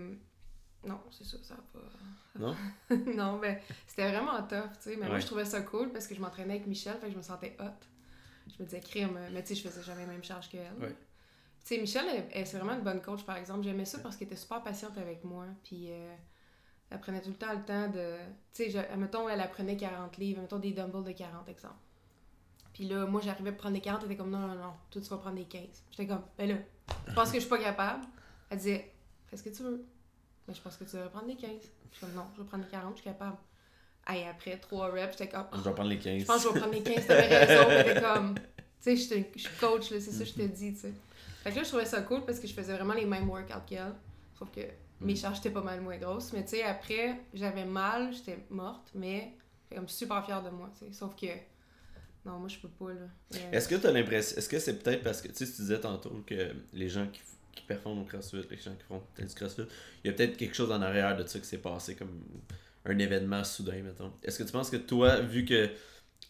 non, 0.86 1.00
c'est 1.12 1.26
ça, 1.26 1.38
ça 1.44 1.56
a 1.56 1.58
pas. 1.78 1.80
Non? 2.40 2.56
non, 3.16 3.38
mais 3.38 3.62
c'était 3.86 4.10
vraiment 4.10 4.42
tough, 4.44 4.72
tu 4.82 4.90
sais. 4.90 4.96
Mais 4.96 5.06
moi, 5.06 5.16
Ouais. 5.16 5.22
je 5.22 5.26
trouvais 5.28 5.46
ça 5.46 5.62
cool 5.62 5.92
parce 5.92 6.08
que 6.08 6.16
je 6.16 6.20
m'entraînais 6.22 6.56
avec 6.56 6.66
Michel, 6.68 6.96
fait 7.00 7.08
que 7.08 7.12
je 7.12 7.18
me 7.18 7.22
sentais 7.22 7.56
hot. 7.60 7.66
Je 8.58 8.62
me 8.64 8.68
disais, 8.68 8.80
crime, 8.82 9.20
mais 9.32 9.42
tu 9.44 9.50
sais, 9.56 9.62
je 9.62 9.68
faisais 9.70 9.84
jamais 9.84 10.06
la 10.06 10.12
même 10.14 10.24
charge 10.24 10.50
qu'elle. 10.50 10.62
Ouais. 10.82 10.96
Tu 11.66 11.76
sais, 11.76 11.82
Michelle, 11.82 12.06
elle, 12.14 12.26
elle, 12.34 12.48
c'est 12.48 12.58
vraiment 12.58 12.74
une 12.74 12.84
bonne 12.84 13.02
coach, 13.02 13.24
par 13.24 13.38
exemple. 13.38 13.64
J'aimais 13.64 13.86
ça 13.86 14.00
parce 14.00 14.18
qu'elle 14.18 14.28
était 14.28 14.36
super 14.36 14.62
patiente 14.62 14.98
avec 14.98 15.24
moi. 15.24 15.46
Puis 15.64 15.88
euh, 15.92 16.14
elle 16.90 17.00
prenait 17.00 17.22
tout 17.22 17.30
le 17.30 17.36
temps 17.36 17.54
le 17.54 17.64
temps 17.64 17.88
de. 17.88 18.18
Tu 18.54 18.70
sais, 18.72 18.88
mettons, 18.98 19.30
elle 19.30 19.40
apprenait 19.42 19.78
40 19.78 20.18
livres, 20.18 20.42
mettons 20.42 20.60
des 20.60 20.72
dumbbells 20.72 21.04
de 21.06 21.12
40, 21.14 21.48
exemple. 21.48 21.76
Puis 22.74 22.86
là, 22.86 23.06
moi, 23.06 23.22
j'arrivais 23.24 23.52
à 23.52 23.54
prendre 23.54 23.76
des 23.76 23.82
40, 23.82 24.02
elle 24.04 24.08
était 24.12 24.18
comme 24.18 24.32
non, 24.32 24.40
non, 24.40 24.56
non, 24.56 24.74
toi, 24.90 25.02
tu 25.02 25.08
vas 25.08 25.18
prendre 25.18 25.36
des 25.38 25.46
15. 25.46 25.62
J'étais 25.92 26.08
comme, 26.08 26.24
ben 26.38 26.50
là, 26.50 26.56
je 27.08 27.14
pense 27.14 27.30
que 27.30 27.36
je 27.36 27.42
suis 27.42 27.50
pas 27.50 27.60
capable. 27.60 28.04
Elle 28.50 28.58
disait, 28.58 28.92
fais 29.28 29.38
ce 29.38 29.44
que 29.44 29.50
tu 29.50 29.64
veux. 29.64 29.86
Mais 30.48 30.54
je 30.54 30.62
pense 30.62 30.76
que 30.76 30.84
tu 30.84 30.96
devrais 30.96 31.10
prendre 31.12 31.28
des 31.28 31.36
15. 31.36 31.50
Je 31.92 31.98
suis 31.98 32.06
comme, 32.06 32.16
non, 32.16 32.26
je 32.36 32.42
vais 32.42 32.48
prendre 32.48 32.64
des 32.66 32.70
40, 32.72 32.92
je 32.98 33.02
suis 33.02 33.10
capable. 33.10 33.38
Et 34.14 34.28
après 34.28 34.58
3 34.58 34.90
reps, 34.92 35.12
j'étais 35.18 35.30
comme, 35.30 35.46
Je 35.54 35.62
vais 35.62 35.72
prendre 35.74 35.90
les 35.90 36.00
15. 36.00 36.22
je 36.22 36.26
pense 36.26 36.44
que 36.44 36.50
je 36.50 36.54
vais 36.56 36.60
prendre 36.60 36.74
les 36.74 36.84
15, 36.84 37.08
t'avais 37.08 37.46
raison. 37.46 37.70
Elle 37.70 37.88
était 37.92 38.02
comme, 38.02 38.36
tu 38.36 38.42
sais, 38.82 38.96
je 38.98 39.02
suis- 39.02 39.26
je 39.36 39.40
suis 39.48 39.58
coach, 39.60 39.92
là, 39.92 40.02
c'est 40.02 40.12
ça 40.12 40.24
que 40.24 40.30
je 40.30 40.34
te 40.34 40.42
dis, 40.54 40.74
tu 40.74 40.80
sais. 40.80 40.94
Fait 41.44 41.52
que 41.52 41.58
là, 41.58 41.64
je 41.64 41.68
trouvais 41.68 41.86
ça 41.86 42.02
cool 42.02 42.24
parce 42.26 42.40
que 42.40 42.48
je 42.48 42.54
faisais 42.54 42.74
vraiment 42.74 42.94
les 42.94 43.06
mêmes 43.06 43.30
workouts 43.30 43.66
qu'elle. 43.68 43.94
Sauf 44.40 44.50
que 44.50 44.62
mes 45.02 45.16
charges 45.16 45.40
étaient 45.40 45.52
pas 45.52 45.62
mal 45.62 45.82
moins 45.82 45.98
grosses. 45.98 46.32
Mais 46.32 46.44
tu 46.44 46.52
sais, 46.52 46.64
après, 46.64 47.20
j'avais 47.34 47.66
mal, 47.66 48.14
j'étais 48.14 48.40
morte, 48.50 48.90
mais 48.96 49.34
comme 49.74 49.90
super 49.90 50.24
fière 50.26 50.42
de 50.42 50.50
moi, 50.50 50.72
tu 50.80 50.86
sais. 50.86 50.94
Sauf 50.94 51.16
que, 51.18 51.28
non, 52.26 52.40
moi, 52.40 52.48
je 52.48 52.58
peux 52.60 52.70
pas, 52.70 52.94
là. 52.94 53.08
Euh, 53.36 53.52
Est-ce 53.52 53.68
que 53.68 53.76
tu 53.76 53.86
as 53.86 53.92
l'impression. 53.92 54.38
Est-ce 54.38 54.48
que 54.48 54.58
c'est 54.58 54.82
peut-être 54.82 55.04
parce 55.04 55.22
que 55.22 55.28
tu 55.28 55.46
sais, 55.46 55.46
tu 55.46 55.62
disais 55.64 55.80
tantôt 55.82 56.24
que 56.26 56.54
les 56.72 56.88
gens 56.88 57.08
qui, 57.08 57.20
qui 57.52 57.64
performent 57.66 58.00
au 58.00 58.06
CrossFit, 58.06 58.46
les 58.50 58.58
gens 58.58 58.76
qui 58.76 58.84
font 58.88 59.04
du 59.18 59.34
CrossFit, 59.34 59.64
il 60.04 60.08
y 60.08 60.10
a 60.10 60.14
peut-être 60.14 60.38
quelque 60.38 60.56
chose 60.56 60.72
en 60.72 60.82
arrière 60.82 61.18
de 61.18 61.28
ça 61.28 61.40
qui 61.40 61.46
s'est 61.46 61.58
passé 61.58 61.96
comme 61.96 62.24
un 62.86 62.98
événement 62.98 63.44
soudain, 63.44 63.82
mettons. 63.82 64.14
Est-ce 64.24 64.40
que 64.40 64.44
tu 64.44 64.52
penses 64.52 64.70
que 64.70 64.78
toi, 64.78 65.20
vu 65.20 65.44
que 65.44 65.70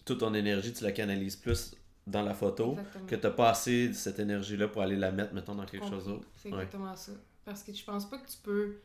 toute 0.05 0.19
ton 0.19 0.33
énergie, 0.33 0.73
tu 0.73 0.83
la 0.83 0.91
canalises 0.91 1.35
plus 1.35 1.75
dans 2.05 2.21
la 2.21 2.33
photo, 2.33 2.71
Exactement. 2.71 3.05
que 3.05 3.15
tu 3.15 3.29
pas 3.31 3.49
assez 3.49 3.87
de 3.89 3.93
cette 3.93 4.19
énergie-là 4.19 4.67
pour 4.67 4.81
aller 4.81 4.95
la 4.97 5.11
mettre, 5.11 5.33
mettons, 5.33 5.55
dans 5.55 5.65
quelque 5.65 5.87
chose 5.87 6.05
d'autre? 6.05 6.27
C'est 6.35 6.49
Ouais. 6.49 6.55
exactement 6.63 6.95
ça. 6.95 7.13
Parce 7.45 7.63
que 7.63 7.73
je 7.73 7.83
pense 7.83 8.09
pas 8.09 8.17
que 8.17 8.29
tu 8.29 8.37
peux 8.37 8.77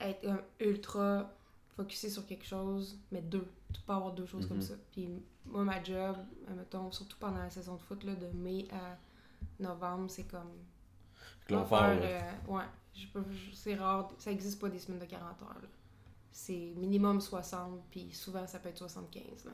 être 0.00 0.26
ultra 0.60 1.32
focusé 1.76 2.08
sur 2.10 2.26
quelque 2.26 2.44
chose, 2.44 2.98
mais 3.10 3.20
deux. 3.22 3.46
Tu 3.72 3.80
peux 3.80 3.86
pas 3.86 3.96
avoir 3.96 4.12
deux 4.12 4.26
choses 4.26 4.46
comme 4.46 4.58
Mhm. 4.58 4.62
ça. 4.62 4.74
Puis 4.92 5.08
moi, 5.46 5.64
ma 5.64 5.82
job, 5.82 6.16
mettons, 6.56 6.90
surtout 6.92 7.16
pendant 7.18 7.38
la 7.38 7.50
saison 7.50 7.74
de 7.76 7.80
foot, 7.82 8.02
là, 8.04 8.14
de 8.14 8.26
mai 8.36 8.66
à 8.72 8.96
novembre, 9.62 10.10
c'est 10.10 10.24
comme. 10.24 10.52
Là. 11.50 11.66
euh, 11.70 12.20
ouais, 12.48 12.64
je 12.94 13.06
peux- 13.08 13.24
je- 13.30 13.54
c'est 13.54 13.74
rare. 13.74 14.10
Ça 14.18 14.30
existe 14.32 14.60
pas 14.60 14.68
des 14.68 14.78
semaines 14.78 15.00
de 15.00 15.04
40 15.04 15.40
heures. 15.42 15.60
C'est 16.32 16.72
minimum 16.76 17.20
60, 17.20 17.82
puis 17.90 18.10
souvent 18.12 18.46
ça 18.46 18.58
peut 18.58 18.70
être 18.70 18.78
75. 18.78 19.44
Là. 19.44 19.52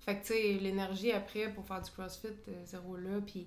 Fait 0.00 0.16
que 0.16 0.20
tu 0.22 0.32
sais, 0.32 0.52
l'énergie 0.60 1.12
après 1.12 1.52
pour 1.52 1.64
faire 1.66 1.80
du 1.82 1.90
crossfit, 1.90 2.28
euh, 2.48 2.64
zéro 2.64 2.96
là. 2.96 3.20
Puis 3.26 3.46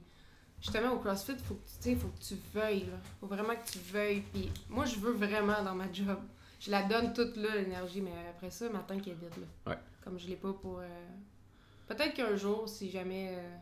justement 0.62 0.94
au 0.94 1.00
crossfit, 1.00 1.34
faut 1.44 1.56
que 1.56 1.84
tu 1.84 1.96
faut 1.96 2.08
que 2.10 2.22
tu 2.24 2.36
veuilles. 2.54 2.82
Là. 2.86 2.98
Faut 3.20 3.28
vraiment 3.28 3.56
que 3.56 3.70
tu 3.72 3.80
veuilles. 3.80 4.22
Puis 4.34 4.50
moi, 4.70 4.86
je 4.86 4.96
veux 4.98 5.14
vraiment 5.14 5.62
dans 5.64 5.76
ma 5.76 5.92
job. 5.92 6.20
Je 6.60 6.72
la 6.72 6.84
donne 6.84 7.12
toute 7.14 7.36
là, 7.38 7.56
l'énergie, 7.56 8.00
mais 8.02 8.12
après 8.30 8.50
ça, 8.52 8.70
ma 8.70 8.80
tank 8.80 9.06
est 9.08 9.12
vide. 9.12 9.34
Là. 9.66 9.72
Ouais. 9.74 9.78
Comme 10.04 10.18
je 10.20 10.28
l'ai 10.28 10.36
pas 10.38 10.54
pour. 10.54 10.80
euh, 10.80 10.88
Peut-être 11.88 12.14
qu'un 12.14 12.36
jour, 12.38 12.70
si 12.70 12.90
jamais 12.90 13.36
euh, 13.38 13.56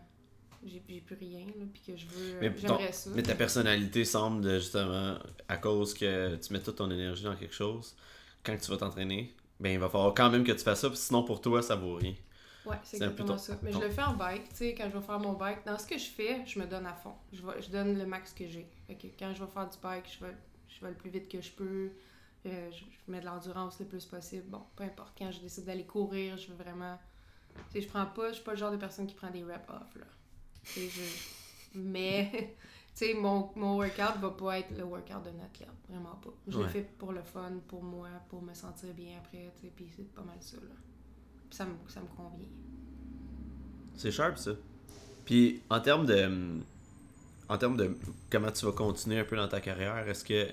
j'ai 0.64 0.80
plus 0.80 1.16
rien, 1.16 1.46
là, 1.48 1.66
puis 1.74 1.82
que 1.88 1.98
je 1.98 2.06
veux. 2.06 2.36
euh, 2.44 2.52
J'aimerais 2.56 2.92
ça. 2.92 3.10
Mais 3.16 3.24
ta 3.24 3.34
personnalité 3.34 4.06
semble 4.06 4.42
de, 4.42 4.60
justement, 4.60 5.18
à 5.48 5.58
cause 5.58 5.94
que 5.96 6.36
tu 6.36 6.54
mets 6.54 6.60
toute 6.62 6.76
ton 6.76 6.92
énergie 6.92 7.24
dans 7.24 7.36
quelque 7.36 7.56
chose, 7.56 7.96
quand 8.44 8.56
tu 8.58 8.70
vas 8.70 8.78
t'entraîner, 8.78 9.34
ben 9.60 9.72
il 9.72 9.80
va 9.80 9.89
falloir 9.89 10.14
quand 10.14 10.30
même 10.30 10.44
que 10.44 10.52
tu 10.52 10.60
fasses 10.64 10.82
ça, 10.82 10.92
sinon 10.94 11.24
pour 11.24 11.42
toi 11.42 11.62
ça 11.64 11.76
vaut 11.76 11.96
rien. 11.96 12.14
Ouais, 12.66 12.78
c'est 12.84 12.97
exactement 12.97 13.38
ça. 13.38 13.57
Mais 13.64 13.72
ton- 13.72 13.80
je 13.82 13.86
le 13.86 13.91
fais 13.91 14.03
en 14.03 14.14
bike, 14.16 14.49
tu 14.49 14.55
sais, 14.55 14.76
quand 14.76 14.89
je 14.89 14.97
vais 14.97 15.03
faire 15.05 15.20
mon 15.20 15.34
bike. 15.34 15.66
Dans 15.66 15.78
ce 15.78 15.88
que 15.88 15.97
je 15.97 16.09
fais, 16.09 16.45
je 16.45 16.59
me 16.59 16.66
donne 16.66 16.86
à 16.86 16.93
fond. 16.93 17.16
Je, 17.34 17.41
vais, 17.45 17.62
je 17.62 17.70
donne 17.70 17.97
le 17.97 18.05
max 18.05 18.34
que 18.34 18.47
j'ai. 18.47 18.70
Quand 19.18 19.34
je 19.34 19.43
vais 19.43 19.49
faire 19.51 19.70
du 19.70 19.78
bike, 19.80 20.05
je 20.20 20.26
vais, 20.26 20.36
je 20.68 20.82
vais 20.82 20.89
le 20.91 20.97
plus 20.97 21.09
vite 21.09 21.28
que 21.28 21.41
je 21.41 21.51
peux. 21.51 21.91
Euh, 22.45 22.72
je, 22.72 22.78
je 22.80 23.12
mets 23.12 23.20
de 23.20 23.26
l'endurance 23.26 23.80
le 23.80 23.86
plus 23.86 24.05
possible. 24.05 24.43
Bon, 24.47 24.64
peu 24.76 24.84
importe. 24.84 25.14
Quand 25.18 25.32
je 25.32 25.39
décide 25.39 25.66
d'aller 25.66 25.86
courir, 25.86 26.38
je 26.38 26.47
veux 26.51 26.55
vraiment. 26.64 26.97
Tu 27.55 27.62
sais, 27.74 27.82
je 27.82 27.88
prends 27.88 28.05
pas, 28.05 28.30
je 28.30 28.36
suis 28.36 28.43
pas 28.43 28.51
le 28.51 28.57
genre 28.57 28.72
de 28.72 28.78
personne 28.78 29.05
qui 29.07 29.16
prend 29.16 29.30
des 29.30 29.43
reps 29.43 29.70
off, 29.70 29.95
là. 29.95 30.05
Tu 30.64 30.88
sais, 30.88 30.89
je. 30.89 31.78
Mais. 31.80 32.55
Tu 32.93 33.05
sais, 33.05 33.14
mon, 33.14 33.49
mon 33.55 33.78
workout 33.78 34.18
va 34.20 34.32
pas 34.32 34.59
être 34.59 34.78
le 34.78 34.84
workout 34.84 35.24
d'un 35.24 35.39
athlète. 35.45 35.70
Vraiment 35.88 36.16
pas. 36.16 36.32
Je 36.45 36.57
le 36.64 36.68
fais 36.68 36.82
pour 36.82 37.14
le 37.14 37.24
fun, 37.24 37.53
pour 37.66 37.82
moi, 37.82 38.09
pour 38.28 38.41
me 38.41 38.53
sentir 38.53 38.93
bien 38.93 39.18
après, 39.18 39.49
tu 39.55 39.62
sais, 39.68 39.74
puis 39.74 39.89
c'est 39.95 40.14
pas 40.14 40.24
mal 40.24 40.36
ça, 40.41 40.57
là. 40.57 40.76
Ça 41.52 41.66
me, 41.66 41.74
ça 41.88 41.99
me 42.02 42.08
convient. 42.08 42.47
C'est 43.95 44.12
sharp 44.12 44.38
ça. 44.38 44.52
Puis 45.26 45.62
en 45.70 45.80
termes 45.80 46.06
de 46.06 46.60
en 47.49 47.58
termes 47.58 47.78
de 47.78 47.95
comment 48.30 48.52
tu 48.52 48.66
vas 48.66 48.72
continuer 48.72 49.20
un 49.20 49.26
peu 49.26 49.36
dans 49.36 49.47
ta 49.47 49.60
carrière, 49.60 50.08
est-ce 50.08 50.24
que 50.24 50.47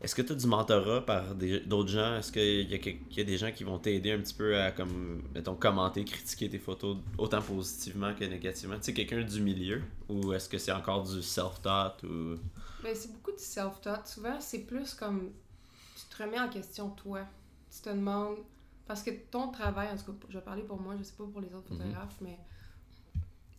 est-ce 0.00 0.14
que 0.14 0.20
tu 0.20 0.32
as 0.32 0.34
du 0.34 0.46
mentorat 0.46 1.06
par 1.06 1.34
d'autres 1.34 1.88
gens? 1.88 2.16
Est-ce 2.16 2.30
qu'il 2.30 2.70
y, 2.70 3.16
y 3.16 3.20
a 3.20 3.24
des 3.24 3.38
gens 3.38 3.50
qui 3.52 3.64
vont 3.64 3.78
t'aider 3.78 4.12
un 4.12 4.18
petit 4.18 4.34
peu 4.34 4.60
à 4.60 4.70
comme 4.70 5.22
mettons 5.34 5.54
commenter, 5.54 6.04
critiquer 6.04 6.50
tes 6.50 6.58
photos 6.58 6.98
autant 7.16 7.40
positivement 7.40 8.12
que 8.14 8.24
négativement? 8.24 8.76
Tu 8.76 8.82
sais, 8.82 8.92
quelqu'un 8.92 9.22
du 9.22 9.40
milieu? 9.40 9.82
Ou 10.10 10.34
est-ce 10.34 10.46
que 10.48 10.58
c'est 10.58 10.72
encore 10.72 11.04
du 11.04 11.22
self-taught 11.22 12.02
ou? 12.02 12.36
Ben, 12.82 12.94
c'est 12.94 13.12
beaucoup 13.12 13.32
du 13.32 13.42
self-taught. 13.42 14.06
Souvent, 14.06 14.38
c'est 14.40 14.66
plus 14.66 14.92
comme 14.92 15.30
tu 15.96 16.04
te 16.14 16.22
remets 16.22 16.40
en 16.40 16.50
question 16.50 16.90
toi. 16.90 17.20
Tu 17.74 17.80
te 17.80 17.88
demandes. 17.88 18.36
Parce 18.86 19.02
que 19.02 19.10
ton 19.30 19.50
travail, 19.50 19.88
en 19.90 19.96
tout 19.96 20.12
cas, 20.12 20.26
je 20.28 20.38
vais 20.38 20.44
parler 20.44 20.62
pour 20.62 20.78
moi, 20.80 20.94
je 20.98 21.02
sais 21.02 21.14
pas 21.16 21.24
pour 21.26 21.40
les 21.40 21.54
autres 21.54 21.72
Mhm. 21.72 21.78
photographes, 21.78 22.18
mais 22.20 22.38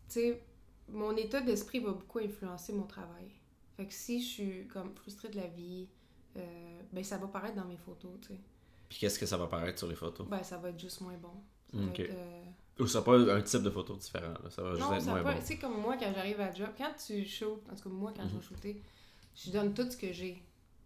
tu 0.07 0.13
sais, 0.19 0.41
mon 0.89 1.15
état 1.17 1.41
d'esprit 1.41 1.80
va 1.80 1.91
beaucoup 1.91 2.19
influencer 2.19 2.73
mon 2.73 2.84
travail. 2.86 3.28
Fait 3.76 3.86
que 3.88 3.93
si 3.93 4.21
je 4.21 4.28
suis 4.28 4.67
comme 4.67 4.93
frustrée 4.95 5.30
de 5.30 5.36
la 5.38 5.47
vie, 5.47 5.88
euh, 6.38 6.82
ben 6.91 7.03
ça 7.03 7.17
va 7.17 7.28
paraître 7.28 7.55
dans 7.55 7.65
mes 7.65 7.78
photos, 7.78 8.11
tu 8.21 8.28
sais. 8.30 8.39
Puis 8.88 8.99
qu'est-ce 8.99 9.17
que 9.19 9.26
ça 9.26 9.38
va 9.38 9.47
paraître 9.47 9.80
sur 9.80 9.88
les 9.88 9.95
photos? 9.95 10.28
Ben 10.28 10.43
ça 10.43 10.57
va 10.57 10.69
être 10.69 10.80
juste 10.80 11.01
moins 11.01 11.17
bon. 11.17 11.34
Ça 11.73 11.78
va 11.80 11.91
être, 11.91 11.99
euh, 12.11 12.43
Ou 12.80 12.88
ça 12.88 13.01
pas 13.01 13.17
un 13.17 13.41
type 13.41 13.63
de 13.63 13.69
photo 13.71 13.95
différent, 13.95 14.34
là. 14.43 14.49
ça 14.49 14.61
va 14.61 14.76
juste 14.76 14.88
Non, 14.88 14.95
être 14.95 15.01
ça 15.01 15.11
moins 15.11 15.23
peut. 15.23 15.34
bon. 15.34 15.39
Tu 15.39 15.45
sais, 15.45 15.57
comme 15.57 15.82
moi, 15.82 15.97
quand 15.97 16.11
j'arrive 16.13 16.39
à 16.39 16.53
job, 16.53 16.69
quand 16.78 16.91
tu 17.05 17.26
shootes, 17.26 17.63
en 17.71 17.76
tout 17.76 17.89
cas, 17.89 17.95
moi, 17.95 18.13
quand 18.15 18.28
je 18.30 18.36
vais 18.38 18.43
shooter, 18.43 18.82
je 19.36 19.51
donne 19.51 19.73
tout 19.73 19.89
ce 19.89 19.97
que 19.97 20.13
j'ai. 20.13 20.36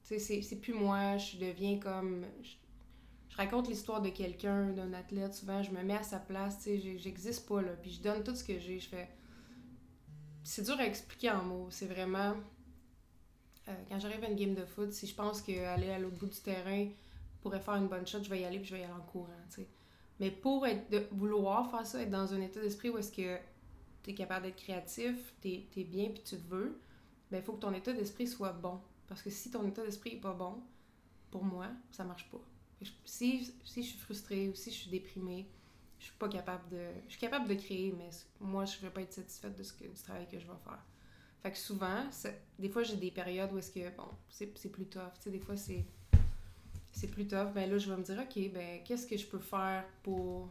Tu 0.07 0.17
sais, 0.19 0.41
c'est- 0.41 0.55
plus 0.55 0.73
moi, 0.73 1.17
je 1.17 1.37
deviens 1.37 1.77
comme. 1.77 2.25
Je 2.41 2.51
raconte 3.39 3.67
l'histoire 3.69 4.01
de 4.01 4.09
quelqu'un, 4.09 4.71
d'un 4.73 4.93
athlète, 4.93 5.33
souvent, 5.33 5.63
je 5.63 5.71
me 5.71 5.81
mets 5.83 5.95
à 5.97 6.03
sa 6.03 6.19
place, 6.19 6.57
tu 6.57 6.79
sais, 6.79 6.97
j'existe 6.97 7.47
pas, 7.47 7.61
là. 7.61 7.71
Puis 7.81 7.91
je 7.91 8.01
donne 8.01 8.23
tout 8.23 8.35
ce 8.35 8.43
que 8.43 8.59
j'ai, 8.59 8.79
je 8.79 8.89
fais. 8.89 9.09
C'est 10.43 10.63
dur 10.63 10.77
à 10.79 10.85
expliquer 10.85 11.31
en 11.31 11.43
mots, 11.43 11.67
c'est 11.69 11.85
vraiment. 11.87 12.35
euh, 13.67 13.73
quand 13.89 13.99
j'arrive 13.99 14.23
à 14.23 14.27
une 14.29 14.35
game 14.35 14.55
de 14.55 14.65
foot, 14.65 14.91
si 14.91 15.07
je 15.07 15.15
pense 15.15 15.41
qu'aller 15.41 15.89
à 15.91 15.99
l'autre 15.99 16.17
bout 16.17 16.27
du 16.27 16.39
terrain 16.39 16.87
pourrait 17.41 17.59
faire 17.59 17.75
une 17.75 17.87
bonne 17.87 18.05
shot, 18.07 18.23
je 18.23 18.29
vais 18.29 18.41
y 18.41 18.45
aller 18.45 18.59
puis 18.59 18.67
je 18.69 18.75
vais 18.75 18.81
y 18.81 18.83
aller 18.83 18.93
en 18.93 19.01
courant, 19.01 19.29
tu 19.49 19.61
sais. 19.61 19.69
Mais 20.19 20.31
pour 20.31 20.65
être 20.67 21.07
vouloir 21.13 21.69
faire 21.71 21.85
ça, 21.85 22.01
être 22.01 22.09
dans 22.09 22.33
un 22.33 22.41
état 22.41 22.59
d'esprit 22.61 22.89
où 22.89 22.97
est-ce 22.97 23.11
que 23.11 23.37
tu 24.03 24.09
es 24.11 24.13
capable 24.13 24.45
d'être 24.47 24.57
créatif, 24.57 25.33
tu 25.41 25.49
es, 25.49 25.83
bien 25.83 26.09
puis 26.09 26.23
tu 26.23 26.35
te 26.37 26.47
veux, 26.49 26.81
ben 27.31 27.37
il 27.39 27.43
faut 27.43 27.53
que 27.53 27.61
ton 27.61 27.73
état 27.73 27.93
d'esprit 27.93 28.27
soit 28.27 28.51
bon. 28.53 28.79
Parce 29.07 29.21
que 29.21 29.29
si 29.29 29.49
ton 29.51 29.65
état 29.67 29.83
d'esprit 29.83 30.11
est 30.15 30.21
pas 30.21 30.33
bon, 30.33 30.61
pour 31.31 31.43
moi, 31.43 31.67
ça 31.91 32.03
marche 32.03 32.29
pas. 32.31 32.41
Si, 33.05 33.53
si 33.65 33.83
je 33.83 33.89
suis 33.89 33.99
frustrée 33.99 34.49
ou 34.49 34.55
si 34.55 34.71
je 34.71 34.75
suis 34.75 34.89
déprimée, 34.89 35.47
je 35.99 36.05
suis 36.05 36.13
pas 36.13 36.29
capable 36.29 36.69
de. 36.69 36.87
Je 37.07 37.11
suis 37.11 37.19
capable 37.19 37.47
de 37.47 37.55
créer, 37.55 37.93
mais 37.97 38.09
moi, 38.39 38.65
je 38.65 38.79
vais 38.79 38.89
pas 38.89 39.01
être 39.01 39.13
satisfaite 39.13 39.57
de 39.57 39.63
ce 39.63 39.73
que, 39.73 39.85
du 39.85 40.01
travail 40.01 40.27
que 40.27 40.39
je 40.39 40.45
vais 40.47 40.57
faire. 40.63 40.83
Fait 41.43 41.51
que 41.51 41.57
souvent, 41.57 42.05
des 42.57 42.69
fois, 42.69 42.83
j'ai 42.83 42.97
des 42.97 43.11
périodes 43.11 43.51
où 43.53 43.57
est-ce 43.57 43.71
que, 43.71 43.95
bon, 43.95 44.07
c'est 44.29 44.71
plus 44.71 44.85
tough. 44.85 45.13
Tu 45.15 45.23
sais, 45.23 45.29
des 45.31 45.39
fois, 45.39 45.55
c'est 45.57 45.85
plus 47.07 47.27
tough. 47.27 47.53
Ben 47.53 47.69
là, 47.69 47.77
je 47.77 47.89
vais 47.89 47.97
me 47.97 48.03
dire, 48.03 48.19
OK, 48.19 48.51
ben, 48.51 48.81
qu'est-ce 48.83 49.07
que 49.07 49.17
je 49.17 49.25
peux 49.25 49.39
faire 49.39 49.85
pour 50.03 50.49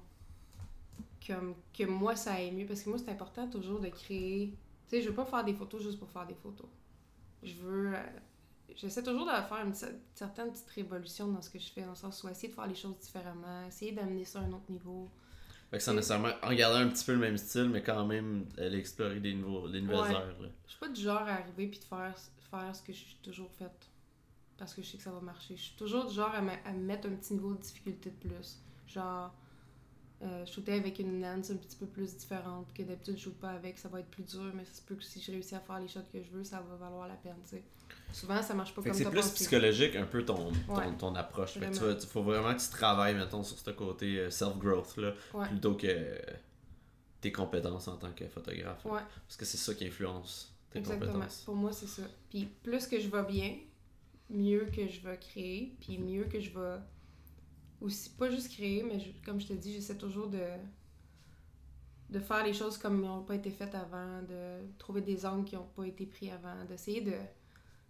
que 1.21 1.85
moi, 1.85 2.17
ça 2.17 2.35
aille 2.35 2.53
mieux? 2.53 2.67
Parce 2.67 2.83
que 2.83 2.89
moi, 2.89 2.99
c'est 2.99 3.11
important 3.11 3.49
toujours 3.49 3.81
de 3.81 3.89
créer. 3.89 4.55
Tu 4.89 4.97
sais, 4.97 5.03
je 5.03 5.09
veux 5.09 5.15
pas 5.15 5.27
faire 5.27 5.45
des 5.45 5.55
photos 5.55 5.83
juste 5.83 5.99
pour 5.99 6.11
faire 6.11 6.27
des 6.27 6.35
photos. 6.35 6.69
Je 7.43 7.55
veux. 7.55 7.95
J'essaie 8.77 9.03
toujours 9.03 9.25
de 9.27 9.31
faire 9.31 9.65
une 9.65 9.73
cer- 9.73 9.97
certaine 10.15 10.53
petite 10.53 10.69
révolution 10.71 11.29
dans 11.29 11.43
ce 11.43 11.51
que 11.51 11.59
je 11.59 11.71
fais, 11.73 11.83
dans 11.83 11.91
le 11.91 11.95
sens 11.97 12.23
où 12.23 12.29
essayer 12.29 12.49
de 12.49 12.55
faire 12.55 12.67
les 12.67 12.75
choses 12.75 12.97
différemment, 12.99 13.67
essayer 13.67 13.93
d'amener 13.93 14.25
ça 14.25 14.41
à 14.41 14.43
un 14.43 14.53
autre 14.53 14.71
niveau. 14.71 15.09
Fait 15.71 15.79
que 15.79 15.83
sans 15.83 15.95
nécessairement 15.95 16.31
en 16.43 16.55
garder 16.55 16.79
un 16.85 16.89
petit 16.89 17.05
peu 17.05 17.13
le 17.13 17.19
même 17.19 17.37
style, 17.37 17.69
mais 17.69 17.83
quand 17.83 18.07
même 18.07 18.47
aller 18.57 18.79
explorer 18.79 19.21
des, 19.21 19.35
nouveaux, 19.35 19.69
des 19.69 19.81
nouvelles 19.81 20.01
Ouais. 20.01 20.15
heures. 20.15 20.37
Je 20.67 20.71
suis 20.71 20.79
pas 20.81 20.89
du 20.89 21.01
genre 21.01 21.23
à 21.23 21.33
arriver 21.35 21.67
puis 21.67 21.79
de 21.81 21.85
faire, 21.85 22.15
faire 22.51 22.77
ce 22.77 22.83
que 22.83 22.93
j'ai 22.93 23.05
toujours 23.23 23.51
fait. 23.53 23.71
Parce 24.57 24.75
que 24.75 24.83
je 24.83 24.89
sais 24.89 24.97
que 24.97 25.03
ça 25.03 25.11
va 25.13 25.21
marcher. 25.21 25.57
Je 25.57 25.63
suis 25.63 25.77
toujours 25.77 26.07
du 26.07 26.15
genre 26.15 26.35
à, 26.35 26.41
me- 26.41 26.51
à 26.65 26.73
mettre 26.73 27.07
un 27.09 27.15
petit 27.15 27.35
niveau 27.35 27.55
de 27.55 27.61
difficulté 27.61 28.11
de 28.11 28.29
plus. 28.29 28.61
Genre, 28.87 29.33
euh, 30.23 30.45
shooter 30.47 30.73
avec 30.75 30.99
une 30.99 31.21
lens 31.21 31.51
un 31.51 31.57
petit 31.57 31.77
peu 31.77 31.87
plus 31.87 32.17
différente 32.17 32.73
que 32.75 32.83
d'habitude 32.83 33.17
je 33.17 33.25
shoot 33.25 33.35
pas 33.39 33.51
avec, 33.51 33.79
ça 33.79 33.89
va 33.89 34.01
être 34.01 34.09
plus 34.11 34.25
dur, 34.25 34.51
mais 34.55 34.65
ça 34.65 34.73
se 34.75 34.83
peut 34.83 34.97
que 34.97 35.05
si 35.05 35.21
je 35.21 35.31
réussis 35.31 35.55
à 35.55 35.61
faire 35.61 35.79
les 35.79 35.87
shots 35.89 36.01
que 36.13 36.23
je 36.23 36.31
veux, 36.31 36.45
ça 36.45 36.61
va 36.61 36.75
valoir 36.77 37.07
la 37.09 37.15
peine, 37.15 37.37
tu 37.45 37.51
sais. 37.51 37.65
Souvent, 38.13 38.43
ça 38.43 38.55
marche 38.55 38.75
pas 38.75 38.83
Fait 38.83 38.91
comme 38.91 38.99
c'est 38.99 39.05
plus 39.11 39.21
pensé. 39.21 39.35
psychologique 39.35 39.95
un 39.97 40.07
peu 40.07 40.25
ton, 40.25 40.51
ton, 40.67 40.77
Ouais. 40.77 40.97
ton 40.99 41.15
approche. 41.15 41.53
Fait 41.59 41.71
que 41.71 41.95
tu 42.01 42.07
faut 42.07 42.23
vraiment 42.23 42.55
que 42.55 42.61
tu 42.61 42.69
travailles, 42.71 43.15
mettons, 43.15 43.43
sur 43.43 43.59
ce 43.59 43.71
côté 43.71 44.19
euh, 44.19 44.31
self-growth, 44.31 44.97
là, 44.97 45.13
Ouais. 45.35 45.47
plutôt 45.49 45.75
que 45.75 46.19
tes 47.21 47.31
compétences 47.33 47.87
en 47.89 47.97
tant 47.97 48.13
que 48.13 48.27
photographe. 48.29 48.85
Ouais. 48.85 49.01
Parce 49.27 49.37
que 49.37 49.45
c'est 49.45 49.57
ça 49.59 49.75
qui 49.75 49.87
influence 49.87 50.53
tes 50.71 50.79
Exactement. 50.79 51.13
compétences. 51.13 51.43
Pour 51.45 51.55
moi, 51.57 51.73
c'est 51.73 51.87
ça. 51.89 52.03
Puis 52.31 52.47
plus 52.63 52.87
que 52.87 52.99
je 53.01 53.09
vais 53.09 53.25
bien, 53.25 53.57
mieux 54.31 54.67
que 54.75 54.87
je 54.89 55.01
vais 55.01 55.17
créer, 55.19 55.77
puis 55.81 55.99
mieux 55.99 56.25
que 56.25 56.41
je 56.41 56.51
vais 56.51 56.77
aussi, 57.81 58.11
pas 58.11 58.31
juste 58.31 58.53
créer, 58.53 58.83
mais 58.83 58.99
je- 58.99 59.11
comme 59.25 59.41
je 59.41 59.47
te 59.49 59.53
dis, 59.53 59.75
j'essaie 59.75 59.97
toujours 59.97 60.29
de 60.29 60.41
de 62.11 62.21
faire 62.21 62.43
les 62.43 62.55
choses 62.55 62.79
comme 62.79 63.01
elles 63.05 63.11
n'ont 63.11 63.23
pas 63.23 63.35
été 63.35 63.51
faites 63.51 63.75
avant, 63.75 64.23
de 64.23 64.61
trouver 64.79 65.03
des 65.03 65.27
angles 65.27 65.45
qui 65.45 65.57
n'ont 65.57 65.69
pas 65.77 65.85
été 65.87 66.07
pris 66.07 66.31
avant, 66.31 66.65
d'essayer 66.67 67.03
de... 67.03 67.13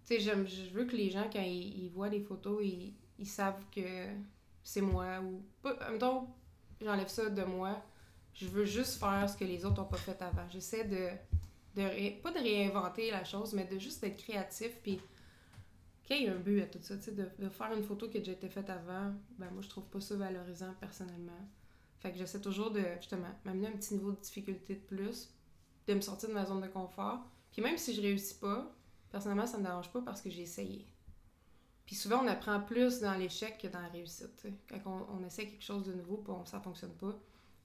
Tu 0.09 0.21
sais, 0.21 0.47
je 0.47 0.71
veux 0.71 0.87
que 0.87 0.97
les 0.97 1.11
gens, 1.11 1.29
quand 1.31 1.43
ils, 1.43 1.91
voient 1.91 2.09
les 2.09 2.21
photos, 2.21 2.61
ils, 2.65 2.95
ils 3.19 3.27
savent 3.27 3.63
que 3.71 4.07
c'est 4.65 4.81
moi, 4.81 5.21
ou... 5.21 5.43
Pas, 5.61 5.91
mettons, 5.91 6.29
j'enlève 6.81 7.09
ça 7.09 7.29
de 7.29 7.45
moi, 7.45 7.83
je 8.33 8.47
veux 8.47 8.65
juste 8.65 8.99
faire 8.99 9.29
ce 9.29 9.37
que 9.37 9.45
les 9.45 9.67
autres 9.67 9.83
n'ont 9.83 9.89
pas 9.89 9.99
fait 9.99 10.21
avant. 10.23 10.49
J'essaie 10.49 10.85
de 10.85 11.11
de 11.77 12.21
pas 12.23 12.33
de 12.33 12.39
réinventer 12.39 13.11
la 13.11 13.25
chose, 13.25 13.53
mais 13.53 13.65
de 13.65 13.79
juste 13.79 14.03
être 14.03 14.17
créatif, 14.17 14.79
puis 14.83 14.99
qu'il 16.05 16.23
y 16.23 16.25
ait 16.25 16.31
un 16.31 16.37
but 16.37 16.63
à 16.63 16.67
tout 16.67 16.79
ça, 16.81 16.97
tu 16.97 17.05
sais, 17.05 17.13
de, 17.13 17.29
de 17.39 17.49
faire 17.51 17.73
une 17.73 17.85
photo 17.85 18.09
qui 18.09 18.17
a 18.17 18.21
déjà 18.21 18.33
été 18.33 18.49
faite 18.49 18.71
avant, 18.71 19.13
ben 19.39 19.51
moi 19.53 19.61
je 19.61 19.69
trouve 19.69 19.85
pas 19.85 20.01
ça 20.01 20.17
valorisant 20.17 20.75
personnellement. 20.81 21.47
Fait 22.01 22.11
que 22.11 22.19
j'essaie 22.19 22.41
toujours 22.41 22.71
de, 22.71 22.83
justement, 22.97 23.29
m'amener 23.45 23.69
un 23.69 23.73
petit 23.73 23.95
niveau 23.95 24.13
de 24.13 24.21
difficulté 24.21 24.75
de 24.75 24.81
plus, 24.81 25.35
de 25.87 25.95
me 25.95 26.01
sortir 26.01 26.31
de 26.31 26.35
ma 26.35 26.47
zone 26.47 26.63
de 26.63 26.69
confort, 26.69 27.21
puis 27.53 27.61
même 27.61 27.77
si 27.77 27.95
je 27.95 28.01
réussis 28.01 28.39
pas, 28.39 28.75
personnellement 29.11 29.47
ça 29.47 29.59
me 29.59 29.65
dérange 29.65 29.91
pas 29.91 30.03
parce 30.03 30.21
que 30.21 30.31
j'ai 30.31 30.43
essayé. 30.43 30.87
Puis 31.87 31.95
souvent 31.95 32.23
on 32.23 32.29
apprend 32.29 32.61
plus 32.61 33.01
dans 33.01 33.15
l'échec 33.15 33.59
que 33.59 33.69
dans 33.69 33.81
la 33.81 33.89
réussite. 33.89 34.47
Quand 34.69 35.07
on, 35.11 35.19
on 35.19 35.27
essaie 35.27 35.47
quelque 35.47 35.65
chose 35.65 35.85
de 35.85 35.95
nouveau, 35.95 36.19
puis 36.19 36.33
on, 36.33 36.45
ça 36.45 36.61
fonctionne 36.61 36.95
pas, 36.95 37.19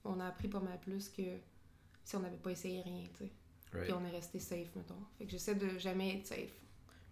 on 0.04 0.20
a 0.20 0.26
appris 0.26 0.48
pas 0.48 0.60
mal 0.60 0.78
plus 0.80 1.08
que 1.08 1.22
si 2.04 2.16
on 2.16 2.20
n'avait 2.20 2.36
pas 2.36 2.50
essayé 2.50 2.82
rien, 2.82 3.04
tu 3.12 3.24
sais. 3.24 3.32
Right. 3.72 3.84
Puis 3.84 3.92
on 3.92 4.04
est 4.04 4.10
resté 4.10 4.38
safe, 4.38 4.74
mettons. 4.76 4.94
Fait 5.18 5.24
que 5.24 5.30
j'essaie 5.30 5.54
de 5.54 5.78
jamais 5.78 6.18
être 6.18 6.26
safe. 6.26 6.60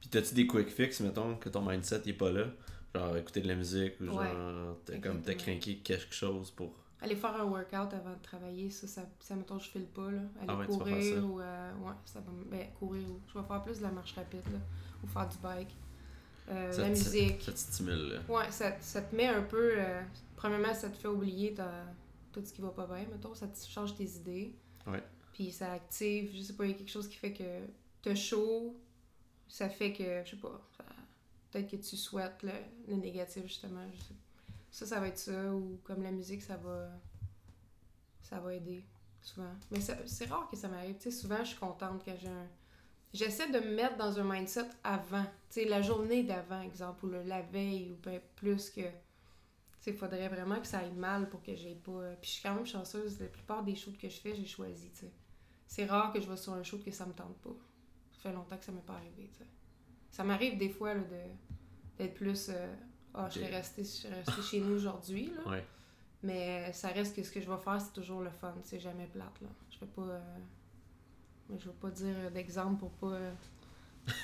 Puis 0.01 0.09
t'as-tu 0.09 0.35
des 0.35 0.47
quick 0.47 0.68
fix, 0.68 1.01
mettons, 1.01 1.37
que 1.37 1.49
ton 1.49 1.62
mindset 1.62 2.03
il 2.05 2.11
est 2.11 2.14
pas 2.14 2.30
là? 2.30 2.47
Genre 2.95 3.16
écouter 3.16 3.41
de 3.41 3.49
la 3.49 3.55
musique 3.55 4.01
ou 4.01 4.05
Ouais, 4.05 4.30
genre 4.30 4.76
t'as 4.85 4.99
comme 4.99 5.22
t'as 5.22 5.35
craqué 5.35 5.78
quelque 5.78 6.14
chose 6.14 6.51
pour. 6.51 6.74
Aller 7.03 7.16
faire 7.16 7.34
un 7.36 7.44
workout 7.44 7.92
avant 7.94 8.12
de 8.14 8.22
travailler, 8.22 8.70
ça, 8.70 8.86
ça, 8.86 9.03
ça 9.20 9.34
mettons, 9.34 9.59
je 9.59 9.68
file 9.68 9.86
pas, 9.86 10.11
là. 10.11 10.20
Aller 10.40 10.46
Ah 10.48 10.57
ouais, 10.57 10.66
courir 10.66 11.24
ou. 11.24 11.40
euh, 11.40 11.72
ouais, 11.80 11.92
ça 12.05 12.20
va. 12.20 12.30
Ben, 12.50 12.68
courir 12.78 13.03
ou. 13.11 13.20
Je 13.26 13.38
vais 13.38 13.44
faire 13.44 13.62
plus 13.62 13.78
de 13.78 13.82
la 13.82 13.90
marche 13.90 14.12
rapide, 14.14 14.44
là. 14.53 14.59
Ou 15.03 15.07
faire 15.09 15.28
du 15.28 15.38
bike. 15.38 15.76
Euh, 16.48 16.72
Ça 16.72 16.82
la 16.82 16.88
musique. 16.90 17.42
Ça 17.42 17.53
te 17.53 17.59
stimule, 17.59 18.12
là. 18.14 18.20
Ouais, 18.28 18.50
ça, 18.50 18.72
ça 18.80 19.03
te 19.03 19.14
met 19.16 19.26
un 19.26 19.42
peu. 19.42 19.72
euh, 19.76 20.03
premièrement, 20.36 20.74
ça 20.74 20.90
te 20.90 20.96
fait 20.96 21.09
oublier 21.09 21.55
ta- 21.55 21.86
tout 22.32 22.42
ce 22.44 22.53
qui 22.53 22.62
va 22.62 22.70
pas 22.70 22.86
bien, 22.86 23.05
mettons. 23.11 23.34
Ça 23.34 23.48
te 23.48 23.59
change 23.66 23.94
tes 23.96 24.05
idées. 24.05 24.55
Ouais. 24.86 25.03
Puis 25.32 25.50
ça 25.50 25.72
active, 25.72 26.30
je 26.34 26.40
sais 26.42 26.53
pas, 26.53 26.64
il 26.66 26.70
y 26.72 26.74
a 26.74 26.76
quelque 26.76 26.90
chose 26.90 27.09
qui 27.09 27.16
fait 27.16 27.32
que 27.32 27.44
t'as 28.03 28.14
chaud. 28.14 28.76
Ça 29.48 29.68
fait 29.68 29.92
que, 29.92 30.22
je 30.24 30.30
sais 30.30 30.36
pas, 30.36 30.61
peut-être 31.50 31.70
que 31.70 31.76
tu 31.76 31.96
souhaites 31.96 32.42
le, 32.42 32.53
le 32.88 32.96
négatif, 32.96 33.42
justement. 33.46 33.84
je 33.94 33.98
sais. 34.03 34.14
Ça, 34.73 34.87
ça 34.87 34.99
va 34.99 35.09
être 35.09 35.18
ça. 35.18 35.55
Ou 35.55 35.79
comme 35.85 36.03
la 36.03 36.11
musique, 36.11 36.43
ça 36.43 36.57
va. 36.57 36.91
Ça 38.23 38.41
va 38.41 38.55
aider, 38.55 38.85
souvent. 39.20 39.53
Mais 39.70 39.81
c'est 39.81 40.25
rare 40.27 40.49
que 40.51 40.57
ça 40.57 40.68
m'arrive. 40.68 40.97
Tu 40.97 41.03
sais, 41.03 41.11
souvent, 41.11 41.39
je 41.41 41.51
suis 41.51 41.59
contente 41.59 42.03
quand 42.05 42.16
j'ai 42.20 42.29
un. 42.29 42.49
J'essaie 43.12 43.51
de 43.51 43.59
me 43.61 43.75
mettre 43.77 43.97
dans 43.99 44.18
un 44.18 44.25
mindset 44.25 44.68
avant. 44.83 45.25
Tu 45.51 45.61
sais, 45.62 45.64
la 45.66 45.83
journée 45.83 46.23
d'avant, 46.25 46.62
exemple, 46.62 47.05
ou 47.05 47.09
le, 47.11 47.23
la 47.23 47.43
veille, 47.43 47.91
ou 47.93 47.97
ben 48.03 48.20
plus 48.37 48.70
que. 48.70 48.81
Tu 48.81 48.89
sais, 49.81 49.93
faudrait 49.93 50.29
vraiment 50.29 50.59
que 50.61 50.66
ça 50.66 50.79
aille 50.79 50.93
mal 50.93 51.29
pour 51.29 51.43
que 51.43 51.55
j'aie 51.55 51.75
pas. 51.75 52.12
Puis 52.20 52.31
je 52.31 52.35
suis 52.37 52.43
quand 52.43 52.55
même 52.55 52.66
chanceuse. 52.66 53.20
La 53.20 53.27
plupart 53.27 53.62
des 53.62 53.75
shows 53.77 53.93
que 54.01 54.09
je 54.09 54.18
fais, 54.20 54.35
j'ai 54.35 54.47
choisi, 54.47 54.91
tu 54.93 55.01
sais. 55.01 55.12
C'est 55.66 55.85
rare 55.87 56.12
que 56.12 56.20
je 56.20 56.29
vais 56.29 56.37
sur 56.37 56.55
un 56.55 56.62
show 56.62 56.79
que 56.79 56.91
ça 56.91 57.05
me 57.07 57.12
tente 57.12 57.37
pas. 57.39 57.55
Ça 58.12 58.20
fait 58.31 58.33
longtemps 58.33 58.57
que 58.57 58.64
ça 58.64 58.73
m'est 58.73 58.81
pas 58.87 58.95
arrivé, 58.95 59.29
tu 59.33 59.39
sais. 59.39 59.51
Ça 60.11 60.25
m'arrive 60.25 60.57
des 60.59 60.70
fois, 60.70 60.95
là, 60.95 61.01
de 61.03 61.20
d'être 61.99 62.14
plus. 62.14 62.49
euh, 62.49 62.75
Ah, 63.15 63.29
je 63.31 63.41
serais 63.41 63.57
restée, 63.57 63.83
restée 63.83 64.43
chez 64.43 64.61
nous 64.61 64.75
aujourd'hui, 64.77 65.31
là. 65.37 65.51
Ouais. 65.51 65.65
Mais 66.23 66.73
ça 66.73 66.89
reste 66.89 67.15
que 67.17 67.23
ce 67.23 67.31
que 67.31 67.41
je 67.41 67.51
vais 67.51 67.59
faire, 67.59 67.81
c'est 67.81 67.93
toujours 67.93 68.21
le 68.23 68.31
fun. 68.31 68.55
C'est 68.63 68.81
jamais 68.81 69.07
plate, 69.07 69.41
là. 69.43 69.49
Je 69.71 69.81
vais 69.81 69.91
pas... 69.95 70.03
euh, 70.03 70.21
Je 71.59 71.67
vais 71.67 71.75
pas 71.81 71.91
dire 71.91 72.15
euh, 72.17 72.31
d'exemple 72.31 72.79
pour 72.79 72.91
pas... 72.93 73.15
euh, 73.17 73.33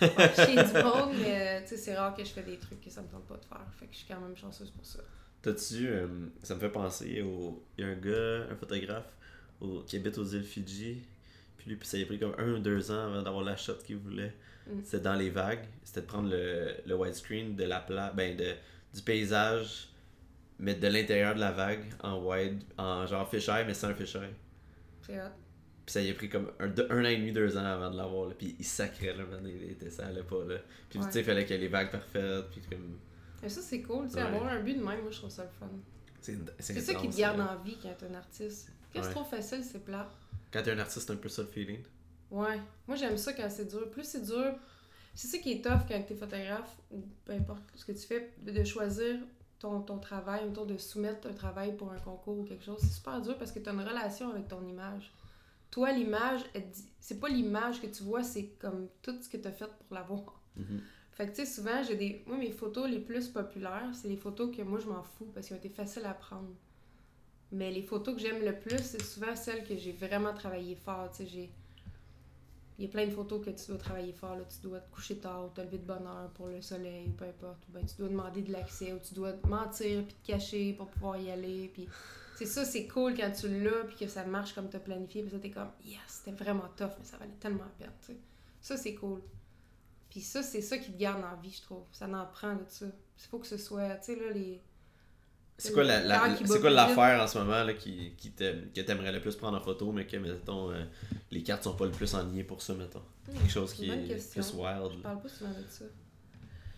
du 0.00 0.06
monde, 0.82 1.14
mais 1.20 1.58
euh, 1.58 1.60
tu 1.62 1.68
sais, 1.68 1.76
c'est 1.76 1.96
rare 1.96 2.14
que 2.14 2.24
je 2.24 2.30
fais 2.30 2.42
des 2.42 2.58
trucs 2.58 2.80
que 2.80 2.90
ça 2.90 3.02
me 3.02 3.08
tente 3.08 3.26
pas 3.26 3.36
de 3.36 3.44
faire. 3.44 3.64
Fait 3.78 3.86
que 3.86 3.92
je 3.92 3.98
suis 3.98 4.06
quand 4.08 4.20
même 4.20 4.36
chanceuse 4.36 4.70
pour 4.70 4.84
ça. 4.84 5.00
T'as-tu. 5.42 5.86
euh, 5.88 6.06
ça 6.42 6.54
me 6.54 6.60
fait 6.60 6.70
penser 6.70 7.22
au. 7.22 7.62
Il 7.76 7.84
y 7.84 7.88
a 7.88 7.90
un 7.90 7.96
gars, 7.96 8.46
un 8.50 8.56
photographe, 8.56 9.12
au- 9.60 9.82
qui 9.82 9.96
habite 9.96 10.18
aux 10.18 10.24
îles 10.24 10.42
Fidji. 10.44 11.02
Puis 11.56 11.70
lui, 11.70 11.76
puis 11.76 11.86
ça 11.88 11.96
lui 11.96 12.04
a 12.04 12.06
pris 12.06 12.18
comme 12.18 12.34
un 12.38 12.52
ou 12.54 12.58
deux 12.58 12.90
ans 12.90 13.06
avant 13.06 13.22
d'avoir 13.22 13.44
la 13.44 13.56
shot 13.56 13.74
qu'il 13.84 13.96
voulait. 13.98 14.34
Mm. 14.66 14.80
C'était 14.84 15.00
dans 15.00 15.14
les 15.14 15.30
vagues. 15.30 15.64
C'était 15.84 16.00
de 16.02 16.06
prendre 16.06 16.28
le, 16.30 16.74
le 16.86 16.94
widescreen 16.96 17.54
de 17.56 17.64
la 17.64 17.80
pla 17.80 18.12
ben 18.12 18.36
de, 18.36 18.54
du 18.94 19.02
paysage, 19.02 19.88
mais 20.58 20.74
de 20.74 20.88
l'intérieur 20.88 21.34
de 21.34 21.40
la 21.40 21.52
vague 21.52 21.84
en 22.02 22.24
wide, 22.24 22.62
en 22.76 23.06
genre 23.06 23.28
fisheye, 23.28 23.64
mais 23.66 23.74
sans 23.74 23.94
fisheye. 23.94 24.34
C'est 25.02 25.20
hot. 25.20 25.30
Puis 25.86 25.92
ça 25.94 26.00
lui 26.02 26.10
a 26.10 26.14
pris 26.14 26.28
comme 26.28 26.50
un, 26.58 26.66
deux- 26.68 26.86
un 26.90 27.00
an 27.04 27.08
et 27.08 27.16
demi, 27.16 27.32
deux 27.32 27.56
ans 27.56 27.64
avant 27.64 27.90
de 27.90 27.96
l'avoir. 27.96 28.28
Puis 28.34 28.56
il 28.58 28.64
sacrait 28.64 29.14
là, 29.14 29.24
man, 29.24 29.40
il 29.46 29.70
était, 29.70 29.88
ça 29.90 30.06
allait 30.06 30.22
pas 30.22 30.44
là. 30.46 30.56
Puis 30.90 30.98
tu 30.98 31.10
sais, 31.10 31.20
il 31.20 31.24
fallait 31.24 31.44
qu'il 31.46 31.56
y 31.56 31.58
ait 31.58 31.62
les 31.62 31.68
vagues 31.68 31.90
parfaites. 31.90 32.50
Puis 32.50 32.60
comme. 32.70 32.98
Mais 33.42 33.48
ça, 33.48 33.62
c'est 33.62 33.80
cool. 33.82 34.06
Tu 34.06 34.14
sais, 34.14 34.16
Ouais. 34.22 34.26
avoir 34.28 34.46
un 34.48 34.60
but 34.60 34.74
de 34.74 34.84
même, 34.84 35.00
moi, 35.02 35.10
je 35.10 35.16
trouve 35.18 35.30
ça 35.30 35.44
le 35.44 35.50
fun. 35.58 35.70
C'est 36.20 36.80
ça 36.80 36.94
qui 36.94 37.08
te 37.08 37.16
garde 37.16 37.40
en 37.40 37.56
vie 37.62 37.78
quand 37.82 37.94
t'es 37.96 38.06
un 38.06 38.14
artiste. 38.14 38.70
Quand 38.92 39.00
c'est 39.02 39.08
Ouais. 39.08 39.14
trop 39.14 39.24
facile, 39.24 39.62
c'est 39.64 39.82
plat. 39.84 40.10
Quand 40.52 40.62
t'es 40.62 40.72
un 40.72 40.78
artiste, 40.78 41.06
c'est 41.06 41.12
un 41.12 41.16
peu 41.16 41.28
ça 41.28 41.42
le 41.42 41.48
feeling. 41.48 41.80
Ouais. 42.30 42.58
Moi, 42.86 42.96
j'aime 42.96 43.16
ça 43.16 43.32
quand 43.32 43.48
c'est 43.48 43.66
dur. 43.70 43.88
Plus 43.90 44.04
c'est 44.04 44.24
dur, 44.26 44.54
c'est 45.18 45.26
ça 45.26 45.38
qui 45.38 45.50
est 45.50 45.64
tough 45.64 45.80
quand 45.88 46.00
t'es 46.06 46.14
photographe 46.14 46.76
ou 46.92 47.02
peu 47.24 47.32
importe 47.32 47.64
ce 47.74 47.84
que 47.84 47.90
tu 47.90 48.06
fais, 48.06 48.32
de 48.40 48.62
choisir 48.62 49.16
ton, 49.58 49.80
ton 49.80 49.98
travail, 49.98 50.46
autour 50.46 50.64
de 50.64 50.76
soumettre 50.76 51.26
un 51.26 51.32
travail 51.32 51.76
pour 51.76 51.90
un 51.90 51.98
concours 51.98 52.38
ou 52.38 52.44
quelque 52.44 52.62
chose. 52.64 52.78
C'est 52.78 52.92
super 52.92 53.20
dur 53.20 53.36
parce 53.36 53.50
que 53.50 53.58
t'as 53.58 53.72
une 53.72 53.80
relation 53.80 54.30
avec 54.30 54.46
ton 54.46 54.64
image. 54.64 55.12
Toi, 55.72 55.90
l'image, 55.90 56.42
c'est 57.00 57.18
pas 57.18 57.28
l'image 57.28 57.82
que 57.82 57.88
tu 57.88 58.04
vois, 58.04 58.22
c'est 58.22 58.44
comme 58.60 58.86
tout 59.02 59.20
ce 59.20 59.28
que 59.28 59.38
t'as 59.38 59.50
fait 59.50 59.66
pour 59.66 59.96
l'avoir. 59.96 60.40
Mhm. 60.54 60.82
Fait 61.10 61.26
que 61.26 61.30
tu 61.30 61.44
sais, 61.44 61.46
souvent, 61.46 61.82
j'ai 61.82 61.96
des. 61.96 62.22
Moi, 62.28 62.36
mes 62.36 62.52
photos 62.52 62.88
les 62.88 63.00
plus 63.00 63.26
populaires, 63.26 63.90
c'est 63.94 64.06
les 64.06 64.16
photos 64.16 64.56
que 64.56 64.62
moi, 64.62 64.78
je 64.78 64.86
m'en 64.86 65.02
fous 65.02 65.26
parce 65.34 65.48
qu'elles 65.48 65.56
ont 65.56 65.60
été 65.60 65.68
faciles 65.68 66.06
à 66.06 66.14
prendre. 66.14 66.54
Mais 67.50 67.72
les 67.72 67.82
photos 67.82 68.14
que 68.14 68.20
j'aime 68.20 68.44
le 68.44 68.56
plus, 68.56 68.78
c'est 68.78 69.02
souvent 69.02 69.34
celles 69.34 69.64
que 69.66 69.76
j'ai 69.76 69.90
vraiment 69.90 70.32
travaillé 70.32 70.76
fort. 70.76 71.10
Tu 71.10 71.24
sais, 71.24 71.26
j'ai. 71.26 71.50
Il 72.78 72.84
y 72.84 72.86
a 72.86 72.90
plein 72.90 73.06
de 73.06 73.10
photos 73.10 73.44
que 73.44 73.50
tu 73.50 73.66
dois 73.66 73.76
travailler 73.76 74.12
fort. 74.12 74.36
Là. 74.36 74.44
Tu 74.44 74.60
dois 74.60 74.78
te 74.78 74.88
coucher 74.94 75.16
tard 75.16 75.46
ou 75.46 75.48
te 75.48 75.60
lever 75.60 75.78
de 75.78 75.84
bonne 75.84 76.06
heure 76.06 76.30
pour 76.34 76.46
le 76.46 76.62
soleil 76.62 77.08
ou 77.08 77.12
peu 77.12 77.24
importe. 77.24 77.66
Ou 77.68 77.72
ben, 77.72 77.84
tu 77.84 77.96
dois 77.96 78.08
demander 78.08 78.42
de 78.42 78.52
l'accès 78.52 78.92
ou 78.92 78.98
tu 79.00 79.14
dois 79.14 79.32
mentir 79.44 80.04
puis 80.04 80.14
te 80.14 80.26
cacher 80.26 80.74
pour 80.74 80.86
pouvoir 80.86 81.16
y 81.16 81.28
aller. 81.30 81.70
Puis 81.74 81.88
c'est 82.36 82.46
ça, 82.46 82.64
c'est 82.64 82.86
cool 82.86 83.14
quand 83.16 83.32
tu 83.32 83.48
l'as 83.62 83.84
puis 83.84 83.96
que 83.96 84.06
ça 84.06 84.24
marche 84.24 84.54
comme 84.54 84.70
tu 84.70 84.76
as 84.76 84.80
planifié. 84.80 85.22
Puis 85.22 85.32
ça, 85.32 85.38
t'es 85.40 85.50
comme, 85.50 85.72
yes, 85.84 85.98
c'était 86.06 86.44
vraiment 86.44 86.68
tough, 86.76 86.92
mais 86.98 87.04
ça 87.04 87.16
valait 87.16 87.32
tellement 87.40 87.64
la 87.64 87.86
peine. 87.86 88.16
Ça, 88.60 88.76
c'est 88.76 88.94
cool. 88.94 89.22
Puis 90.08 90.20
ça, 90.20 90.44
c'est 90.44 90.62
ça 90.62 90.78
qui 90.78 90.92
te 90.92 90.98
garde 90.98 91.24
en 91.24 91.40
vie, 91.40 91.50
je 91.50 91.62
trouve. 91.62 91.82
Ça 91.90 92.06
en 92.06 92.26
prend 92.26 92.54
de 92.54 92.64
ça. 92.68 92.86
Il 92.86 93.26
faut 93.28 93.40
que 93.40 93.46
ce 93.46 93.56
soit, 93.56 93.96
tu 93.96 94.14
sais, 94.14 94.16
là, 94.16 94.30
les... 94.30 94.62
C'est 95.60 95.72
quoi 95.72 95.82
la, 95.82 96.04
la- 96.04 96.36
c'est 96.36 96.60
quoi 96.60 96.70
l'affaire 96.70 97.20
en 97.20 97.26
ce 97.26 97.36
moment 97.38 97.64
là, 97.64 97.74
qui, 97.74 98.12
qui 98.16 98.30
que 98.32 98.80
t'aimerais 98.80 99.10
le 99.12 99.20
plus 99.20 99.34
prendre 99.34 99.58
en 99.58 99.60
photo, 99.60 99.90
mais 99.90 100.06
que 100.06 100.16
mettons 100.16 100.70
euh, 100.70 100.84
les 101.32 101.42
cartes 101.42 101.64
sont 101.64 101.74
pas 101.74 101.84
le 101.86 101.90
plus 101.90 102.14
enlignées 102.14 102.44
pour 102.44 102.62
ça, 102.62 102.74
mettons? 102.74 103.02
Quelque 103.26 103.50
chose 103.50 103.74
qui 103.74 103.90
est 103.90 104.06
question. 104.06 104.40
plus 104.42 104.52
wild. 104.54 104.92
Je 104.92 105.02
parle 105.02 105.20
pas 105.20 105.28
souvent 105.28 105.50
de 105.50 105.64
ça. 105.68 105.84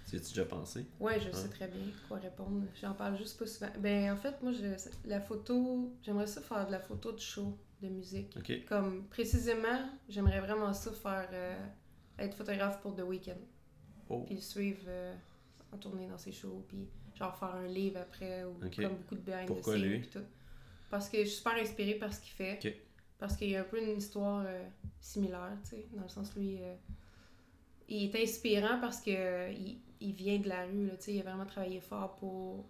Tu 0.09 0.17
as-tu 0.17 0.29
déjà 0.31 0.45
pensé? 0.47 0.87
Ouais, 0.99 1.21
je 1.21 1.27
Ouais. 1.27 1.33
sais 1.35 1.49
très 1.49 1.69
bien 1.69 1.83
quoi 2.09 2.19
répondre. 2.19 2.63
J'en 2.81 2.95
parle 2.95 3.17
juste 3.19 3.39
pas 3.39 3.47
souvent. 3.47 3.71
Ben, 3.79 4.11
en 4.13 4.17
fait, 4.17 4.35
moi, 4.43 4.51
je, 4.53 5.09
la 5.09 5.21
photo, 5.21 5.95
j'aimerais 6.03 6.27
ça 6.27 6.41
faire 6.41 6.67
de 6.67 6.73
la 6.73 6.81
photo 6.81 7.13
de 7.13 7.21
show, 7.21 7.57
de 7.83 7.89
musique. 7.89 8.37
Comme, 8.67 9.05
précisément, 9.09 9.89
j'aimerais 10.09 10.41
vraiment 10.41 10.73
ça 10.73 10.91
faire, 10.91 11.29
euh, 11.33 11.55
être 12.19 12.35
photographe 12.35 12.81
pour 12.81 12.97
The 12.97 13.03
Weeknd. 13.03 13.37
Oh. 14.09 14.23
Puis 14.27 14.35
le 14.37 14.41
suivre 14.41 14.81
euh, 14.89 15.15
en 15.71 15.77
tournée 15.77 16.09
dans 16.09 16.19
ses 16.19 16.33
shows, 16.33 16.65
puis 16.67 16.89
genre 17.21 17.37
faire 17.37 17.55
un 17.55 17.67
livre 17.67 18.01
après, 18.01 18.45
ou 18.45 18.55
comme 18.59 18.97
beaucoup 18.97 19.15
de 19.15 19.21
behind 19.21 19.47
Pourquoi 19.47 19.75
the 19.75 19.79
scenes, 19.79 19.89
lui? 19.89 20.09
tout. 20.09 20.25
Parce 20.89 21.09
que 21.09 21.19
je 21.19 21.25
suis 21.25 21.37
super 21.37 21.55
inspirée 21.55 21.95
par 21.95 22.13
ce 22.13 22.21
qu'il 22.21 22.33
fait. 22.33 22.83
Parce 23.19 23.37
qu'il 23.37 23.51
y 23.51 23.57
a 23.57 23.61
un 23.61 23.65
peu 23.65 23.81
une 23.81 23.99
histoire 23.99 24.45
euh, 24.47 24.67
similaire, 24.99 25.57
tu 25.63 25.71
sais, 25.71 25.87
dans 25.93 26.03
le 26.03 26.09
sens 26.09 26.35
lui, 26.35 26.57
euh, 26.63 26.75
il 27.87 28.05
est 28.05 28.23
inspirant 28.23 28.81
parce 28.81 29.01
que 29.03 29.11
euh, 29.11 29.53
il, 29.53 29.79
il 30.01 30.15
vient 30.15 30.39
de 30.39 30.49
la 30.49 30.65
rue, 30.65 30.87
là, 30.87 30.97
tu 30.97 31.03
sais, 31.05 31.15
il 31.15 31.21
a 31.21 31.25
vraiment 31.25 31.45
travaillé 31.45 31.81
fort 31.81 32.17
pour 32.17 32.65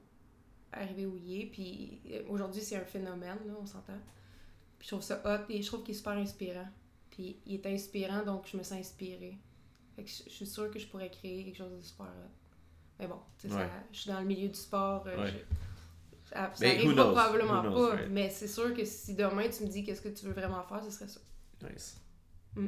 arriver 0.73 1.07
où 1.07 1.17
il 1.17 1.41
est, 1.41 1.47
puis 1.47 2.01
aujourd'hui 2.29 2.61
c'est 2.61 2.77
un 2.77 2.85
phénomène, 2.85 3.39
là, 3.47 3.55
on 3.61 3.67
s'entend. 3.67 3.99
Puis 4.79 4.89
je 4.89 4.95
trouve 4.95 5.03
ça 5.03 5.23
hot, 5.25 5.45
et 5.53 5.63
je 5.63 5.67
trouve 5.69 5.85
qu'il 5.85 5.95
est 5.95 5.99
super 5.99 6.15
inspirant. 6.15 6.69
Puis 7.11 7.39
il 7.47 7.55
est 7.55 7.67
inspirant, 7.67 8.25
donc 8.25 8.49
je 8.51 8.57
me 8.57 8.63
sens 8.65 8.79
inspirée. 8.79 9.39
Fait 9.95 10.03
que 10.03 10.11
je, 10.11 10.25
je 10.25 10.31
suis 10.31 10.47
sûre 10.47 10.71
que 10.71 10.79
je 10.81 10.87
pourrais 10.89 11.11
créer 11.11 11.45
quelque 11.45 11.57
chose 11.59 11.77
de 11.77 11.81
super 11.81 12.07
hot. 12.07 12.40
Mais 13.01 13.07
bon, 13.07 13.19
tu 13.39 13.47
Ouais. 13.49 13.53
ça- 13.55 13.71
je 13.93 13.99
suis 13.99 14.11
dans 14.11 14.21
le 14.21 14.27
milieu 14.27 14.49
du 14.49 14.55
sport, 14.59 15.05
euh, 15.07 15.23
Ouais. 15.25 15.33
je- 16.25 16.31
ça, 16.35 16.51
arrivera 16.61 16.93
knows? 16.95 17.13
probablement 17.13 17.63
knows, 17.63 17.89
pas, 17.89 17.95
right? 17.97 18.09
mais 18.11 18.31
c'est 18.31 18.47
sûr 18.49 18.75
que 18.75 18.85
si 18.85 19.15
demain 19.15 19.49
tu 19.49 19.65
me 19.65 19.69
dis 19.69 19.83
qu'est-ce 19.83 20.03
que 20.03 20.09
tu 20.11 20.27
veux 20.27 20.33
vraiment 20.33 20.63
faire, 20.65 20.85
ce 20.85 20.91
serait 20.91 21.09
ça. 21.09 21.21
Nice. 21.69 21.97
Mm. 22.57 22.67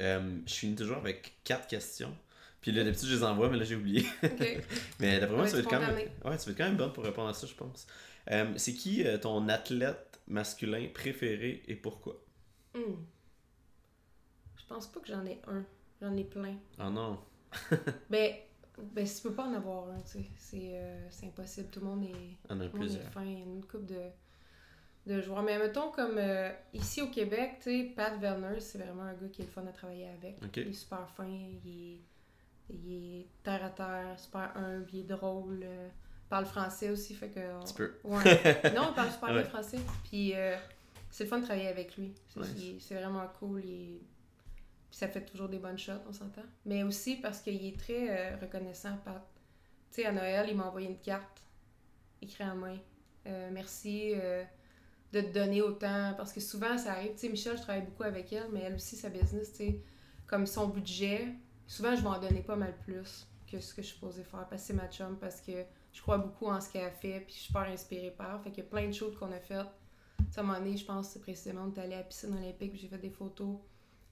Euh, 0.00 0.38
je 0.46 0.54
finis 0.54 0.74
toujours 0.76 0.96
avec 0.96 1.38
quatre 1.44 1.66
questions. 1.68 2.16
Puis 2.60 2.72
là, 2.72 2.82
d'habitude, 2.82 3.08
je 3.08 3.14
les 3.16 3.22
envoie, 3.24 3.48
mais 3.50 3.56
là, 3.56 3.64
j'ai 3.64 3.76
oublié. 3.76 4.04
Mais 5.00 5.20
d'après 5.20 5.34
moi, 5.36 5.44
Ouais, 5.44 5.48
ça 5.48 5.56
va 5.56 5.62
être 5.62 5.70
quand 5.70 5.78
même... 5.80 5.94
Ouais, 5.96 6.08
tu 6.22 6.24
vas 6.24 6.32
être 6.50 6.56
quand 6.56 6.64
même 6.64 6.76
bonne 6.76 6.92
pour 6.92 7.04
répondre 7.04 7.28
à 7.28 7.34
ça, 7.34 7.46
je 7.46 7.54
pense. 7.54 7.86
Euh, 8.30 8.52
c'est 8.56 8.74
qui 8.74 9.06
euh, 9.06 9.16
ton 9.16 9.48
athlète 9.48 10.20
masculin 10.26 10.88
préféré 10.92 11.62
et 11.68 11.76
pourquoi? 11.76 12.20
Hmm. 12.74 12.96
Je 14.56 14.64
pense 14.68 14.86
pas 14.88 15.00
que 15.00 15.06
j'en 15.08 15.24
ai 15.24 15.40
un. 15.46 15.64
J'en 16.02 16.16
ai 16.16 16.24
plein. 16.24 16.56
Oh 16.80 16.90
non. 16.90 17.18
Ben, 18.10 18.34
ben 18.92 19.06
si 19.06 19.16
tu 19.22 19.28
peux 19.28 19.34
pas 19.34 19.44
en 19.44 19.54
avoir 19.54 19.88
un, 19.90 20.00
tu 20.00 20.08
sais. 20.18 20.24
C'est 20.36 20.70
euh, 20.74 21.06
c'est 21.10 21.26
impossible. 21.26 21.68
Tout 21.70 21.80
le 21.80 21.86
monde 21.86 22.04
est, 22.04 22.36
On 22.48 22.56
en 22.56 22.60
a 22.60 22.66
tout 22.68 22.72
le 22.76 22.78
monde 22.80 22.88
est 22.88 22.92
plusieurs. 22.94 23.12
fin. 23.12 23.24
Il 23.24 23.32
y 23.32 23.36
a 23.36 23.44
une 23.44 23.64
coupe 23.64 23.86
de, 23.86 24.00
de 25.06 25.20
joueurs. 25.20 25.42
Mais 25.42 25.58
mettons, 25.58 25.90
comme 25.90 26.16
euh, 26.18 26.50
ici 26.74 27.02
au 27.02 27.08
Québec, 27.08 27.56
tu 27.62 27.70
sais, 27.70 27.92
Pat 27.96 28.18
Werner, 28.20 28.60
c'est 28.60 28.78
vraiment 28.78 29.02
un 29.02 29.14
gars 29.14 29.28
qui 29.32 29.42
est 29.42 29.46
le 29.46 29.50
fun 29.50 29.66
à 29.66 29.72
travailler 29.72 30.08
avec. 30.08 30.36
Il 30.56 30.68
est 30.68 30.72
super 30.72 31.08
fin. 31.10 31.26
Il 31.26 31.56
est, 31.66 32.00
il 32.70 33.20
est 33.20 33.26
terre 33.42 33.64
à 33.64 33.70
terre, 33.70 34.18
super 34.18 34.52
humble, 34.56 34.86
il 34.92 35.00
est 35.00 35.02
drôle. 35.04 35.60
euh, 35.64 35.88
parle 36.28 36.44
français 36.44 36.90
aussi, 36.90 37.14
fait 37.14 37.30
que. 37.30 37.40
Ouais. 38.04 38.72
Non, 38.74 38.88
il 38.90 38.94
parle 38.94 39.10
super 39.10 39.28
Ouais. 39.30 39.34
bien 39.36 39.44
français. 39.44 39.78
Puis 40.04 40.34
euh, 40.34 40.56
c'est 41.10 41.24
le 41.24 41.30
fun 41.30 41.38
de 41.38 41.44
travailler 41.44 41.68
avec 41.68 41.96
lui. 41.96 42.12
C'est 42.28 42.40
Nice. 42.40 42.92
vraiment 42.92 43.26
cool. 43.38 43.62
il 43.64 43.72
est- 43.94 44.00
Puis 44.88 44.98
ça 44.98 45.08
fait 45.08 45.24
toujours 45.24 45.48
des 45.48 45.58
bonnes 45.58 45.78
shots, 45.78 45.92
on 46.08 46.12
s'entend. 46.12 46.44
Mais 46.64 46.82
aussi 46.82 47.16
parce 47.16 47.40
qu'il 47.40 47.64
est 47.64 47.78
très 47.78 48.08
euh, 48.10 48.36
reconnaissant. 48.40 48.96
Tu 49.04 49.10
sais, 49.90 50.06
à 50.06 50.12
Noël, 50.12 50.46
il 50.48 50.56
m'a 50.56 50.66
envoyé 50.66 50.88
une 50.88 50.98
carte 50.98 51.42
écrite 52.22 52.46
en 52.46 52.56
main. 52.56 52.78
Euh, 53.26 53.50
merci 53.52 54.12
euh, 54.14 54.44
de 55.12 55.20
te 55.20 55.32
donner 55.32 55.60
autant. 55.62 56.14
Parce 56.16 56.32
que 56.32 56.40
souvent, 56.40 56.78
ça 56.78 56.92
arrive. 56.92 57.12
Tu 57.12 57.18
sais, 57.18 57.28
Michel, 57.28 57.56
je 57.56 57.62
travaille 57.62 57.84
beaucoup 57.84 58.04
avec 58.04 58.32
elle, 58.32 58.48
mais 58.52 58.60
elle 58.60 58.74
aussi, 58.74 58.96
sa 58.96 59.10
business, 59.10 59.52
tu 59.52 59.56
sais, 59.56 59.82
comme 60.26 60.46
son 60.46 60.68
budget, 60.68 61.28
souvent, 61.66 61.94
je 61.94 62.02
vais 62.02 62.08
en 62.08 62.18
donner 62.18 62.42
pas 62.42 62.56
mal 62.56 62.74
plus 62.78 63.26
que 63.50 63.60
ce 63.60 63.74
que 63.74 63.82
je 63.82 63.88
suis 63.88 63.94
supposée 63.94 64.24
faire. 64.24 64.46
Parce 64.48 64.70
ma 64.70 64.88
chum, 64.88 65.18
parce 65.18 65.40
que 65.40 65.64
je 65.92 66.02
crois 66.02 66.18
beaucoup 66.18 66.46
en 66.46 66.60
ce 66.60 66.70
qu'elle 66.70 66.86
a 66.86 66.90
fait, 66.90 67.20
puis 67.20 67.34
je 67.34 67.40
suis 67.40 67.46
super 67.46 67.62
inspirée 67.62 68.10
par. 68.10 68.42
Fait 68.42 68.50
qu'il 68.50 68.64
y 68.64 68.66
a 68.66 68.70
plein 68.70 68.86
de 68.86 68.92
choses 68.92 69.16
qu'on 69.16 69.32
a 69.32 69.40
faites. 69.40 69.66
Tu 70.18 70.24
sais, 70.32 70.40
à 70.40 70.42
un 70.42 70.46
moment 70.46 70.58
donné, 70.58 70.76
je 70.76 70.84
pense 70.84 71.10
c'est 71.10 71.20
précisément, 71.20 71.66
on 71.66 71.74
est 71.74 71.82
allé 71.82 71.94
à 71.94 71.98
la 71.98 72.04
piscine 72.04 72.34
olympique, 72.34 72.74
j'ai 72.74 72.88
fait 72.88 72.98
des 72.98 73.10
photos. 73.10 73.56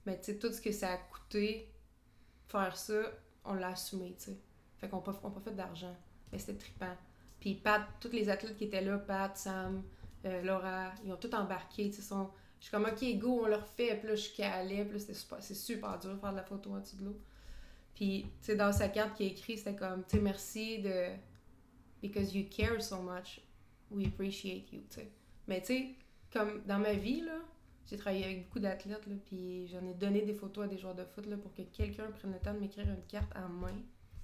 Mais 0.07 0.17
tu 0.17 0.31
sais, 0.31 0.39
tout 0.39 0.53
ce 0.53 0.61
que 0.61 0.71
ça 0.71 0.93
a 0.93 0.97
coûté 0.97 1.69
faire 2.47 2.77
ça, 2.77 3.01
on 3.43 3.55
l'a 3.55 3.67
assumé, 3.67 4.15
tu 4.17 4.31
sais. 4.31 4.37
Fait 4.77 4.87
qu'on 4.87 5.03
n'a 5.05 5.13
pas, 5.13 5.41
fait 5.43 5.51
d'argent. 5.51 5.93
Mais 6.31 6.39
c'était 6.39 6.57
trippant. 6.57 6.95
Puis 7.41 7.55
Pat, 7.55 7.81
tous 7.99 8.13
les 8.13 8.29
athlètes 8.29 8.55
qui 8.55 8.63
étaient 8.63 8.81
là, 8.81 8.99
Pat, 8.99 9.35
Sam, 9.35 9.83
euh, 10.23 10.41
Laura, 10.43 10.93
ils 11.03 11.11
ont 11.11 11.17
tout 11.17 11.35
embarqué, 11.35 11.91
tu 11.91 12.01
sais. 12.01 12.15
Je 12.57 12.63
suis 12.63 12.71
comme, 12.71 12.85
OK, 12.85 13.17
go, 13.17 13.41
on 13.43 13.47
leur 13.47 13.67
fait. 13.67 13.97
Puis 13.97 14.07
là, 14.07 14.15
je 14.15 14.29
calais. 14.29 14.85
Puis 14.85 14.93
là, 14.93 14.99
c'était 14.99 15.13
super, 15.13 15.43
c'est 15.43 15.53
super 15.53 15.99
dur 15.99 16.13
de 16.13 16.19
faire 16.19 16.31
de 16.31 16.37
la 16.37 16.43
photo 16.43 16.71
en 16.71 16.79
dessous 16.79 16.95
de 16.95 17.03
l'eau. 17.03 17.19
Puis, 17.93 18.27
tu 18.39 18.45
sais, 18.45 18.55
dans 18.55 18.71
sa 18.71 18.87
carte 18.87 19.13
qui 19.17 19.23
a 19.23 19.25
écrit, 19.27 19.57
c'était 19.57 19.75
comme, 19.75 20.05
tu 20.05 20.15
sais, 20.15 20.21
merci 20.21 20.79
de... 20.79 21.07
Because 22.01 22.33
you 22.33 22.45
care 22.49 22.81
so 22.81 23.01
much, 23.01 23.41
we 23.91 24.07
appreciate 24.07 24.71
you, 24.71 24.83
tu 24.89 25.01
sais. 25.01 25.11
Mais 25.47 25.59
tu 25.59 25.67
sais, 25.67 25.95
comme 26.31 26.63
dans 26.63 26.79
ma 26.79 26.93
vie, 26.93 27.19
là, 27.21 27.39
j'ai 27.89 27.97
travaillé 27.97 28.25
avec 28.25 28.43
beaucoup 28.45 28.59
d'athlètes, 28.59 29.05
là, 29.07 29.15
puis 29.25 29.67
j'en 29.67 29.85
ai 29.87 29.93
donné 29.93 30.21
des 30.21 30.33
photos 30.33 30.65
à 30.65 30.67
des 30.67 30.77
joueurs 30.77 30.95
de 30.95 31.03
foot, 31.05 31.25
là, 31.27 31.37
pour 31.37 31.53
que 31.53 31.61
quelqu'un 31.61 32.05
prenne 32.19 32.33
le 32.33 32.39
temps 32.39 32.53
de 32.53 32.59
m'écrire 32.59 32.85
une 32.87 33.01
carte 33.07 33.31
en 33.35 33.47
main. 33.49 33.73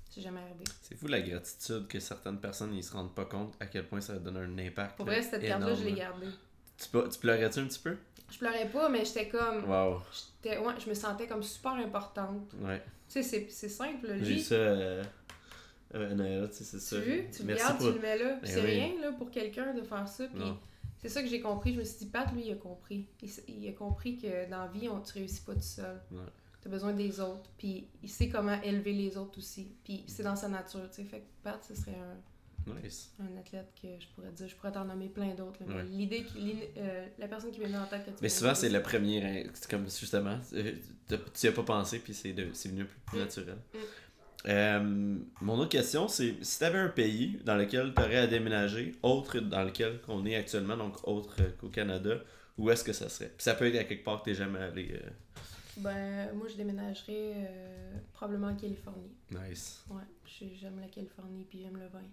C'est 0.10 0.22
jamais 0.22 0.42
arrivé. 0.42 0.64
C'est 0.82 0.96
fou 0.96 1.08
la 1.08 1.22
gratitude 1.22 1.88
que 1.88 2.00
certaines 2.00 2.40
personnes 2.40 2.74
ils 2.76 2.84
se 2.84 2.94
rendent 2.94 3.16
pas 3.16 3.26
compte 3.26 3.56
à 3.60 3.66
quel 3.66 3.88
point 3.88 4.00
ça 4.00 4.14
donne 4.20 4.38
un 4.38 4.58
impact. 4.60 4.96
Pour 4.98 5.06
vrai, 5.08 5.22
cette 5.24 5.42
carte-là, 5.42 5.74
je 5.74 5.84
l'ai 5.84 5.94
gardée. 5.94 6.28
Tu, 6.78 7.20
pleurais-tu 7.20 7.60
un 7.60 7.66
petit 7.66 7.80
peu? 7.80 7.98
Je 8.32 8.38
pleurais 8.38 8.70
pas, 8.70 8.90
mais 8.90 9.06
j'étais 9.06 9.28
comme... 9.28 9.68
Wow. 9.70 10.02
j'étais- 10.44 10.58
ouais, 10.60 10.74
je 10.80 10.90
me 10.90 10.94
sentais 10.94 11.28
comme 11.28 11.42
super 11.44 11.74
importante. 11.74 12.54
Ouais. 12.62 12.82
Tu 13.08 13.22
sais, 13.22 13.24
c'est- 13.24 13.48
c'est 13.50 13.70
simple, 13.70 14.08
là. 14.08 14.18
J'ai 14.20 14.26
Lui, 14.34 14.42
ça 14.42 14.56
euh, 14.56 15.04
euh, 15.96 16.48
tu 16.48 16.54
sais, 16.58 16.64
c'est 16.64 16.80
ça. 16.80 16.96
tu 17.02 17.02
veux, 17.10 17.24
tu 17.32 17.40
le 17.42 17.46
Merci 17.48 17.64
gardes, 17.64 17.78
pour... 17.78 17.88
tu 17.88 17.94
le 17.96 18.00
mets 18.02 18.18
là. 18.18 18.40
Ben 18.42 18.46
c'est 18.52 18.62
oui. 18.62 18.66
rien, 18.72 19.02
là, 19.02 19.12
pour 19.14 19.30
quelqu'un 19.32 19.74
de 19.74 19.82
faire 19.84 20.08
ça. 20.08 20.26
Puis. 20.28 20.44
C'est 21.04 21.10
ça 21.10 21.22
que 21.22 21.28
j'ai 21.28 21.42
compris. 21.42 21.74
Je 21.74 21.80
me 21.80 21.84
suis 21.84 22.00
dit, 22.00 22.06
Pat, 22.08 22.32
lui, 22.34 22.46
il 22.48 22.52
a 22.52 22.56
compris. 22.56 23.06
Il, 23.48 23.68
a 23.70 23.74
compris 23.74 24.18
que 24.18 24.50
dans 24.50 24.60
la 24.64 24.68
vie, 24.68 24.90
on, 24.90 25.00
tu 25.02 25.14
réussis 25.14 25.42
pas 25.42 25.54
tout 25.54 25.60
seul. 25.62 26.02
Ouais. 26.12 26.18
Tu 26.62 26.68
as 26.70 26.72
besoin 26.72 26.94
des 26.94 27.20
autres. 27.20 27.50
Puis 27.58 27.88
il 28.02 28.10
sait 28.10 28.30
comment 28.30 28.60
élever 28.62 28.94
les 28.94 29.18
autres 29.18 29.38
aussi. 29.38 29.68
Puis 29.84 30.04
c'est 30.08 30.24
dans 30.24 30.36
sa 30.38 30.48
nature, 30.48 30.90
tu 30.90 30.96
sais. 30.96 31.04
Fait 31.04 31.20
que 31.20 31.26
Pat, 31.44 31.62
ce 31.64 31.76
serait 31.76 31.96
un, 32.00 32.18
Nice. 32.82 33.12
un 33.20 33.38
athlète 33.38 33.74
que 33.82 33.90
je 34.00 34.08
pourrais 34.16 34.32
dire. 34.32 34.48
Je 34.48 34.56
pourrais 34.56 34.72
t'en 34.72 34.86
nommer 34.86 35.10
plein 35.10 35.34
d'autres. 35.36 35.62
Ouais. 35.66 35.84
L'idée, 35.84 36.26
euh, 36.78 37.06
la 37.20 37.28
personne 37.28 37.52
qui 37.52 37.60
m'est 37.60 37.66
venue 37.66 37.78
en 37.78 37.86
tête 37.88 38.04
quand 38.06 38.12
tu 38.14 38.18
Mais 38.22 38.30
souvent, 38.30 38.56
c'est 38.56 38.70
le 38.70 38.82
premier, 38.82 39.22
hein, 39.22 39.50
comme 39.70 39.84
justement, 39.90 40.40
euh, 40.54 40.72
tu 41.34 41.46
y 41.46 41.50
as 41.50 41.52
pas 41.52 41.64
pensé, 41.64 42.00
puis 42.00 42.14
c'est 42.14 42.32
venu 42.32 42.86
plus 43.06 43.18
Mm. 43.18 43.20
naturel. 43.22 43.58
Euh, 44.48 45.18
mon 45.42 45.58
autre 45.60 45.70
question, 45.70 46.08
c'est 46.08 46.36
si 46.44 46.58
tu 46.60 46.64
avais 46.66 46.80
un 46.80 46.90
pays 46.90 47.40
dans 47.46 47.56
lequel 47.56 47.94
tu 47.94 48.02
aurais 48.02 48.18
à 48.18 48.28
déménager, 48.28 48.92
autre 49.02 49.40
dans 49.40 49.64
lequel 49.64 50.00
on 50.08 50.26
est 50.26 50.36
actuellement, 50.36 50.76
donc 50.76 50.96
autre 51.08 51.38
qu'au 51.60 51.70
Canada, 51.70 52.16
où 52.58 52.70
est-ce 52.70 52.84
que 52.84 52.92
ça 52.94 53.08
serait? 53.10 53.30
Puis 53.30 53.44
ça 53.44 53.54
peut 53.56 53.66
être 53.68 53.80
à 53.80 53.84
quelque 53.86 54.04
part 54.04 54.22
que 54.22 54.30
tu 54.32 54.36
jamais 54.36 54.60
allé. 54.60 54.92
euh, 54.94 55.10
Ben, 55.78 56.34
moi, 56.36 56.48
je 56.50 56.56
déménagerais 56.56 57.34
euh, 57.36 57.98
probablement 58.14 58.48
en 58.48 58.56
Californie. 58.56 59.12
Nice. 59.32 59.84
Ouais, 59.90 60.04
j'ai- 60.26 60.54
j'aime 60.60 60.80
la 60.80 60.88
Californie 60.88 61.46
puis 61.50 61.62
j'aime 61.62 61.78
le 61.78 61.88
vin. 61.88 62.04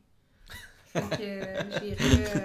Euh, 1.20 1.62
j'irais, 1.80 2.44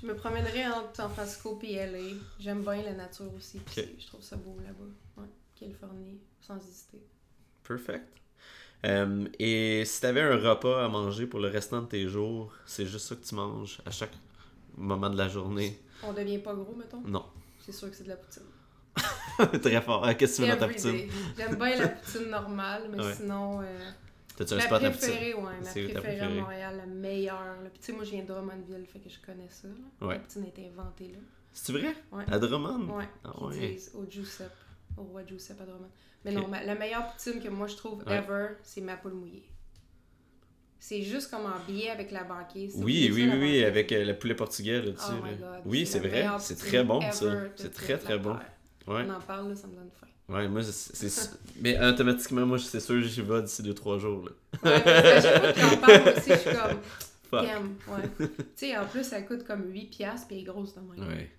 je 0.00 0.06
me 0.06 0.14
promènerais 0.14 0.66
entre 0.66 0.94
San 0.96 1.10
Francisco 1.10 1.58
et 1.62 1.74
LA. 1.74 2.16
J'aime 2.38 2.62
bien 2.62 2.82
la 2.82 2.92
nature 2.94 3.32
aussi. 3.34 3.58
Puis 3.60 3.96
je 3.98 4.06
trouve 4.06 4.22
ça 4.22 4.36
beau 4.36 4.56
là-bas. 4.60 4.90
Ouais, 5.22 5.28
Californie, 5.58 6.20
sans 6.40 6.56
hésiter. 6.58 7.02
Perfect. 7.64 8.06
Euh, 8.84 9.26
et 9.38 9.84
si 9.84 10.00
tu 10.00 10.06
avais 10.06 10.20
un 10.22 10.36
repas 10.36 10.84
à 10.84 10.88
manger 10.88 11.26
pour 11.26 11.38
le 11.40 11.48
restant 11.48 11.82
de 11.82 11.86
tes 11.86 12.08
jours, 12.08 12.52
c'est 12.66 12.86
juste 12.86 13.06
ça 13.06 13.14
que 13.16 13.24
tu 13.24 13.34
manges 13.34 13.80
à 13.86 13.90
chaque 13.90 14.12
moment 14.76 15.08
de 15.10 15.16
la 15.16 15.28
journée 15.28 15.78
On 16.02 16.12
devient 16.12 16.38
pas 16.38 16.54
gros, 16.54 16.74
mettons? 16.74 17.00
Non. 17.02 17.24
C'est 17.60 17.72
sûr 17.72 17.88
que 17.90 17.96
c'est 17.96 18.04
de 18.04 18.08
la 18.08 18.16
poutine. 18.16 18.42
Très 19.62 19.80
fort. 19.80 20.02
Ah, 20.04 20.14
Qu'est-ce 20.14 20.38
que 20.38 20.42
tu 20.42 20.48
mets 20.48 20.54
dans 20.56 20.66
ta 20.66 20.68
poutine? 20.68 21.08
J'aime 21.36 21.54
bien 21.56 21.76
la 21.76 21.88
poutine 21.88 22.28
normale, 22.28 22.88
mais 22.90 23.02
Ouais. 23.04 23.14
sinon. 23.14 23.60
euh, 23.62 23.78
T'as-tu 24.36 24.54
un 24.54 24.60
spot 24.60 24.82
à 24.82 24.90
poutine? 24.90 24.90
préférée, 25.08 25.34
ouais, 25.34 25.42
ma 25.42 25.50
ta 25.64 25.70
préférée 25.72 25.96
à 25.96 26.00
préférée? 26.00 26.40
Montréal, 26.40 26.76
la 26.78 26.86
meilleure. 26.86 27.56
Puis 27.70 27.78
tu 27.80 27.86
sais, 27.86 27.92
moi 27.92 28.04
je 28.04 28.10
viens 28.10 28.22
de 28.22 28.26
Drummondville, 28.28 28.86
fait 28.86 28.98
que 28.98 29.08
je 29.08 29.18
connais 29.24 29.48
ça. 29.48 29.68
là. 29.68 30.06
Ouais. 30.08 30.14
La 30.14 30.20
poutine 30.20 30.44
a 30.44 30.48
été 30.48 30.66
inventée 30.68 31.08
là. 31.12 31.18
C'est 31.52 31.72
vrai? 31.72 31.94
Ouais. 32.10 32.24
À 32.30 32.38
Drummond? 32.38 32.88
Ouais, 32.96 33.08
Ah 33.24 33.42
ouais. 33.44 33.78
au 33.94 34.04
Giuseppe, 34.10 34.50
au 34.96 35.02
roi 35.02 35.22
Giuseppe 35.26 35.58
Drummond. 35.66 35.90
Mais 36.24 36.32
non, 36.32 36.46
ma- 36.48 36.62
la 36.62 36.74
meilleure 36.74 37.06
poutine 37.08 37.40
que 37.42 37.48
moi 37.48 37.66
je 37.66 37.76
trouve 37.76 38.02
Ouais. 38.06 38.16
ever, 38.18 38.48
c'est 38.62 38.80
ma 38.80 38.96
poule 38.96 39.14
mouillée. 39.14 39.48
C'est 40.78 41.02
juste 41.02 41.30
comme 41.30 41.46
en 41.46 41.64
billet 41.66 41.90
avec 41.90 42.10
la 42.10 42.24
banquise. 42.24 42.74
Oui, 42.76 43.08
oui, 43.12 43.28
oui, 43.30 43.38
oui, 43.40 43.64
avec 43.64 43.92
euh, 43.92 44.04
le 44.04 44.18
poulet 44.18 44.34
portugais 44.34 44.82
là-dessus. 44.82 45.12
Oh 45.20 45.24
là. 45.40 45.60
Oui, 45.64 45.86
c'est 45.86 46.00
vrai. 46.00 46.26
C'est 46.40 46.56
très 46.58 46.82
bon, 46.82 47.00
ça. 47.12 47.26
C'est 47.56 47.72
très, 47.72 47.98
très 47.98 48.18
bon. 48.18 48.32
Ouais. 48.88 49.04
On 49.06 49.10
en 49.10 49.20
parle, 49.20 49.50
là, 49.50 49.54
ça 49.54 49.68
me 49.68 49.74
donne 49.76 49.90
faim. 50.00 50.08
Ouais, 50.28 50.48
moi, 50.48 50.60
c'est. 50.62 51.30
Mais 51.60 51.78
automatiquement, 51.84 52.44
moi, 52.46 52.58
c'est 52.58 52.80
sûr, 52.80 53.00
j'y 53.02 53.20
vais 53.22 53.42
d'ici 53.42 53.62
2-3 53.62 53.98
jours. 54.00 54.24
Là. 54.24 54.30
Ouais, 54.64 54.80
parce 54.82 54.82
que 54.82 54.98
à 54.98 55.20
chaque 55.22 55.40
fois 55.40 55.52
que 55.52 55.60
j'en 55.60 55.76
parle 55.76 56.16
aussi, 56.16 56.30
je 56.30 56.36
suis 56.36 56.50
comme, 56.50 56.78
Fuck. 57.30 57.42
Ouais. 57.88 58.26
tu 58.28 58.44
sais, 58.56 58.76
en 58.76 58.84
plus, 58.86 59.04
ça 59.04 59.22
coûte 59.22 59.44
comme 59.44 59.70
8 59.70 59.86
piastres, 59.86 60.26
puis 60.26 60.36
elle 60.36 60.42
est 60.42 60.46
grosse 60.46 60.74
de 60.74 60.80
même. 60.80 61.08
Ouais. 61.08 61.30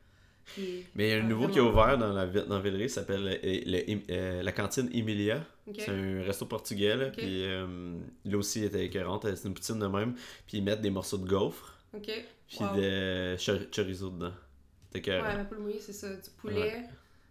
Mais 0.96 1.08
il 1.08 1.08
y 1.10 1.14
a 1.14 1.18
un 1.24 1.28
nouveau 1.28 1.48
qui 1.48 1.60
a 1.60 1.64
vraiment. 1.64 1.84
ouvert 1.84 1.98
dans, 1.98 2.14
la, 2.14 2.26
ville- 2.26 2.46
dans 2.48 2.60
Villeray, 2.60 2.88
ça 2.90 3.02
s'appelle 3.02 3.40
euh, 3.44 3.62
le- 3.66 4.02
euh, 4.12 4.44
la 4.44 4.52
cantine 4.52 4.90
Emilia. 4.94 5.44
C'est 5.78 5.90
un 5.90 6.22
resto 6.24 6.46
portugais, 6.46 6.96
là. 6.96 7.08
Ok. 7.08 7.14
Puis 7.18 7.44
euh, 7.46 7.98
là 8.26 8.38
aussi, 8.38 8.60
il 8.60 8.66
était 8.66 8.86
écœurant. 8.86 9.20
C'est 9.22 9.46
une 9.48 9.54
poutine 9.54 9.80
de 9.80 9.88
même. 9.88 10.14
Puis 10.46 10.58
ils 10.58 10.64
mettent 10.64 10.82
des 10.82 10.90
morceaux 10.90 11.18
de 11.18 11.28
gaufre. 11.28 11.78
Puis 12.48 12.60
Wow. 12.60 12.76
de 12.76 13.36
chor- 13.38 13.70
chorizo 13.74 14.10
dedans. 14.12 14.34
C'est 14.92 15.00
écœurant. 15.00 15.26
Ouais, 15.28 15.36
ma 15.38 15.46
poule 15.46 15.60
mouillée, 15.60 15.80
c'est 15.80 15.94
ça. 15.94 16.14
Du 16.14 16.30
poulet 16.38 16.84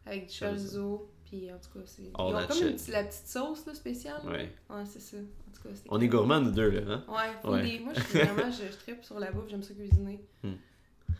avec 0.06 0.26
du 0.28 0.34
chorizo. 0.38 1.08
Puis 1.26 1.50
en 1.52 1.58
tout 1.58 1.78
cas, 1.78 1.84
c'est. 1.86 2.02
Ils 2.02 2.10
ont 2.14 2.32
comme 2.46 2.62
une 2.68 2.76
la 2.92 3.04
petite 3.04 3.26
sauce 3.26 3.64
là, 3.66 3.74
spéciale. 3.74 4.20
Ouais. 4.26 4.52
Ouais, 4.68 4.84
c'est 4.84 5.00
ça. 5.00 5.16
En 5.18 5.52
tout 5.56 5.62
cas, 5.68 5.74
On 5.90 6.00
est 6.00 6.08
gourmands, 6.08 6.40
nous 6.40 6.50
deux, 6.50 6.70
là. 6.70 6.80
Hein? 6.88 7.04
Ouais, 7.08 7.50
Ouais. 7.50 7.60
foodie. 7.62 7.78
Moi, 7.84 7.92
je 7.94 8.00
suis 8.00 8.18
vraiment, 8.18 8.50
je, 8.50 8.64
je 8.72 8.76
tripe 8.78 9.04
sur 9.04 9.18
la 9.20 9.30
bouffe, 9.30 9.48
j'aime 9.48 9.62
ça 9.62 9.72
cuisiner. 9.74 10.20
Hmm. 10.42 10.54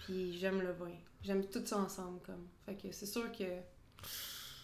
Puis 0.05 0.37
j'aime 0.39 0.61
le 0.61 0.73
vin. 0.73 0.91
J'aime 1.25 1.45
tout 1.47 1.63
ça 1.65 1.79
ensemble, 1.79 2.21
comme. 2.27 2.47
Fait 2.67 2.75
que 2.75 2.93
c'est 2.93 3.07
sûr 3.07 3.31
que 3.33 3.45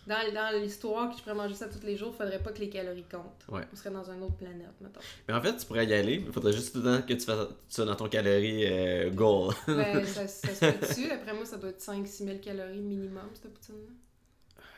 dans, 0.07 0.33
dans 0.35 0.61
l'histoire 0.61 1.11
que 1.11 1.19
je 1.19 1.23
pourrais 1.23 1.35
manger 1.35 1.55
ça 1.55 1.69
tous 1.69 1.85
les 1.85 1.97
jours, 1.97 2.15
faudrait 2.15 2.43
pas 2.43 2.51
que 2.53 2.61
les 2.61 2.71
calories 2.71 3.05
comptent. 3.11 3.45
Ouais. 3.49 3.63
On 3.73 3.77
serait 3.77 3.91
dans 3.91 4.11
une 4.11 4.23
autre 4.23 4.37
planète, 4.37 4.73
mettons. 4.81 5.01
Mais 5.29 5.35
en 5.35 5.43
fait, 5.43 5.57
tu 5.57 5.67
pourrais 5.67 5.87
y 5.87 5.93
aller. 5.93 6.15
Il 6.27 6.33
faudrait 6.33 6.53
juste 6.53 6.73
tout 6.73 6.81
le 6.81 6.99
temps 7.01 7.07
que 7.07 7.13
tu 7.13 7.21
fasses 7.21 7.49
ça 7.69 7.85
dans 7.85 7.95
ton 7.95 8.09
calorie 8.09 8.65
euh, 8.67 9.11
goal. 9.11 9.55
Ben, 9.67 10.05
ça, 10.07 10.27
ça 10.27 10.49
se 10.49 10.55
fait 10.55 10.79
dessus. 10.79 11.11
Après 11.11 11.35
moi, 11.35 11.45
ça 11.45 11.59
doit 11.59 11.71
être 11.71 11.81
5-6 11.83 12.25
000 12.25 12.39
calories 12.39 12.81
minimum, 12.81 13.29
cette 13.35 13.53
poutine-là. 13.53 13.93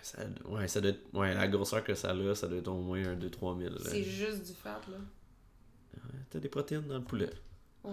Ça- 0.02 0.24
ouais, 0.48 0.66
ça 0.66 0.80
doit 0.80 0.90
être- 0.90 1.14
ouais, 1.14 1.32
la 1.34 1.46
grosseur 1.46 1.84
que 1.84 1.94
ça 1.94 2.10
a, 2.10 2.34
ça 2.34 2.48
doit 2.48 2.58
être 2.58 2.68
au 2.68 2.80
moins 2.80 3.04
un 3.06 3.14
2-3 3.16 3.56
000. 3.58 3.70
là. 3.74 3.80
C'est 3.84 4.02
juste 4.02 4.44
du 4.46 4.52
fat, 4.54 4.80
là. 4.90 4.96
T'as 6.30 6.38
des 6.40 6.48
protéines 6.48 6.86
dans 6.86 6.98
le 6.98 7.04
poulet. 7.04 7.30
Ouais. 7.84 7.92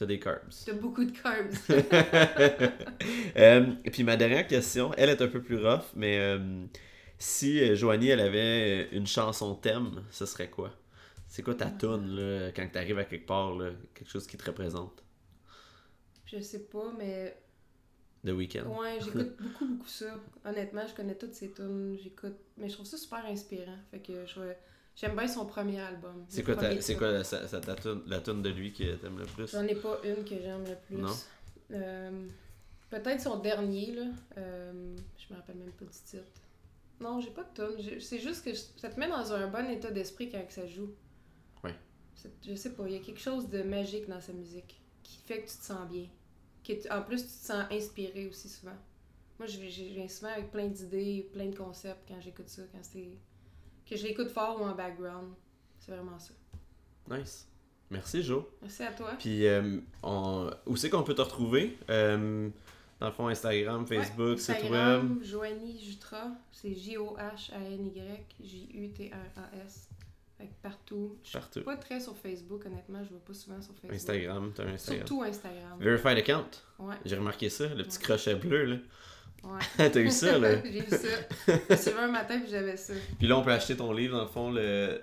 T'as 0.00 0.06
des 0.06 0.18
carbs. 0.18 0.54
T'as 0.64 0.72
beaucoup 0.72 1.04
de 1.04 1.12
carbs. 1.12 1.52
Euh, 3.36 3.66
et 3.84 3.90
puis 3.90 4.04
ma 4.04 4.16
dernière 4.16 4.46
question, 4.46 4.92
elle 4.96 5.08
est 5.10 5.22
un 5.22 5.28
peu 5.28 5.42
plus 5.42 5.56
rough, 5.64 5.84
mais 5.96 6.18
euh, 6.18 6.64
Si 7.18 7.60
euh, 7.60 7.74
Joanie, 7.76 8.08
elle 8.08 8.20
avait 8.20 8.88
une 8.92 9.06
chanson 9.06 9.54
thème, 9.54 10.04
ce 10.10 10.26
serait 10.26 10.50
quoi? 10.50 10.72
C'est 11.28 11.42
quoi 11.42 11.54
ta 11.54 11.70
tune 11.70 12.16
là, 12.16 12.50
quand 12.52 12.68
t'arrives 12.72 12.98
à 12.98 13.04
quelque 13.04 13.26
part, 13.26 13.54
là, 13.56 13.70
quelque 13.94 14.10
chose 14.10 14.26
qui 14.26 14.36
te 14.36 14.44
représente? 14.46 15.04
Je 16.24 16.40
sais 16.40 16.60
pas, 16.60 16.92
mais 16.96 17.36
The 18.24 18.32
Weeknd? 18.32 18.78
ouais, 18.80 18.98
j'écoute 19.00 19.36
beaucoup, 19.40 19.66
beaucoup 19.66 19.88
ça. 19.88 20.16
Honnêtement, 20.44 20.86
je 20.86 20.94
connais 20.94 21.14
toutes 21.16 21.34
ses 21.34 21.52
tunes, 21.52 21.96
j'écoute. 22.02 22.36
Mais 22.56 22.68
je 22.68 22.74
trouve 22.74 22.86
ça 22.86 22.96
super 22.96 23.24
inspirant. 23.26 23.78
Fait 23.90 24.00
que 24.00 24.26
je- 24.26 24.54
j'aime 25.00 25.16
bien 25.16 25.26
son 25.28 25.46
premier 25.46 25.80
album. 25.80 26.24
C'est 26.28 26.42
quoi, 26.42 26.56
ta, 26.56 26.80
c'est 26.80 26.96
quoi 26.96 27.10
la, 27.12 27.24
sa- 27.24 27.46
sa- 27.48 27.60
ta 27.60 27.74
tune- 27.74 28.02
la 28.06 28.20
tune 28.20 28.42
de 28.42 28.50
lui 28.50 28.72
que 28.72 28.94
t'aimes 28.96 29.18
le 29.18 29.26
plus? 29.26 29.50
J'en 29.50 29.66
ai 29.66 29.74
pas 29.74 29.98
une 30.04 30.24
que 30.24 30.38
j'aime 30.40 30.64
le 30.64 30.76
plus. 30.86 30.96
Non? 30.96 31.14
Euh, 31.72 32.26
Peut-être 32.90 33.20
son 33.20 33.38
dernier, 33.38 33.92
là. 33.92 34.06
Euh, 34.38 34.96
je 35.16 35.32
me 35.32 35.38
rappelle 35.38 35.54
même 35.56 35.70
pas 35.70 35.84
du 35.84 35.90
titre. 36.04 36.24
Non, 37.00 37.20
j'ai 37.20 37.30
pas 37.30 37.44
de 37.44 37.76
tune. 37.76 38.00
C'est 38.00 38.18
juste 38.18 38.44
que 38.44 38.52
je- 38.52 38.62
ça 38.76 38.88
te 38.88 38.98
met 38.98 39.08
dans 39.08 39.32
un 39.32 39.46
bon 39.46 39.64
état 39.70 39.92
d'esprit 39.92 40.28
quand 40.28 40.44
que 40.44 40.52
ça 40.52 40.66
joue. 40.66 40.90
Ouais. 41.62 41.74
Je 42.44 42.54
sais 42.56 42.70
pas, 42.74 42.82
il 42.88 42.94
y 42.94 42.96
a 42.96 42.98
quelque 42.98 43.20
chose 43.20 43.48
de 43.48 43.62
magique 43.62 44.08
dans 44.08 44.20
sa 44.20 44.32
musique 44.32 44.82
qui 45.04 45.18
fait 45.24 45.42
que 45.42 45.48
tu 45.48 45.56
te 45.56 45.64
sens 45.64 45.88
bien. 45.88 46.06
En 46.90 47.02
plus, 47.02 47.22
tu 47.22 47.28
te 47.28 47.46
sens 47.46 47.64
inspiré 47.70 48.26
aussi 48.28 48.48
souvent. 48.48 48.76
Moi, 49.38 49.46
je 49.46 49.58
viens 49.58 50.08
souvent 50.08 50.32
avec 50.32 50.50
plein 50.50 50.66
d'idées, 50.66 51.28
plein 51.32 51.46
de 51.46 51.56
concepts 51.56 52.06
quand 52.08 52.20
j'écoute 52.20 52.48
ça, 52.48 52.62
quand 52.72 52.82
c'est... 52.82 53.08
Que 53.90 53.96
je 53.96 54.04
l'écoute 54.04 54.30
fort 54.30 54.60
ou 54.60 54.64
en 54.64 54.74
background. 54.74 55.32
C'est 55.80 55.90
vraiment 55.92 56.18
ça. 56.18 56.32
Nice. 57.10 57.46
Merci, 57.90 58.22
Joe. 58.22 58.44
Merci 58.62 58.82
à 58.84 58.92
toi. 58.92 59.10
Puis, 59.18 59.46
euh, 59.48 59.78
on... 60.04 60.48
où 60.66 60.76
c'est 60.76 60.88
qu'on 60.88 61.02
peut 61.02 61.14
te 61.14 61.22
retrouver? 61.22 61.76
Euh, 61.90 62.48
dans 63.00 63.06
le 63.06 63.12
fond, 63.12 63.26
Instagram, 63.26 63.80
Ouais, 63.82 63.96
Facebook, 63.96 64.38
site 64.38 64.48
web. 64.50 64.58
Instagram, 64.74 65.20
Joanie 65.24 65.80
Jutra, 65.84 66.28
c'est 66.52 66.72
J-O-H-A-N-Y, 66.72 68.26
J-U-T-R-A-S. 68.44 69.88
Fait 70.38 70.46
que 70.46 70.52
partout. 70.62 71.16
Je 71.22 71.28
suis 71.30 71.38
Partout. 71.38 71.62
pas 71.62 71.76
très 71.76 72.00
sur 72.00 72.16
Facebook, 72.16 72.64
honnêtement, 72.66 73.02
je 73.04 73.10
vais 73.12 73.20
pas 73.20 73.34
souvent 73.34 73.60
sur 73.60 73.74
Facebook. 73.74 73.92
Instagram, 73.92 74.52
t'as 74.54 74.64
un 74.64 74.74
Instagram. 74.74 75.06
Surtout 75.06 75.22
Instagram. 75.22 75.78
Verified 75.80 76.18
account. 76.18 76.50
Ouais, 76.78 76.94
J'ai 77.04 77.16
remarqué 77.16 77.48
ça, 77.50 77.66
le 77.74 77.82
petit 77.84 77.98
Ouais. 77.98 78.04
crochet 78.04 78.34
bleu, 78.36 78.64
là. 78.64 78.76
Ouais. 79.44 79.90
T'as 79.90 80.00
eu 80.00 80.10
ça, 80.10 80.38
là. 80.38 80.56
J'ai 80.64 80.80
vu 80.80 80.86
ça. 80.88 81.08
Je 81.70 81.74
suis 81.76 81.90
un 81.92 82.08
matin 82.08 82.38
puis 82.40 82.50
j'avais 82.50 82.76
ça. 82.76 82.92
Puis 83.18 83.26
là, 83.28 83.36
on 83.38 83.42
peut 83.42 83.52
acheter 83.52 83.76
ton 83.76 83.92
livre, 83.92 84.16
dans 84.16 84.22
le 84.24 84.28
fond, 84.28 84.50
le 84.50 85.00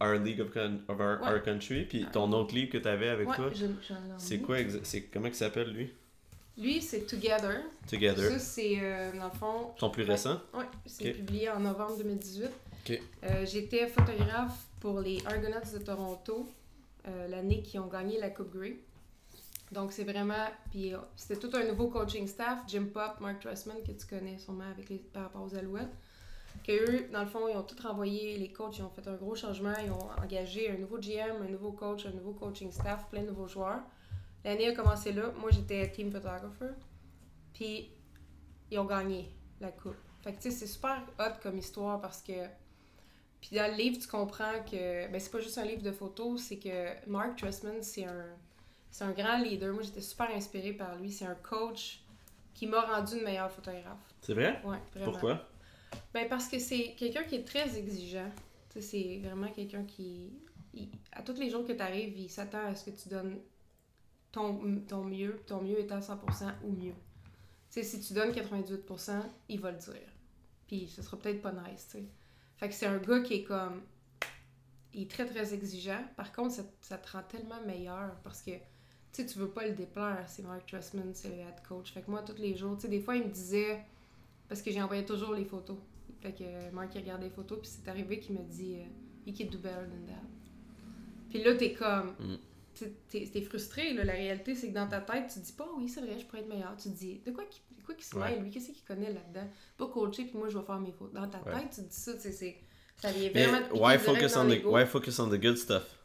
Our 0.00 0.14
League 0.14 0.40
of, 0.40 0.50
Con- 0.52 0.80
of 0.88 0.98
Our, 1.00 1.20
Ouais. 1.22 1.32
Our 1.34 1.42
Country. 1.42 1.84
Puis 1.84 2.06
ton 2.12 2.32
autre 2.32 2.54
livre 2.54 2.70
que 2.72 2.78
t'avais 2.78 3.08
avec 3.08 3.28
ouais, 3.28 3.36
toi, 3.36 3.50
je- 3.54 3.66
c'est 4.18 4.38
quoi 4.38 4.58
exa- 4.58 4.80
c'est 4.82 5.02
Comment 5.02 5.28
il 5.28 5.34
s'appelle, 5.34 5.70
lui? 5.72 5.92
Lui, 6.58 6.82
c'est 6.82 7.06
Together. 7.06 7.62
Together. 7.90 8.30
Ça, 8.32 8.38
c'est, 8.38 8.78
euh, 8.82 9.10
dans 9.16 9.24
le 9.24 9.38
fond... 9.38 9.70
Ton 9.78 9.88
plus 9.90 10.02
récent? 10.02 10.38
Ouais, 10.52 10.64
c'est 10.84 11.12
publié 11.12 11.48
en 11.48 11.60
novembre 11.60 11.96
2018. 11.96 12.44
Ok. 12.84 13.00
Euh, 13.24 13.46
J'étais 13.46 13.86
photographe 13.86 14.58
pour 14.80 15.00
les 15.00 15.18
Argonauts 15.24 15.60
de 15.72 15.78
Toronto 15.82 16.46
euh, 17.08 17.28
l'année 17.28 17.62
qui 17.62 17.78
ont 17.78 17.86
gagné 17.86 18.18
la 18.20 18.28
Coupe 18.28 18.54
Grey. 18.54 18.76
Donc 19.72 19.92
c'est 19.92 20.04
vraiment. 20.04 20.46
Puis 20.70 20.94
euh, 20.94 20.98
c'était 21.16 21.36
tout 21.36 21.54
un 21.56 21.64
nouveau 21.64 21.88
coaching 21.88 22.26
staff. 22.26 22.60
Jim 22.68 22.86
Pop, 22.92 23.18
Mark 23.20 23.40
Tressman, 23.40 23.78
que 23.84 23.92
tu 23.92 24.06
connais 24.06 24.38
sûrement 24.38 24.70
avec 24.70 24.88
les, 24.90 24.98
par 24.98 25.24
rapport 25.24 25.42
aux 25.42 25.54
Alouettes. 25.54 25.94
Que 26.62 26.72
eux, 26.72 27.08
dans 27.10 27.22
le 27.22 27.26
fond, 27.26 27.48
ils 27.48 27.56
ont 27.56 27.62
tout 27.62 27.76
renvoyé, 27.82 28.36
les 28.36 28.52
coachs, 28.52 28.76
ils 28.78 28.82
ont 28.82 28.90
fait 28.90 29.08
un 29.08 29.14
gros 29.14 29.34
changement. 29.34 29.72
Ils 29.82 29.90
ont 29.90 30.10
engagé 30.22 30.70
un 30.70 30.76
nouveau 30.76 30.98
GM, 30.98 31.42
un 31.42 31.50
nouveau 31.50 31.72
coach, 31.72 32.04
un 32.04 32.10
nouveau 32.10 32.32
coaching 32.32 32.70
staff, 32.70 33.08
plein 33.10 33.22
de 33.22 33.28
nouveaux 33.28 33.48
joueurs. 33.48 33.80
L'année 34.44 34.68
a 34.68 34.72
commencé 34.72 35.12
là. 35.12 35.32
Moi, 35.40 35.50
j'étais 35.50 35.90
team 35.90 36.12
photographer. 36.12 36.74
Puis 37.54 37.90
ils 38.70 38.78
ont 38.78 38.84
gagné 38.84 39.30
la 39.60 39.72
coupe. 39.72 39.96
Fait 40.22 40.32
que 40.32 40.36
tu 40.36 40.50
sais, 40.50 40.50
c'est 40.50 40.66
super 40.66 41.02
hot 41.18 41.40
comme 41.42 41.56
histoire 41.58 42.00
parce 42.00 42.20
que. 42.20 42.46
Puis 43.40 43.56
dans 43.56 43.70
le 43.70 43.76
livre, 43.76 43.98
tu 43.98 44.06
comprends 44.06 44.62
que. 44.70 45.10
Ben, 45.10 45.18
c'est 45.18 45.30
pas 45.30 45.40
juste 45.40 45.56
un 45.56 45.64
livre 45.64 45.82
de 45.82 45.92
photos, 45.92 46.42
c'est 46.42 46.58
que 46.58 47.08
Mark 47.08 47.38
Tressman, 47.38 47.82
c'est 47.82 48.04
un. 48.04 48.26
C'est 48.92 49.04
un 49.04 49.10
grand 49.12 49.38
leader. 49.38 49.72
Moi, 49.74 49.82
j'étais 49.82 50.00
super 50.02 50.30
inspirée 50.30 50.74
par 50.74 50.94
lui. 50.96 51.10
C'est 51.10 51.24
un 51.24 51.34
coach 51.34 52.00
qui 52.54 52.66
m'a 52.66 52.82
rendu 52.82 53.16
une 53.16 53.24
meilleure 53.24 53.50
photographe. 53.50 54.14
C'est 54.20 54.34
vrai? 54.34 54.60
Ouais, 54.64 54.78
vraiment. 54.94 55.10
Pourquoi? 55.10 55.48
Ben, 56.14 56.28
parce 56.28 56.46
que 56.46 56.58
c'est 56.58 56.94
quelqu'un 56.96 57.24
qui 57.24 57.36
est 57.36 57.44
très 57.44 57.76
exigeant. 57.78 58.30
C'est 58.78 59.18
vraiment 59.24 59.48
quelqu'un 59.48 59.84
qui. 59.84 60.30
il- 60.74 60.90
à 61.12 61.22
tous 61.22 61.34
les 61.34 61.50
jours 61.50 61.66
que 61.66 61.72
tu 61.72 61.80
arrives, 61.82 62.16
il 62.18 62.30
s'attend 62.30 62.66
à 62.66 62.74
ce 62.74 62.84
que 62.84 62.90
tu 62.96 63.08
donnes 63.08 63.38
ton, 64.30 64.80
ton 64.88 65.04
mieux, 65.04 65.40
ton 65.46 65.60
mieux 65.62 65.78
étant 65.80 66.00
100% 66.00 66.52
ou 66.64 66.72
mieux. 66.72 66.94
Si 67.70 68.00
tu 68.00 68.12
donnes 68.14 68.30
98%, 68.32 69.22
il 69.48 69.60
va 69.60 69.70
le 69.72 69.78
dire. 69.78 70.08
Puis 70.66 70.86
ce 70.88 71.02
sera 71.02 71.18
peut-être 71.18 71.40
pas 71.42 71.52
nice. 71.52 71.96
Fait 72.56 72.68
que 72.68 72.74
c'est 72.74 72.86
un 72.86 72.98
gars 72.98 73.20
qui 73.20 73.34
est 73.34 73.44
comme. 73.44 73.82
Il 74.94 75.02
est 75.02 75.10
très 75.10 75.24
très 75.24 75.54
exigeant. 75.54 76.02
Par 76.16 76.32
contre, 76.32 76.54
ça, 76.54 76.62
ça 76.82 76.98
te 76.98 77.10
rend 77.12 77.22
tellement 77.22 77.60
meilleur 77.66 78.14
parce 78.22 78.42
que 78.42 78.50
tu 79.12 79.22
sais, 79.22 79.26
tu 79.26 79.38
veux 79.38 79.48
pas 79.48 79.66
le 79.66 79.72
déplaire. 79.74 80.24
C'est 80.26 80.42
Mark 80.42 80.66
Tressman, 80.66 81.10
c'est 81.14 81.28
le 81.28 81.34
head 81.34 81.62
coach. 81.68 81.92
Fait 81.92 82.02
que 82.02 82.10
moi, 82.10 82.22
tous 82.22 82.40
les 82.40 82.54
jours, 82.56 82.76
tu 82.76 82.82
sais, 82.82 82.88
des 82.88 83.00
fois, 83.00 83.16
il 83.16 83.24
me 83.24 83.30
disait. 83.30 83.80
Parce 84.48 84.60
que 84.62 84.70
j'ai 84.70 84.82
envoyé 84.82 85.04
toujours 85.04 85.32
les 85.34 85.44
photos. 85.44 85.76
Fait 86.20 86.32
que 86.32 86.44
euh, 86.44 86.70
Mark, 86.72 86.90
il 86.94 87.00
regardait 87.00 87.24
les 87.24 87.30
photos, 87.30 87.58
puis 87.60 87.70
c'est 87.72 87.88
arrivé 87.90 88.18
qu'il 88.20 88.34
me 88.36 88.42
dit 88.44 88.76
euh, 88.80 88.84
You 89.26 89.34
can 89.36 89.50
do 89.50 89.58
better 89.58 89.86
than 89.86 90.06
that. 90.12 90.26
Puis 91.30 91.42
là, 91.42 91.54
t'es 91.54 91.72
comme. 91.72 92.14
Mm. 92.18 92.36
t'es- 93.08 93.42
frustré, 93.42 93.92
là. 93.94 94.04
La 94.04 94.12
réalité, 94.12 94.54
c'est 94.54 94.68
que 94.68 94.74
dans 94.74 94.88
ta 94.88 95.00
tête, 95.00 95.30
tu 95.32 95.40
dis 95.40 95.52
pas, 95.52 95.68
oui, 95.76 95.88
c'est 95.88 96.00
vrai, 96.00 96.18
je 96.18 96.24
pourrais 96.26 96.40
être 96.40 96.48
meilleur. 96.48 96.76
Tu 96.76 96.90
te 96.90 96.94
dis, 96.96 97.20
de 97.24 97.30
quoi 97.32 97.44
qu'il 97.44 97.62
quoi 97.84 97.94
qu'il 97.96 98.04
se 98.04 98.14
Ouais. 98.16 98.30
mêle, 98.30 98.42
lui, 98.42 98.50
qu'est-ce 98.50 98.70
qu'il 98.70 98.84
connaît 98.84 99.12
là-dedans? 99.12 99.48
Pas 99.76 99.86
coacher, 99.88 100.24
puis 100.24 100.38
moi, 100.38 100.48
je 100.48 100.56
vais 100.58 100.64
faire 100.64 100.78
mes 100.78 100.92
fautes. 100.92 101.12
Dans 101.12 101.26
ta 101.28 101.42
Ouais. 101.42 101.52
tête, 101.54 101.70
tu 101.70 101.82
te 101.82 101.88
dis 101.88 101.96
ça, 101.96 102.14
tu 102.14 102.20
sais, 102.20 102.32
c'est. 102.32 102.56
Ça 102.96 103.10
vient 103.10 103.30
Mais 103.34 103.46
vraiment. 103.46 103.66
piquer 103.68 103.80
why 103.80 103.98
focus, 103.98 104.36
on 104.36 104.48
the, 104.48 104.64
why 104.64 104.86
focus 104.86 105.18
on 105.18 105.28
the 105.28 105.40
good 105.40 105.56
stuff 105.56 105.98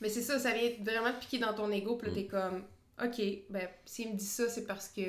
Mais 0.00 0.08
c'est 0.08 0.22
ça, 0.22 0.38
ça 0.38 0.52
vient 0.52 0.70
vraiment 0.82 1.12
te 1.12 1.20
piquer 1.20 1.38
dans 1.38 1.52
ton 1.54 1.70
ego, 1.70 1.96
puis 1.96 2.06
là, 2.08 2.12
Mm. 2.12 2.16
t'es 2.16 2.26
comme, 2.26 2.62
ok, 3.04 3.22
ben, 3.50 3.68
s'il 3.84 4.12
me 4.12 4.16
dit 4.16 4.24
ça, 4.24 4.48
c'est 4.48 4.66
parce 4.66 4.88
que 4.88 5.00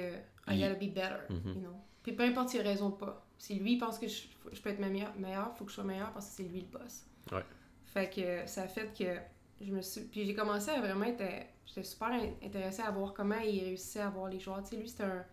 I 0.47 0.59
gotta 0.59 0.73
be 0.75 0.89
better, 0.93 1.17
Mhm. 1.29 1.53
you 1.55 1.59
know. 1.61 1.75
Puis 2.03 2.13
peu 2.13 2.23
importe 2.23 2.49
s'il 2.49 2.59
a 2.61 2.63
raison 2.63 2.87
ou 2.87 2.91
pas. 2.97 3.25
Si 3.37 3.55
lui 3.55 3.77
pense 3.77 3.97
que 3.99 4.07
je, 4.07 4.23
je 4.51 4.61
peux 4.61 4.69
être 4.69 4.79
meilleur, 4.79 5.13
meilleur, 5.17 5.55
faut 5.55 5.63
que 5.65 5.69
je 5.71 5.75
sois 5.75 5.83
meilleur 5.83 6.11
parce 6.13 6.27
que 6.29 6.31
c'est 6.37 6.43
lui 6.43 6.61
le 6.61 6.67
boss. 6.79 7.05
Ouais. 7.31 7.43
Fait 7.85 8.09
que 8.09 8.45
ça 8.49 8.63
a 8.63 8.67
fait 8.67 8.91
que 8.97 9.17
je 9.65 9.71
me 9.71 9.81
suis. 9.81 10.01
Puis 10.01 10.25
j'ai 10.25 10.33
commencé 10.33 10.69
à 10.71 10.79
vraiment 10.79 11.05
être. 11.05 11.23
J'étais 11.65 11.83
super 11.83 12.09
in- 12.09 12.33
intéressée 12.43 12.81
à 12.81 12.91
voir 12.91 13.13
comment 13.13 13.39
il 13.39 13.63
réussissait 13.63 13.99
à 14.01 14.09
voir 14.09 14.29
les 14.29 14.39
joueurs. 14.39 14.61
Tu 14.63 14.71
sais, 14.71 14.75
lui, 14.77 14.89
c'était 14.89 15.03
un. 15.03 15.25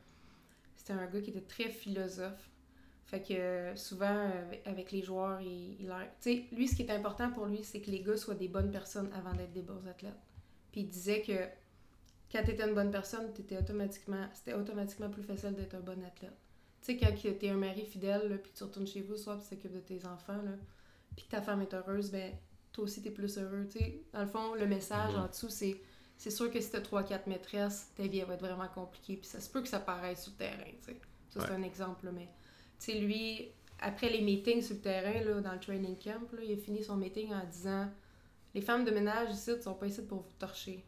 C'était 0.76 0.92
un 0.92 1.06
gars 1.06 1.20
qui 1.20 1.30
était 1.30 1.40
très 1.40 1.68
philosophe. 1.70 2.50
Fait 3.08 3.22
que 3.22 3.32
euh, 3.32 3.74
souvent, 3.74 4.30
avec- 4.66 4.92
les 4.92 5.02
joueurs, 5.02 5.40
il, 5.40 5.80
il 5.80 5.86
leur- 5.88 6.00
Tu 6.20 6.30
sais, 6.34 6.44
lui, 6.52 6.68
ce 6.68 6.76
qui 6.76 6.82
est 6.82 6.90
important 6.90 7.30
pour 7.30 7.46
lui, 7.46 7.64
c'est 7.64 7.80
que 7.80 7.90
les 7.90 8.00
gars 8.02 8.16
soient 8.18 8.34
des 8.34 8.48
bonnes 8.48 8.70
personnes 8.70 9.10
avant 9.14 9.32
d'être 9.32 9.52
des 9.52 9.62
bons 9.62 9.86
athlètes. 9.88 10.12
Puis 10.72 10.82
il 10.82 10.88
disait 10.88 11.22
que 11.22 11.32
quand 12.30 12.42
tu 12.44 12.50
étais 12.50 12.68
une 12.68 12.74
bonne 12.74 12.90
personne, 12.90 13.32
t'étais 13.32 13.56
automatiquement, 13.56 14.28
c'était 14.34 14.52
automatiquement 14.52 15.08
plus 15.08 15.22
facile 15.22 15.54
d'être 15.54 15.74
un 15.74 15.80
bon 15.80 16.04
athlète. 16.04 16.36
Tu 16.82 16.92
sais, 16.92 16.96
quand 16.98 17.14
tu 17.14 17.28
es 17.28 17.48
un 17.50 17.56
mari 17.56 17.86
fidèle, 17.86 18.28
là, 18.28 18.36
puis 18.36 18.52
tu 18.54 18.62
retournes 18.62 18.86
chez 18.86 19.00
vous 19.00 19.14
puis 19.14 19.24
tu 19.24 19.56
t'occupes 19.56 19.72
de 19.72 19.80
tes 19.80 20.04
enfants, 20.04 20.42
là, 20.42 20.52
puis 21.16 21.24
que 21.24 21.30
ta 21.30 21.40
femme 21.40 21.62
est 21.62 21.72
heureuse, 21.72 22.10
ben 22.10 22.34
toi 22.72 22.84
aussi, 22.84 23.00
tu 23.00 23.08
es 23.08 23.10
plus 23.10 23.38
heureux. 23.38 23.66
Tu 23.72 23.78
sais, 23.78 24.02
dans 24.12 24.20
le 24.20 24.26
fond, 24.28 24.54
le 24.54 24.66
message 24.66 25.14
Mhm. 25.14 25.20
en 25.22 25.26
dessous, 25.28 25.48
c'est 25.48 25.80
c'est 26.18 26.30
sûr 26.30 26.50
que 26.50 26.60
si 26.60 26.68
tu 26.70 26.76
as 26.76 26.80
3-4 26.82 27.26
maîtresses, 27.28 27.90
ta 27.96 28.02
vie 28.02 28.18
elle 28.18 28.26
va 28.26 28.34
être 28.34 28.40
vraiment 28.44 28.68
compliquée, 28.68 29.16
puis 29.16 29.26
ça 29.26 29.40
se 29.40 29.48
peut 29.48 29.62
que 29.62 29.68
ça 29.68 29.78
paraisse 29.80 30.24
sur 30.24 30.32
le 30.32 30.36
terrain. 30.38 30.64
tu 30.82 30.92
sais. 30.92 31.00
Ça, 31.30 31.40
c'est 31.40 31.50
Ouais. 31.50 31.56
un 31.56 31.62
exemple, 31.62 32.04
là, 32.06 32.12
mais 32.12 32.28
tu 32.78 32.92
sais, 32.92 32.98
lui, 32.98 33.48
après 33.80 34.10
les 34.10 34.20
meetings 34.20 34.62
sur 34.62 34.76
le 34.76 34.80
terrain, 34.80 35.24
là, 35.24 35.40
dans 35.40 35.52
le 35.52 35.60
training 35.60 35.96
camp, 35.98 36.32
là, 36.32 36.40
il 36.42 36.52
a 36.52 36.56
fini 36.56 36.82
son 36.82 36.96
meeting 36.96 37.32
en 37.32 37.44
disant 37.44 37.88
Les 38.54 38.60
femmes 38.60 38.84
de 38.84 38.90
ménage 38.90 39.30
ici 39.30 39.50
ne 39.50 39.60
sont 39.60 39.74
pas 39.74 39.86
ici 39.86 40.02
pour 40.02 40.20
vous 40.20 40.32
torcher. 40.38 40.84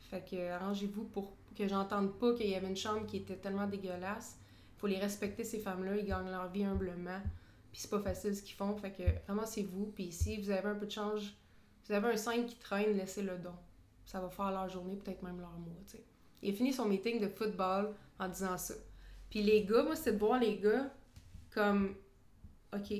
Fait 0.00 0.24
que 0.24 0.50
arrangez-vous 0.50 1.04
pour 1.04 1.36
que 1.56 1.66
j'entende 1.66 2.18
pas 2.18 2.34
qu'il 2.34 2.48
y 2.48 2.54
avait 2.54 2.68
une 2.68 2.76
chambre 2.76 3.04
qui 3.06 3.18
était 3.18 3.36
tellement 3.36 3.66
dégueulasse. 3.66 4.38
faut 4.76 4.86
les 4.86 4.98
respecter, 4.98 5.42
ces 5.42 5.58
femmes-là. 5.58 5.96
Ils 5.96 6.06
gagnent 6.06 6.30
leur 6.30 6.48
vie 6.50 6.64
humblement. 6.64 7.20
Puis 7.72 7.82
c'est 7.82 7.90
pas 7.90 8.00
facile 8.00 8.34
ce 8.34 8.42
qu'ils 8.42 8.54
font. 8.54 8.76
Fait 8.76 8.92
que 8.92 9.02
vraiment, 9.26 9.44
c'est 9.44 9.62
vous. 9.62 9.86
Puis 9.86 10.12
si 10.12 10.40
vous 10.40 10.50
avez 10.50 10.68
un 10.68 10.76
peu 10.76 10.86
de 10.86 10.90
change, 10.90 11.34
vous 11.84 11.92
avez 11.92 12.08
un 12.08 12.16
5 12.16 12.46
qui 12.46 12.56
traîne, 12.56 12.96
laissez 12.96 13.22
le 13.22 13.38
don. 13.38 13.54
Ça 14.04 14.20
va 14.20 14.30
faire 14.30 14.52
leur 14.52 14.68
journée, 14.68 14.96
peut-être 14.96 15.22
même 15.22 15.40
leur 15.40 15.50
mois. 15.58 15.74
tu 15.86 15.96
sais. 15.96 16.04
Il 16.42 16.54
a 16.54 16.56
fini 16.56 16.72
son 16.72 16.86
meeting 16.86 17.20
de 17.20 17.28
football 17.28 17.94
en 18.18 18.28
disant 18.28 18.56
ça. 18.56 18.74
Puis 19.28 19.42
les 19.42 19.64
gars, 19.64 19.82
moi, 19.82 19.96
c'est 19.96 20.12
de 20.12 20.18
voir 20.18 20.38
les 20.38 20.56
gars 20.58 20.90
comme 21.50 21.94
OK. 22.74 22.92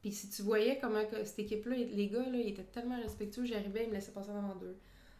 Puis 0.00 0.12
si 0.12 0.30
tu 0.30 0.42
voyais 0.42 0.78
comment 0.80 1.04
que 1.06 1.24
cette 1.24 1.40
équipe-là, 1.40 1.76
les 1.76 2.08
gars, 2.08 2.28
là, 2.28 2.38
ils 2.38 2.48
étaient 2.50 2.62
tellement 2.62 3.00
respectueux, 3.00 3.44
j'arrivais, 3.44 3.84
ils 3.84 3.88
me 3.88 3.94
laissaient 3.94 4.12
passer 4.12 4.30
devant 4.30 4.54
d'eux. 4.54 4.76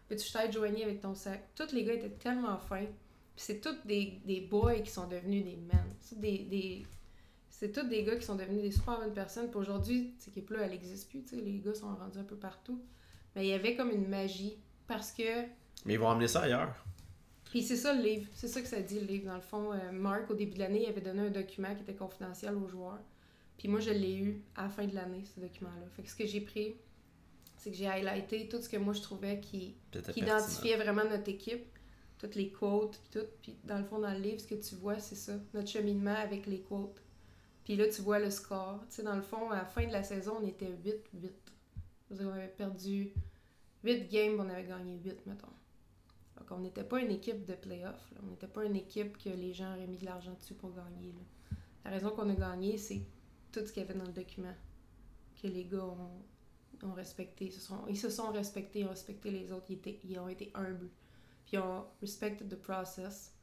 Peux-tu 0.08 0.26
je 0.26 0.32
t'aide, 0.32 0.52
Joanie, 0.52 0.84
avec 0.84 1.00
ton 1.00 1.14
sac? 1.14 1.48
Tous 1.54 1.72
les 1.72 1.84
gars 1.84 1.94
étaient 1.94 2.08
tellement 2.08 2.56
fins. 2.58 2.84
Puis 2.84 3.44
c'est 3.44 3.60
tous 3.60 3.76
des, 3.84 4.20
des 4.24 4.40
boys 4.40 4.80
qui 4.80 4.90
sont 4.90 5.06
devenus 5.06 5.44
des 5.44 5.56
men. 5.56 5.84
C'est 6.00 6.20
des, 6.20 6.38
des... 6.38 6.86
C'est 7.50 7.72
tous 7.72 7.86
des 7.88 8.04
gars 8.04 8.16
qui 8.16 8.24
sont 8.24 8.36
devenus 8.36 8.62
des 8.62 8.70
super 8.70 8.98
bonnes 9.00 9.12
personnes. 9.12 9.50
Puis 9.50 9.58
aujourd'hui, 9.58 10.14
cette 10.18 10.28
équipe-là, 10.28 10.60
elle 10.62 10.70
n'existe 10.70 11.10
plus. 11.10 11.24
tu 11.24 11.36
Les 11.36 11.58
gars 11.58 11.74
sont 11.74 11.94
rendus 11.94 12.18
un 12.18 12.24
peu 12.24 12.36
partout. 12.36 12.80
Mais 13.34 13.44
il 13.44 13.48
y 13.48 13.52
avait 13.52 13.74
comme 13.74 13.90
une 13.90 14.08
magie. 14.08 14.58
Parce 14.86 15.12
que 15.12 15.42
Mais 15.84 15.94
ils 15.94 15.98
vont 15.98 16.08
emmener 16.08 16.28
ça 16.28 16.42
ailleurs. 16.42 16.74
Puis 17.50 17.62
c'est 17.62 17.76
ça 17.76 17.94
le 17.94 18.02
livre, 18.02 18.28
c'est 18.34 18.48
ça 18.48 18.60
que 18.60 18.68
ça 18.68 18.80
dit 18.80 19.00
le 19.00 19.06
livre. 19.06 19.26
Dans 19.26 19.36
le 19.36 19.40
fond, 19.40 19.72
euh, 19.72 19.92
Mark, 19.92 20.30
au 20.30 20.34
début 20.34 20.54
de 20.54 20.58
l'année, 20.58 20.82
il 20.82 20.88
avait 20.88 21.00
donné 21.00 21.22
un 21.22 21.30
document 21.30 21.74
qui 21.74 21.82
était 21.82 21.94
confidentiel 21.94 22.54
aux 22.56 22.68
joueurs. 22.68 23.00
Puis 23.56 23.68
moi, 23.68 23.80
je 23.80 23.90
l'ai 23.90 24.16
eu 24.16 24.42
à 24.54 24.64
la 24.64 24.68
fin 24.68 24.86
de 24.86 24.94
l'année, 24.94 25.24
ce 25.34 25.40
document-là. 25.40 25.86
Fait 25.96 26.02
que 26.02 26.10
ce 26.10 26.14
que 26.14 26.26
j'ai 26.26 26.42
pris, 26.42 26.76
c'est 27.56 27.70
que 27.70 27.76
j'ai 27.76 27.88
highlighté 27.88 28.48
tout 28.48 28.60
ce 28.60 28.68
que 28.68 28.76
moi 28.76 28.92
je 28.92 29.02
trouvais 29.02 29.40
qui, 29.40 29.74
identifiait 30.16 30.76
vraiment 30.76 31.04
notre 31.04 31.28
équipe, 31.28 31.66
toutes 32.18 32.34
les 32.34 32.50
quotes, 32.50 33.00
puis 33.00 33.20
tout. 33.20 33.26
Puis 33.42 33.56
dans 33.64 33.78
le 33.78 33.84
fond, 33.84 33.98
dans 33.98 34.12
le 34.12 34.20
livre, 34.20 34.40
ce 34.40 34.46
que 34.46 34.54
tu 34.54 34.74
vois, 34.76 34.98
c'est 34.98 35.16
ça, 35.16 35.32
notre 35.54 35.68
cheminement 35.68 36.14
avec 36.14 36.46
les 36.46 36.60
quotes. 36.60 37.02
Puis 37.64 37.76
là, 37.76 37.88
tu 37.88 38.02
vois 38.02 38.18
le 38.18 38.30
score. 38.30 38.80
Tu 38.88 38.96
sais, 38.96 39.02
dans 39.02 39.16
le 39.16 39.22
fond, 39.22 39.50
à 39.50 39.56
la 39.56 39.64
fin 39.64 39.86
de 39.86 39.92
la 39.92 40.02
saison, 40.02 40.36
on 40.40 40.46
était 40.46 40.70
8-8. 40.70 41.30
On 42.10 42.28
avait 42.28 42.48
perdu 42.48 43.12
8 43.84 44.08
games, 44.08 44.36
on 44.38 44.48
avait 44.48 44.64
gagné 44.64 44.98
8, 45.04 45.26
mettons. 45.26 45.48
On 46.50 46.58
n'était 46.58 46.84
pas 46.84 47.00
une 47.00 47.10
équipe 47.10 47.44
de 47.44 47.54
playoff. 47.54 48.10
là. 48.12 48.20
On 48.22 48.30
n'était 48.30 48.46
pas 48.46 48.64
une 48.64 48.76
équipe 48.76 49.18
que 49.18 49.30
les 49.30 49.52
gens 49.52 49.74
auraient 49.74 49.86
mis 49.86 49.98
de 49.98 50.04
l'argent 50.04 50.34
dessus 50.34 50.54
pour 50.54 50.72
gagner. 50.72 51.14
La 51.84 51.90
raison 51.90 52.10
qu'on 52.10 52.28
a 52.28 52.34
gagné, 52.34 52.78
c'est 52.78 53.02
tout 53.52 53.60
ce 53.60 53.72
qu'il 53.72 53.82
y 53.82 53.86
avait 53.86 53.98
dans 53.98 54.06
le 54.06 54.12
document. 54.12 54.54
Que 55.40 55.46
les 55.46 55.64
gars 55.64 55.84
ont, 55.84 56.92
respecté. 56.92 57.46
Ils 57.46 57.52
se, 57.52 58.08
sont, 58.10 58.30
respectés, 58.30 58.80
ils 58.80 58.86
ont 58.86 58.90
respecté 58.90 59.30
les 59.30 59.52
autres. 59.52 59.70
Ils, 60.04 60.18
ont 60.18 60.28
été 60.28 60.50
humbles. 60.54 60.90
Puis 61.46 61.56
ils 61.56 61.58
ont 61.58 61.84
respected 62.00 62.48
the 62.48 62.60
process. 62.60 63.34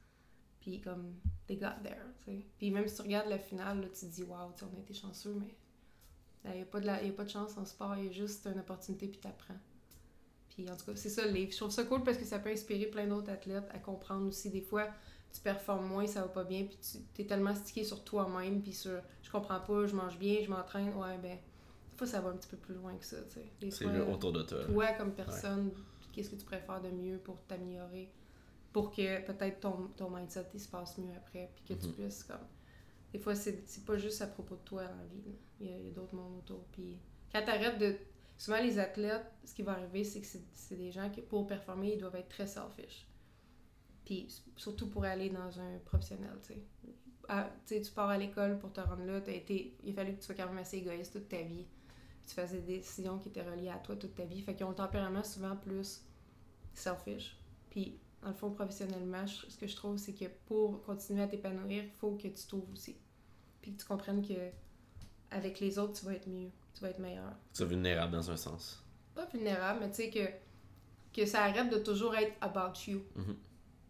Puis 0.60 0.82
comme, 0.82 1.16
they 1.48 1.58
got 1.58 1.82
there. 1.84 2.06
tu. 2.24 2.44
Puis 2.58 2.72
même 2.72 2.88
si 2.88 2.96
tu 2.96 3.02
regardes 3.02 3.30
la 3.30 3.40
finale, 3.40 3.90
tu 3.94 4.06
te 4.06 4.12
dis, 4.12 4.24
wow, 4.24 4.52
tu 4.58 4.64
on 4.64 4.76
a 4.76 4.80
été 4.80 4.94
chanceux, 4.94 5.36
mais 5.40 5.56
il 6.46 6.58
n'y 6.58 6.62
a, 6.62 6.66
pas 6.66 6.80
de 6.80 7.30
chance 7.30 7.58
en 7.58 7.66
sport. 7.66 7.96
Il 7.98 8.06
y 8.06 8.10
a 8.10 8.12
juste 8.12 8.46
une 8.48 8.60
opportunité, 8.60 9.08
puis 9.08 9.20
t'apprends. 9.20 9.58
Puis 10.56 10.70
en 10.72 10.76
tout 10.76 10.86
cas, 10.86 10.96
c'est 10.96 11.10
ça 11.10 11.26
le 11.26 11.32
livre. 11.32 11.52
Je 11.52 11.58
trouve 11.58 11.70
ça 11.72 11.84
cool 11.84 12.04
parce 12.04 12.18
que 12.18 12.26
ça 12.26 12.40
peut 12.40 12.50
inspirer 12.50 12.86
plein 12.88 13.06
d'autres 13.08 13.30
athlètes 13.30 13.68
à 13.72 13.78
comprendre 13.80 14.26
aussi. 14.28 14.50
Des 14.50 14.62
fois, 14.62 14.88
tu 15.34 15.42
performes 15.42 15.86
moins, 15.88 16.08
ça 16.08 16.22
va 16.22 16.30
pas 16.30 16.46
bien, 16.46 16.64
puis 16.66 16.78
tu 17.14 17.22
es 17.22 17.26
tellement 17.26 17.54
stické 17.54 17.84
sur 17.84 18.04
toi-même, 18.06 18.62
puis 18.62 18.72
sur 18.74 19.02
je 19.22 19.30
comprends 19.30 19.60
pas, 19.60 19.86
je 19.86 19.94
mange 19.96 20.18
bien, 20.18 20.38
je 20.44 20.50
m'entraîne. 20.50 20.94
Ouais, 20.96 21.18
ben, 21.18 21.38
des 21.92 21.98
fois, 21.98 22.08
ça 22.08 22.22
va 22.22 22.30
un 22.30 22.38
petit 22.38 22.48
peu 22.48 22.56
plus 22.58 22.74
loin 22.76 22.96
que 22.96 23.06
ça, 23.06 23.18
tu 23.24 23.42
sais. 23.42 23.70
C'est 23.72 23.86
le 23.86 24.04
autour 24.08 24.32
de 24.32 24.44
toi. 24.44 24.64
toi 24.66 24.92
comme 24.94 25.14
personne, 25.14 25.72
qu'est-ce 26.14 26.30
que 26.30 26.36
tu 26.38 26.46
préfères 26.46 26.82
de 26.82 26.90
mieux 26.90 27.18
pour 27.18 27.42
t'améliorer, 27.44 28.10
pour 28.72 28.92
que 28.92 29.26
peut-être 29.26 29.60
ton, 29.60 29.88
ton 29.98 30.10
mindset 30.10 30.46
il 30.54 30.60
se 30.62 30.70
passe 30.70 30.98
mieux 30.98 31.14
après, 31.18 31.52
puis 31.56 31.76
que 31.76 31.82
tu 31.82 31.88
Mhm. 31.90 31.94
puisses 31.96 32.24
comme. 32.24 32.38
Des 33.12 33.20
fois, 33.20 33.36
c'est 33.36 33.86
pas 33.86 33.98
juste 33.98 34.22
à 34.22 34.28
propos 34.28 34.56
de 34.56 34.62
toi 34.62 34.84
dans 34.86 34.96
la 34.96 35.06
vie. 35.06 35.22
là. 35.26 35.32
Il 35.60 35.68
y 35.68 35.74
a, 35.74 35.78
il 35.78 35.86
y 35.86 35.90
a 35.90 35.92
d'autres 35.92 36.16
mondes 36.16 36.38
autour. 36.38 36.64
Puis 36.72 36.98
quand 37.32 37.44
t'arrêtes 37.44 37.78
de. 37.78 37.96
Souvent, 38.38 38.62
les 38.62 38.80
athlètes, 38.80 39.26
ce 39.44 39.54
qui 39.54 39.64
va 39.64 39.74
arriver, 39.74 40.04
c'est 40.04 40.22
que 40.22 40.28
c'est- 40.28 40.76
des 40.76 40.92
gens 40.92 41.10
qui, 41.10 41.22
pour 41.22 41.48
performer, 41.48 41.94
ils 41.94 41.98
doivent 41.98 42.16
être 42.16 42.30
très 42.30 42.48
selfish. 42.48 43.08
Puis 44.04 44.28
surtout 44.58 44.90
pour 44.90 45.04
aller 45.06 45.30
dans 45.30 45.60
un 45.60 45.78
professionnel, 45.86 46.38
tu 46.42 46.54
sais. 46.54 46.64
Ah, 47.28 47.50
tu 47.66 47.82
pars 47.96 48.10
à 48.10 48.18
l'école 48.18 48.60
pour 48.60 48.72
te 48.72 48.82
rendre 48.82 49.04
là, 49.04 49.20
t'as 49.22 49.32
été, 49.32 49.76
il 49.84 49.92
a 49.92 49.94
fallu 49.94 50.14
que 50.14 50.20
tu 50.20 50.26
sois 50.26 50.36
quand 50.36 50.48
même 50.48 50.60
assez 50.60 50.78
égoïste 50.78 51.14
toute 51.14 51.30
ta 51.30 51.42
vie. 51.42 51.66
Tu 52.28 52.34
faisais 52.36 52.60
des 52.60 52.78
décisions 52.78 53.18
qui 53.20 53.30
étaient 53.30 53.42
reliées 53.42 53.70
à 53.70 53.80
toi 53.80 53.96
toute 53.96 54.16
ta 54.16 54.26
vie. 54.26 54.42
Fait 54.42 54.54
qu'ils 54.56 54.66
ont 54.66 54.70
le 54.70 54.76
tempérament 54.76 55.24
souvent 55.24 55.56
plus 55.56 56.04
selfish. 56.74 57.38
Puis, 57.70 58.00
dans 58.22 58.28
le 58.30 58.34
fond, 58.36 58.52
professionnellement, 58.52 59.26
je- 59.26 59.48
ce 59.50 59.58
que 59.58 59.68
je 59.68 59.76
trouve, 59.76 59.98
c'est 59.98 60.14
que 60.14 60.26
pour 60.46 60.82
continuer 60.84 61.24
à 61.24 61.28
t'épanouir, 61.28 61.84
il 61.84 61.92
faut 61.92 62.16
que 62.16 62.28
tu 62.28 62.46
t'ouvres 62.48 62.72
aussi. 62.72 62.96
Puis 63.62 63.74
que 63.74 63.82
tu 63.82 63.88
comprennes 63.88 64.26
que 64.26 64.52
avec 65.32 65.60
les 65.60 65.80
autres, 65.80 66.00
tu 66.00 66.06
vas 66.06 66.14
être 66.14 66.28
mieux, 66.28 66.50
tu 66.76 66.82
vas 66.82 66.90
être 66.90 67.00
meilleur. 67.00 67.32
Tu 67.54 67.64
es 67.64 67.66
vulnérable 67.66 68.12
dans 68.12 68.30
un 68.30 68.38
sens. 68.38 68.84
Pas 69.16 69.26
vulnérable, 69.26 69.80
mais 69.82 69.90
tu 69.90 69.96
sais 69.96 70.10
que, 70.10 70.28
que 71.14 71.26
ça 71.26 71.44
arrête 71.44 71.70
de 71.72 71.78
toujours 71.80 72.16
être 72.16 72.34
about 72.42 72.74
you. 72.88 73.02
Mhm. 73.16 73.36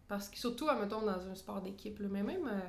Parce 0.08 0.28
que 0.28 0.38
surtout, 0.38 0.66
mettons, 0.80 1.02
dans 1.02 1.28
un 1.28 1.34
sport 1.34 1.60
d'équipe, 1.60 1.98
mais 2.00 2.22
même, 2.22 2.46
euh, 2.46 2.60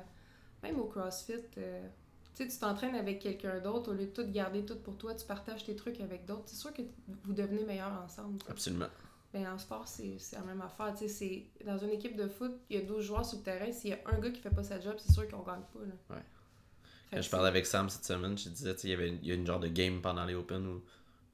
même 0.62 0.80
au 0.80 0.86
CrossFit, 0.86 1.34
euh, 1.56 1.88
tu 2.34 2.44
sais, 2.44 2.48
tu 2.48 2.58
t'entraînes 2.58 2.96
avec 2.96 3.20
quelqu'un 3.20 3.60
d'autre, 3.60 3.92
au 3.92 3.94
lieu 3.94 4.06
de 4.06 4.10
tout 4.10 4.28
garder 4.28 4.64
tout 4.64 4.76
pour 4.76 4.98
toi, 4.98 5.14
tu 5.14 5.24
partages 5.24 5.64
tes 5.64 5.76
trucs 5.76 6.00
avec 6.00 6.24
d'autres. 6.26 6.44
C'est 6.46 6.56
sûr 6.56 6.74
que 6.74 6.82
vous 7.24 7.32
devenez 7.32 7.64
meilleurs 7.64 8.02
ensemble. 8.04 8.38
Absolument. 8.48 8.88
Ben, 9.32 9.46
en 9.46 9.58
sport, 9.58 9.86
c'est 9.86 10.16
la 10.32 10.40
même 10.40 10.62
affaire. 10.62 10.94
tu 10.98 11.08
sais, 11.08 11.46
Dans 11.64 11.78
une 11.78 11.90
équipe 11.90 12.16
de 12.16 12.26
foot, 12.26 12.52
il 12.70 12.76
y 12.76 12.82
a 12.82 12.84
12 12.84 13.04
joueurs 13.04 13.24
sur 13.26 13.38
le 13.38 13.44
terrain. 13.44 13.70
S'il 13.70 13.90
y 13.90 13.92
a 13.92 13.98
un 14.06 14.18
gars 14.18 14.30
qui 14.30 14.40
fait 14.40 14.50
pas 14.50 14.64
sa 14.64 14.80
job, 14.80 14.94
c'est 14.98 15.12
sûr 15.12 15.28
qu'on 15.28 15.42
gagne 15.42 15.62
pas. 15.72 15.80
Là. 15.80 16.16
Ouais. 16.16 16.22
Quand 17.12 17.22
je 17.22 17.30
parlais 17.30 17.48
avec 17.48 17.66
Sam 17.66 17.88
cette 17.88 18.04
semaine, 18.04 18.36
je 18.36 18.48
disais, 18.48 18.74
tu 18.74 18.80
sais, 18.82 18.88
il 18.88 18.90
y 18.90 18.94
avait 18.94 19.08
une, 19.08 19.18
il 19.22 19.28
y 19.28 19.32
a 19.32 19.34
une 19.34 19.46
genre 19.46 19.60
de 19.60 19.68
game 19.68 20.00
pendant 20.00 20.24
les 20.24 20.34
Open 20.34 20.66
où 20.66 20.82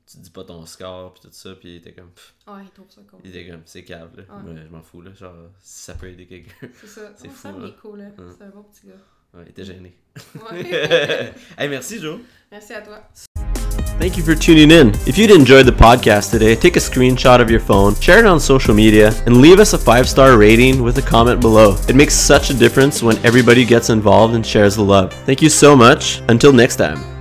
tu 0.06 0.18
dis 0.18 0.30
pas 0.30 0.44
ton 0.44 0.64
score, 0.66 1.14
puis 1.14 1.22
tout 1.22 1.28
ça, 1.32 1.54
puis 1.54 1.70
il 1.70 1.76
était 1.76 1.92
comme, 1.92 2.10
pff, 2.10 2.34
Ouais, 2.46 2.62
il 2.62 2.70
trouve 2.70 2.90
ça 2.90 3.00
cool. 3.10 3.20
il 3.24 3.34
était 3.34 3.50
comme, 3.50 3.62
c'est 3.64 3.84
cave, 3.84 4.10
là. 4.16 4.22
Ouais. 4.22 4.52
Mais 4.52 4.62
je 4.62 4.68
m'en 4.68 4.82
fous, 4.82 5.00
là. 5.00 5.12
Genre, 5.14 5.34
si 5.60 5.82
ça 5.84 5.94
peut 5.94 6.08
aider 6.08 6.26
quelqu'un. 6.26 6.68
C'est 6.80 6.86
ça. 6.86 7.12
C'est 7.16 7.28
fou, 7.28 7.36
Sam, 7.36 7.56
il 7.58 7.64
hein. 7.64 7.68
est 7.68 7.80
cool. 7.80 7.98
Là. 7.98 8.10
C'est 8.16 8.44
un 8.44 8.50
bon 8.50 8.62
petit 8.64 8.86
gars. 8.86 8.94
Ouais, 9.34 9.42
il 9.46 9.50
était 9.50 9.64
gêné. 9.64 9.96
Ouais. 10.34 11.32
hey, 11.58 11.68
merci, 11.68 11.98
Joe. 11.98 12.20
Merci 12.50 12.72
à 12.74 12.82
toi. 12.82 13.02
Thank 13.98 14.16
you 14.16 14.22
for 14.22 14.34
tuning 14.34 14.70
in. 14.70 14.88
If 15.06 15.16
you'd 15.16 15.30
enjoyed 15.30 15.66
the 15.66 15.72
podcast 15.72 16.30
today, 16.30 16.56
take 16.56 16.76
a 16.76 16.80
screenshot 16.80 17.40
of 17.40 17.50
your 17.50 17.60
phone, 17.60 17.94
share 17.94 18.18
it 18.18 18.26
on 18.26 18.38
social 18.38 18.74
media, 18.74 19.14
and 19.24 19.40
leave 19.40 19.60
us 19.60 19.72
a 19.72 19.78
five 19.78 20.08
star 20.08 20.36
rating 20.36 20.82
with 20.82 20.98
a 20.98 21.02
comment 21.02 21.40
below. 21.40 21.76
It 21.88 21.96
makes 21.96 22.14
such 22.14 22.50
a 22.50 22.54
difference 22.54 23.02
when 23.02 23.16
everybody 23.24 23.64
gets 23.64 23.90
involved 23.90 24.34
and 24.34 24.44
shares 24.44 24.76
the 24.76 24.82
love. 24.82 25.12
Thank 25.24 25.40
you 25.40 25.48
so 25.48 25.74
much. 25.74 26.20
Until 26.28 26.52
next 26.52 26.76
time. 26.76 27.13